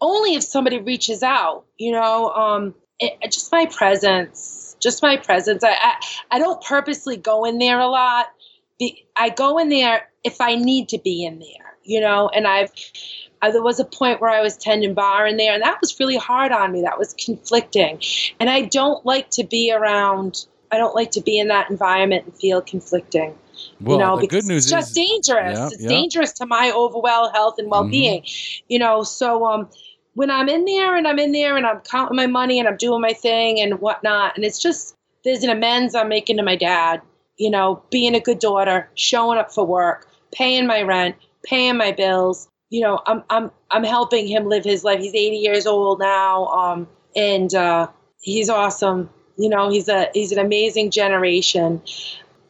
Only 0.00 0.34
if 0.34 0.42
somebody 0.42 0.80
reaches 0.80 1.22
out, 1.22 1.64
you 1.76 1.92
know. 1.92 2.30
Um, 2.30 2.74
it- 2.98 3.18
just 3.30 3.52
my 3.52 3.66
presence, 3.66 4.65
just 4.80 5.02
my 5.02 5.16
presence. 5.16 5.64
I, 5.64 5.72
I 5.72 5.94
I 6.32 6.38
don't 6.38 6.62
purposely 6.62 7.16
go 7.16 7.44
in 7.44 7.58
there 7.58 7.78
a 7.78 7.88
lot. 7.88 8.26
I 9.16 9.30
go 9.30 9.58
in 9.58 9.68
there 9.68 10.08
if 10.22 10.40
I 10.40 10.54
need 10.54 10.90
to 10.90 10.98
be 10.98 11.24
in 11.24 11.38
there, 11.38 11.76
you 11.82 12.00
know. 12.00 12.28
And 12.28 12.46
I've 12.46 12.70
uh, 13.42 13.50
there 13.50 13.62
was 13.62 13.80
a 13.80 13.84
point 13.84 14.20
where 14.20 14.30
I 14.30 14.40
was 14.40 14.56
tending 14.56 14.94
bar 14.94 15.26
in 15.26 15.36
there, 15.36 15.54
and 15.54 15.62
that 15.62 15.80
was 15.80 15.98
really 15.98 16.16
hard 16.16 16.52
on 16.52 16.72
me. 16.72 16.82
That 16.82 16.98
was 16.98 17.14
conflicting, 17.14 18.00
and 18.40 18.50
I 18.50 18.62
don't 18.62 19.04
like 19.04 19.30
to 19.30 19.44
be 19.44 19.72
around. 19.72 20.46
I 20.72 20.78
don't 20.78 20.94
like 20.94 21.12
to 21.12 21.20
be 21.20 21.38
in 21.38 21.48
that 21.48 21.70
environment 21.70 22.26
and 22.26 22.34
feel 22.36 22.60
conflicting. 22.60 23.38
well, 23.80 23.98
you 23.98 24.04
know, 24.04 24.16
the 24.16 24.22
because 24.22 24.44
good 24.44 24.48
news 24.52 24.64
it's 24.64 24.70
just 24.70 24.90
is, 24.90 24.94
dangerous. 24.94 25.58
Yeah, 25.58 25.66
it's 25.68 25.82
yeah. 25.82 25.88
dangerous 25.88 26.32
to 26.34 26.46
my 26.46 26.72
overall 26.74 27.30
health 27.32 27.54
and 27.58 27.70
well-being. 27.70 28.24
You 28.68 28.78
know, 28.78 29.02
so 29.02 29.46
um, 29.46 29.68
when 30.16 30.30
I'm 30.30 30.48
in 30.48 30.64
there 30.64 30.96
and 30.96 31.06
I'm 31.06 31.18
in 31.18 31.32
there 31.32 31.58
and 31.58 31.66
I'm 31.66 31.80
counting 31.80 32.16
my 32.16 32.26
money 32.26 32.58
and 32.58 32.66
I'm 32.66 32.78
doing 32.78 33.02
my 33.02 33.12
thing 33.12 33.60
and 33.60 33.78
whatnot, 33.80 34.34
and 34.34 34.46
it's 34.46 34.58
just 34.58 34.96
there's 35.24 35.44
an 35.44 35.50
amends 35.50 35.94
I'm 35.94 36.08
making 36.08 36.38
to 36.38 36.42
my 36.42 36.56
dad. 36.56 37.02
You 37.36 37.50
know, 37.50 37.82
being 37.90 38.14
a 38.14 38.20
good 38.20 38.38
daughter, 38.38 38.88
showing 38.94 39.38
up 39.38 39.52
for 39.52 39.66
work, 39.66 40.08
paying 40.32 40.66
my 40.66 40.80
rent, 40.80 41.16
paying 41.44 41.76
my 41.76 41.92
bills. 41.92 42.48
You 42.70 42.80
know, 42.80 43.00
I'm 43.06 43.24
I'm 43.28 43.50
I'm 43.70 43.84
helping 43.84 44.26
him 44.26 44.48
live 44.48 44.64
his 44.64 44.84
life. 44.84 45.00
He's 45.00 45.14
80 45.14 45.36
years 45.36 45.66
old 45.66 45.98
now, 45.98 46.46
um, 46.46 46.88
and 47.14 47.54
uh, 47.54 47.88
he's 48.22 48.48
awesome. 48.48 49.10
You 49.36 49.50
know, 49.50 49.68
he's 49.68 49.86
a 49.86 50.08
he's 50.14 50.32
an 50.32 50.38
amazing 50.38 50.92
generation, 50.92 51.82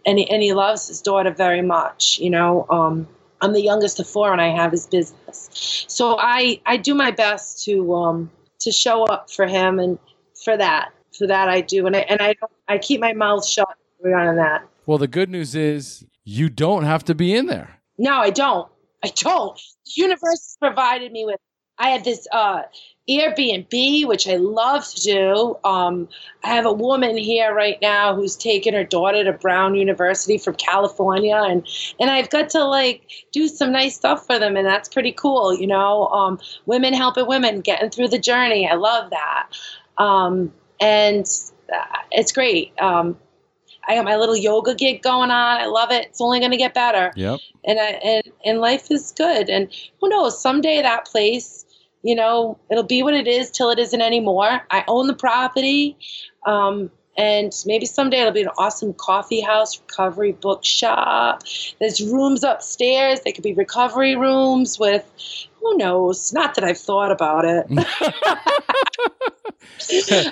and 0.07 0.21
he, 0.21 0.31
and 0.31 0.41
he 0.41 0.53
loves 0.53 0.87
his 0.87 1.03
daughter 1.03 1.33
very 1.33 1.63
much. 1.63 2.21
You 2.21 2.31
know, 2.31 2.65
um, 2.71 3.09
I'm 3.41 3.53
the 3.53 3.63
youngest 3.63 4.01
of 4.01 4.09
four, 4.09 4.33
and 4.33 4.41
I 4.41 4.49
have 4.49 4.73
his 4.73 4.87
business, 4.87 5.85
so 5.89 6.17
I 6.19 6.61
I 6.67 6.77
do 6.77 6.95
my 6.95 7.11
best 7.11 7.65
to 7.65 7.95
um 7.95 8.31
to 8.61 8.73
show 8.73 9.05
up 9.05 9.31
for 9.31 9.47
him 9.47 9.79
and 9.79 9.99
for 10.45 10.57
that 10.57 10.91
for 11.17 11.27
that 11.27 11.49
I 11.49 11.61
do, 11.61 11.87
and 11.87 11.97
I 11.97 12.01
and 12.01 12.21
I 12.21 12.35
I 12.69 12.79
keep 12.79 13.01
my 13.01 13.13
mouth 13.13 13.47
shut 13.47 13.69
on 14.05 14.37
that. 14.37 14.67
well, 14.87 14.99
the 14.99 15.09
good 15.09 15.31
news 15.31 15.55
is 15.55 16.05
you 16.25 16.49
don't 16.49 16.85
have 16.85 17.05
to 17.05 17.15
be 17.15 17.35
in 17.35 17.47
there. 17.47 17.81
No, 17.99 18.15
I 18.15 18.31
don't. 18.31 18.69
I 19.03 19.09
don't. 19.09 19.57
The 19.87 19.93
universe 19.97 20.23
has 20.31 20.57
provided 20.61 21.13
me 21.13 21.25
with. 21.25 21.41
I 21.79 21.91
had 21.91 22.05
this 22.05 22.27
uh, 22.33 22.63
Airbnb, 23.09 24.07
which 24.07 24.28
I 24.28 24.37
love 24.37 24.87
to 24.89 25.01
do. 25.01 25.57
Um, 25.65 26.09
I 26.43 26.49
have 26.55 26.66
a 26.66 26.73
woman 26.73 27.16
here 27.16 27.55
right 27.55 27.78
now 27.81 28.15
who's 28.16 28.37
taking 28.37 28.74
her 28.74 28.85
daughter 28.85 29.23
to 29.24 29.33
Brown 29.33 29.74
University 29.77 30.39
from 30.39 30.55
California, 30.55 31.37
and 31.37 31.66
and 32.01 32.11
I've 32.11 32.31
got 32.31 32.51
to 32.51 32.65
like 32.65 33.09
do 33.33 33.49
some 33.49 33.73
nice 33.73 33.95
stuff 33.97 34.27
for 34.27 34.39
them, 34.39 34.57
and 34.57 34.66
that's 34.66 34.89
pretty 34.89 35.12
cool. 35.12 35.57
You 35.57 35.69
know, 35.69 36.09
um, 36.09 36.41
women 36.66 36.95
helping 36.95 37.27
women, 37.27 37.61
getting 37.61 37.91
through 37.91 38.09
the 38.09 38.19
journey. 38.19 38.69
I 38.69 38.74
love 38.74 39.11
that, 39.11 39.49
um, 39.99 40.53
and 40.81 41.27
uh, 41.73 41.99
it's 42.11 42.33
great. 42.33 42.73
Um, 42.81 43.16
I 43.89 43.95
got 43.95 44.05
my 44.05 44.16
little 44.16 44.37
yoga 44.37 44.74
gig 44.74 45.03
going 45.03 45.31
on. 45.31 45.61
I 45.61 45.66
love 45.66 45.93
it. 45.93 46.07
It's 46.07 46.20
only 46.20 46.41
going 46.41 46.51
to 46.51 46.57
get 46.57 46.74
better 46.74 47.12
Yep. 47.15 47.39
and 47.65 47.78
I, 47.78 47.85
and 47.85 48.23
and 48.45 48.59
life 48.61 48.91
is 48.91 49.12
good. 49.16 49.49
And 49.49 49.69
who 50.01 50.09
knows? 50.09 50.41
Someday 50.41 50.83
that 50.83 51.07
place, 51.07 51.66
you 52.07 52.15
know, 52.15 52.57
it'll 52.70 52.85
be 52.85 53.03
what 53.03 53.15
it 53.15 53.27
is 53.27 53.51
till 53.51 53.69
it 53.70 53.81
isn't 53.81 54.01
anymore. 54.01 54.61
I 54.70 54.85
own 54.87 55.09
the 55.09 55.15
property, 55.15 55.97
um, 56.47 56.89
and 57.19 57.53
maybe 57.66 57.85
someday 57.85 58.20
it'll 58.20 58.33
be 58.33 58.43
an 58.43 58.51
awesome 58.59 58.95
coffee 58.95 59.41
house, 59.41 59.81
recovery 59.81 60.31
bookshop. 60.31 61.43
There's 61.81 62.01
rooms 62.01 62.45
upstairs. 62.45 63.23
They 63.24 63.33
could 63.33 63.43
be 63.43 63.55
recovery 63.55 64.15
rooms 64.15 64.78
with. 64.78 65.05
Who 65.61 65.77
knows? 65.78 66.33
Not 66.33 66.55
that 66.55 66.62
I've 66.62 66.78
thought 66.78 67.11
about 67.11 67.45
it. 67.45 67.66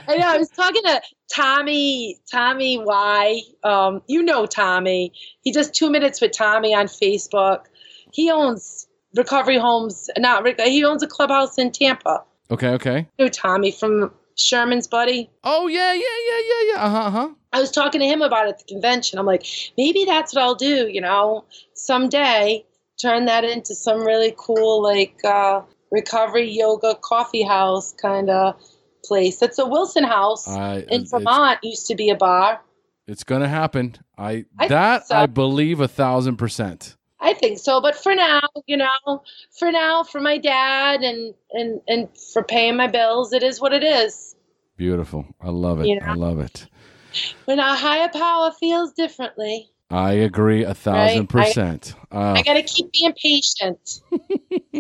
I 0.09 0.16
know. 0.16 0.28
I 0.28 0.38
was 0.38 0.48
talking 0.51 0.82
to 0.84 1.02
Tommy, 1.34 2.20
Tommy 2.30 2.78
Y. 2.78 3.40
Um, 3.64 4.01
you 4.06 4.22
know 4.22 4.46
Tommy. 4.46 5.12
He 5.42 5.51
does 5.51 5.72
two 5.72 5.90
minutes 5.90 6.20
with 6.20 6.30
Tommy 6.30 6.72
on 6.72 6.86
Facebook. 6.86 7.64
He 8.12 8.30
owns 8.30 8.86
recovery 9.16 9.58
homes. 9.58 10.10
Not 10.18 10.60
he 10.60 10.84
owns 10.84 11.02
a 11.02 11.06
clubhouse 11.06 11.58
in 11.58 11.70
Tampa. 11.72 12.22
Okay. 12.50 12.68
Okay. 12.70 13.06
You 13.18 13.24
know 13.24 13.28
Tommy 13.28 13.70
from 13.70 14.12
Sherman's 14.36 14.86
buddy. 14.88 15.30
Oh 15.42 15.66
yeah, 15.66 15.92
yeah, 15.92 16.00
yeah, 16.00 16.38
yeah, 16.38 16.72
yeah. 16.72 16.84
Uh 16.84 16.90
huh. 16.90 16.98
Uh-huh. 16.98 17.28
I 17.52 17.60
was 17.60 17.70
talking 17.70 18.00
to 18.00 18.06
him 18.06 18.20
about 18.20 18.46
it 18.46 18.50
at 18.50 18.58
the 18.58 18.64
convention. 18.64 19.18
I'm 19.18 19.26
like, 19.26 19.46
maybe 19.78 20.04
that's 20.04 20.34
what 20.34 20.42
I'll 20.42 20.54
do. 20.54 20.88
You 20.88 21.00
know, 21.00 21.44
someday 21.74 22.64
turn 23.00 23.26
that 23.26 23.44
into 23.44 23.74
some 23.74 24.04
really 24.04 24.34
cool 24.36 24.82
like 24.82 25.16
uh, 25.24 25.62
recovery 25.90 26.50
yoga 26.50 26.96
coffee 27.00 27.42
house 27.42 27.92
kind 27.92 28.30
of 28.30 28.60
place. 29.04 29.40
It's 29.42 29.58
a 29.58 29.66
Wilson 29.66 30.04
House 30.04 30.48
I, 30.48 30.84
in 30.88 31.06
Vermont. 31.06 31.60
Used 31.62 31.86
to 31.88 31.94
be 31.94 32.10
a 32.10 32.16
bar. 32.16 32.60
it's 33.06 33.24
gonna 33.24 33.48
happen. 33.48 33.96
I, 34.18 34.44
I 34.58 34.68
that 34.68 35.08
so. 35.08 35.16
I 35.16 35.26
believe 35.26 35.80
a 35.80 35.88
thousand 35.88 36.36
percent. 36.36 36.96
I 37.20 37.32
think 37.34 37.58
so, 37.58 37.80
but 37.80 37.96
for 37.96 38.14
now, 38.14 38.40
you 38.66 38.76
know, 38.76 39.22
for 39.58 39.70
now, 39.72 40.02
for 40.02 40.20
my 40.20 40.36
dad 40.38 41.02
and 41.02 41.34
and 41.52 41.80
and 41.88 42.08
for 42.32 42.42
paying 42.42 42.76
my 42.76 42.86
bills, 42.86 43.32
it 43.32 43.42
is 43.42 43.60
what 43.60 43.72
it 43.72 43.82
is. 43.82 44.34
Beautiful. 44.76 45.24
I 45.40 45.50
love 45.50 45.80
it. 45.80 45.86
You 45.86 46.00
know? 46.00 46.06
I 46.06 46.14
love 46.14 46.40
it. 46.40 46.66
When 47.44 47.60
a 47.60 47.76
higher 47.76 48.08
power 48.08 48.50
feels 48.50 48.92
differently, 48.92 49.70
I 49.90 50.12
agree 50.12 50.64
a 50.64 50.74
thousand 50.74 51.32
Right? 51.32 51.44
I- 51.44 51.46
percent. 51.46 51.94
Uh, 52.10 52.34
I 52.36 52.42
gotta 52.42 52.62
keep 52.62 52.90
being 52.92 53.12
patient. 53.12 54.00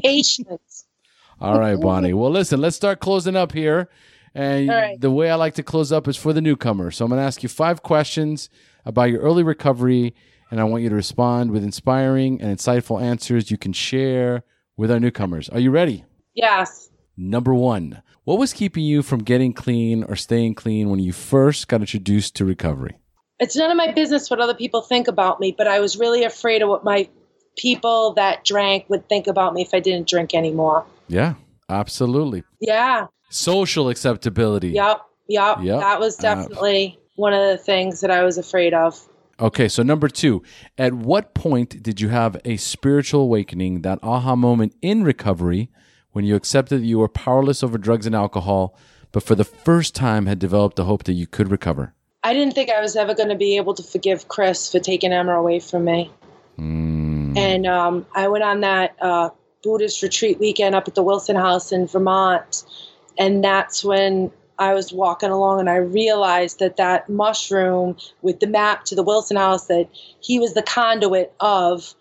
patient. 0.02 0.60
all 1.40 1.58
right, 1.58 1.80
Bonnie. 1.80 2.12
Well, 2.12 2.30
listen, 2.30 2.60
let's 2.60 2.76
start 2.76 3.00
closing 3.00 3.36
up 3.36 3.52
here. 3.52 3.88
And 4.34 4.68
right. 4.68 5.00
the 5.00 5.12
way 5.12 5.30
I 5.30 5.36
like 5.36 5.54
to 5.54 5.62
close 5.62 5.92
up 5.92 6.08
is 6.08 6.16
for 6.16 6.32
the 6.32 6.40
newcomer. 6.40 6.90
So 6.90 7.04
I'm 7.04 7.10
going 7.10 7.20
to 7.20 7.24
ask 7.24 7.44
you 7.44 7.48
five 7.48 7.82
questions 7.82 8.50
about 8.84 9.04
your 9.04 9.20
early 9.20 9.44
recovery, 9.44 10.12
and 10.50 10.60
I 10.60 10.64
want 10.64 10.82
you 10.82 10.88
to 10.88 10.94
respond 10.94 11.50
with 11.50 11.62
inspiring 11.64 12.40
and 12.40 12.56
insightful 12.56 13.00
answers 13.02 13.50
you 13.50 13.58
can 13.58 13.72
share 13.72 14.42
with 14.76 14.90
our 14.90 15.00
newcomers. 15.00 15.48
Are 15.48 15.60
you 15.60 15.70
ready? 15.70 16.04
Yes. 16.34 16.90
Number 17.16 17.54
one, 17.54 18.02
what 18.24 18.38
was 18.38 18.52
keeping 18.52 18.84
you 18.84 19.02
from 19.02 19.22
getting 19.22 19.52
clean 19.52 20.02
or 20.04 20.16
staying 20.16 20.54
clean 20.54 20.90
when 20.90 20.98
you 20.98 21.12
first 21.12 21.68
got 21.68 21.80
introduced 21.80 22.34
to 22.36 22.44
recovery? 22.44 22.96
It's 23.38 23.56
none 23.56 23.70
of 23.70 23.76
my 23.76 23.92
business 23.92 24.30
what 24.30 24.40
other 24.40 24.54
people 24.54 24.80
think 24.82 25.08
about 25.08 25.40
me, 25.40 25.54
but 25.56 25.66
I 25.68 25.80
was 25.80 25.98
really 25.98 26.24
afraid 26.24 26.62
of 26.62 26.68
what 26.68 26.84
my 26.84 27.08
people 27.56 28.14
that 28.14 28.44
drank 28.44 28.88
would 28.88 29.08
think 29.08 29.26
about 29.26 29.54
me 29.54 29.62
if 29.62 29.74
I 29.74 29.80
didn't 29.80 30.08
drink 30.08 30.34
anymore. 30.34 30.84
Yeah, 31.08 31.34
absolutely. 31.68 32.42
Yeah. 32.60 33.06
Social 33.30 33.88
acceptability. 33.88 34.70
Yep. 34.70 35.00
Yep. 35.28 35.58
Yep. 35.62 35.80
That 35.80 36.00
was 36.00 36.18
Uh, 36.18 36.22
definitely 36.22 36.98
one 37.16 37.32
of 37.32 37.48
the 37.48 37.58
things 37.58 38.00
that 38.00 38.10
I 38.10 38.22
was 38.24 38.38
afraid 38.38 38.74
of. 38.74 39.00
Okay, 39.40 39.68
so 39.68 39.82
number 39.82 40.08
two, 40.08 40.42
at 40.78 40.94
what 40.94 41.34
point 41.34 41.82
did 41.82 42.00
you 42.00 42.08
have 42.08 42.40
a 42.44 42.56
spiritual 42.56 43.22
awakening, 43.22 43.82
that 43.82 43.98
aha 44.02 44.36
moment 44.36 44.74
in 44.80 45.02
recovery 45.02 45.70
when 46.12 46.24
you 46.24 46.36
accepted 46.36 46.80
that 46.80 46.86
you 46.86 46.98
were 46.98 47.08
powerless 47.08 47.62
over 47.62 47.76
drugs 47.76 48.06
and 48.06 48.14
alcohol, 48.14 48.76
but 49.10 49.22
for 49.22 49.34
the 49.34 49.44
first 49.44 49.94
time 49.94 50.26
had 50.26 50.38
developed 50.38 50.76
the 50.76 50.84
hope 50.84 51.04
that 51.04 51.14
you 51.14 51.26
could 51.26 51.50
recover? 51.50 51.94
I 52.22 52.32
didn't 52.32 52.54
think 52.54 52.70
I 52.70 52.80
was 52.80 52.96
ever 52.96 53.14
going 53.14 53.28
to 53.28 53.34
be 53.34 53.56
able 53.56 53.74
to 53.74 53.82
forgive 53.82 54.28
Chris 54.28 54.70
for 54.70 54.78
taking 54.78 55.12
Emma 55.12 55.34
away 55.34 55.60
from 55.60 55.84
me. 55.84 56.10
Mm, 56.58 57.36
And 57.36 57.66
um, 57.66 58.06
I 58.14 58.28
went 58.28 58.44
on 58.44 58.60
that 58.60 58.96
uh, 59.00 59.30
Buddhist 59.62 60.02
retreat 60.02 60.38
weekend 60.38 60.74
up 60.74 60.88
at 60.88 60.94
the 60.94 61.02
Wilson 61.02 61.36
House 61.36 61.72
in 61.72 61.86
Vermont. 61.86 62.64
And 63.18 63.42
that's 63.44 63.84
when 63.84 64.30
I 64.58 64.74
was 64.74 64.92
walking 64.92 65.30
along 65.30 65.60
and 65.60 65.70
I 65.70 65.76
realized 65.76 66.58
that 66.60 66.76
that 66.76 67.08
mushroom 67.08 67.96
with 68.22 68.40
the 68.40 68.46
map 68.46 68.84
to 68.84 68.94
the 68.94 69.02
Wilson 69.02 69.36
House 69.36 69.66
that 69.66 69.88
he 70.20 70.38
was 70.38 70.54
the 70.54 70.62
conduit 70.62 71.32
of, 71.40 71.94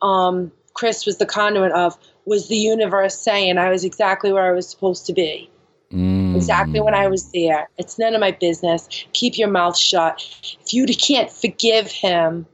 um, 0.00 0.50
Chris 0.74 1.06
was 1.06 1.18
the 1.18 1.26
conduit 1.26 1.72
of, 1.72 1.96
was 2.24 2.48
the 2.48 2.56
universe 2.56 3.18
saying 3.18 3.58
I 3.58 3.70
was 3.70 3.84
exactly 3.84 4.32
where 4.32 4.46
I 4.46 4.52
was 4.52 4.68
supposed 4.68 5.06
to 5.06 5.12
be. 5.12 5.50
mm. 5.92 6.34
Exactly 6.34 6.80
when 6.80 6.94
I 6.94 7.06
was 7.06 7.30
there. 7.32 7.68
It's 7.78 7.98
none 7.98 8.14
of 8.14 8.20
my 8.20 8.32
business. 8.32 8.88
Keep 9.12 9.38
your 9.38 9.50
mouth 9.50 9.76
shut. 9.76 10.24
If 10.64 10.74
you 10.74 10.86
can't 10.86 11.30
forgive 11.30 11.90
him, 11.90 12.46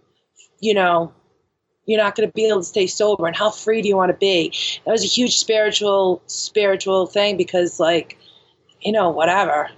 you 0.60 0.74
know, 0.74 1.12
you're 1.86 2.00
not 2.00 2.14
going 2.14 2.28
to 2.28 2.32
be 2.34 2.46
able 2.46 2.60
to 2.60 2.64
stay 2.64 2.86
sober. 2.86 3.26
And 3.26 3.34
how 3.34 3.50
free 3.50 3.80
do 3.80 3.88
you 3.88 3.96
want 3.96 4.10
to 4.10 4.16
be? 4.16 4.52
That 4.84 4.92
was 4.92 5.04
a 5.04 5.08
huge 5.08 5.38
spiritual, 5.38 6.22
spiritual 6.26 7.06
thing 7.06 7.38
because, 7.38 7.80
like, 7.80 8.18
you 8.80 8.92
know, 8.92 9.10
whatever, 9.10 9.70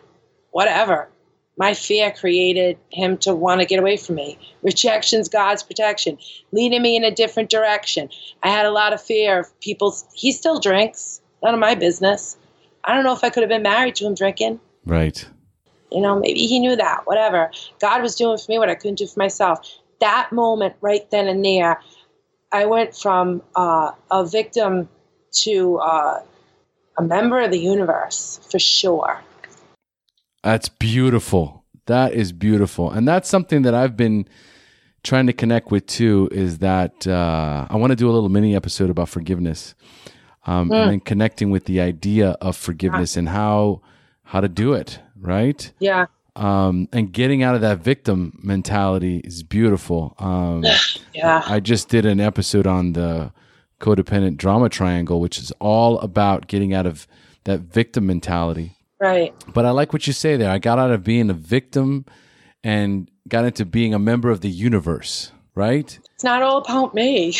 whatever. 0.51 1.09
My 1.57 1.75
fear 1.75 2.11
created 2.11 2.79
him 2.91 3.19
to 3.19 3.35
want 3.35 3.61
to 3.61 3.67
get 3.67 3.79
away 3.79 3.99
from 3.99 4.15
me. 4.15 4.39
Rejection's 4.63 5.29
God's 5.29 5.63
protection, 5.63 6.17
leading 6.53 6.81
me 6.81 6.97
in 6.97 7.05
a 7.05 7.11
different 7.11 7.51
direction. 7.51 8.09
I 8.43 8.49
had 8.49 8.65
a 8.65 8.71
lot 8.71 8.95
of 8.95 9.03
fear 9.03 9.41
of 9.41 9.61
people. 9.61 9.95
He 10.15 10.33
still 10.33 10.59
drinks. 10.59 11.21
None 11.43 11.53
of 11.53 11.61
my 11.61 11.75
business. 11.75 12.39
I 12.85 12.95
don't 12.95 13.05
know 13.05 13.13
if 13.13 13.23
I 13.23 13.31
could 13.31 13.43
have 13.43 13.51
been 13.51 13.63
married 13.63 13.97
to 13.97 14.07
him 14.07 14.15
drinking. 14.15 14.61
Right. 14.87 15.27
You 15.93 16.01
know, 16.01 16.19
maybe 16.19 16.47
he 16.47 16.61
knew 16.61 16.77
that, 16.77 17.03
whatever. 17.05 17.51
God 17.81 18.01
was 18.01 18.15
doing 18.15 18.39
for 18.39 18.51
me 18.51 18.59
what 18.59 18.71
I 18.71 18.75
couldn't 18.75 18.99
do 18.99 19.07
for 19.07 19.19
myself. 19.19 19.61
That 20.01 20.33
moment, 20.33 20.77
right 20.81 21.11
then 21.11 21.29
and 21.29 21.45
there, 21.45 21.81
I 22.53 22.65
went 22.67 22.97
from 22.97 23.43
uh, 23.55 23.93
a 24.11 24.25
victim 24.25 24.89
to 25.43 25.77
uh, 25.79 26.21
a 26.99 27.03
member 27.03 27.41
of 27.41 27.51
the 27.51 27.59
universe 27.59 28.41
for 28.51 28.59
sure. 28.59 29.21
That's 30.43 30.69
beautiful. 30.69 31.65
That 31.87 32.13
is 32.13 32.33
beautiful. 32.33 32.91
And 32.91 33.07
that's 33.07 33.29
something 33.29 33.63
that 33.63 33.75
I've 33.75 33.97
been 33.97 34.27
trying 35.03 35.27
to 35.27 35.33
connect 35.33 35.71
with 35.71 35.87
too 35.87 36.29
is 36.31 36.59
that 36.59 37.07
uh, 37.07 37.67
I 37.69 37.77
want 37.77 37.91
to 37.91 37.97
do 37.97 38.09
a 38.09 38.13
little 38.13 38.29
mini 38.29 38.55
episode 38.55 38.91
about 38.91 39.09
forgiveness 39.09 39.75
um, 40.47 40.71
and 40.73 40.91
then 40.91 41.01
connecting 41.01 41.51
with 41.51 41.65
the 41.65 41.81
idea 41.81 42.31
of 42.41 42.57
forgiveness 42.57 43.17
and 43.17 43.29
how 43.29 43.83
how 44.25 44.41
to 44.41 44.49
do 44.49 44.75
it, 44.75 45.01
right? 45.19 45.73
Yeah. 45.81 46.07
Um, 46.37 46.89
and 46.93 47.13
getting 47.13 47.43
out 47.43 47.57
of 47.57 47.61
that 47.63 47.79
victim 47.79 48.39
mentality 48.43 49.19
is 49.25 49.43
beautiful. 49.43 50.15
Um, 50.19 50.65
Yeah. 51.13 51.43
I 51.45 51.59
just 51.59 51.89
did 51.89 52.07
an 52.07 52.21
episode 52.21 52.69
on 52.69 52.93
the 52.93 53.33
codependent 53.81 54.37
drama 54.37 54.69
triangle, 54.69 55.21
which 55.21 55.39
is 55.39 55.51
all 55.59 55.99
about 56.01 56.47
getting 56.47 56.73
out 56.73 56.87
of 56.87 57.07
that 57.45 57.61
victim 57.61 58.07
mentality. 58.07 58.77
Right. 59.01 59.35
But 59.53 59.65
I 59.65 59.71
like 59.71 59.93
what 59.93 60.07
you 60.07 60.13
say 60.13 60.37
there. 60.37 60.51
I 60.51 60.59
got 60.59 60.79
out 60.79 60.91
of 60.91 61.03
being 61.03 61.31
a 61.31 61.35
victim 61.35 62.05
and 62.63 63.11
got 63.29 63.45
into 63.47 63.65
being 63.65 63.95
a 63.95 63.99
member 63.99 64.31
of 64.31 64.43
the 64.43 64.51
universe, 64.51 65.33
right? 65.55 65.99
It's 66.15 66.25
not 66.25 66.43
all 66.43 66.59
about 66.59 66.95
me. 66.95 67.33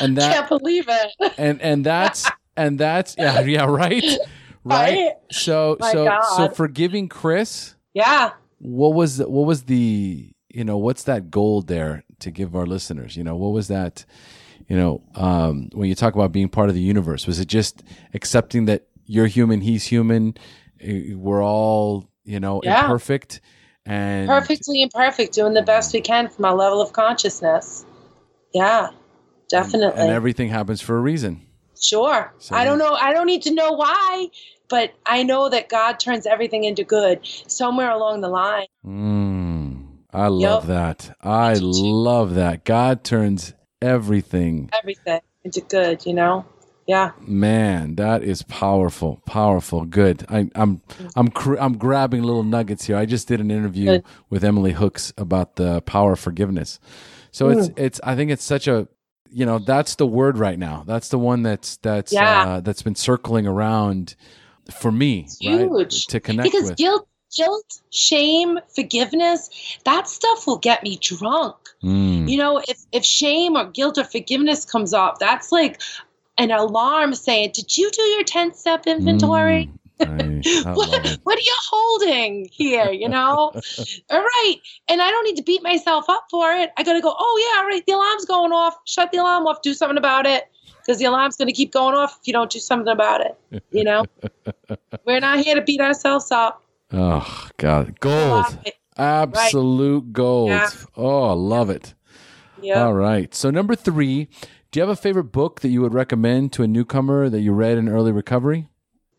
And 0.00 0.16
that 0.16 0.34
Can't 0.34 0.48
believe 0.48 0.86
it. 0.88 1.32
and 1.38 1.62
and 1.62 1.86
that's 1.86 2.28
and 2.56 2.78
that's 2.78 3.14
yeah 3.16 3.40
yeah 3.40 3.64
right 3.66 4.02
right. 4.64 4.96
Right? 4.96 5.12
So 5.30 5.76
My 5.78 5.92
so 5.92 6.18
so 6.36 6.48
forgiving 6.48 7.08
Chris. 7.08 7.76
Yeah. 7.92 8.32
What 8.58 8.94
was 8.94 9.18
what 9.18 9.46
was 9.46 9.64
the 9.64 10.32
you 10.48 10.64
know 10.64 10.78
what's 10.78 11.04
that 11.04 11.30
gold 11.30 11.68
there 11.68 12.02
to 12.20 12.30
give 12.32 12.56
our 12.56 12.66
listeners? 12.66 13.16
You 13.16 13.22
know 13.22 13.36
what 13.36 13.52
was 13.52 13.68
that? 13.68 14.04
You 14.68 14.76
know 14.76 15.02
um, 15.14 15.68
when 15.72 15.88
you 15.88 15.94
talk 15.94 16.14
about 16.14 16.32
being 16.32 16.48
part 16.48 16.68
of 16.68 16.74
the 16.74 16.80
universe, 16.80 17.26
was 17.26 17.38
it 17.38 17.48
just 17.48 17.82
accepting 18.14 18.64
that 18.66 18.86
you're 19.06 19.26
human, 19.26 19.60
he's 19.60 19.84
human, 19.84 20.34
eh, 20.80 21.12
we're 21.14 21.44
all 21.44 22.08
you 22.24 22.40
know 22.40 22.60
Yeah. 22.64 22.84
imperfect 22.84 23.40
and 23.86 24.28
Perfectly 24.28 24.80
imperfect, 24.82 25.34
doing 25.34 25.52
the 25.52 25.62
best 25.62 25.92
we 25.92 26.00
can 26.00 26.28
from 26.30 26.46
our 26.46 26.54
level 26.54 26.80
of 26.80 26.92
consciousness. 26.92 27.84
Yeah. 28.54 28.88
Definitely. 29.50 30.00
and 30.00 30.10
everything 30.10 30.48
happens 30.48 30.80
for 30.80 30.96
a 30.96 31.00
reason. 31.00 31.42
Sure. 31.80 32.32
So 32.38 32.56
I 32.56 32.64
don't 32.64 32.78
know. 32.78 32.94
I 32.94 33.12
don't 33.12 33.26
need 33.26 33.42
to 33.42 33.52
know 33.52 33.72
why, 33.72 34.28
but 34.70 34.94
I 35.04 35.22
know 35.22 35.50
that 35.50 35.68
God 35.68 36.00
turns 36.00 36.24
everything 36.24 36.64
into 36.64 36.82
good 36.82 37.20
somewhere 37.46 37.90
along 37.90 38.22
the 38.22 38.28
line. 38.30 38.66
Mm, 38.86 39.98
I 40.12 40.28
love 40.28 40.66
Yep. 40.66 40.68
that. 40.68 41.16
I 41.20 41.54
love 41.60 42.34
that. 42.36 42.64
God 42.64 43.04
turns 43.04 43.52
everything. 43.84 44.70
Everything 44.78 45.20
into 45.44 45.60
good, 45.60 46.04
you 46.06 46.14
know? 46.14 46.44
Yeah. 46.86 47.12
Man, 47.26 47.94
that 47.94 48.22
is 48.22 48.42
powerful. 48.42 49.22
Powerful. 49.24 49.84
Good. 49.86 50.26
I, 50.28 50.50
I'm 50.54 50.82
I'm 51.16 51.28
cr- 51.28 51.56
I'm 51.58 51.78
grabbing 51.78 52.22
little 52.22 52.42
nuggets 52.42 52.84
here. 52.84 52.96
I 52.96 53.06
just 53.06 53.26
did 53.26 53.40
an 53.40 53.50
interview 53.50 53.86
Good. 53.86 54.04
with 54.28 54.44
Emily 54.44 54.72
Hooks 54.72 55.12
about 55.16 55.56
the 55.56 55.80
power 55.82 56.12
of 56.12 56.20
forgiveness. 56.20 56.78
So 57.30 57.48
it's 57.48 57.68
Mm. 57.68 57.78
it's 57.78 58.00
I 58.04 58.14
think 58.16 58.30
it's 58.30 58.44
such 58.44 58.68
a 58.68 58.86
you 59.30 59.46
know 59.46 59.58
that's 59.58 59.94
the 59.94 60.06
word 60.06 60.36
right 60.36 60.58
now. 60.58 60.84
That's 60.86 61.08
the 61.08 61.18
one 61.18 61.42
that's 61.42 61.78
that's 61.78 62.12
Yeah. 62.12 62.44
uh, 62.46 62.60
that's 62.60 62.82
been 62.82 62.94
circling 62.96 63.46
around 63.46 64.14
for 64.70 64.92
me, 64.92 65.22
right? 65.46 65.60
huge. 65.70 66.06
To 66.08 66.20
connect 66.20 66.52
Because 66.52 66.68
with. 66.68 66.76
guilt, 66.76 67.08
guilt, 67.36 67.80
shame, 67.90 68.58
forgiveness, 68.74 69.78
that 69.84 70.08
stuff 70.08 70.46
will 70.46 70.58
get 70.58 70.82
me 70.82 70.98
drunk. 71.00 71.56
Mm. 71.82 72.28
You 72.28 72.38
know, 72.38 72.62
if, 72.66 72.78
if 72.92 73.04
shame 73.04 73.56
or 73.56 73.66
guilt 73.70 73.98
or 73.98 74.04
forgiveness 74.04 74.64
comes 74.64 74.92
up, 74.92 75.18
that's 75.18 75.52
like 75.52 75.80
an 76.38 76.50
alarm 76.50 77.14
saying, 77.14 77.52
Did 77.54 77.76
you 77.76 77.90
do 77.90 78.02
your 78.02 78.24
10 78.24 78.54
step 78.54 78.86
inventory? 78.86 79.66
Mm. 79.66 79.74
What, 80.74 81.18
what 81.22 81.38
are 81.38 81.42
you 81.42 81.56
holding 81.70 82.48
here? 82.52 82.90
You 82.90 83.08
know? 83.08 83.52
all 84.10 84.20
right. 84.22 84.56
And 84.88 85.00
I 85.00 85.10
don't 85.10 85.24
need 85.24 85.36
to 85.36 85.42
beat 85.42 85.62
myself 85.62 86.06
up 86.08 86.26
for 86.30 86.52
it. 86.52 86.70
I 86.76 86.82
got 86.82 86.94
to 86.94 87.00
go, 87.00 87.14
oh, 87.16 87.50
yeah, 87.52 87.62
all 87.62 87.66
right. 87.66 87.84
The 87.86 87.92
alarm's 87.92 88.24
going 88.26 88.52
off. 88.52 88.76
Shut 88.84 89.12
the 89.12 89.18
alarm 89.18 89.46
off. 89.46 89.62
Do 89.62 89.72
something 89.72 89.96
about 89.96 90.26
it. 90.26 90.50
Because 90.80 90.98
the 90.98 91.06
alarm's 91.06 91.36
going 91.36 91.48
to 91.48 91.54
keep 91.54 91.72
going 91.72 91.94
off 91.94 92.18
if 92.20 92.26
you 92.26 92.32
don't 92.32 92.50
do 92.50 92.58
something 92.58 92.92
about 92.92 93.22
it. 93.22 93.38
You 93.70 93.84
know? 93.84 94.04
We're 95.06 95.20
not 95.20 95.40
here 95.40 95.54
to 95.54 95.62
beat 95.62 95.80
ourselves 95.80 96.30
up. 96.30 96.63
Oh 96.96 97.48
God, 97.56 97.98
gold, 98.00 98.30
Love 98.44 98.58
it. 98.64 98.74
absolute 98.96 100.12
gold. 100.12 100.50
Yeah. 100.50 100.70
Oh, 100.96 101.24
I 101.30 101.32
love 101.32 101.70
it. 101.70 101.94
Yeah. 102.62 102.84
All 102.84 102.94
right. 102.94 103.34
So 103.34 103.50
number 103.50 103.74
three, 103.74 104.28
do 104.70 104.78
you 104.78 104.82
have 104.82 104.88
a 104.90 104.96
favorite 104.96 105.32
book 105.32 105.60
that 105.60 105.68
you 105.68 105.80
would 105.82 105.92
recommend 105.94 106.52
to 106.54 106.62
a 106.62 106.66
newcomer 106.66 107.28
that 107.28 107.40
you 107.40 107.52
read 107.52 107.78
in 107.78 107.88
early 107.88 108.12
recovery? 108.12 108.68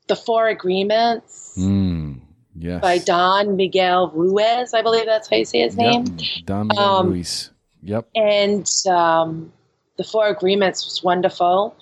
The 0.07 0.15
Four 0.15 0.47
Agreements 0.47 1.53
Mm, 1.57 2.21
yes. 2.55 2.81
by 2.81 2.97
Don 2.99 3.55
Miguel 3.55 4.11
Ruiz. 4.13 4.73
I 4.73 4.81
believe 4.81 5.05
that's 5.05 5.29
how 5.29 5.35
you 5.37 5.45
say 5.45 5.59
his 5.61 5.75
name. 5.75 6.05
Yep. 6.17 6.45
Don 6.45 6.67
Miguel 6.67 6.83
Um, 6.83 7.07
Ruiz. 7.09 7.51
Yep. 7.81 8.07
and 8.15 8.71
um, 8.87 9.51
the 9.97 10.03
four 10.03 10.27
agreements 10.27 10.85
was 10.85 11.03
wonderful. 11.03 11.75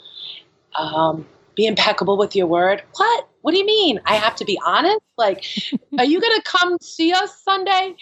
Um, 0.77 1.25
be 1.55 1.65
impeccable 1.65 2.17
with 2.17 2.35
your 2.35 2.47
word. 2.47 2.81
What? 2.95 3.27
What 3.43 3.51
do 3.51 3.57
you 3.59 3.65
mean? 3.65 3.99
I 4.05 4.15
have 4.15 4.35
to 4.37 4.45
be 4.45 4.57
honest? 4.65 5.01
Like, 5.17 5.45
are 5.99 6.05
you 6.05 6.19
going 6.19 6.35
to 6.35 6.41
come 6.43 6.77
see 6.81 7.11
us 7.11 7.43
Sunday? 7.43 7.95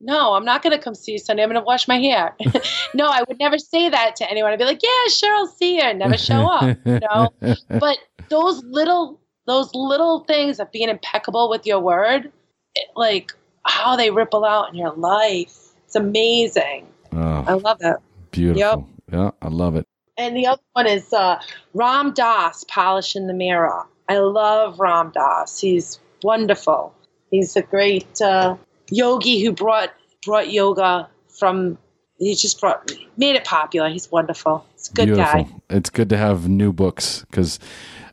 No, 0.00 0.34
I'm 0.34 0.44
not 0.44 0.62
going 0.62 0.76
to 0.76 0.82
come 0.82 0.96
see 0.96 1.12
you 1.12 1.18
Sunday. 1.18 1.44
I'm 1.44 1.48
going 1.48 1.60
to 1.60 1.64
wash 1.64 1.86
my 1.86 1.98
hair. 2.00 2.34
no, 2.94 3.06
I 3.06 3.22
would 3.28 3.38
never 3.38 3.58
say 3.58 3.88
that 3.88 4.16
to 4.16 4.28
anyone. 4.28 4.50
I'd 4.52 4.58
be 4.58 4.64
like, 4.64 4.82
yeah, 4.82 5.08
sure, 5.08 5.32
I'll 5.32 5.46
see 5.46 5.76
you. 5.76 5.82
and 5.82 6.00
Never 6.00 6.18
show 6.18 6.46
up. 6.48 6.76
You 6.84 6.98
know? 7.00 7.32
but 7.78 7.98
those 8.28 8.62
little 8.64 9.20
those 9.46 9.72
little 9.74 10.20
things 10.24 10.58
of 10.58 10.70
being 10.72 10.88
impeccable 10.88 11.48
with 11.48 11.64
your 11.66 11.78
word, 11.80 12.32
it, 12.74 12.88
like 12.96 13.32
how 13.64 13.94
they 13.96 14.10
ripple 14.10 14.44
out 14.44 14.68
in 14.68 14.74
your 14.74 14.92
life. 14.94 15.56
It's 15.84 15.94
amazing. 15.94 16.88
I 17.12 17.44
Oh, 17.48 17.56
love 17.58 17.78
it. 17.80 17.96
beautiful. 18.32 18.88
Yeah, 19.12 19.30
I 19.40 19.48
love 19.48 19.76
it. 19.76 19.86
And 20.16 20.36
the 20.36 20.46
other 20.46 20.62
one 20.72 20.86
is 20.86 21.12
uh, 21.12 21.40
Ram 21.74 22.12
Dass, 22.14 22.64
Polishing 22.64 23.26
the 23.28 23.34
Mirror. 23.34 23.86
I 24.08 24.18
love 24.18 24.80
Ram 24.80 25.12
Dass. 25.14 25.60
He's 25.60 25.98
wonderful. 26.22 26.94
He's 27.30 27.56
a 27.56 27.62
great 27.62 28.20
uh, 28.20 28.56
yogi 28.90 29.42
who 29.42 29.52
brought 29.52 29.92
brought 30.24 30.50
yoga 30.50 31.08
from. 31.28 31.78
He 32.18 32.34
just 32.36 32.60
brought 32.60 32.92
made 33.16 33.34
it 33.34 33.44
popular. 33.44 33.88
He's 33.88 34.10
wonderful. 34.10 34.64
He's 34.74 34.90
a 34.90 34.92
good 34.92 35.06
Beautiful. 35.06 35.44
guy. 35.44 35.50
It's 35.70 35.90
good 35.90 36.08
to 36.10 36.16
have 36.16 36.48
new 36.48 36.72
books 36.72 37.24
because 37.28 37.58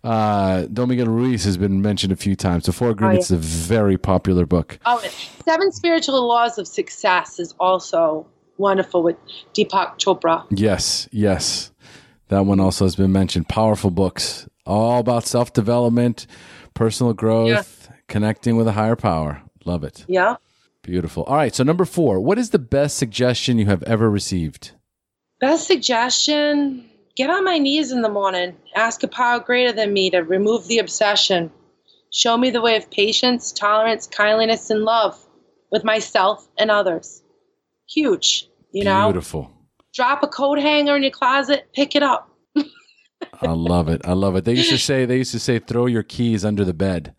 uh, 0.03 0.66
Don 0.72 0.90
Miguel 0.90 1.07
Ruiz 1.07 1.44
has 1.44 1.57
been 1.57 1.82
mentioned 1.82 2.11
a 2.11 2.16
few 2.16 2.36
times. 2.36 2.66
The 2.66 2.72
Four 2.72 2.90
Agreements 2.90 3.30
is 3.30 3.32
a 3.32 3.38
very 3.38 3.98
popular 3.98 4.45
book. 4.45 4.80
Oh, 4.86 5.03
Seven 5.45 5.72
Spiritual 5.72 6.28
Laws 6.28 6.57
of 6.57 6.68
Success 6.68 7.40
is 7.40 7.53
also 7.60 8.26
wonderful 8.57 9.03
with 9.03 9.18
Deepak 9.53 9.99
Chopra. 9.99 10.45
Yes, 10.49 11.07
yes. 11.11 11.72
That 12.30 12.45
one 12.45 12.60
also 12.60 12.86
has 12.86 12.95
been 12.95 13.11
mentioned. 13.11 13.49
Powerful 13.49 13.90
books, 13.90 14.48
all 14.69 14.99
about 14.99 15.25
self 15.25 15.51
development, 15.51 16.27
personal 16.73 17.13
growth, 17.13 17.89
connecting 18.07 18.55
with 18.55 18.67
a 18.67 18.73
higher 18.73 18.95
power. 18.95 19.41
Love 19.65 19.83
it. 19.83 20.05
Yeah. 20.07 20.35
Beautiful. 20.81 21.23
All 21.23 21.35
right. 21.35 21.53
So, 21.53 21.63
number 21.63 21.85
four, 21.85 22.19
what 22.21 22.37
is 22.37 22.51
the 22.51 22.59
best 22.59 22.97
suggestion 22.97 23.57
you 23.57 23.65
have 23.65 23.83
ever 23.83 24.09
received? 24.09 24.71
Best 25.41 25.67
suggestion 25.67 26.89
get 27.19 27.29
on 27.29 27.43
my 27.43 27.57
knees 27.57 27.91
in 27.91 28.01
the 28.01 28.07
morning, 28.07 28.55
ask 28.77 29.03
a 29.03 29.07
power 29.09 29.41
greater 29.41 29.73
than 29.73 29.91
me 29.91 30.09
to 30.09 30.19
remove 30.19 30.65
the 30.67 30.79
obsession. 30.79 31.51
Show 32.13 32.37
me 32.37 32.49
the 32.49 32.61
way 32.61 32.77
of 32.77 32.89
patience, 32.89 33.51
tolerance, 33.51 34.07
kindliness, 34.07 34.69
and 34.69 34.83
love 34.83 35.19
with 35.69 35.83
myself 35.83 36.47
and 36.57 36.71
others. 36.71 37.21
Huge, 37.89 38.47
you 38.71 38.85
know? 38.85 39.07
Beautiful. 39.11 39.51
Drop 39.93 40.23
a 40.23 40.27
coat 40.27 40.59
hanger 40.59 40.95
in 40.95 41.03
your 41.03 41.11
closet, 41.11 41.67
pick 41.73 41.93
it 41.93 42.03
up. 42.03 42.28
I 43.41 43.51
love 43.51 43.89
it. 43.89 44.01
I 44.05 44.13
love 44.13 44.35
it. 44.35 44.45
They 44.45 44.53
used 44.53 44.69
to 44.69 44.77
say, 44.77 45.05
they 45.05 45.17
used 45.17 45.31
to 45.31 45.39
say, 45.39 45.59
throw 45.59 45.85
your 45.85 46.03
keys 46.03 46.43
under 46.45 46.65
the 46.65 46.73
bed. 46.73 47.13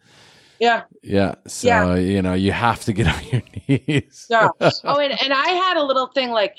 Yeah, 0.58 0.82
Yeah. 1.02 1.36
So, 1.46 1.68
Yeah. 1.68 1.94
you 1.96 2.20
know, 2.20 2.34
you 2.34 2.52
have 2.52 2.84
to 2.84 2.92
get 2.92 3.06
on 3.14 3.24
your 3.32 3.42
knees. 3.68 4.26
yeah. 4.28 4.48
oh, 4.60 4.98
and, 4.98 5.20
and 5.22 5.32
I 5.32 5.48
had 5.48 5.76
a 5.76 5.82
little 5.82 6.08
thing 6.08 6.30
like, 6.30 6.56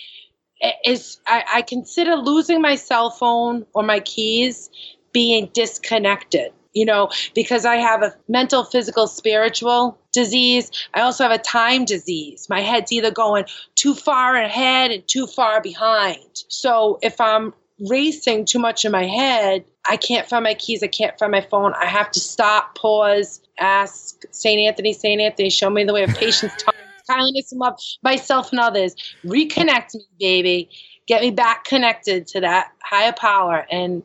is 0.86 1.20
I, 1.28 1.44
I 1.56 1.62
consider 1.62 2.16
losing 2.16 2.62
my 2.62 2.76
cell 2.76 3.10
phone 3.12 3.66
or 3.74 3.84
my 3.84 4.00
keys 4.00 4.70
being 5.12 5.50
disconnected 5.54 6.52
you 6.74 6.86
know 6.86 7.10
because 7.36 7.66
i 7.66 7.76
have 7.76 8.02
a 8.02 8.16
mental 8.30 8.64
physical 8.64 9.08
spiritual 9.08 9.98
disease 10.14 10.72
i 10.94 11.02
also 11.02 11.24
have 11.24 11.32
a 11.32 11.38
time 11.38 11.84
disease 11.84 12.48
my 12.50 12.62
head's 12.62 12.92
either 12.92 13.12
going 13.12 13.44
too 13.76 13.94
far 13.94 14.36
ahead 14.36 14.92
and 14.92 15.06
too 15.08 15.28
far 15.28 15.62
behind 15.62 16.44
so 16.48 16.98
if 17.02 17.20
i'm 17.20 17.54
racing 17.90 18.46
too 18.46 18.60
much 18.60 18.86
in 18.86 18.92
my 18.92 19.06
head 19.06 19.64
i 19.90 19.98
can't 19.98 20.28
find 20.28 20.44
my 20.44 20.54
keys 20.54 20.84
i 20.84 20.88
can't 20.88 21.18
find 21.18 21.32
my 21.32 21.42
phone 21.42 21.74
i 21.74 21.86
have 21.86 22.12
to 22.12 22.20
stop 22.20 22.76
pause 22.76 23.42
ask 23.60 24.22
saint 24.32 24.60
anthony 24.60 24.94
saint 24.94 25.22
anthony 25.22 25.50
show 25.50 25.70
me 25.70 25.84
the 25.84 25.94
way 25.94 26.04
of 26.04 26.14
patience 26.14 26.56
tolerance 26.56 26.78
kindness 27.10 27.52
and 27.52 27.60
love 27.60 27.78
myself 28.04 28.52
and 28.52 28.60
others 28.60 28.96
reconnect 29.26 29.96
me 29.96 30.06
baby 30.20 30.70
get 31.08 31.22
me 31.22 31.32
back 31.32 31.66
connected 31.66 32.28
to 32.28 32.40
that 32.40 32.72
higher 32.84 33.14
power 33.14 33.66
and 33.72 34.04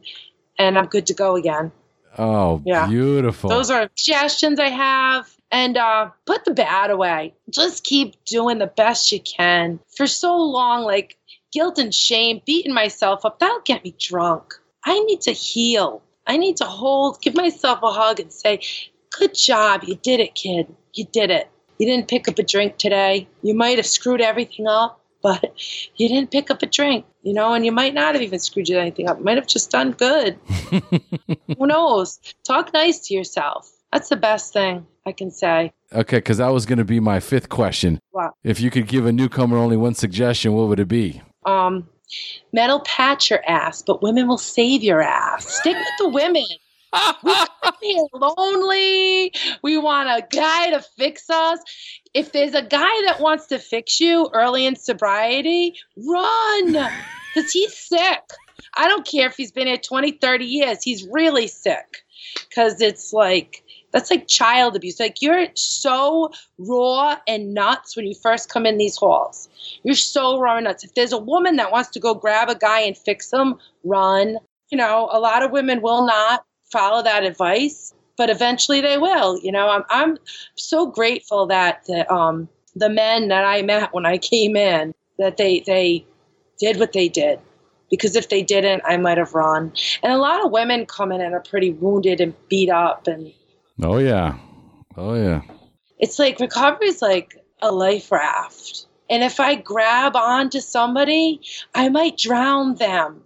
and 0.59 0.79
i'm 0.79 0.87
good 0.87 1.07
to 1.07 1.15
go 1.15 1.37
again 1.37 1.71
Oh, 2.19 2.63
Yeah. 2.65 2.87
beautiful. 2.89 3.51
those 3.51 3.71
are 3.71 3.91
suggestions 3.95 4.59
I 4.59 4.69
have. 4.71 5.31
And 5.53 5.77
uh, 5.77 6.11
put 6.25 6.45
the 6.45 6.53
bad 6.53 6.91
away. 6.91 7.33
Just 7.51 7.85
keep 7.85 8.17
doing 8.25 8.59
the 8.59 8.67
best 8.67 9.13
you 9.13 9.21
can. 9.21 9.79
For 9.97 10.07
so 10.09 10.37
long, 10.37 10.83
like 10.83 11.17
guilt 11.57 11.79
and 11.79 11.95
shame, 11.95 12.43
beating 12.45 12.75
myself 12.75 13.25
up, 13.25 13.39
that'll 13.39 13.63
get 13.65 13.83
me 13.83 13.95
drunk. 13.99 14.53
I 14.85 15.01
need 15.05 15.23
to 15.23 15.33
heal. 15.33 16.03
I 16.27 16.37
need 16.37 16.59
to 16.59 16.67
hold, 16.67 17.23
give 17.23 17.35
myself 17.35 17.83
a 17.83 17.91
hug 17.91 18.21
and 18.21 18.31
say, 18.31 18.61
Good 19.19 19.35
job. 19.35 19.85
You 19.85 19.95
did 19.95 20.21
it, 20.21 20.35
kid. 20.35 20.67
You 20.93 21.07
did 21.07 21.31
it. 21.31 21.49
You 21.79 21.87
didn't 21.87 22.09
pick 22.09 22.29
up 22.29 22.39
a 22.39 22.43
drink 22.43 22.77
today. 22.77 23.27
You 23.43 23.55
might 23.55 23.79
have 23.79 23.87
screwed 23.87 24.21
everything 24.21 24.67
up, 24.67 25.01
but 25.23 25.51
you 25.97 26.09
didn't 26.11 26.31
pick 26.31 26.51
up 26.51 26.61
a 26.61 26.67
drink, 26.67 27.07
you 27.23 27.33
know, 27.33 27.55
and 27.55 27.65
you 27.65 27.73
might 27.73 27.95
not 27.95 28.15
have 28.15 28.23
even 28.23 28.39
screwed 28.39 28.69
anything 28.69 29.09
up. 29.09 29.19
You 29.19 29.25
might 29.25 29.39
have 29.39 29.47
just 29.47 29.71
done 29.71 29.93
good. 29.93 30.39
Who 31.59 31.67
knows? 31.67 32.21
Talk 32.45 32.75
nice 32.75 32.99
to 33.09 33.15
yourself. 33.15 33.73
That's 33.93 34.11
the 34.11 34.17
best 34.17 34.53
thing 34.53 34.87
I 35.07 35.13
can 35.13 35.31
say. 35.31 35.73
okay, 35.91 36.19
because 36.19 36.37
that 36.37 36.49
was 36.49 36.67
going 36.67 36.79
to 36.79 36.85
be 36.85 37.01
my 37.01 37.19
fifth 37.19 37.49
question. 37.49 37.99
Wow. 38.13 38.35
If 38.45 38.61
you 38.61 38.71
could 38.71 38.89
give 38.89 39.07
a 39.07 39.13
newcomer 39.13 39.57
only 39.57 39.79
one 39.79 39.95
suggestion, 39.95 40.53
what 40.53 40.69
would 40.69 40.81
it 40.81 40.89
be? 40.89 41.23
Um, 41.47 41.89
men 42.53 42.69
will 42.69 42.81
pat 42.81 43.31
your 43.31 43.43
ass, 43.49 43.83
but 43.83 44.03
women 44.03 44.29
will 44.29 44.39
save 44.39 44.83
your 44.83 45.01
ass. 45.01 45.47
Stick 45.47 45.77
with 45.77 45.87
the 45.99 46.09
women. 46.09 46.45
We 47.23 47.35
here 47.83 48.05
lonely. 48.15 49.33
We 49.63 49.79
want 49.79 50.09
a 50.09 50.27
guy 50.35 50.71
to 50.71 50.81
fix 50.81 51.29
us. 51.31 51.61
If 52.15 52.33
there's 52.33 52.55
a 52.55 52.63
guy 52.63 53.03
that 53.07 53.19
wants 53.21 53.47
to 53.49 53.59
fix 53.59 54.01
you 54.01 54.31
early 54.33 54.67
in 54.67 54.77
sobriety, 54.77 55.75
run 55.97 56.73
because 57.35 57.53
he's 57.53 57.77
sick. 57.77 58.23
I 58.75 58.89
don't 58.89 59.07
care 59.07 59.27
if 59.27 59.37
he's 59.37 59.53
been 59.53 59.67
here 59.67 59.77
20, 59.77 60.13
30 60.13 60.45
years. 60.45 60.83
He's 60.83 61.07
really 61.11 61.47
sick 61.47 62.05
because 62.49 62.81
it's 62.81 63.13
like, 63.13 63.63
that's 63.93 64.11
like 64.11 64.29
child 64.29 64.77
abuse. 64.77 65.01
Like 65.01 65.23
you're 65.23 65.47
so 65.55 66.31
raw 66.59 67.17
and 67.27 67.55
nuts 67.55 67.97
when 67.97 68.07
you 68.07 68.15
first 68.15 68.49
come 68.49 68.67
in 68.67 68.79
these 68.79 68.97
halls. 68.97 69.49
You're 69.85 69.95
so 69.95 70.39
raw 70.39 70.57
and 70.57 70.65
nuts. 70.65 70.85
If 70.85 70.95
there's 70.95 71.13
a 71.13 71.19
woman 71.19 71.57
that 71.57 71.73
wants 71.73 71.91
to 71.91 72.01
go 72.01 72.15
grab 72.15 72.49
a 72.49 72.55
guy 72.55 72.81
and 72.81 72.97
fix 72.97 73.33
him, 73.33 73.57
run. 73.85 74.39
You 74.71 74.79
know, 74.79 75.09
a 75.13 75.21
lot 75.21 75.43
of 75.43 75.53
women 75.53 75.81
will 75.81 76.07
not 76.07 76.45
follow 76.71 77.03
that 77.03 77.23
advice, 77.23 77.95
but 78.17 78.31
eventually 78.31 78.81
they 78.81 78.99
will. 78.99 79.39
You 79.43 79.53
know, 79.53 79.69
I'm 79.69 79.85
I'm 79.89 80.19
so 80.57 80.87
grateful 80.87 81.47
that 81.47 81.85
the 81.87 82.11
um 82.13 82.49
the 82.75 82.91
men 82.91 83.29
that 83.29 83.45
I 83.45 83.63
met 83.63 83.95
when 83.95 84.07
I 84.07 84.19
came 84.33 84.57
in 84.57 84.95
that 85.19 85.37
they 85.37 85.61
they 85.61 86.05
did 86.59 86.79
what 86.79 86.93
they 86.93 87.09
did. 87.09 87.41
Because 87.89 88.17
if 88.17 88.31
they 88.31 88.43
didn't, 88.43 88.83
I 88.85 88.97
might 88.97 89.17
have 89.17 89.33
run. 89.33 89.73
And 90.03 90.13
a 90.13 90.19
lot 90.19 90.45
of 90.45 90.51
women 90.51 90.87
come 90.87 91.13
in 91.13 91.21
and 91.21 91.33
are 91.35 91.41
pretty 91.41 91.71
wounded 91.71 92.21
and 92.21 92.35
beat 92.49 92.69
up 92.69 93.07
and 93.07 93.33
Oh, 93.83 93.99
yeah. 93.99 94.39
Oh, 94.97 95.15
yeah. 95.15 95.43
it's 95.99 96.19
like 96.19 96.41
recovery 96.41 96.89
is 96.89 97.03
like 97.03 97.37
a 97.63 97.71
life 97.73 98.11
raft. 98.13 98.87
And 99.11 99.23
if 99.23 99.39
I 99.41 99.55
grab 99.55 100.17
onto 100.17 100.61
somebody, 100.61 101.41
I 101.75 101.89
might 101.89 102.19
drown 102.19 102.77
them. 102.77 103.23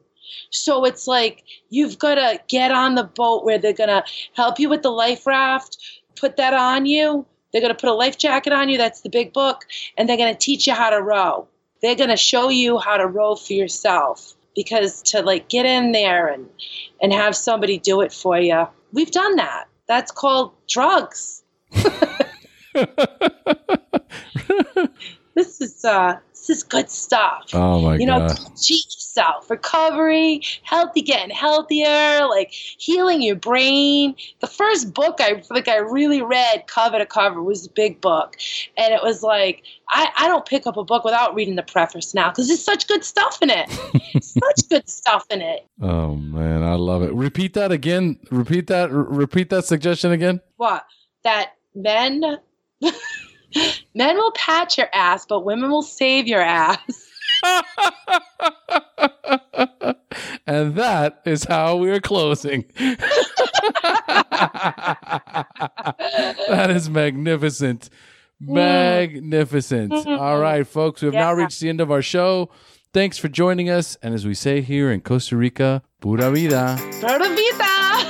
So 0.50 0.84
it's 0.84 1.06
like 1.06 1.44
you've 1.70 1.98
got 1.98 2.16
to 2.16 2.40
get 2.48 2.70
on 2.70 2.94
the 2.94 3.04
boat 3.04 3.44
where 3.44 3.58
they're 3.58 3.72
going 3.72 3.88
to 3.88 4.04
help 4.34 4.58
you 4.58 4.68
with 4.68 4.82
the 4.82 4.90
life 4.90 5.26
raft, 5.26 5.78
put 6.16 6.36
that 6.36 6.54
on 6.54 6.86
you. 6.86 7.26
They're 7.52 7.62
going 7.62 7.74
to 7.74 7.80
put 7.80 7.88
a 7.90 7.94
life 7.94 8.18
jacket 8.18 8.52
on 8.52 8.68
you. 8.68 8.78
That's 8.78 9.00
the 9.00 9.08
big 9.08 9.32
book. 9.32 9.64
And 9.96 10.08
they're 10.08 10.16
going 10.16 10.32
to 10.32 10.38
teach 10.38 10.66
you 10.66 10.74
how 10.74 10.90
to 10.90 11.02
row. 11.02 11.48
They're 11.82 11.96
going 11.96 12.10
to 12.10 12.16
show 12.16 12.48
you 12.48 12.78
how 12.78 12.96
to 12.96 13.06
row 13.06 13.34
for 13.36 13.54
yourself 13.54 14.34
because 14.54 15.02
to 15.02 15.22
like 15.22 15.48
get 15.48 15.64
in 15.66 15.92
there 15.92 16.26
and 16.28 16.48
and 17.00 17.12
have 17.12 17.34
somebody 17.34 17.78
do 17.78 18.00
it 18.02 18.12
for 18.12 18.38
you. 18.38 18.66
We've 18.92 19.10
done 19.10 19.36
that. 19.36 19.66
That's 19.90 20.12
called 20.12 20.52
drugs. 20.68 21.42
this 25.34 25.60
is 25.60 25.84
uh 25.84 26.20
this 26.40 26.58
is 26.58 26.62
good 26.62 26.90
stuff. 26.90 27.50
Oh, 27.52 27.80
my 27.80 27.92
god. 27.92 28.00
you 28.00 28.06
know, 28.06 28.18
God. 28.18 28.38
cheat 28.60 28.86
yourself, 28.86 29.50
recovery, 29.50 30.42
healthy, 30.62 31.02
getting 31.02 31.34
healthier, 31.34 32.26
like 32.28 32.50
healing 32.50 33.20
your 33.22 33.36
brain. 33.36 34.14
The 34.40 34.46
first 34.46 34.94
book 34.94 35.20
I 35.20 35.40
think 35.40 35.68
I 35.68 35.76
really 35.76 36.22
read 36.22 36.66
cover 36.66 36.98
to 36.98 37.06
cover 37.06 37.42
was 37.42 37.64
the 37.64 37.72
big 37.74 38.00
book, 38.00 38.36
and 38.76 38.94
it 38.94 39.02
was 39.02 39.22
like 39.22 39.62
I, 39.90 40.08
I 40.16 40.28
don't 40.28 40.46
pick 40.46 40.66
up 40.66 40.76
a 40.76 40.84
book 40.84 41.04
without 41.04 41.34
reading 41.34 41.56
the 41.56 41.62
preface 41.62 42.14
now 42.14 42.30
because 42.30 42.48
there's 42.48 42.64
such 42.64 42.86
good 42.88 43.04
stuff 43.04 43.38
in 43.42 43.50
it. 43.50 43.68
such 44.22 44.68
good 44.68 44.88
stuff 44.88 45.26
in 45.30 45.42
it. 45.42 45.66
Oh, 45.82 46.14
man. 46.14 46.62
I 46.62 46.74
love 46.74 47.02
it. 47.02 47.12
Repeat 47.12 47.54
that 47.54 47.72
again. 47.72 48.18
Repeat 48.30 48.68
that. 48.68 48.90
r- 48.90 48.96
repeat 48.96 49.50
that 49.50 49.64
suggestion 49.64 50.12
again. 50.12 50.40
What 50.56 50.86
that 51.24 51.52
men. 51.74 52.38
Men 53.94 54.16
will 54.16 54.32
pat 54.32 54.76
your 54.78 54.88
ass, 54.92 55.26
but 55.26 55.44
women 55.44 55.70
will 55.70 55.82
save 55.82 56.26
your 56.26 56.40
ass. 56.40 56.78
and 60.46 60.74
that 60.74 61.22
is 61.24 61.44
how 61.44 61.76
we 61.76 61.90
are 61.90 62.00
closing. 62.00 62.64
that 62.78 63.06
is 66.70 66.90
magnificent. 66.90 67.88
Mm. 68.42 68.54
Magnificent. 68.54 69.92
Mm-hmm. 69.92 70.20
All 70.20 70.38
right, 70.38 70.66
folks, 70.66 71.02
we 71.02 71.06
have 71.06 71.14
now 71.14 71.32
reached 71.32 71.60
the 71.60 71.68
end 71.68 71.80
of 71.80 71.90
our 71.90 72.02
show. 72.02 72.50
Thanks 72.92 73.18
for 73.18 73.28
joining 73.28 73.70
us. 73.70 73.96
And 74.02 74.14
as 74.14 74.26
we 74.26 74.34
say 74.34 74.60
here 74.62 74.90
in 74.90 75.00
Costa 75.00 75.36
Rica, 75.36 75.82
pura 76.00 76.30
vida. 76.30 76.76
Pura 77.00 77.28
vida. 77.28 78.09